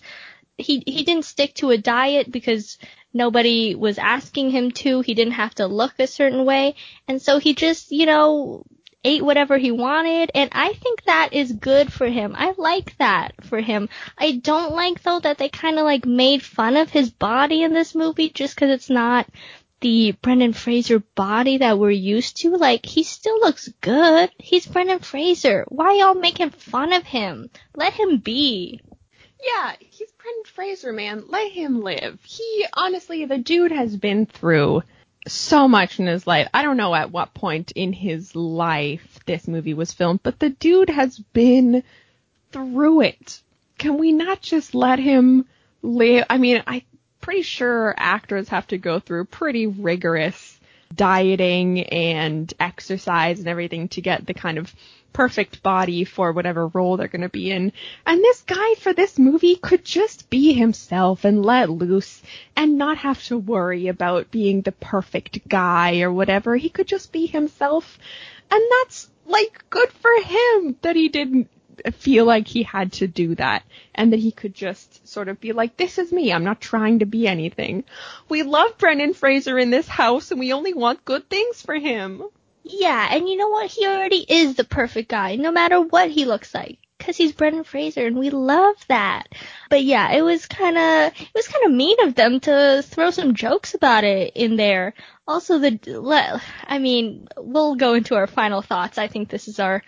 he 0.61 0.83
he 0.85 1.03
didn't 1.03 1.25
stick 1.25 1.53
to 1.55 1.71
a 1.71 1.77
diet 1.77 2.31
because 2.31 2.77
nobody 3.13 3.75
was 3.75 3.97
asking 3.97 4.51
him 4.51 4.71
to. 4.71 5.01
He 5.01 5.13
didn't 5.13 5.33
have 5.33 5.55
to 5.55 5.67
look 5.67 5.93
a 5.99 6.07
certain 6.07 6.45
way, 6.45 6.75
and 7.07 7.21
so 7.21 7.39
he 7.39 7.53
just 7.53 7.91
you 7.91 8.05
know 8.05 8.63
ate 9.03 9.23
whatever 9.23 9.57
he 9.57 9.71
wanted, 9.71 10.31
and 10.35 10.49
I 10.53 10.73
think 10.73 11.03
that 11.03 11.33
is 11.33 11.51
good 11.51 11.91
for 11.91 12.07
him. 12.07 12.35
I 12.37 12.53
like 12.57 12.97
that 12.97 13.33
for 13.45 13.59
him. 13.59 13.89
I 14.17 14.33
don't 14.33 14.73
like 14.73 15.01
though 15.01 15.19
that 15.19 15.37
they 15.37 15.49
kind 15.49 15.79
of 15.79 15.85
like 15.85 16.05
made 16.05 16.43
fun 16.43 16.77
of 16.77 16.89
his 16.89 17.09
body 17.09 17.63
in 17.63 17.73
this 17.73 17.95
movie 17.95 18.29
just 18.29 18.55
because 18.55 18.69
it's 18.69 18.89
not 18.89 19.27
the 19.81 20.11
Brendan 20.21 20.53
Fraser 20.53 20.99
body 20.99 21.57
that 21.57 21.77
we're 21.77 21.89
used 21.89 22.37
to. 22.37 22.55
Like, 22.55 22.85
he 22.85 23.03
still 23.03 23.39
looks 23.39 23.67
good. 23.81 24.31
He's 24.37 24.67
Brendan 24.67 24.99
Fraser. 24.99 25.65
Why 25.67 25.95
y'all 25.95 26.13
making 26.13 26.51
fun 26.51 26.93
of 26.93 27.03
him? 27.03 27.49
Let 27.75 27.93
him 27.93 28.17
be. 28.17 28.79
Yeah, 29.43 29.73
he's 29.79 30.11
Brendan 30.11 30.43
Fraser, 30.45 30.93
man. 30.93 31.23
Let 31.27 31.51
him 31.51 31.81
live. 31.81 32.19
He, 32.23 32.65
honestly, 32.73 33.25
the 33.25 33.37
dude 33.37 33.71
has 33.71 33.95
been 33.95 34.25
through 34.25 34.83
so 35.27 35.67
much 35.67 35.99
in 35.99 36.07
his 36.07 36.25
life. 36.25 36.47
I 36.53 36.63
don't 36.63 36.77
know 36.77 36.93
at 36.93 37.11
what 37.11 37.33
point 37.33 37.71
in 37.71 37.93
his 37.93 38.35
life 38.35 39.19
this 39.25 39.47
movie 39.47 39.73
was 39.73 39.93
filmed, 39.93 40.21
but 40.23 40.39
the 40.39 40.49
dude 40.49 40.89
has 40.89 41.17
been 41.17 41.83
through 42.51 43.01
it. 43.01 43.41
Can 43.77 43.97
we 43.97 44.11
not 44.11 44.41
just 44.41 44.75
let 44.75 44.99
him 44.99 45.45
live? 45.81 46.25
I 46.29 46.37
mean, 46.37 46.63
I'm 46.67 46.81
pretty 47.19 47.43
sure 47.43 47.93
actors 47.97 48.49
have 48.49 48.67
to 48.67 48.77
go 48.77 48.99
through 48.99 49.25
pretty 49.25 49.67
rigorous 49.67 50.59
dieting 50.93 51.81
and 51.83 52.53
exercise 52.59 53.39
and 53.39 53.47
everything 53.47 53.87
to 53.89 54.01
get 54.01 54.25
the 54.25 54.33
kind 54.33 54.57
of 54.57 54.73
perfect 55.13 55.63
body 55.63 56.03
for 56.03 56.31
whatever 56.31 56.67
role 56.67 56.97
they're 56.97 57.07
going 57.07 57.21
to 57.21 57.29
be 57.29 57.51
in. 57.51 57.71
And 58.05 58.21
this 58.21 58.41
guy 58.41 58.75
for 58.75 58.93
this 58.93 59.19
movie 59.19 59.55
could 59.55 59.85
just 59.85 60.29
be 60.29 60.53
himself 60.53 61.25
and 61.25 61.45
let 61.45 61.69
loose 61.69 62.21
and 62.55 62.77
not 62.77 62.97
have 62.99 63.23
to 63.25 63.37
worry 63.37 63.87
about 63.87 64.31
being 64.31 64.61
the 64.61 64.71
perfect 64.71 65.47
guy 65.47 66.01
or 66.01 66.11
whatever. 66.11 66.55
He 66.55 66.69
could 66.69 66.87
just 66.87 67.11
be 67.11 67.25
himself. 67.25 67.97
And 68.49 68.61
that's 68.79 69.09
like 69.25 69.63
good 69.69 69.91
for 69.91 70.11
him 70.21 70.75
that 70.81 70.95
he 70.95 71.09
didn't 71.09 71.49
feel 71.93 72.25
like 72.25 72.47
he 72.47 72.63
had 72.63 72.91
to 72.93 73.07
do 73.07 73.35
that 73.35 73.63
and 73.95 74.13
that 74.13 74.19
he 74.19 74.31
could 74.31 74.53
just 74.53 75.07
sort 75.07 75.29
of 75.29 75.39
be 75.39 75.53
like, 75.53 75.77
this 75.77 75.97
is 75.97 76.11
me. 76.11 76.31
I'm 76.31 76.43
not 76.43 76.61
trying 76.61 76.99
to 76.99 77.05
be 77.05 77.27
anything. 77.27 77.83
We 78.29 78.43
love 78.43 78.77
Brendan 78.77 79.13
Fraser 79.13 79.57
in 79.57 79.71
this 79.71 79.87
house 79.87 80.31
and 80.31 80.39
we 80.39 80.53
only 80.53 80.73
want 80.73 81.05
good 81.05 81.29
things 81.29 81.61
for 81.61 81.75
him. 81.75 82.23
Yeah, 82.63 83.07
and 83.11 83.27
you 83.27 83.37
know 83.37 83.49
what? 83.49 83.69
He 83.69 83.85
already 83.87 84.25
is 84.27 84.55
the 84.55 84.63
perfect 84.63 85.09
guy, 85.09 85.35
no 85.35 85.51
matter 85.51 85.79
what 85.81 86.09
he 86.09 86.25
looks 86.25 86.53
like. 86.53 86.79
Cause 86.99 87.17
he's 87.17 87.31
Brendan 87.31 87.63
Fraser 87.63 88.05
and 88.05 88.15
we 88.15 88.29
love 88.29 88.75
that. 88.87 89.27
But 89.71 89.83
yeah, 89.83 90.11
it 90.11 90.21
was 90.21 90.45
kinda, 90.45 91.11
it 91.17 91.31
was 91.33 91.47
kinda 91.47 91.69
mean 91.69 91.99
of 92.01 92.13
them 92.13 92.39
to 92.41 92.83
throw 92.85 93.09
some 93.09 93.33
jokes 93.33 93.73
about 93.73 94.03
it 94.03 94.33
in 94.35 94.55
there. 94.55 94.93
Also 95.27 95.57
the, 95.57 96.39
I 96.63 96.77
mean, 96.77 97.27
we'll 97.37 97.73
go 97.73 97.95
into 97.95 98.13
our 98.15 98.27
final 98.27 98.61
thoughts. 98.61 98.99
I 98.99 99.07
think 99.07 99.29
this 99.29 99.47
is 99.47 99.59
our, 99.59 99.81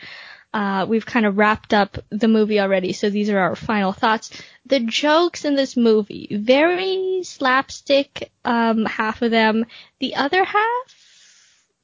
uh, 0.55 0.87
we've 0.89 1.05
kind 1.05 1.27
of 1.27 1.37
wrapped 1.37 1.73
up 1.73 1.97
the 2.09 2.27
movie 2.27 2.59
already, 2.59 2.93
so 2.93 3.09
these 3.11 3.29
are 3.29 3.39
our 3.39 3.55
final 3.55 3.91
thoughts. 3.91 4.31
The 4.65 4.79
jokes 4.79 5.45
in 5.45 5.55
this 5.55 5.77
movie, 5.77 6.29
very 6.31 7.21
slapstick, 7.23 8.31
um, 8.43 8.85
half 8.85 9.21
of 9.21 9.29
them. 9.31 9.65
The 9.99 10.15
other 10.15 10.43
half, 10.43 11.02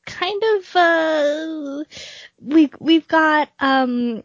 kind 0.10 0.42
of 0.56 0.76
uh 0.76 1.84
we 2.42 2.72
we've 2.80 3.08
got 3.08 3.50
um 3.60 4.24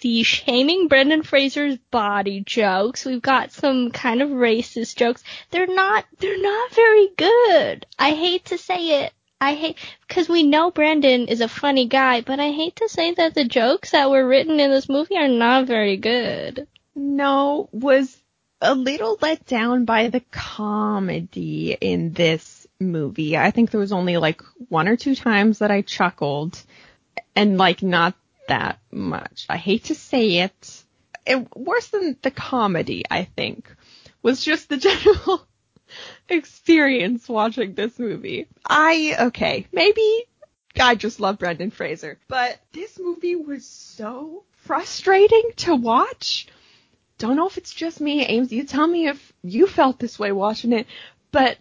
the 0.00 0.22
shaming 0.22 0.88
Brendan 0.88 1.22
Fraser's 1.22 1.76
body 1.90 2.40
jokes. 2.40 3.04
We've 3.04 3.20
got 3.20 3.52
some 3.52 3.90
kind 3.90 4.22
of 4.22 4.30
racist 4.30 4.96
jokes. 4.96 5.22
They're 5.50 5.66
not 5.66 6.06
they're 6.18 6.40
not 6.40 6.72
very 6.72 7.08
good. 7.16 7.86
I 7.98 8.12
hate 8.12 8.46
to 8.46 8.58
say 8.58 9.04
it. 9.04 9.12
I 9.40 9.54
hate 9.54 9.78
because 10.06 10.28
we 10.28 10.42
know 10.42 10.70
Brendan 10.70 11.28
is 11.28 11.40
a 11.40 11.48
funny 11.48 11.86
guy, 11.86 12.20
but 12.20 12.40
I 12.40 12.50
hate 12.50 12.76
to 12.76 12.88
say 12.88 13.14
that 13.14 13.34
the 13.34 13.44
jokes 13.44 13.92
that 13.92 14.10
were 14.10 14.26
written 14.26 14.60
in 14.60 14.70
this 14.70 14.88
movie 14.88 15.16
are 15.16 15.28
not 15.28 15.66
very 15.66 15.96
good. 15.96 16.66
No, 16.94 17.68
was 17.72 18.20
a 18.60 18.74
little 18.74 19.16
let 19.20 19.46
down 19.46 19.86
by 19.86 20.08
the 20.08 20.20
comedy 20.30 21.76
in 21.80 22.12
this 22.12 22.59
movie. 22.80 23.36
I 23.36 23.50
think 23.50 23.70
there 23.70 23.80
was 23.80 23.92
only 23.92 24.16
like 24.16 24.42
one 24.68 24.88
or 24.88 24.96
two 24.96 25.14
times 25.14 25.58
that 25.58 25.70
I 25.70 25.82
chuckled 25.82 26.60
and 27.36 27.58
like 27.58 27.82
not 27.82 28.14
that 28.48 28.80
much. 28.90 29.46
I 29.48 29.56
hate 29.56 29.84
to 29.84 29.94
say 29.94 30.38
it. 30.38 30.82
it 31.26 31.56
worse 31.56 31.88
than 31.88 32.16
the 32.22 32.30
comedy, 32.30 33.04
I 33.10 33.24
think, 33.24 33.72
was 34.22 34.44
just 34.44 34.68
the 34.68 34.76
general 34.88 35.46
experience 36.28 37.28
watching 37.28 37.74
this 37.74 37.98
movie. 37.98 38.46
I, 38.66 39.16
okay, 39.20 39.66
maybe 39.72 40.24
I 40.78 40.94
just 40.94 41.20
love 41.20 41.38
Brendan 41.38 41.70
Fraser, 41.70 42.18
but 42.28 42.58
this 42.72 42.98
movie 42.98 43.36
was 43.36 43.66
so 43.66 44.44
frustrating 44.56 45.50
to 45.56 45.74
watch. 45.74 46.46
Don't 47.18 47.36
know 47.36 47.46
if 47.46 47.58
it's 47.58 47.74
just 47.74 48.00
me, 48.00 48.24
Ames. 48.24 48.52
You 48.52 48.64
tell 48.64 48.86
me 48.86 49.08
if 49.08 49.32
you 49.42 49.66
felt 49.66 49.98
this 49.98 50.18
way 50.18 50.32
watching 50.32 50.72
it, 50.72 50.86
but 51.32 51.58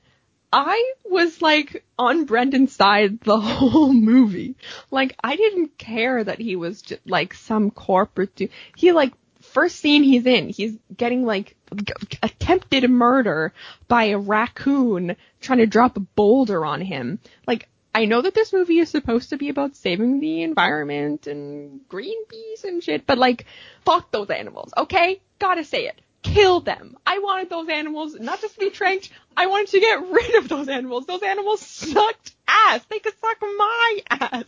I 0.52 0.94
was 1.06 1.42
like 1.42 1.84
on 1.98 2.26
Brendan's 2.26 2.76
side 2.76 3.22
the 3.22 3.40
whole 3.40 3.94
movie. 3.94 4.56
Like 4.90 5.16
I 5.24 5.36
didn't 5.36 5.78
care 5.78 6.24
that 6.24 6.40
he 6.40 6.56
was 6.56 6.82
just, 6.82 7.02
like 7.06 7.34
some 7.34 7.72
corporate 7.72 8.36
dude. 8.36 8.50
He 8.76 8.92
like 8.92 9.14
first 9.42 9.78
scene 9.78 10.04
he's 10.04 10.26
in, 10.26 10.50
he's 10.50 10.78
getting 10.96 11.26
like 11.26 11.56
g- 11.76 11.94
attempted 12.24 12.90
murder 12.90 13.54
by 13.88 14.06
a 14.06 14.18
raccoon 14.18 15.16
trying 15.42 15.60
to 15.60 15.68
drop 15.68 15.98
a 15.98 16.02
boulder 16.02 16.66
on 16.66 16.82
him. 16.82 17.20
Like 17.46 17.68
I 17.94 18.06
know 18.06 18.22
that 18.22 18.34
this 18.34 18.54
movie 18.54 18.80
is 18.80 18.90
supposed 18.90 19.30
to 19.30 19.38
be 19.38 19.50
about 19.50 19.76
saving 19.76 20.20
the 20.20 20.44
environment 20.44 21.28
and 21.28 21.88
green 21.88 22.16
Greenpeace 22.26 22.64
and 22.64 22.84
shit, 22.84 23.06
but 23.06 23.18
like 23.18 23.46
fuck 23.86 24.12
those 24.12 24.30
animals, 24.30 24.72
okay? 24.76 25.22
Gotta 25.38 25.64
say 25.64 25.88
it 25.88 26.02
kill 26.22 26.60
them. 26.60 26.98
I 27.06 27.20
wanted 27.20 27.50
those 27.50 27.70
animals 27.70 28.16
not 28.16 28.42
just 28.42 28.56
to 28.56 28.60
be 28.60 28.70
tranked, 28.70 29.10
I 29.36 29.48
wanted 29.48 29.70
to 29.70 29.80
get 29.80 30.08
rid 30.08 30.36
of 30.36 30.50
those 30.50 30.68
animals. 30.68 31.06
Those 31.06 31.24
animals 31.24 31.62
sucked 31.62 32.34
ass. 32.48 32.82
They 32.90 33.00
could 33.00 33.14
suck 33.20 33.38
my 33.42 34.00
ass. 34.10 34.46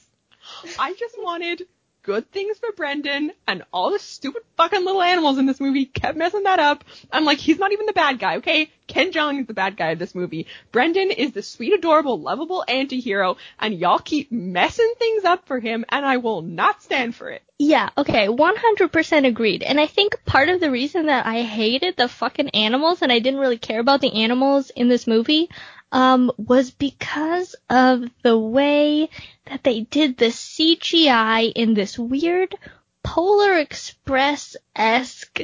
I 0.78 0.94
just 0.94 1.16
wanted 1.18 1.64
good 2.04 2.32
things 2.32 2.58
for 2.58 2.72
Brendan, 2.72 3.32
and 3.48 3.64
all 3.72 3.92
the 3.92 4.00
stupid 4.00 4.42
fucking 4.58 4.84
little 4.84 5.04
animals 5.04 5.38
in 5.38 5.46
this 5.46 5.60
movie 5.60 5.86
kept 5.86 6.18
messing 6.18 6.44
that 6.44 6.60
up. 6.60 6.84
I'm 7.12 7.26
like, 7.26 7.38
he's 7.38 7.60
not 7.60 7.72
even 7.72 7.86
the 7.86 7.94
bad 7.94 8.18
guy, 8.18 8.38
okay? 8.38 8.72
Ken 8.88 9.12
Jeong 9.12 9.40
is 9.40 9.48
the 9.48 9.54
bad 9.54 9.78
guy 9.78 9.92
of 9.92 10.00
this 10.00 10.16
movie. 10.16 10.48
Brendan 10.72 11.12
is 11.12 11.32
the 11.32 11.44
sweet, 11.44 11.74
adorable, 11.74 12.20
lovable 12.20 12.66
anti-hero, 12.68 13.38
and 13.60 13.76
y'all 13.76 14.00
keep 14.00 14.32
messing 14.32 14.92
things 14.98 15.26
up 15.26 15.46
for 15.46 15.60
him, 15.60 15.86
and 15.90 16.04
I 16.04 16.18
will 16.18 16.42
not 16.42 16.82
stand 16.82 17.16
for 17.16 17.30
it. 17.30 17.44
Yeah, 17.64 17.90
okay, 17.96 18.26
100% 18.26 19.28
agreed. 19.28 19.62
And 19.62 19.80
I 19.80 19.86
think 19.86 20.26
part 20.26 20.50
of 20.50 20.60
the 20.60 20.72
reason 20.72 21.06
that 21.06 21.28
I 21.28 21.44
hated 21.44 21.96
the 21.96 22.08
fucking 22.08 22.50
animals 22.56 23.04
and 23.04 23.12
I 23.12 23.20
didn't 23.20 23.40
really 23.40 23.60
care 23.60 23.80
about 23.80 24.02
the 24.02 24.24
animals 24.24 24.72
in 24.72 24.88
this 24.88 25.06
movie 25.06 25.48
um, 25.92 26.32
was 26.38 26.72
because 26.72 27.56
of 27.70 28.06
the 28.24 28.36
way 28.36 29.12
that 29.46 29.64
they 29.64 29.82
did 29.82 30.18
the 30.18 30.32
CGI 30.32 31.52
in 31.56 31.76
this 31.76 32.00
weird 32.00 32.56
Polar 33.04 33.60
Express-esque, 33.60 35.42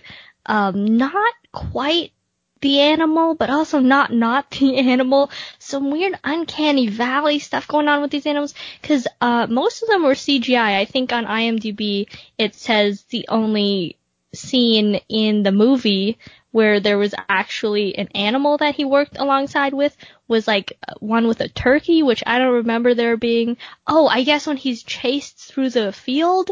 um, 0.47 0.97
not 0.97 1.35
quite 1.51 2.13
the 2.61 2.79
animal, 2.81 3.35
but 3.35 3.49
also 3.49 3.79
not 3.79 4.11
not 4.11 4.49
the 4.51 4.77
animal. 4.91 5.31
Some 5.59 5.91
weird 5.91 6.19
uncanny 6.23 6.87
valley 6.87 7.39
stuff 7.39 7.67
going 7.67 7.87
on 7.87 8.01
with 8.01 8.11
these 8.11 8.25
animals, 8.25 8.53
because 8.81 9.07
uh, 9.21 9.47
most 9.49 9.83
of 9.83 9.89
them 9.89 10.03
were 10.03 10.13
CGI. 10.13 10.77
I 10.77 10.85
think 10.85 11.11
on 11.11 11.25
IMDb 11.25 12.07
it 12.37 12.55
says 12.55 13.03
the 13.09 13.25
only 13.29 13.97
scene 14.33 14.99
in 15.09 15.43
the 15.43 15.51
movie 15.51 16.17
where 16.51 16.79
there 16.79 16.97
was 16.97 17.13
actually 17.29 17.95
an 17.97 18.07
animal 18.15 18.57
that 18.57 18.75
he 18.75 18.85
worked 18.85 19.17
alongside 19.17 19.73
with 19.73 19.95
was 20.27 20.47
like 20.47 20.73
one 20.99 21.27
with 21.27 21.39
a 21.41 21.49
turkey, 21.49 22.01
which 22.03 22.23
I 22.25 22.39
don't 22.39 22.53
remember 22.53 22.93
there 22.93 23.17
being. 23.17 23.57
Oh, 23.85 24.07
I 24.07 24.23
guess 24.23 24.47
when 24.47 24.57
he's 24.57 24.83
chased 24.83 25.37
through 25.37 25.69
the 25.69 25.91
field, 25.91 26.49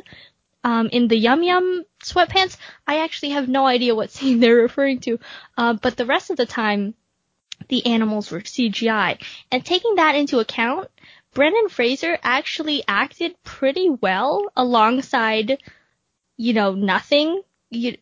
um, 0.66 0.90
in 0.92 1.08
the 1.08 1.16
Yum 1.16 1.44
Yum 1.44 1.86
sweatpants, 2.04 2.58
I 2.88 3.04
actually 3.04 3.30
have 3.30 3.48
no 3.48 3.68
idea 3.68 3.94
what 3.96 4.10
scene 4.10 4.40
they're 4.42 4.56
referring 4.56 5.00
to. 5.02 5.20
Uh, 5.56 5.74
but 5.74 5.96
the 5.96 6.08
rest 6.08 6.32
of 6.32 6.38
the 6.38 6.48
time, 6.48 6.96
the 7.70 7.86
animals 7.86 8.32
were 8.32 8.42
CGI. 8.42 9.22
And 9.52 9.64
taking 9.64 9.96
that 9.96 10.16
into 10.16 10.40
account, 10.40 10.90
Brendan 11.36 11.70
Fraser 11.70 12.18
actually 12.24 12.84
acted 12.88 13.36
pretty 13.44 13.90
well 13.90 14.52
alongside, 14.56 15.60
you 16.36 16.54
know, 16.54 16.74
nothing, 16.74 17.44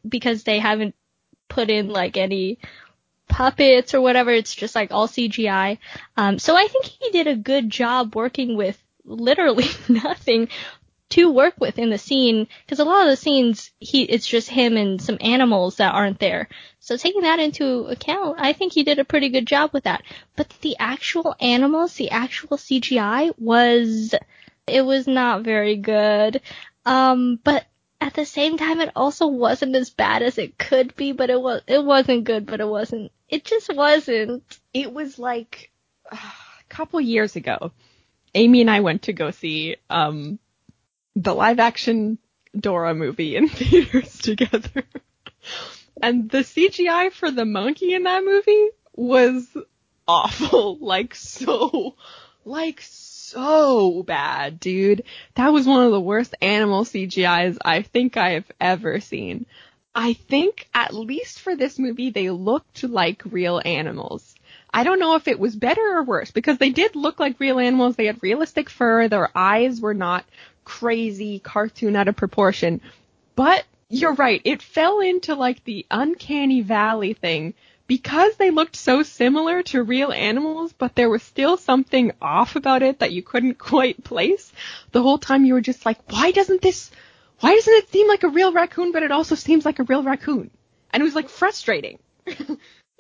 because 0.08 0.44
they 0.44 0.60
haven't 0.60 0.96
put 1.50 1.70
in 1.70 1.90
like 1.90 2.16
any 2.16 2.60
puppets 3.28 3.94
or 3.94 4.00
whatever. 4.00 4.32
It's 4.32 4.56
just 4.56 4.74
like 4.74 4.92
all 4.92 5.10
CGI. 5.10 5.80
Um, 6.16 6.40
so 6.40 6.56
I 6.56 6.68
think 6.68 6.86
he 6.86 7.12
did 7.12 7.28
a 7.28 7.36
good 7.36 7.70
job 7.70 8.16
working 8.16 8.56
with 8.56 8.82
literally 9.04 9.68
nothing 9.90 10.48
to 11.14 11.30
work 11.32 11.54
with 11.60 11.78
in 11.78 11.92
the 11.92 11.98
scene 12.00 12.48
because 12.66 12.80
a 12.80 12.84
lot 12.84 13.04
of 13.04 13.10
the 13.10 13.16
scenes 13.16 13.70
he 13.78 14.02
it's 14.02 14.26
just 14.26 14.50
him 14.50 14.78
and 14.78 15.00
some 15.00 15.18
animals 15.22 15.76
that 15.76 15.94
aren't 15.94 16.20
there. 16.20 16.50
So 16.80 16.98
taking 16.98 17.22
that 17.22 17.40
into 17.40 17.86
account, 17.86 18.38
I 18.40 18.54
think 18.54 18.74
he 18.74 18.84
did 18.84 18.98
a 18.98 19.06
pretty 19.06 19.30
good 19.30 19.46
job 19.46 19.70
with 19.74 19.84
that. 19.84 20.02
But 20.36 20.50
the 20.62 20.76
actual 20.80 21.36
animals, 21.40 21.94
the 21.94 22.10
actual 22.10 22.58
CGI 22.58 23.32
was 23.38 24.16
it 24.66 24.82
was 24.82 25.08
not 25.08 25.44
very 25.44 25.76
good. 25.76 26.42
Um 26.84 27.40
but 27.44 27.68
at 28.02 28.16
the 28.16 28.26
same 28.26 28.58
time 28.58 28.82
it 28.82 28.92
also 28.96 29.28
wasn't 29.28 29.76
as 29.76 29.92
bad 29.92 30.24
as 30.24 30.40
it 30.40 30.58
could 30.58 30.96
be, 30.96 31.12
but 31.12 31.30
it 31.30 31.40
was 31.40 31.62
it 31.68 31.86
wasn't 31.86 32.24
good, 32.24 32.48
but 32.48 32.60
it 32.60 32.68
wasn't 32.68 33.12
it 33.30 33.46
just 33.46 33.72
wasn't. 33.72 34.44
It 34.74 34.92
was 34.92 35.20
like 35.20 35.70
uh, 36.12 36.18
a 36.60 36.74
couple 36.74 37.00
years 37.02 37.36
ago. 37.36 37.72
Amy 38.34 38.62
and 38.62 38.72
I 38.72 38.80
went 38.80 39.04
to 39.04 39.14
go 39.14 39.30
see 39.30 39.76
um 39.92 40.40
the 41.16 41.34
live 41.34 41.60
action 41.60 42.18
Dora 42.58 42.94
movie 42.94 43.36
in 43.36 43.48
theaters 43.50 44.18
together. 44.20 44.84
and 46.02 46.30
the 46.30 46.40
CGI 46.40 47.12
for 47.12 47.32
the 47.32 47.46
monkey 47.46 47.94
in 47.94 48.04
that 48.04 48.24
movie 48.24 48.70
was 48.96 49.48
awful. 50.08 50.78
Like 50.84 51.16
so, 51.16 51.96
like 52.46 52.82
so 52.82 54.04
bad, 54.04 54.60
dude. 54.60 55.04
That 55.36 55.54
was 55.54 55.66
one 55.66 55.86
of 55.86 55.92
the 55.92 56.00
worst 56.00 56.36
animal 56.42 56.84
CGIs 56.84 57.58
I 57.64 57.82
think 57.82 58.18
I 58.18 58.32
have 58.32 58.52
ever 58.60 59.00
seen. 59.00 59.46
I 59.96 60.14
think 60.14 60.68
at 60.74 60.94
least 60.94 61.40
for 61.40 61.56
this 61.56 61.78
movie 61.80 62.10
they 62.10 62.30
looked 62.30 62.84
like 62.84 63.24
real 63.26 63.62
animals. 63.64 64.36
I 64.76 64.84
don't 64.84 65.00
know 65.00 65.16
if 65.16 65.28
it 65.28 65.40
was 65.40 65.56
better 65.56 65.98
or 65.98 66.04
worse 66.04 66.32
because 66.32 66.58
they 66.58 66.72
did 66.72 66.96
look 66.96 67.20
like 67.20 67.40
real 67.40 67.60
animals. 67.60 67.96
They 67.96 68.08
had 68.08 68.24
realistic 68.24 68.70
fur. 68.70 69.08
Their 69.08 69.30
eyes 69.38 69.80
were 69.80 69.94
not 69.94 70.26
crazy 70.64 71.40
cartoon 71.40 71.96
out 71.96 72.08
of 72.08 72.16
proportion. 72.16 72.82
But 73.36 73.66
you're 73.90 74.14
right. 74.14 74.42
It 74.44 74.62
fell 74.62 75.00
into 75.00 75.36
like 75.36 75.64
the 75.64 75.86
uncanny 75.92 76.62
valley 76.62 77.14
thing 77.14 77.54
because 77.88 78.36
they 78.36 78.50
looked 78.50 78.76
so 78.76 79.04
similar 79.04 79.62
to 79.64 79.84
real 79.84 80.12
animals, 80.12 80.74
but 80.74 80.96
there 80.96 81.10
was 81.10 81.22
still 81.22 81.58
something 81.58 82.12
off 82.22 82.56
about 82.56 82.82
it 82.82 83.00
that 83.00 83.12
you 83.12 83.22
couldn't 83.22 83.58
quite 83.58 84.04
place. 84.04 84.52
The 84.92 85.02
whole 85.02 85.18
time 85.18 85.46
you 85.46 85.54
were 85.54 85.62
just 85.62 85.86
like, 85.86 86.12
why 86.12 86.32
doesn't 86.32 86.62
this, 86.62 86.92
why 87.40 87.56
doesn't 87.56 87.74
it 87.74 87.92
seem 87.92 88.08
like 88.08 88.24
a 88.24 88.30
real 88.30 88.54
raccoon, 88.54 88.92
but 88.92 89.04
it 89.04 89.12
also 89.12 89.36
seems 89.36 89.66
like 89.66 89.80
a 89.80 89.84
real 89.84 90.04
raccoon? 90.04 90.50
And 90.92 91.02
it 91.02 91.04
was 91.04 91.16
like 91.16 91.30
frustrating. 91.30 92.00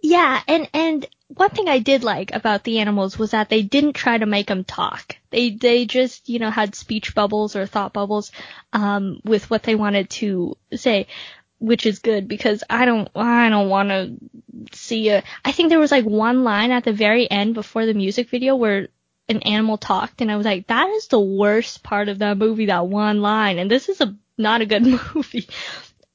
Yeah, 0.03 0.41
and 0.49 0.69
and 0.73 1.05
one 1.29 1.49
thing 1.51 1.69
I 1.69 1.79
did 1.79 2.03
like 2.03 2.35
about 2.35 2.65
the 2.65 2.79
animals 2.79 3.17
was 3.17 3.31
that 3.31 3.49
they 3.49 3.61
didn't 3.61 3.93
try 3.93 4.17
to 4.17 4.25
make 4.25 4.47
them 4.47 4.65
talk. 4.65 5.15
They 5.33 5.49
they 5.49 5.85
just 5.85 6.29
you 6.29 6.37
know 6.37 6.51
had 6.51 6.75
speech 6.75 7.15
bubbles 7.15 7.55
or 7.55 7.65
thought 7.65 7.91
bubbles 7.91 8.31
um, 8.71 9.19
with 9.25 9.49
what 9.49 9.63
they 9.63 9.73
wanted 9.73 10.11
to 10.21 10.55
say, 10.75 11.07
which 11.57 11.87
is 11.87 11.99
good 11.99 12.27
because 12.27 12.63
I 12.69 12.85
don't 12.85 13.09
I 13.15 13.49
don't 13.49 13.67
want 13.67 13.89
to 13.89 14.15
see 14.71 15.09
a. 15.09 15.23
I 15.43 15.51
think 15.51 15.69
there 15.69 15.79
was 15.79 15.91
like 15.91 16.05
one 16.05 16.43
line 16.43 16.71
at 16.71 16.83
the 16.83 16.93
very 16.93 17.29
end 17.29 17.55
before 17.55 17.87
the 17.87 17.95
music 17.95 18.29
video 18.29 18.55
where 18.55 18.89
an 19.27 19.41
animal 19.41 19.77
talked, 19.77 20.21
and 20.21 20.31
I 20.31 20.37
was 20.37 20.45
like, 20.45 20.67
that 20.67 20.87
is 20.89 21.07
the 21.07 21.19
worst 21.19 21.81
part 21.81 22.09
of 22.09 22.19
that 22.19 22.37
movie. 22.37 22.67
That 22.67 22.87
one 22.87 23.21
line, 23.21 23.57
and 23.57 23.71
this 23.71 23.89
is 23.89 24.01
a 24.01 24.15
not 24.37 24.61
a 24.61 24.67
good 24.67 24.83
movie. 25.15 25.47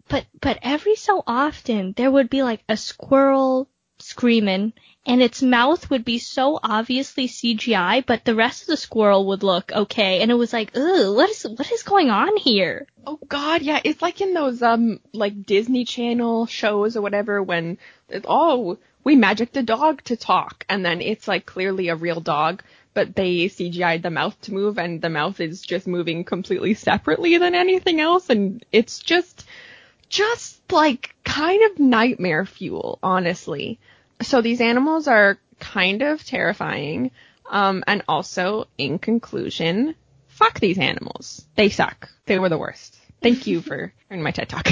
But 0.08 0.26
but 0.40 0.60
every 0.62 0.94
so 0.94 1.24
often 1.26 1.92
there 1.96 2.10
would 2.10 2.30
be 2.30 2.44
like 2.44 2.62
a 2.68 2.76
squirrel 2.76 3.68
screaming, 4.00 4.72
and 5.06 5.22
its 5.22 5.42
mouth 5.42 5.88
would 5.90 6.04
be 6.04 6.18
so 6.18 6.58
obviously 6.62 7.28
CGI, 7.28 8.04
but 8.04 8.24
the 8.24 8.34
rest 8.34 8.62
of 8.62 8.68
the 8.68 8.76
squirrel 8.76 9.26
would 9.26 9.42
look 9.42 9.72
okay, 9.72 10.20
and 10.20 10.30
it 10.30 10.34
was 10.34 10.52
like, 10.52 10.72
ugh, 10.76 11.16
what 11.16 11.30
is 11.30 11.42
what 11.44 11.72
is 11.72 11.82
going 11.82 12.10
on 12.10 12.36
here? 12.36 12.86
Oh 13.06 13.18
God, 13.28 13.62
yeah, 13.62 13.80
it's 13.82 14.02
like 14.02 14.20
in 14.20 14.34
those 14.34 14.62
um 14.62 15.00
like 15.12 15.44
Disney 15.44 15.84
Channel 15.84 16.46
shows 16.46 16.96
or 16.96 17.02
whatever 17.02 17.42
when 17.42 17.78
oh 18.24 18.78
we 19.04 19.16
magic 19.16 19.52
the 19.52 19.62
dog 19.62 20.02
to 20.04 20.16
talk, 20.16 20.64
and 20.68 20.84
then 20.84 21.00
it's 21.00 21.26
like 21.26 21.46
clearly 21.46 21.88
a 21.88 21.96
real 21.96 22.20
dog, 22.20 22.62
but 22.92 23.14
they 23.14 23.46
CGI'd 23.46 24.02
the 24.02 24.10
mouth 24.10 24.38
to 24.42 24.52
move, 24.52 24.78
and 24.78 25.00
the 25.00 25.08
mouth 25.08 25.40
is 25.40 25.62
just 25.62 25.86
moving 25.86 26.24
completely 26.24 26.74
separately 26.74 27.38
than 27.38 27.54
anything 27.54 28.00
else, 28.00 28.28
and 28.28 28.64
it's 28.72 28.98
just 28.98 29.46
just 30.08 30.60
like 30.72 31.14
kind 31.24 31.62
of 31.70 31.78
nightmare 31.78 32.46
fuel, 32.46 32.98
honestly. 33.02 33.78
So 34.22 34.40
these 34.40 34.60
animals 34.60 35.08
are 35.08 35.38
kind 35.60 36.02
of 36.02 36.24
terrifying. 36.24 37.10
Um, 37.50 37.82
and 37.86 38.02
also, 38.08 38.66
in 38.76 38.98
conclusion, 38.98 39.94
fuck 40.26 40.60
these 40.60 40.78
animals. 40.78 41.46
They 41.56 41.70
suck. 41.70 42.08
They 42.26 42.38
were 42.38 42.48
the 42.48 42.58
worst. 42.58 42.96
Thank 43.22 43.46
you 43.46 43.60
for 43.60 43.92
hearing 44.08 44.22
my 44.22 44.30
TED 44.30 44.48
talk. 44.48 44.68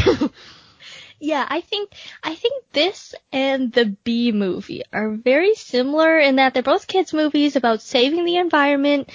yeah, 1.19 1.47
I 1.49 1.61
think 1.61 1.93
I 2.23 2.35
think 2.35 2.65
this 2.73 3.15
and 3.33 3.73
the 3.73 3.87
Bee 3.87 4.33
movie 4.33 4.83
are 4.93 5.11
very 5.11 5.55
similar 5.55 6.19
in 6.19 6.37
that 6.37 6.55
they're 6.55 6.63
both 6.63 6.87
kids 6.87 7.13
movies 7.13 7.57
about 7.57 7.83
saving 7.83 8.25
the 8.25 8.37
environment, 8.37 9.11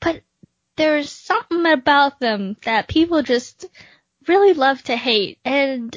but 0.00 0.22
there's 0.76 1.10
something 1.10 1.66
about 1.66 2.20
them 2.20 2.56
that 2.62 2.88
people 2.88 3.22
just 3.22 3.66
really 4.26 4.54
love 4.54 4.82
to 4.84 4.96
hate. 4.96 5.38
And 5.44 5.96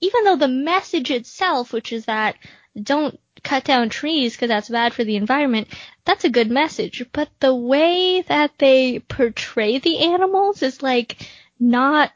even 0.00 0.24
though 0.24 0.36
the 0.36 0.48
message 0.48 1.10
itself, 1.10 1.72
which 1.72 1.92
is 1.92 2.06
that 2.06 2.36
don't 2.80 3.18
cut 3.42 3.64
down 3.64 3.88
trees 3.88 4.34
because 4.34 4.48
that's 4.48 4.68
bad 4.68 4.92
for 4.92 5.04
the 5.04 5.16
environment, 5.16 5.68
that's 6.04 6.24
a 6.24 6.30
good 6.30 6.50
message. 6.50 7.04
But 7.12 7.28
the 7.40 7.54
way 7.54 8.22
that 8.22 8.52
they 8.58 8.98
portray 9.00 9.78
the 9.78 9.98
animals 9.98 10.62
is 10.62 10.82
like 10.82 11.28
not 11.58 12.12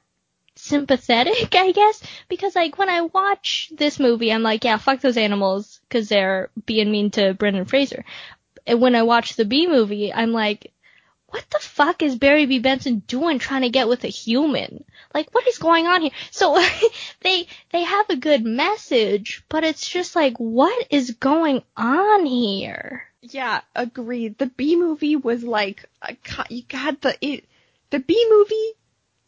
sympathetic, 0.57 1.55
I 1.55 1.73
guess, 1.73 2.03
because 2.29 2.55
like 2.55 2.79
when 2.79 2.89
I 2.89 3.03
watch 3.03 3.71
this 3.75 3.99
movie, 3.99 4.33
I'm 4.33 4.43
like, 4.43 4.65
yeah, 4.65 4.77
fuck 4.77 5.01
those 5.01 5.17
animals 5.17 5.81
because 5.89 6.09
they're 6.09 6.51
being 6.67 6.91
mean 6.91 7.11
to 7.13 7.35
Brendan 7.35 7.65
Fraser. 7.65 8.05
And 8.67 8.81
when 8.81 8.95
I 8.95 9.03
watch 9.03 9.37
the 9.37 9.45
Bee 9.45 9.67
movie, 9.67 10.13
I'm 10.13 10.33
like, 10.33 10.73
what 11.29 11.45
the 11.51 11.59
fuck 11.61 12.03
is 12.03 12.17
Barry 12.17 12.47
B. 12.47 12.59
Benson 12.59 13.03
doing 13.07 13.39
trying 13.39 13.63
to 13.63 13.71
get 13.71 13.89
with 13.89 14.05
a 14.05 14.09
human? 14.09 14.85
Like, 15.13 15.35
what 15.35 15.47
is 15.49 15.59
going 15.59 15.87
on 15.87 16.03
here? 16.03 16.11
So 16.31 16.63
they 17.21 17.47
they 17.71 17.83
have 17.83 18.11
a 18.11 18.17
good 18.17 18.45
message, 18.45 19.45
but 19.49 19.65
it's 19.65 19.89
just 19.89 20.15
like, 20.15 20.37
what 20.39 20.87
is 20.91 21.13
going 21.13 21.63
on 21.77 22.27
here? 22.27 23.05
Yeah, 23.23 23.61
agreed. 23.75 24.39
The 24.39 24.47
Bee 24.47 24.77
movie 24.77 25.17
was 25.17 25.43
like, 25.43 25.85
you 26.49 26.63
got 26.63 27.01
the 27.01 27.17
it, 27.21 27.45
the 27.91 27.99
Bee 27.99 28.27
movie, 28.31 28.73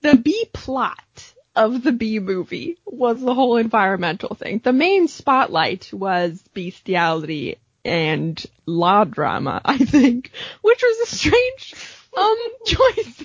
the 0.00 0.16
B 0.16 0.46
plot 0.52 1.34
of 1.54 1.82
the 1.82 1.92
Bee 1.92 2.18
movie 2.18 2.78
was 2.86 3.20
the 3.20 3.34
whole 3.34 3.56
environmental 3.56 4.34
thing. 4.34 4.60
The 4.62 4.72
main 4.72 5.08
spotlight 5.08 5.92
was 5.92 6.42
bestiality 6.54 7.58
and 7.84 8.42
law 8.64 9.04
drama, 9.04 9.60
I 9.64 9.78
think, 9.78 10.30
which 10.62 10.82
was 10.82 11.08
a 11.08 11.14
strange 11.16 11.74
um 12.16 12.36
choice 12.66 13.24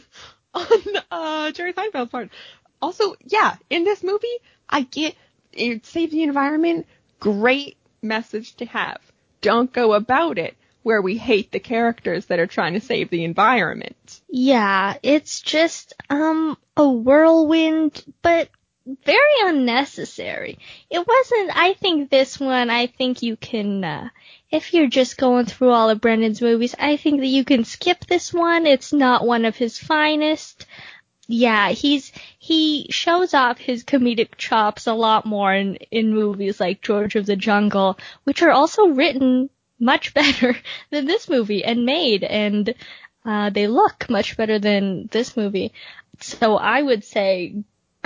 on 0.53 0.67
uh 1.11 1.51
Jerry 1.51 1.73
Seinfeld's 1.73 2.11
part. 2.11 2.29
Also, 2.81 3.15
yeah, 3.25 3.55
in 3.69 3.83
this 3.83 4.03
movie, 4.03 4.27
I 4.69 4.81
get 4.81 5.15
it 5.53 5.85
save 5.85 6.11
the 6.11 6.23
environment, 6.23 6.85
great 7.19 7.77
message 8.01 8.55
to 8.57 8.65
have. 8.65 8.99
Don't 9.41 9.71
go 9.71 9.93
about 9.93 10.37
it 10.37 10.55
where 10.83 11.01
we 11.01 11.17
hate 11.17 11.51
the 11.51 11.59
characters 11.59 12.27
that 12.27 12.39
are 12.39 12.47
trying 12.47 12.73
to 12.73 12.79
save 12.79 13.09
the 13.09 13.23
environment. 13.23 14.21
Yeah, 14.29 14.97
it's 15.03 15.41
just 15.41 15.93
um 16.09 16.57
a 16.75 16.87
whirlwind, 16.87 18.03
but 18.21 18.49
very 19.05 19.19
unnecessary. 19.41 20.59
It 20.89 21.05
wasn't, 21.05 21.51
I 21.55 21.73
think 21.73 22.09
this 22.09 22.39
one, 22.39 22.69
I 22.69 22.87
think 22.87 23.21
you 23.21 23.35
can, 23.35 23.83
uh, 23.83 24.09
if 24.49 24.73
you're 24.73 24.87
just 24.87 25.17
going 25.17 25.45
through 25.45 25.71
all 25.71 25.89
of 25.89 26.01
Brendan's 26.01 26.41
movies, 26.41 26.75
I 26.79 26.97
think 26.97 27.19
that 27.19 27.27
you 27.27 27.43
can 27.43 27.65
skip 27.65 28.05
this 28.05 28.33
one. 28.33 28.65
It's 28.65 28.93
not 28.93 29.25
one 29.25 29.45
of 29.45 29.57
his 29.57 29.77
finest. 29.77 30.65
Yeah, 31.27 31.69
he's, 31.69 32.13
he 32.39 32.87
shows 32.89 33.33
off 33.33 33.57
his 33.57 33.83
comedic 33.83 34.35
chops 34.37 34.87
a 34.87 34.93
lot 34.93 35.25
more 35.25 35.53
in, 35.53 35.75
in 35.91 36.13
movies 36.13 36.59
like 36.59 36.81
George 36.81 37.15
of 37.15 37.25
the 37.25 37.35
Jungle, 37.35 37.99
which 38.23 38.41
are 38.41 38.51
also 38.51 38.87
written 38.87 39.49
much 39.79 40.13
better 40.13 40.55
than 40.91 41.05
this 41.05 41.27
movie 41.27 41.63
and 41.65 41.85
made 41.85 42.23
and, 42.23 42.73
uh, 43.25 43.49
they 43.49 43.67
look 43.67 44.09
much 44.09 44.37
better 44.37 44.57
than 44.57 45.07
this 45.11 45.35
movie. 45.35 45.73
So 46.21 46.55
I 46.55 46.81
would 46.81 47.03
say 47.03 47.55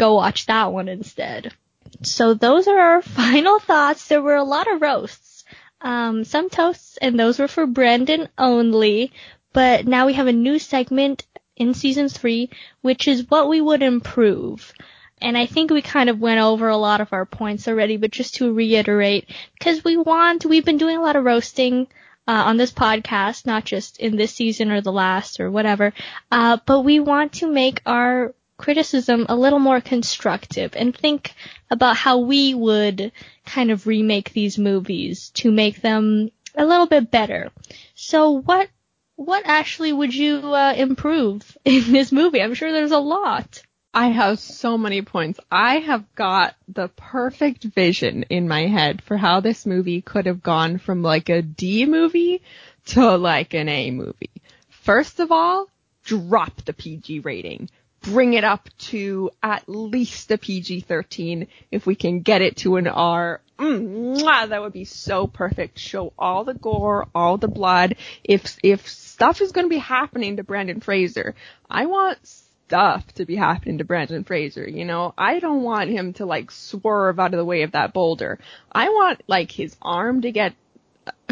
go 0.02 0.16
watch 0.16 0.48
that 0.48 0.74
one 0.74 0.90
instead. 0.90 1.54
So 2.02 2.34
those 2.34 2.68
are 2.68 2.80
our 2.80 3.02
final 3.22 3.60
thoughts. 3.60 4.08
There 4.08 4.22
were 4.22 4.36
a 4.36 4.44
lot 4.44 4.72
of 4.72 4.82
roasts. 4.82 5.46
Um, 5.80 6.24
some 6.24 6.50
toasts, 6.50 6.98
and 6.98 7.20
those 7.20 7.38
were 7.38 7.48
for 7.48 7.68
Brandon 7.68 8.28
only. 8.36 9.12
But 9.54 9.86
now 9.86 10.08
we 10.08 10.14
have 10.14 10.26
a 10.26 10.34
new 10.48 10.58
segment 10.58 11.28
in 11.56 11.76
season 11.76 12.10
three, 12.10 12.50
which 12.82 13.08
is 13.08 13.30
what 13.30 13.48
we 13.48 13.62
would 13.62 13.84
improve. 13.84 14.74
And 15.22 15.38
I 15.38 15.46
think 15.46 15.70
we 15.70 15.84
kind 15.84 16.10
of 16.10 16.20
went 16.20 16.42
over 16.42 16.68
a 16.68 16.78
lot 16.78 17.02
of 17.02 17.14
our 17.14 17.28
points 17.28 17.68
already, 17.68 17.98
but 17.98 18.10
just 18.10 18.36
to 18.36 18.52
reiterate, 18.52 19.30
because 19.60 19.84
we 19.84 19.98
want, 19.98 20.46
we've 20.46 20.66
been 20.66 20.80
doing 20.80 20.98
a 20.98 21.02
lot 21.02 21.16
of 21.16 21.26
roasting, 21.26 21.88
uh, 22.28 22.44
on 22.50 22.58
this 22.58 22.72
podcast, 22.72 23.46
not 23.46 23.66
just 23.66 24.00
in 24.00 24.16
this 24.16 24.34
season 24.34 24.72
or 24.72 24.82
the 24.82 24.92
last 24.92 25.40
or 25.40 25.52
whatever, 25.52 25.94
uh, 26.32 26.58
but 26.66 26.82
we 26.82 27.00
want 27.00 27.34
to 27.34 27.48
make 27.48 27.82
our 27.86 28.34
criticism 28.62 29.26
a 29.28 29.36
little 29.36 29.60
more 29.60 29.82
constructive 29.82 30.76
and 30.76 30.96
think 30.96 31.34
about 31.70 31.98
how 31.98 32.20
we 32.20 32.54
would 32.54 33.12
kind 33.46 33.72
of 33.72 33.88
remake 33.88 34.32
these 34.34 34.58
movies 34.58 35.32
to 35.32 35.52
make 35.52 35.82
them 35.82 36.30
a 36.56 36.64
little 36.64 36.86
bit 36.86 37.10
better. 37.10 37.50
So 37.96 38.32
what 38.32 38.70
what 39.16 39.44
actually 39.46 39.94
would 39.94 40.14
you 40.14 40.38
uh, 40.54 40.74
improve 40.78 41.58
in 41.66 41.92
this 41.92 42.12
movie? 42.12 42.42
I'm 42.42 42.54
sure 42.54 42.72
there's 42.72 42.92
a 42.92 43.00
lot. 43.00 43.62
I 43.94 44.08
have 44.08 44.40
so 44.40 44.78
many 44.78 45.02
points. 45.02 45.40
I 45.52 45.80
have 45.80 46.06
got 46.16 46.56
the 46.70 46.88
perfect 46.88 47.64
vision 47.64 48.24
in 48.30 48.48
my 48.48 48.68
head 48.68 49.02
for 49.02 49.18
how 49.18 49.42
this 49.42 49.66
movie 49.66 50.02
could 50.02 50.28
have 50.28 50.42
gone 50.42 50.78
from 50.78 51.02
like 51.04 51.28
a 51.30 51.42
D 51.42 51.86
movie 51.86 52.42
to 52.88 53.18
like 53.18 53.54
an 53.54 53.68
A 53.68 53.92
movie. 53.92 54.42
First 54.70 55.20
of 55.20 55.32
all, 55.32 55.68
drop 56.06 56.64
the 56.64 56.74
PG 56.74 57.20
rating 57.20 57.70
bring 58.02 58.34
it 58.34 58.44
up 58.44 58.70
to 58.78 59.32
at 59.42 59.68
least 59.68 60.32
a 60.32 60.38
PG-13. 60.38 61.48
If 61.72 61.86
we 61.86 61.96
can 61.96 62.22
get 62.22 62.42
it 62.42 62.58
to 62.58 62.78
an 62.78 62.88
R, 62.88 63.42
mm, 63.58 64.50
that 64.50 64.62
would 64.62 64.74
be 64.74 64.86
so 64.86 65.28
perfect. 65.28 65.80
Show 65.80 66.14
all 66.18 66.44
the 66.44 66.54
gore, 66.54 67.08
all 67.14 67.38
the 67.38 67.48
blood. 67.48 67.96
If 68.24 68.58
if 68.64 68.88
stuff 68.88 69.42
is 69.42 69.52
going 69.52 69.66
to 69.66 69.70
be 69.70 69.78
happening 69.78 70.38
to 70.38 70.44
Brandon 70.44 70.80
Fraser, 70.80 71.36
I 71.70 71.86
want 71.86 72.20
stuff 72.26 73.06
to 73.16 73.26
be 73.26 73.36
happening 73.36 73.80
to 73.80 73.84
Brandon 73.84 74.24
Fraser. 74.24 74.68
You 74.68 74.86
know, 74.86 75.14
I 75.18 75.40
don't 75.40 75.62
want 75.62 75.90
him 75.90 76.14
to 76.14 76.26
like 76.26 76.52
swerve 76.52 77.20
out 77.20 77.34
of 77.34 77.38
the 77.38 77.46
way 77.46 77.64
of 77.64 77.74
that 77.74 77.94
boulder. 77.94 78.40
I 78.72 78.90
want 78.90 79.22
like 79.28 79.52
his 79.52 79.76
arm 79.82 80.22
to 80.22 80.32
get. 80.32 80.54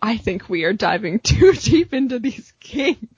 I 0.00 0.16
think 0.16 0.48
we 0.48 0.64
are 0.64 0.72
diving 0.72 1.18
too 1.22 1.52
deep 1.52 1.92
into 1.92 2.18
these 2.18 2.52
kinks. 2.60 3.17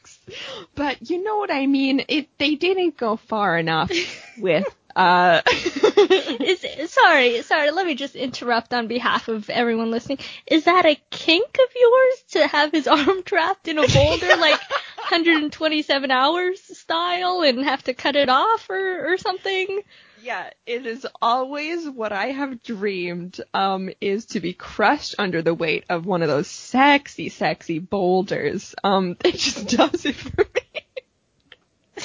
But 0.75 1.11
you 1.11 1.23
know 1.23 1.37
what 1.37 1.51
I 1.51 1.67
mean? 1.67 2.05
It 2.09 2.29
they 2.39 2.55
didn't 2.55 2.97
go 2.97 3.17
far 3.17 3.59
enough 3.59 3.91
with 4.39 4.65
uh 4.97 5.41
is 5.47 6.91
sorry, 6.91 7.43
sorry, 7.43 7.71
let 7.71 7.87
me 7.87 7.95
just 7.95 8.17
interrupt 8.17 8.75
on 8.75 8.89
behalf 8.89 9.29
of 9.29 9.49
everyone 9.51 9.91
listening. 9.91 10.19
Is 10.47 10.65
that 10.65 10.87
a 10.87 11.01
kink 11.11 11.57
of 11.59 11.75
yours 11.75 12.25
to 12.31 12.47
have 12.47 12.73
his 12.73 12.87
arm 12.89 13.23
trapped 13.23 13.69
in 13.69 13.79
a 13.79 13.87
boulder 13.87 14.29
like 14.37 14.61
127 14.97 16.11
hours 16.11 16.61
style 16.77 17.43
and 17.43 17.65
have 17.65 17.83
to 17.85 17.95
cut 17.95 18.17
it 18.17 18.29
off 18.29 18.69
or 18.71 19.13
or 19.13 19.19
something? 19.19 19.83
Yeah, 20.23 20.51
it 20.67 20.85
is 20.85 21.07
always 21.23 21.89
what 21.89 22.13
I 22.13 22.27
have 22.27 22.63
dreamed, 22.63 23.41
um, 23.55 23.91
is 24.01 24.27
to 24.27 24.41
be 24.41 24.53
crushed 24.53 25.15
under 25.19 25.41
the 25.41 25.55
weight 25.55 25.85
of 25.89 26.05
one 26.05 26.23
of 26.23 26.29
those 26.29 26.47
sexy, 26.47 27.31
sexy 27.31 27.79
boulders. 27.79 28.75
Um, 28.85 29.17
it 29.25 29.37
just 29.37 29.69
does 29.69 30.05
it 30.05 30.17
for 30.17 30.45
me. 30.45 32.03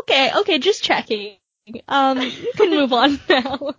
okay, 0.00 0.30
okay, 0.36 0.58
just 0.58 0.82
checking. 0.82 1.36
Um, 1.86 2.20
you 2.20 2.52
can 2.54 2.70
move 2.70 2.92
on 2.92 3.18
now. 3.28 3.74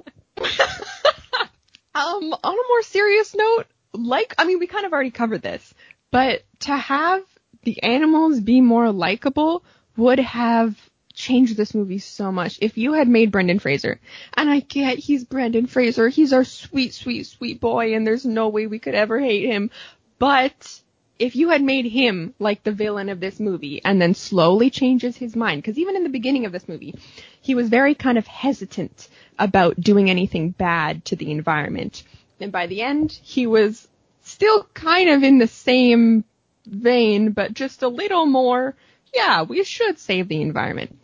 um, 1.94 2.34
on 2.34 2.54
a 2.54 2.68
more 2.70 2.82
serious 2.84 3.36
note, 3.36 3.66
like, 3.94 4.34
I 4.38 4.46
mean, 4.46 4.60
we 4.60 4.68
kind 4.68 4.86
of 4.86 4.94
already 4.94 5.12
covered 5.12 5.42
this, 5.44 5.74
but 6.12 6.44
to 6.62 6.76
have 6.76 7.24
the 7.64 7.84
animals 7.84 8.40
be 8.40 8.62
more 8.62 8.92
likable 8.92 9.64
would 9.96 10.20
have 10.20 10.76
changed 11.20 11.58
this 11.58 11.76
movie 11.76 12.00
so 12.00 12.32
much. 12.32 12.58
If 12.62 12.78
you 12.78 12.94
had 12.94 13.08
made 13.10 13.32
Brendan 13.32 13.60
Fraser, 13.60 14.00
and 14.36 14.50
I 14.50 14.62
get 14.62 14.98
he's 14.98 15.26
Brendan 15.26 15.68
Fraser, 15.68 16.08
he's 16.08 16.32
our 16.32 16.46
sweet, 16.46 16.94
sweet, 16.94 17.26
sweet 17.26 17.60
boy, 17.60 17.94
and 17.94 18.08
there's 18.08 18.26
no 18.26 18.48
way 18.48 18.68
we 18.68 18.80
could 18.80 18.96
ever 18.96 19.20
hate 19.20 19.46
him, 19.46 19.70
but 20.18 20.82
if 21.20 21.36
you 21.36 21.50
had 21.50 21.62
made 21.62 21.86
him 21.86 22.34
like 22.40 22.64
the 22.64 22.72
villain 22.72 23.10
of 23.10 23.20
this 23.20 23.42
movie 23.42 23.82
and 23.84 24.02
then 24.02 24.14
slowly 24.14 24.70
changes 24.70 25.18
his 25.18 25.36
mind, 25.36 25.62
because 25.62 25.78
even 25.78 25.98
in 25.98 26.04
the 26.04 26.10
beginning 26.18 26.46
of 26.46 26.54
this 26.54 26.70
movie, 26.70 26.96
he 27.42 27.54
was 27.54 27.68
very 27.68 27.94
kind 27.94 28.18
of 28.18 28.26
hesitant 28.26 29.10
about 29.38 29.80
doing 29.80 30.10
anything 30.10 30.52
bad 30.52 31.04
to 31.04 31.18
the 31.18 31.32
environment. 31.32 32.04
And 32.40 32.54
by 32.54 32.68
the 32.68 32.82
end, 32.82 33.12
he 33.12 33.46
was 33.46 33.86
still 34.22 34.64
kind 34.74 35.10
of 35.10 35.24
in 35.24 35.38
the 35.38 35.48
same 35.48 36.24
vein, 36.66 37.32
but 37.32 37.54
just 37.54 37.84
a 37.84 37.90
little 37.90 38.26
more, 38.26 38.74
yeah, 39.14 39.42
we 39.42 39.62
should 39.66 40.00
save 40.00 40.30
the 40.30 40.42
environment. 40.42 40.98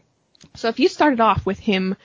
So 0.56 0.69
if 0.69 0.80
you 0.80 0.88
started 0.88 1.19
off 1.19 1.45
with 1.45 1.60
him 1.60 1.95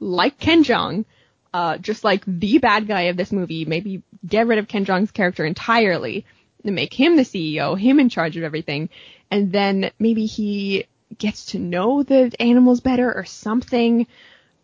like 0.00 0.38
Ken 0.38 0.64
Jeong, 0.64 1.04
uh, 1.52 1.78
just 1.78 2.04
like 2.04 2.24
the 2.26 2.58
bad 2.58 2.86
guy 2.88 3.02
of 3.02 3.16
this 3.16 3.32
movie, 3.32 3.64
maybe 3.64 4.02
get 4.26 4.46
rid 4.46 4.58
of 4.58 4.68
Ken 4.68 4.84
Jeong's 4.84 5.12
character 5.12 5.44
entirely 5.44 6.26
and 6.64 6.74
make 6.74 6.92
him 6.92 7.16
the 7.16 7.22
CEO, 7.22 7.78
him 7.78 8.00
in 8.00 8.08
charge 8.08 8.36
of 8.36 8.42
everything, 8.42 8.88
and 9.30 9.52
then 9.52 9.90
maybe 9.98 10.26
he 10.26 10.86
gets 11.16 11.46
to 11.46 11.58
know 11.58 12.02
the 12.02 12.32
animals 12.40 12.80
better 12.80 13.12
or 13.12 13.24
something. 13.24 14.06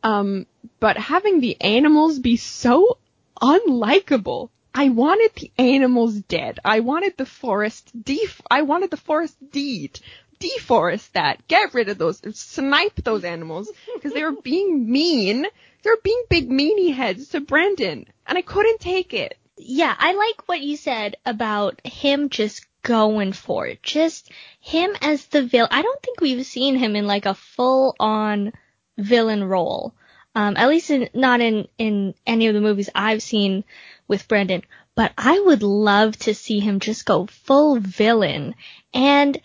Um, 0.02 0.47
but 0.81 0.97
having 0.97 1.40
the 1.40 1.61
animals 1.61 2.19
be 2.19 2.36
so 2.36 2.98
unlikable. 3.40 4.51
I 4.74 4.89
wanted 4.89 5.32
the 5.35 5.51
animals 5.59 6.15
dead. 6.15 6.59
I 6.65 6.81
wanted 6.81 7.16
the 7.16 7.27
forest 7.27 7.90
def- 8.05 8.40
I 8.51 8.62
wanted 8.62 8.90
the 8.90 8.97
forest 8.97 9.36
deed 9.51 9.98
deforest 10.40 11.12
that, 11.12 11.46
get 11.46 11.74
rid 11.74 11.88
of 11.88 11.98
those, 11.98 12.20
snipe 12.36 12.96
those 12.96 13.24
animals 13.24 13.70
because 13.94 14.12
they 14.12 14.24
were 14.24 14.32
being 14.42 14.90
mean. 14.90 15.42
They 15.82 15.90
were 15.90 16.00
being 16.02 16.22
big 16.28 16.50
meanie 16.50 16.94
heads 16.94 17.28
to 17.28 17.40
Brandon, 17.40 18.06
and 18.26 18.38
I 18.38 18.42
couldn't 18.42 18.80
take 18.80 19.14
it. 19.14 19.38
Yeah, 19.56 19.94
I 19.98 20.12
like 20.12 20.48
what 20.48 20.60
you 20.60 20.76
said 20.76 21.16
about 21.24 21.80
him 21.86 22.30
just 22.30 22.66
going 22.82 23.32
for 23.32 23.66
it. 23.66 23.82
Just 23.82 24.30
him 24.60 24.96
as 25.00 25.26
the 25.26 25.42
villain. 25.42 25.68
I 25.70 25.82
don't 25.82 26.02
think 26.02 26.20
we've 26.20 26.44
seen 26.46 26.76
him 26.76 26.96
in 26.96 27.06
like 27.06 27.26
a 27.26 27.34
full 27.34 27.94
on 28.00 28.52
villain 28.96 29.44
role. 29.44 29.94
Um, 30.34 30.56
at 30.56 30.68
least 30.68 30.90
in, 30.90 31.10
not 31.12 31.40
in, 31.40 31.66
in 31.76 32.14
any 32.26 32.46
of 32.46 32.54
the 32.54 32.60
movies 32.60 32.88
I've 32.94 33.22
seen 33.22 33.64
with 34.06 34.28
Brendan, 34.28 34.62
but 34.94 35.12
I 35.18 35.40
would 35.40 35.62
love 35.62 36.16
to 36.18 36.34
see 36.34 36.60
him 36.60 36.78
just 36.78 37.04
go 37.04 37.26
full 37.26 37.80
villain. 37.80 38.54
And 38.94 39.40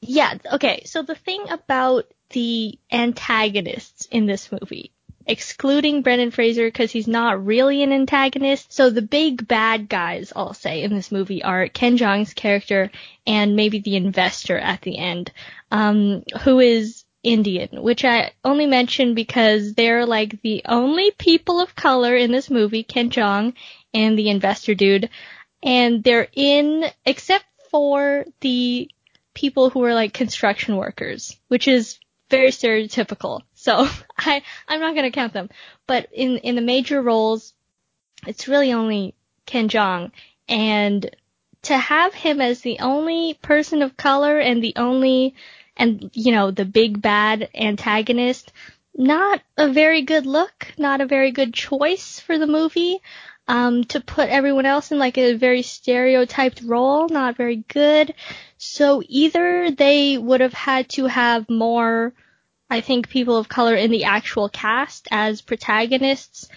yeah, 0.00 0.34
okay, 0.52 0.82
so 0.84 1.02
the 1.02 1.14
thing 1.14 1.48
about 1.50 2.06
the 2.30 2.78
antagonists 2.92 4.06
in 4.10 4.26
this 4.26 4.50
movie, 4.50 4.92
excluding 5.26 6.02
Brendan 6.02 6.30
Fraser 6.30 6.66
because 6.66 6.90
he's 6.90 7.08
not 7.08 7.44
really 7.44 7.82
an 7.82 7.92
antagonist. 7.92 8.72
So 8.72 8.90
the 8.90 9.02
big 9.02 9.46
bad 9.46 9.88
guys, 9.88 10.32
I'll 10.34 10.54
say, 10.54 10.82
in 10.82 10.94
this 10.94 11.10
movie 11.10 11.42
are 11.42 11.68
Ken 11.68 11.96
Jeong's 11.96 12.34
character 12.34 12.90
and 13.26 13.56
maybe 13.56 13.78
the 13.78 13.96
investor 13.96 14.58
at 14.58 14.82
the 14.82 14.98
end, 14.98 15.32
um, 15.70 16.24
who 16.42 16.60
is 16.60 17.04
Indian, 17.22 17.82
which 17.82 18.04
I 18.04 18.32
only 18.44 18.66
mention 18.66 19.14
because 19.14 19.72
they're 19.72 20.04
like 20.04 20.42
the 20.42 20.62
only 20.66 21.10
people 21.12 21.60
of 21.60 21.74
color 21.74 22.14
in 22.14 22.30
this 22.30 22.50
movie, 22.50 22.82
Ken 22.82 23.08
Jeong 23.08 23.54
and 23.94 24.18
the 24.18 24.28
investor 24.28 24.74
dude, 24.74 25.08
and 25.62 26.04
they're 26.04 26.28
in, 26.34 26.84
except 27.06 27.46
for 27.70 28.26
the 28.40 28.90
people 29.34 29.70
who 29.70 29.82
are 29.84 29.94
like 29.94 30.14
construction 30.14 30.76
workers, 30.76 31.36
which 31.48 31.68
is 31.68 31.98
very 32.30 32.50
stereotypical. 32.50 33.42
So 33.54 33.88
I, 34.18 34.42
I'm 34.68 34.80
not 34.80 34.94
gonna 34.94 35.10
count 35.10 35.32
them. 35.32 35.50
But 35.86 36.08
in, 36.12 36.38
in 36.38 36.54
the 36.54 36.62
major 36.62 37.02
roles, 37.02 37.52
it's 38.26 38.48
really 38.48 38.72
only 38.72 39.14
Ken 39.46 39.68
Jeong. 39.68 40.12
And 40.48 41.14
to 41.62 41.76
have 41.76 42.14
him 42.14 42.40
as 42.40 42.60
the 42.60 42.80
only 42.80 43.34
person 43.34 43.82
of 43.82 43.96
color 43.96 44.38
and 44.38 44.62
the 44.62 44.74
only, 44.76 45.34
and 45.76 46.10
you 46.14 46.32
know, 46.32 46.50
the 46.50 46.64
big 46.64 47.00
bad 47.00 47.48
antagonist, 47.54 48.52
not 48.96 49.40
a 49.56 49.72
very 49.72 50.02
good 50.02 50.26
look, 50.26 50.72
not 50.78 51.00
a 51.00 51.06
very 51.06 51.32
good 51.32 51.52
choice 51.52 52.20
for 52.20 52.38
the 52.38 52.46
movie. 52.46 53.00
Um, 53.46 53.84
to 53.84 54.00
put 54.00 54.30
everyone 54.30 54.64
else 54.64 54.90
in 54.90 54.98
like 54.98 55.18
a 55.18 55.34
very 55.34 55.60
stereotyped 55.60 56.62
role, 56.62 57.08
not 57.10 57.36
very 57.36 57.56
good. 57.56 58.14
So 58.66 59.02
either 59.06 59.70
they 59.70 60.16
would 60.16 60.40
have 60.40 60.54
had 60.54 60.88
to 60.90 61.06
have 61.06 61.50
more 61.50 62.14
I 62.70 62.80
think 62.80 63.08
people 63.08 63.36
of 63.36 63.48
color 63.48 63.74
in 63.74 63.90
the 63.90 64.04
actual 64.04 64.48
cast 64.48 65.06
as 65.10 65.42
protagonists, 65.42 66.48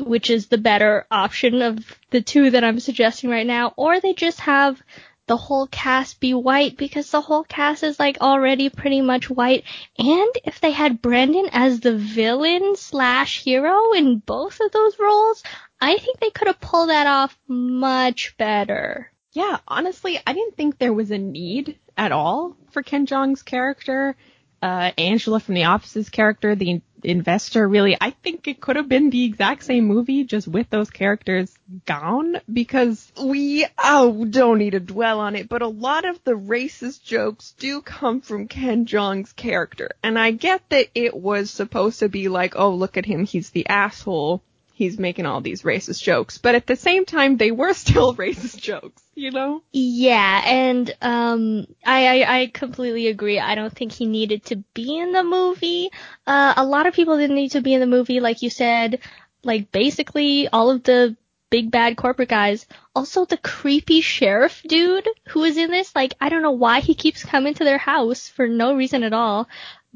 which 0.00 0.28
is 0.28 0.48
the 0.48 0.58
better 0.58 1.06
option 1.10 1.62
of 1.62 1.78
the 2.10 2.20
two 2.20 2.50
that 2.50 2.64
I'm 2.64 2.80
suggesting 2.80 3.30
right 3.30 3.46
now, 3.46 3.72
or 3.76 4.00
they 4.00 4.14
just 4.14 4.40
have 4.40 4.82
the 5.26 5.36
whole 5.36 5.68
cast 5.68 6.20
be 6.20 6.34
white 6.34 6.76
because 6.76 7.10
the 7.10 7.20
whole 7.20 7.44
cast 7.44 7.84
is 7.84 8.00
like 8.00 8.20
already 8.20 8.68
pretty 8.68 9.00
much 9.00 9.30
white. 9.30 9.64
And 9.96 10.30
if 10.44 10.60
they 10.60 10.72
had 10.72 11.00
Brendan 11.00 11.48
as 11.52 11.80
the 11.80 11.96
villain 11.96 12.74
slash 12.76 13.42
hero 13.42 13.92
in 13.92 14.18
both 14.18 14.60
of 14.60 14.72
those 14.72 14.98
roles, 14.98 15.42
I 15.80 15.98
think 15.98 16.18
they 16.18 16.30
could 16.30 16.48
have 16.48 16.60
pulled 16.60 16.90
that 16.90 17.06
off 17.06 17.38
much 17.46 18.36
better. 18.36 19.12
Yeah, 19.34 19.58
honestly, 19.68 20.18
I 20.26 20.32
didn't 20.32 20.56
think 20.56 20.78
there 20.78 20.92
was 20.92 21.10
a 21.10 21.18
need 21.18 21.78
at 21.96 22.12
all 22.12 22.56
for 22.70 22.82
Ken 22.82 23.04
Jeong's 23.04 23.42
character 23.42 24.16
uh, 24.64 24.92
Angela 24.96 25.40
from 25.40 25.56
The 25.56 25.64
Office's 25.64 26.08
character, 26.08 26.54
the 26.54 26.80
investor, 27.02 27.68
really, 27.68 27.98
I 28.00 28.12
think 28.12 28.48
it 28.48 28.62
could 28.62 28.76
have 28.76 28.88
been 28.88 29.10
the 29.10 29.24
exact 29.24 29.62
same 29.62 29.84
movie, 29.84 30.24
just 30.24 30.48
with 30.48 30.70
those 30.70 30.88
characters 30.88 31.54
gone, 31.84 32.40
because 32.50 33.12
we, 33.22 33.66
oh, 33.76 34.24
don't 34.24 34.56
need 34.56 34.70
to 34.70 34.80
dwell 34.80 35.20
on 35.20 35.36
it, 35.36 35.50
but 35.50 35.60
a 35.60 35.68
lot 35.68 36.06
of 36.06 36.18
the 36.24 36.32
racist 36.32 37.04
jokes 37.04 37.52
do 37.58 37.82
come 37.82 38.22
from 38.22 38.48
Ken 38.48 38.86
Jeong's 38.86 39.34
character. 39.34 39.90
And 40.02 40.18
I 40.18 40.30
get 40.30 40.62
that 40.70 40.88
it 40.94 41.14
was 41.14 41.50
supposed 41.50 41.98
to 41.98 42.08
be 42.08 42.28
like, 42.28 42.54
oh, 42.56 42.70
look 42.70 42.96
at 42.96 43.04
him, 43.04 43.26
he's 43.26 43.50
the 43.50 43.68
asshole 43.68 44.42
he's 44.74 44.98
making 44.98 45.24
all 45.24 45.40
these 45.40 45.62
racist 45.62 46.02
jokes, 46.02 46.36
but 46.36 46.54
at 46.54 46.66
the 46.66 46.76
same 46.76 47.06
time, 47.06 47.36
they 47.36 47.50
were 47.50 47.72
still 47.84 48.14
racist 48.14 48.60
jokes, 48.60 49.02
you 49.14 49.30
know? 49.30 49.62
Yeah, 49.72 50.42
and 50.44 50.94
um, 51.00 51.66
I, 51.86 52.22
I, 52.22 52.40
I 52.40 52.46
completely 52.48 53.06
agree. 53.06 53.40
I 53.40 53.54
don't 53.54 53.74
think 53.74 53.92
he 53.92 54.06
needed 54.06 54.44
to 54.46 54.56
be 54.74 54.98
in 54.98 55.12
the 55.12 55.22
movie. 55.22 55.90
Uh, 56.26 56.54
a 56.56 56.64
lot 56.64 56.86
of 56.86 56.94
people 56.94 57.16
didn't 57.16 57.36
need 57.36 57.52
to 57.52 57.62
be 57.62 57.72
in 57.72 57.80
the 57.80 57.86
movie, 57.86 58.20
like 58.20 58.42
you 58.42 58.50
said. 58.50 58.98
Like 59.44 59.70
basically 59.70 60.48
all 60.48 60.70
of 60.70 60.82
the 60.82 61.16
big 61.50 61.70
bad 61.70 61.96
corporate 61.96 62.30
guys. 62.30 62.66
Also 62.96 63.26
the 63.26 63.36
creepy 63.36 64.00
sheriff 64.00 64.62
dude 64.66 65.08
who 65.28 65.44
is 65.44 65.56
in 65.56 65.70
this. 65.70 65.94
Like 65.94 66.14
I 66.20 66.28
don't 66.28 66.42
know 66.42 66.50
why 66.50 66.80
he 66.80 66.94
keeps 66.94 67.22
coming 67.22 67.54
to 67.54 67.64
their 67.64 67.78
house 67.78 68.28
for 68.28 68.48
no 68.48 68.74
reason 68.74 69.04
at 69.04 69.12
all 69.12 69.48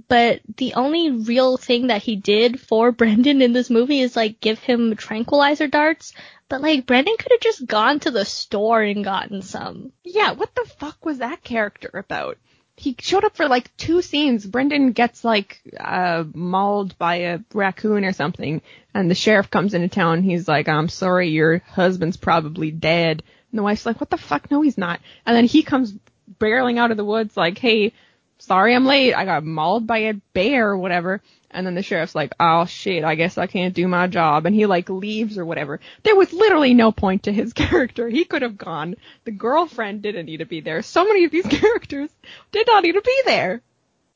but 0.07 0.41
the 0.57 0.75
only 0.75 1.11
real 1.11 1.57
thing 1.57 1.89
that 1.89 2.03
he 2.03 2.17
did 2.17 2.61
for 2.61 2.93
Brendan 2.99 3.43
in 3.43 3.53
this 3.53 3.71
movie 3.71 4.01
is 4.01 4.15
like 4.15 4.41
give 4.41 4.59
him 4.59 4.95
tranquilizer 4.97 5.67
darts. 5.67 6.13
But 6.49 6.63
like 6.63 6.87
Brendan 6.87 7.17
could 7.19 7.33
have 7.33 7.41
just 7.41 7.67
gone 7.67 8.01
to 8.01 8.11
the 8.11 8.25
store 8.25 8.81
and 8.81 9.05
gotten 9.05 9.43
some. 9.43 9.93
Yeah, 10.05 10.33
what 10.33 10.55
the 10.55 10.69
fuck 10.79 11.05
was 11.05 11.19
that 11.19 11.43
character 11.43 11.91
about? 11.93 12.39
He 12.77 12.95
showed 13.01 13.25
up 13.25 13.37
for 13.37 13.49
like 13.49 13.77
two 13.77 14.01
scenes. 14.03 14.47
Brendan 14.47 14.93
gets 14.93 15.25
like 15.25 15.61
uh 15.79 16.25
mauled 16.33 16.97
by 16.97 17.17
a 17.17 17.41
raccoon 17.53 18.05
or 18.05 18.13
something, 18.13 18.63
and 18.95 19.11
the 19.11 19.17
sheriff 19.17 19.51
comes 19.51 19.75
into 19.75 19.89
town. 19.89 20.23
He's 20.23 20.47
like, 20.47 20.69
"I'm 20.69 20.89
sorry, 20.89 21.31
your 21.31 21.59
husband's 21.67 22.17
probably 22.17 22.71
dead." 22.71 23.25
And 23.51 23.59
the 23.59 23.65
wife's 23.65 23.85
like, 23.85 24.01
"What 24.01 24.11
the 24.11 24.17
fuck? 24.17 24.51
No, 24.51 24.63
he's 24.63 24.79
not." 24.79 25.01
And 25.27 25.37
then 25.37 25.45
he 25.45 25.65
comes 25.65 25.93
barreling 26.39 26.79
out 26.79 26.93
of 26.93 26.97
the 26.97 27.05
woods 27.05 27.37
like, 27.37 27.59
"Hey, 27.59 27.93
sorry 28.39 28.75
I'm 28.75 28.87
late. 28.87 29.15
I 29.15 29.25
got 29.25 29.45
mauled 29.45 29.87
by 29.87 29.99
a 29.99 30.15
bear 30.33 30.71
or 30.71 30.79
whatever. 30.79 31.21
And 31.51 31.67
then 31.67 31.75
the 31.75 31.83
sheriff's 31.83 32.15
like, 32.15 32.35
oh 32.39 32.67
shit, 32.67 33.05
I 33.05 33.15
guess 33.15 33.39
I 33.39 33.47
can't 33.47 33.75
do 33.75 33.89
my 33.89 34.07
job. 34.07 34.47
And 34.47 34.55
he 34.55 34.67
like 34.67 34.91
leaves 34.91 35.39
or 35.39 35.45
whatever. 35.45 35.81
There 36.03 36.17
was 36.17 36.33
literally 36.33 36.75
no 36.75 36.93
point 36.93 37.25
to 37.25 37.33
his 37.33 37.53
character. 37.55 38.09
He 38.09 38.25
could 38.25 38.43
have 38.43 38.59
gone. 38.59 38.97
The 39.25 39.31
girlfriend 39.31 40.03
didn't 40.03 40.27
need 40.27 40.39
to 40.39 40.47
be 40.47 40.61
there. 40.61 40.83
So 40.83 41.05
many 41.05 41.25
of 41.25 41.31
these 41.31 41.47
characters 41.51 42.11
did 42.53 42.67
not 42.67 42.83
need 42.83 42.93
to 42.93 43.03
be 43.03 43.23
there. 43.25 43.63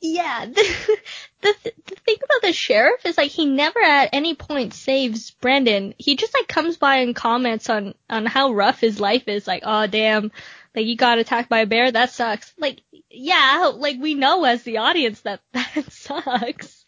Yeah, 0.05 0.47
the, 0.53 0.99
the, 1.43 1.55
the 1.62 1.94
thing 1.94 2.16
about 2.16 2.43
the 2.43 2.53
sheriff 2.53 3.07
is 3.07 3.16
like 3.16 3.31
he 3.31 3.47
never 3.47 3.81
at 3.81 4.11
any 4.12 4.35
point 4.35 4.74
saves 4.74 5.31
Brendan. 5.31 5.94
He 5.97 6.16
just 6.16 6.35
like 6.35 6.49
comes 6.49 6.77
by 6.77 6.97
and 6.97 7.15
comments 7.15 7.70
on 7.70 7.94
on 8.11 8.27
how 8.27 8.53
rough 8.53 8.81
his 8.81 8.99
life 8.99 9.28
is. 9.28 9.47
Like, 9.47 9.62
oh 9.65 9.86
damn, 9.86 10.32
like 10.74 10.86
you 10.86 10.97
got 10.97 11.19
attacked 11.19 11.49
by 11.49 11.61
a 11.61 11.66
bear, 11.66 11.90
that 11.90 12.11
sucks. 12.11 12.53
Like, 12.59 12.81
yeah, 13.11 13.73
like 13.74 13.99
we 14.01 14.15
know 14.15 14.44
as 14.44 14.62
the 14.62 14.78
audience 14.78 15.20
that 15.23 15.40
that 15.53 15.90
sucks. 15.90 16.85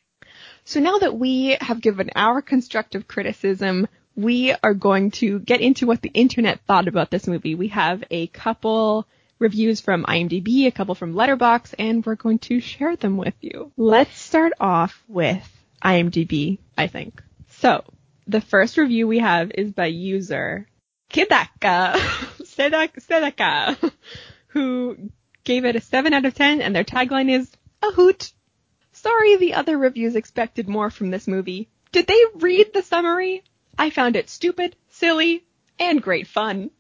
So 0.65 0.81
now 0.81 0.99
that 0.99 1.17
we 1.17 1.57
have 1.61 1.83
given 1.83 2.11
our 2.17 2.41
constructive 2.41 3.07
criticism, 3.07 3.87
we 4.17 4.55
are 4.63 4.75
going 4.75 5.11
to 5.13 5.39
get 5.41 5.61
into 5.61 5.87
what 5.87 6.01
the 6.01 6.11
internet 6.15 6.61
thought 6.67 6.89
about 6.89 7.11
this 7.11 7.27
movie. 7.27 7.55
We 7.55 7.69
have 7.69 8.05
a 8.11 8.29
couple 8.29 9.07
reviews 9.39 9.81
from 9.81 10.05
IMDb, 10.05 10.67
a 10.67 10.71
couple 10.71 10.95
from 10.95 11.15
Letterboxd, 11.15 11.75
and 11.79 12.05
we're 12.07 12.15
going 12.15 12.39
to 12.41 12.61
share 12.61 12.97
them 12.97 13.17
with 13.17 13.35
you. 13.41 13.73
Let's 13.77 14.19
start 14.19 14.53
off 14.61 15.03
with 15.09 15.47
IMDb, 15.85 16.59
I 16.79 16.87
think. 16.87 17.23
So, 17.49 17.85
the 18.27 18.41
first 18.41 18.79
review 18.79 19.07
we 19.07 19.19
have 19.19 19.51
is 19.55 19.71
by 19.71 19.87
user 19.87 20.67
Kidaka 21.11 22.01
Sedaka, 22.57 23.93
who 24.49 25.11
gave 25.45 25.65
it 25.65 25.77
a 25.77 25.81
7 25.81 26.13
out 26.13 26.25
of 26.25 26.35
10, 26.35 26.61
and 26.61 26.75
their 26.75 26.85
tagline 26.85 27.31
is, 27.31 27.51
a 27.83 27.91
hoot. 27.93 28.33
Sorry 28.93 29.37
the 29.37 29.55
other 29.55 29.77
reviews 29.77 30.17
expected 30.17 30.69
more 30.69 30.91
from 30.91 31.11
this 31.11 31.27
movie. 31.27 31.69
Did 31.93 32.07
they 32.07 32.25
read 32.35 32.73
the 32.73 32.83
summary? 32.83 33.43
I 33.79 33.91
found 33.91 34.17
it 34.17 34.31
stupid, 34.31 34.77
silly, 34.89 35.45
and 35.79 36.01
great 36.01 36.27
fun. 36.27 36.71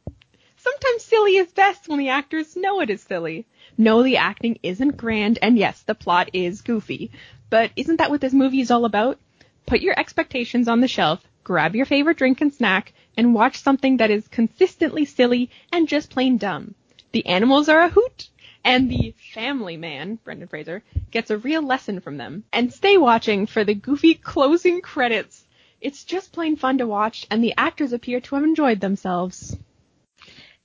Sometimes 0.56 1.02
silly 1.02 1.36
is 1.36 1.52
best 1.52 1.88
when 1.88 1.98
the 1.98 2.08
actors 2.08 2.56
know 2.56 2.80
it 2.80 2.88
is 2.88 3.02
silly. 3.02 3.46
No, 3.76 4.02
the 4.02 4.16
acting 4.16 4.58
isn't 4.62 4.96
grand, 4.96 5.38
and 5.42 5.58
yes, 5.58 5.82
the 5.82 5.94
plot 5.94 6.30
is 6.32 6.62
goofy. 6.62 7.10
But 7.50 7.70
isn't 7.76 7.96
that 7.96 8.10
what 8.10 8.20
this 8.20 8.32
movie 8.32 8.60
is 8.60 8.70
all 8.70 8.84
about? 8.84 9.18
Put 9.66 9.80
your 9.80 9.98
expectations 9.98 10.68
on 10.68 10.80
the 10.80 10.88
shelf, 10.88 11.22
grab 11.44 11.76
your 11.76 11.86
favorite 11.86 12.16
drink 12.16 12.40
and 12.40 12.52
snack, 12.52 12.92
and 13.16 13.34
watch 13.34 13.60
something 13.60 13.98
that 13.98 14.10
is 14.10 14.26
consistently 14.26 15.04
silly 15.04 15.50
and 15.70 15.86
just 15.86 16.10
plain 16.10 16.38
dumb. 16.38 16.74
The 17.12 17.26
animals 17.26 17.68
are 17.68 17.82
a 17.82 17.90
hoot, 17.90 18.28
and 18.64 18.90
the 18.90 19.14
family 19.34 19.76
man, 19.76 20.18
Brendan 20.24 20.48
Fraser, 20.48 20.82
gets 21.10 21.30
a 21.30 21.38
real 21.38 21.62
lesson 21.62 22.00
from 22.00 22.16
them. 22.16 22.44
And 22.52 22.72
stay 22.72 22.96
watching 22.96 23.46
for 23.46 23.62
the 23.62 23.74
goofy 23.74 24.14
closing 24.14 24.80
credits. 24.80 25.44
It's 25.80 26.02
just 26.04 26.32
plain 26.32 26.56
fun 26.56 26.78
to 26.78 26.86
watch, 26.86 27.26
and 27.30 27.44
the 27.44 27.54
actors 27.58 27.92
appear 27.92 28.20
to 28.22 28.34
have 28.34 28.44
enjoyed 28.44 28.80
themselves. 28.80 29.56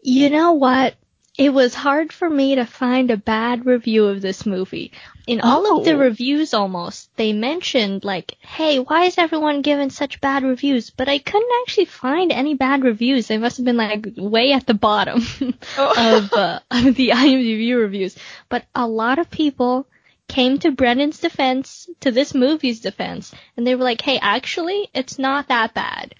You 0.02 0.30
know 0.30 0.54
what? 0.54 0.96
It 1.40 1.54
was 1.54 1.74
hard 1.74 2.12
for 2.12 2.30
me 2.30 2.56
to 2.56 2.66
find 2.66 3.10
a 3.10 3.18
bad 3.18 3.66
review 3.66 4.06
of 4.08 4.22
this 4.22 4.46
movie. 4.46 4.92
In 5.26 5.40
all 5.42 5.78
of 5.80 5.86
the 5.86 5.94
Oh. 5.94 5.98
reviews 5.98 6.54
almost, 6.54 7.16
they 7.16 7.32
mentioned 7.34 8.04
like, 8.04 8.36
hey, 8.42 8.80
why 8.80 9.06
is 9.06 9.18
everyone 9.18 9.62
giving 9.62 9.90
such 9.90 10.20
bad 10.20 10.44
reviews? 10.44 10.90
But 10.90 11.08
I 11.08 11.18
couldn't 11.18 11.50
actually 11.62 11.86
find 11.86 12.32
any 12.32 12.56
bad 12.56 12.84
reviews. 12.84 13.28
They 13.28 13.38
must 13.38 13.58
have 13.58 13.66
been 13.66 13.78
like 13.78 14.06
way 14.18 14.52
at 14.52 14.66
the 14.68 14.74
bottom 14.74 15.22
Oh. 15.78 16.18
of, 16.18 16.34
uh, 16.34 16.60
of 16.72 16.96
the 16.96 17.10
IMDb 17.14 17.76
reviews. 17.76 18.18
But 18.50 18.66
a 18.76 18.86
lot 18.88 19.18
of 19.20 19.32
people 19.32 19.88
came 20.28 20.60
to 20.60 20.72
Brendan's 20.72 21.20
defense, 21.20 21.90
to 22.02 22.12
this 22.12 22.36
movie's 22.36 22.82
defense, 22.82 23.34
and 23.56 23.66
they 23.66 23.76
were 23.76 23.84
like, 23.84 24.02
hey, 24.02 24.20
actually, 24.22 24.90
it's 24.94 25.18
not 25.18 25.48
that 25.48 25.74
bad. 25.74 26.16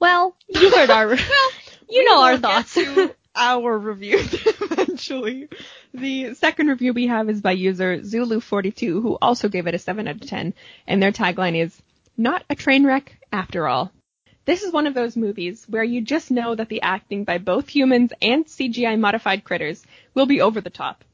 Well, 0.00 0.34
you 0.48 0.70
heard 0.70 0.90
our, 0.90 1.14
you 1.88 2.00
We 2.00 2.04
know 2.06 2.22
our 2.22 2.38
thoughts. 2.38 2.74
to 2.74 3.14
our 3.34 3.78
review 3.78 4.18
eventually. 4.70 5.48
The 5.94 6.34
second 6.34 6.68
review 6.68 6.92
we 6.92 7.06
have 7.06 7.28
is 7.30 7.40
by 7.40 7.52
user 7.52 7.98
Zulu42, 7.98 9.02
who 9.02 9.18
also 9.20 9.48
gave 9.48 9.66
it 9.66 9.74
a 9.74 9.78
7 9.78 10.06
out 10.08 10.16
of 10.16 10.20
10, 10.20 10.54
and 10.86 11.02
their 11.02 11.12
tagline 11.12 11.56
is, 11.56 11.80
Not 12.16 12.44
a 12.50 12.54
train 12.54 12.84
wreck 12.84 13.18
after 13.32 13.66
all. 13.66 13.92
This 14.44 14.62
is 14.62 14.72
one 14.72 14.88
of 14.88 14.94
those 14.94 15.16
movies 15.16 15.64
where 15.68 15.84
you 15.84 16.00
just 16.00 16.30
know 16.30 16.54
that 16.54 16.68
the 16.68 16.82
acting 16.82 17.22
by 17.24 17.38
both 17.38 17.68
humans 17.68 18.12
and 18.20 18.44
CGI 18.44 18.98
modified 18.98 19.44
critters 19.44 19.84
will 20.14 20.26
be 20.26 20.40
over 20.40 20.60
the 20.60 20.70
top. 20.70 21.04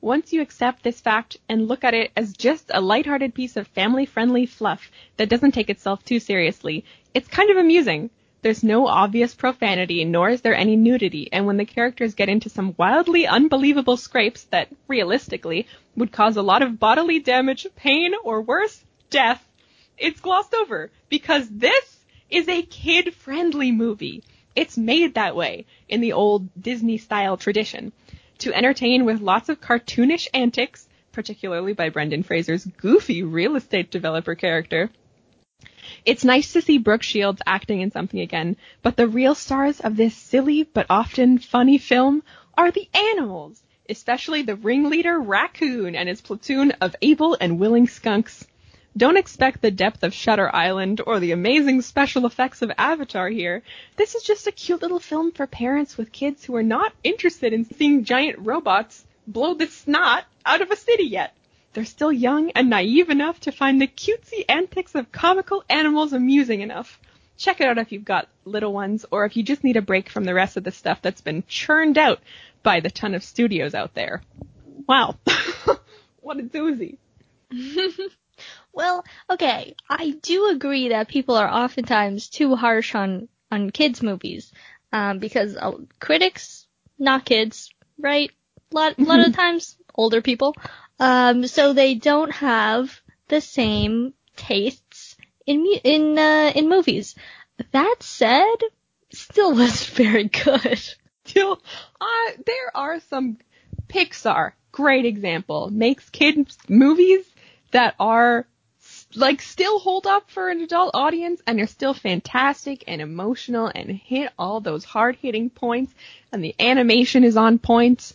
Once 0.00 0.32
you 0.32 0.42
accept 0.42 0.82
this 0.82 1.00
fact 1.00 1.36
and 1.48 1.68
look 1.68 1.84
at 1.84 1.94
it 1.94 2.10
as 2.16 2.32
just 2.32 2.72
a 2.74 2.80
lighthearted 2.80 3.34
piece 3.34 3.56
of 3.56 3.68
family-friendly 3.68 4.46
fluff 4.46 4.90
that 5.16 5.28
doesn't 5.28 5.52
take 5.52 5.70
itself 5.70 6.04
too 6.04 6.18
seriously, 6.18 6.84
it's 7.14 7.28
kind 7.28 7.50
of 7.50 7.56
amusing. 7.56 8.10
There's 8.42 8.64
no 8.64 8.88
obvious 8.88 9.36
profanity, 9.36 10.04
nor 10.04 10.28
is 10.28 10.40
there 10.40 10.54
any 10.54 10.74
nudity, 10.74 11.28
and 11.32 11.46
when 11.46 11.58
the 11.58 11.64
characters 11.64 12.14
get 12.14 12.28
into 12.28 12.48
some 12.48 12.74
wildly 12.76 13.24
unbelievable 13.24 13.96
scrapes 13.96 14.42
that, 14.50 14.68
realistically, 14.88 15.68
would 15.94 16.10
cause 16.10 16.36
a 16.36 16.42
lot 16.42 16.60
of 16.60 16.80
bodily 16.80 17.20
damage, 17.20 17.68
pain, 17.76 18.14
or 18.24 18.42
worse, 18.42 18.84
death, 19.10 19.46
it's 19.96 20.20
glossed 20.20 20.54
over, 20.54 20.90
because 21.08 21.48
this 21.48 22.00
is 22.30 22.48
a 22.48 22.62
kid-friendly 22.62 23.70
movie. 23.70 24.24
It's 24.56 24.76
made 24.76 25.14
that 25.14 25.36
way 25.36 25.66
in 25.88 26.00
the 26.00 26.14
old 26.14 26.48
Disney-style 26.60 27.36
tradition. 27.36 27.92
To 28.38 28.52
entertain 28.52 29.04
with 29.04 29.20
lots 29.20 29.50
of 29.50 29.60
cartoonish 29.60 30.26
antics, 30.34 30.88
particularly 31.12 31.74
by 31.74 31.90
Brendan 31.90 32.24
Fraser's 32.24 32.64
goofy 32.64 33.22
real 33.22 33.54
estate 33.54 33.92
developer 33.92 34.34
character, 34.34 34.90
it's 36.04 36.24
nice 36.24 36.52
to 36.52 36.62
see 36.62 36.78
Brooke 36.78 37.02
Shields 37.02 37.42
acting 37.46 37.80
in 37.80 37.92
something 37.92 38.20
again, 38.20 38.56
but 38.82 38.96
the 38.96 39.06
real 39.06 39.34
stars 39.34 39.80
of 39.80 39.96
this 39.96 40.14
silly 40.14 40.64
but 40.64 40.86
often 40.90 41.38
funny 41.38 41.78
film 41.78 42.22
are 42.58 42.70
the 42.70 42.88
animals, 42.92 43.62
especially 43.88 44.42
the 44.42 44.56
ringleader 44.56 45.20
Raccoon 45.20 45.94
and 45.94 46.08
his 46.08 46.20
platoon 46.20 46.72
of 46.80 46.96
able 47.02 47.36
and 47.40 47.58
willing 47.58 47.86
skunks. 47.86 48.46
Don't 48.96 49.16
expect 49.16 49.62
the 49.62 49.70
depth 49.70 50.02
of 50.02 50.12
Shutter 50.12 50.54
Island 50.54 51.00
or 51.06 51.20
the 51.20 51.32
amazing 51.32 51.80
special 51.82 52.26
effects 52.26 52.62
of 52.62 52.72
Avatar 52.76 53.28
here. 53.28 53.62
This 53.96 54.14
is 54.14 54.22
just 54.22 54.46
a 54.46 54.52
cute 54.52 54.82
little 54.82 55.00
film 55.00 55.32
for 55.32 55.46
parents 55.46 55.96
with 55.96 56.12
kids 56.12 56.44
who 56.44 56.56
are 56.56 56.62
not 56.62 56.92
interested 57.02 57.52
in 57.52 57.64
seeing 57.64 58.04
giant 58.04 58.40
robots 58.40 59.04
blow 59.26 59.54
the 59.54 59.66
snot 59.66 60.24
out 60.44 60.60
of 60.60 60.70
a 60.70 60.76
city 60.76 61.04
yet. 61.04 61.32
They're 61.72 61.84
still 61.84 62.12
young 62.12 62.50
and 62.50 62.68
naive 62.68 63.08
enough 63.10 63.40
to 63.40 63.52
find 63.52 63.80
the 63.80 63.86
cutesy 63.86 64.44
antics 64.48 64.94
of 64.94 65.12
comical 65.12 65.64
animals 65.68 66.12
amusing 66.12 66.60
enough. 66.60 67.00
Check 67.36 67.60
it 67.60 67.66
out 67.66 67.78
if 67.78 67.92
you've 67.92 68.04
got 68.04 68.28
little 68.44 68.72
ones 68.72 69.06
or 69.10 69.24
if 69.24 69.36
you 69.36 69.42
just 69.42 69.64
need 69.64 69.76
a 69.76 69.82
break 69.82 70.10
from 70.10 70.24
the 70.24 70.34
rest 70.34 70.56
of 70.56 70.64
the 70.64 70.70
stuff 70.70 71.00
that's 71.02 71.22
been 71.22 71.44
churned 71.48 71.98
out 71.98 72.20
by 72.62 72.80
the 72.80 72.90
ton 72.90 73.14
of 73.14 73.24
studios 73.24 73.74
out 73.74 73.94
there. 73.94 74.22
Wow. 74.86 75.16
what 76.20 76.38
a 76.38 76.42
doozy. 76.42 76.98
Well, 78.72 79.04
okay, 79.28 79.74
I 79.88 80.10
do 80.22 80.48
agree 80.48 80.88
that 80.88 81.08
people 81.08 81.34
are 81.36 81.48
oftentimes 81.48 82.28
too 82.28 82.56
harsh 82.56 82.94
on 82.94 83.28
on 83.50 83.70
kids 83.70 84.02
movies, 84.02 84.50
um, 84.92 85.18
because 85.18 85.56
uh, 85.56 85.72
critics, 86.00 86.66
not 86.98 87.26
kids, 87.26 87.70
right? 87.98 88.30
Lot 88.70 88.98
a 88.98 89.02
lot 89.02 89.20
of 89.20 89.34
times 89.36 89.76
older 89.94 90.22
people, 90.22 90.56
um, 91.02 91.48
so 91.48 91.72
they 91.72 91.96
don't 91.96 92.30
have 92.30 93.00
the 93.26 93.40
same 93.40 94.14
tastes 94.36 95.16
in 95.44 95.66
in 95.82 96.16
uh, 96.16 96.52
in 96.54 96.68
movies. 96.68 97.16
That 97.72 97.96
said, 97.98 98.54
still 99.10 99.52
was 99.62 99.84
very 99.84 100.28
good. 100.28 100.80
Still, 101.24 101.60
uh, 102.00 102.30
there 102.46 102.76
are 102.76 103.00
some 103.00 103.38
Pixar, 103.88 104.52
great 104.70 105.04
example, 105.04 105.70
makes 105.70 106.08
kids 106.08 106.56
movies 106.68 107.24
that 107.72 107.96
are 107.98 108.46
like 109.16 109.42
still 109.42 109.80
hold 109.80 110.06
up 110.06 110.30
for 110.30 110.50
an 110.50 110.60
adult 110.60 110.92
audience 110.94 111.42
and 111.48 111.60
are 111.60 111.66
still 111.66 111.94
fantastic 111.94 112.84
and 112.86 113.02
emotional 113.02 113.72
and 113.74 113.90
hit 113.90 114.30
all 114.38 114.60
those 114.60 114.84
hard 114.84 115.16
hitting 115.16 115.50
points 115.50 115.92
and 116.30 116.44
the 116.44 116.54
animation 116.60 117.24
is 117.24 117.36
on 117.36 117.58
point. 117.58 118.12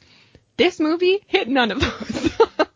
This 0.56 0.80
movie 0.80 1.20
hit 1.28 1.50
none 1.50 1.72
of 1.72 1.82
those. 1.82 2.32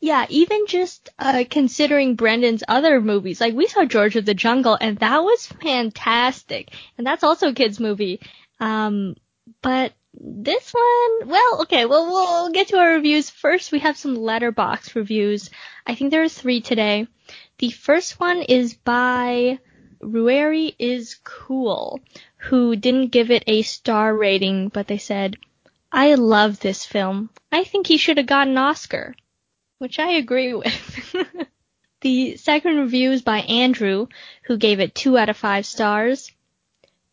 Yeah, 0.00 0.26
even 0.28 0.66
just 0.66 1.10
uh, 1.18 1.44
considering 1.48 2.16
Brendan's 2.16 2.64
other 2.66 3.00
movies, 3.00 3.40
like 3.40 3.54
we 3.54 3.66
saw 3.66 3.84
George 3.84 4.16
of 4.16 4.24
the 4.24 4.34
Jungle, 4.34 4.76
and 4.80 4.98
that 4.98 5.22
was 5.22 5.46
fantastic, 5.46 6.70
and 6.96 7.06
that's 7.06 7.24
also 7.24 7.48
a 7.48 7.54
kids 7.54 7.78
movie. 7.78 8.20
Um, 8.58 9.16
but 9.60 9.92
this 10.14 10.72
one, 10.72 11.28
well, 11.28 11.62
okay, 11.62 11.86
well 11.86 12.06
we'll 12.06 12.52
get 12.52 12.68
to 12.68 12.78
our 12.78 12.92
reviews 12.94 13.30
first. 13.30 13.72
We 13.72 13.80
have 13.80 13.96
some 13.96 14.16
Letterboxd 14.16 14.94
reviews. 14.94 15.50
I 15.86 15.94
think 15.94 16.10
there 16.10 16.22
are 16.22 16.28
three 16.28 16.60
today. 16.60 17.06
The 17.58 17.70
first 17.70 18.18
one 18.20 18.42
is 18.42 18.74
by 18.74 19.58
Rueri 20.02 20.74
is 20.78 21.16
cool, 21.22 22.00
who 22.36 22.76
didn't 22.76 23.12
give 23.12 23.30
it 23.30 23.44
a 23.46 23.62
star 23.62 24.14
rating, 24.14 24.68
but 24.68 24.88
they 24.88 24.98
said, 24.98 25.36
"I 25.92 26.14
love 26.14 26.58
this 26.58 26.84
film. 26.84 27.30
I 27.52 27.64
think 27.64 27.86
he 27.86 27.98
should 27.98 28.16
have 28.16 28.26
gotten 28.26 28.54
an 28.54 28.58
Oscar." 28.58 29.14
which 29.82 29.98
I 29.98 30.12
agree 30.12 30.54
with. 30.54 31.16
the 32.02 32.36
second 32.36 32.76
review 32.78 33.10
is 33.10 33.22
by 33.22 33.40
Andrew, 33.40 34.06
who 34.44 34.56
gave 34.56 34.78
it 34.78 34.94
2 34.94 35.18
out 35.18 35.28
of 35.28 35.36
5 35.36 35.66
stars. 35.66 36.30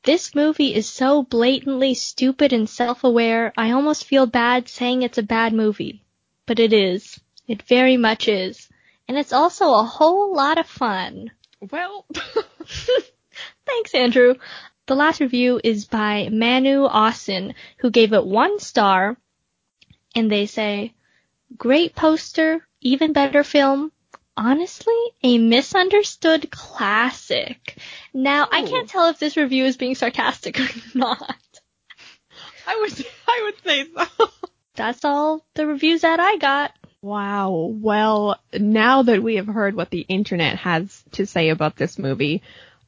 This 0.03 0.35
movie 0.35 0.75
is 0.75 0.87
so 0.87 1.23
blatantly 1.23 1.95
stupid 1.95 2.53
and 2.53 2.69
self-aware, 2.69 3.53
I 3.57 3.71
almost 3.71 4.05
feel 4.05 4.27
bad 4.27 4.69
saying 4.69 5.01
it's 5.01 5.17
a 5.17 5.23
bad 5.23 5.51
movie. 5.51 6.03
But 6.45 6.59
it 6.59 6.71
is. 6.71 7.19
It 7.47 7.63
very 7.63 7.97
much 7.97 8.27
is. 8.27 8.69
And 9.07 9.17
it's 9.17 9.33
also 9.33 9.73
a 9.73 9.83
whole 9.83 10.35
lot 10.35 10.59
of 10.59 10.67
fun. 10.67 11.31
well, 11.71 12.05
Thanks, 13.65 13.95
Andrew. 13.95 14.35
The 14.89 14.95
last 14.95 15.19
review 15.19 15.61
is 15.63 15.85
by 15.85 16.29
Manu 16.31 16.85
Austin, 16.85 17.53
who 17.77 17.91
gave 17.91 18.11
it 18.11 18.25
one 18.25 18.57
star, 18.59 19.17
and 20.15 20.31
they 20.31 20.47
say, 20.47 20.95
great 21.55 21.93
poster, 21.93 22.67
even 22.81 23.13
better 23.13 23.43
film. 23.43 23.91
Honestly, 24.35 24.95
a 25.21 25.37
misunderstood 25.37 26.49
classic. 26.49 27.77
Now, 28.15 28.47
I 28.51 28.63
can't 28.63 28.89
tell 28.89 29.09
if 29.09 29.19
this 29.19 29.37
review 29.37 29.65
is 29.65 29.77
being 29.77 29.93
sarcastic 29.93 30.59
or 30.59 30.67
not. 30.95 31.37
I 32.65 32.75
would, 32.81 33.05
I 33.27 33.41
would 33.43 33.63
say 33.63 33.85
so. 33.95 34.29
That's 34.73 35.05
all 35.05 35.45
the 35.53 35.67
reviews 35.67 36.01
that 36.01 36.19
I 36.19 36.37
got. 36.37 36.71
Wow. 37.03 37.75
Well, 37.79 38.39
now 38.53 39.03
that 39.03 39.21
we 39.21 39.35
have 39.35 39.45
heard 39.45 39.75
what 39.75 39.91
the 39.91 40.01
internet 40.01 40.57
has 40.57 41.03
to 41.11 41.27
say 41.27 41.49
about 41.49 41.75
this 41.75 41.99
movie, 41.99 42.41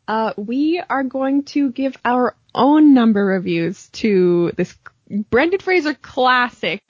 uh, 0.08 0.34
we 0.38 0.82
are 0.90 1.04
going 1.04 1.44
to 1.44 1.72
give 1.72 1.96
our 2.04 2.36
own 2.54 2.94
number 2.94 3.26
reviews 3.26 3.90
to 3.90 4.52
this 4.58 4.76
Brendan 5.10 5.60
Fraser 5.60 5.94
classic. 5.94 6.84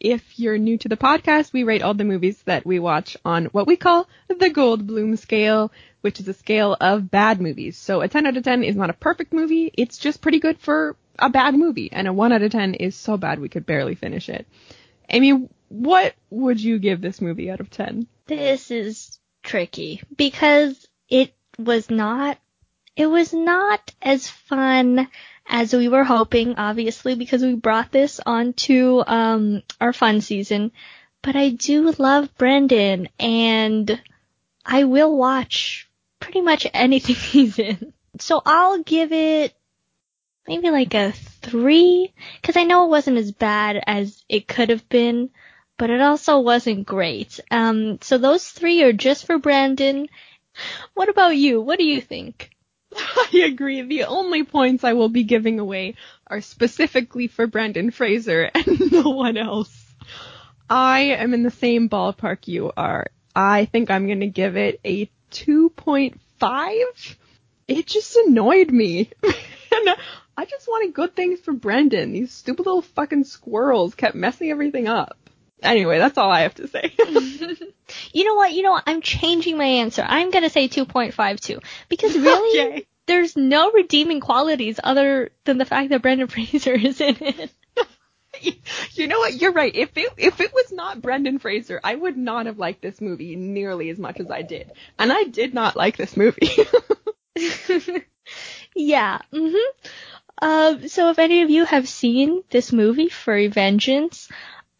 If 0.00 0.38
you're 0.38 0.58
new 0.58 0.76
to 0.78 0.88
the 0.88 0.96
podcast, 0.96 1.52
we 1.52 1.62
rate 1.62 1.82
all 1.82 1.94
the 1.94 2.04
movies 2.04 2.42
that 2.42 2.66
we 2.66 2.78
watch 2.78 3.16
on 3.24 3.46
what 3.46 3.66
we 3.66 3.76
call 3.76 4.06
the 4.28 4.50
Goldblum 4.50 5.18
scale, 5.18 5.72
which 6.02 6.20
is 6.20 6.28
a 6.28 6.34
scale 6.34 6.76
of 6.78 7.10
bad 7.10 7.40
movies. 7.40 7.78
So 7.78 8.02
a 8.02 8.08
10 8.08 8.26
out 8.26 8.36
of 8.36 8.44
10 8.44 8.64
is 8.64 8.76
not 8.76 8.90
a 8.90 8.94
perfect 8.94 9.32
movie, 9.32 9.70
it's 9.72 9.96
just 9.96 10.20
pretty 10.20 10.40
good 10.40 10.58
for 10.58 10.96
a 11.18 11.30
bad 11.30 11.54
movie, 11.54 11.90
and 11.92 12.06
a 12.06 12.12
1 12.12 12.32
out 12.32 12.42
of 12.42 12.52
10 12.52 12.74
is 12.74 12.96
so 12.96 13.16
bad 13.16 13.38
we 13.38 13.48
could 13.48 13.64
barely 13.64 13.94
finish 13.94 14.28
it. 14.28 14.46
Amy, 15.08 15.48
what 15.68 16.14
would 16.30 16.60
you 16.60 16.78
give 16.78 17.00
this 17.00 17.20
movie 17.20 17.50
out 17.50 17.60
of 17.60 17.70
10? 17.70 18.06
This 18.26 18.70
is 18.70 19.18
tricky 19.42 20.02
because 20.16 20.86
it 21.08 21.34
was 21.58 21.90
not, 21.90 22.38
it 22.96 23.06
was 23.06 23.32
not 23.32 23.92
as 24.02 24.28
fun 24.28 25.08
as 25.46 25.74
we 25.74 25.88
were 25.88 26.04
hoping, 26.04 26.54
obviously, 26.56 27.14
because 27.14 27.42
we 27.42 27.54
brought 27.54 27.92
this 27.92 28.20
onto, 28.24 29.02
um, 29.06 29.62
our 29.80 29.92
fun 29.92 30.20
season. 30.20 30.72
But 31.22 31.36
I 31.36 31.50
do 31.50 31.90
love 31.98 32.34
Brendan 32.36 33.08
and 33.18 34.00
I 34.64 34.84
will 34.84 35.16
watch 35.16 35.88
pretty 36.20 36.40
much 36.40 36.66
anything 36.72 37.16
he's 37.30 37.58
in. 37.58 37.92
So 38.18 38.40
I'll 38.44 38.82
give 38.82 39.12
it 39.12 39.54
maybe 40.46 40.70
like 40.70 40.94
a 40.94 41.12
three, 41.12 42.12
because 42.40 42.56
I 42.56 42.64
know 42.64 42.84
it 42.84 42.90
wasn't 42.90 43.18
as 43.18 43.32
bad 43.32 43.82
as 43.86 44.22
it 44.28 44.46
could 44.46 44.70
have 44.70 44.88
been, 44.88 45.30
but 45.78 45.90
it 45.90 46.00
also 46.00 46.40
wasn't 46.40 46.86
great. 46.86 47.40
Um, 47.50 47.98
so 48.00 48.18
those 48.18 48.46
three 48.46 48.82
are 48.82 48.92
just 48.92 49.26
for 49.26 49.38
Brendan. 49.38 50.08
What 50.94 51.08
about 51.08 51.36
you? 51.36 51.60
What 51.60 51.78
do 51.78 51.84
you 51.84 52.00
think? 52.00 52.50
I 52.96 53.44
agree. 53.44 53.82
The 53.82 54.04
only 54.04 54.44
points 54.44 54.84
I 54.84 54.92
will 54.92 55.08
be 55.08 55.24
giving 55.24 55.58
away 55.58 55.96
are 56.26 56.40
specifically 56.40 57.26
for 57.26 57.46
Brendan 57.46 57.90
Fraser 57.90 58.50
and 58.54 58.92
no 58.92 59.10
one 59.10 59.36
else. 59.36 59.94
I 60.68 61.00
am 61.00 61.34
in 61.34 61.42
the 61.42 61.50
same 61.50 61.88
ballpark 61.88 62.48
you 62.48 62.72
are. 62.76 63.08
I 63.34 63.66
think 63.66 63.90
I'm 63.90 64.06
going 64.06 64.20
to 64.20 64.26
give 64.26 64.56
it 64.56 64.80
a 64.84 65.10
2.5. 65.32 67.16
It 67.66 67.86
just 67.86 68.16
annoyed 68.16 68.70
me. 68.70 69.10
and 69.22 69.88
uh, 69.88 69.96
I 70.36 70.44
just 70.44 70.68
wanted 70.68 70.94
good 70.94 71.14
things 71.14 71.40
for 71.40 71.52
Brendan. 71.52 72.12
These 72.12 72.32
stupid 72.32 72.66
little 72.66 72.82
fucking 72.82 73.24
squirrels 73.24 73.94
kept 73.94 74.14
messing 74.14 74.50
everything 74.50 74.88
up. 74.88 75.18
Anyway, 75.62 75.98
that's 75.98 76.18
all 76.18 76.30
I 76.30 76.40
have 76.42 76.54
to 76.56 76.68
say. 76.68 76.92
you 78.12 78.24
know 78.24 78.34
what? 78.34 78.52
You 78.52 78.62
know 78.62 78.72
what? 78.72 78.84
I'm 78.86 79.00
changing 79.00 79.56
my 79.56 79.64
answer. 79.64 80.04
I'm 80.06 80.30
gonna 80.30 80.50
say 80.50 80.68
2.52 80.68 81.62
because 81.88 82.14
really, 82.16 82.60
Okay. 82.72 82.86
there's 83.06 83.36
no 83.36 83.70
redeeming 83.72 84.20
qualities 84.20 84.78
other 84.82 85.30
than 85.44 85.58
the 85.58 85.64
fact 85.64 85.90
that 85.90 86.02
Brendan 86.02 86.26
Fraser 86.28 86.74
is 86.74 87.00
in 87.00 87.16
it. 87.20 87.50
you 88.92 89.06
know 89.06 89.18
what? 89.20 89.34
You're 89.40 89.52
right. 89.52 89.74
If 89.74 89.96
it 89.96 90.12
if 90.18 90.40
it 90.40 90.52
was 90.52 90.72
not 90.72 91.00
Brendan 91.00 91.38
Fraser, 91.38 91.80
I 91.82 91.94
would 91.94 92.16
not 92.16 92.46
have 92.46 92.58
liked 92.58 92.82
this 92.82 93.00
movie 93.00 93.36
nearly 93.36 93.88
as 93.90 93.98
much 93.98 94.20
as 94.20 94.30
I 94.30 94.42
did. 94.42 94.72
And 94.98 95.12
I 95.12 95.24
did 95.24 95.54
not 95.54 95.76
like 95.76 95.96
this 95.96 96.16
movie. 96.16 96.50
yeah. 98.74 99.18
Mhm. 99.32 99.60
Um. 100.42 100.88
So 100.88 101.10
if 101.10 101.18
any 101.18 101.42
of 101.42 101.50
you 101.50 101.64
have 101.64 101.88
seen 101.88 102.42
this 102.50 102.72
movie, 102.72 103.08
Furry 103.08 103.46
Vengeance, 103.46 104.28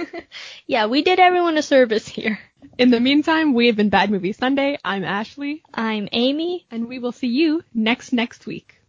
yeah, 0.67 0.87
we 0.87 1.03
did 1.03 1.19
everyone 1.19 1.59
a 1.59 1.63
service 1.63 2.07
here. 2.07 2.39
In 2.79 2.91
the 2.91 3.01
meantime, 3.01 3.55
we 3.55 3.67
have 3.67 3.77
been 3.77 3.89
Bad 3.89 4.11
Movie 4.11 4.33
Sunday. 4.33 4.79
I'm 4.85 5.05
Ashley. 5.05 5.63
I'm 5.73 6.09
Amy. 6.13 6.67
And 6.71 6.89
we 6.89 6.99
will 6.99 7.13
see 7.13 7.29
you 7.29 7.63
next 7.75 8.13
next 8.13 8.47
week. 8.47 8.80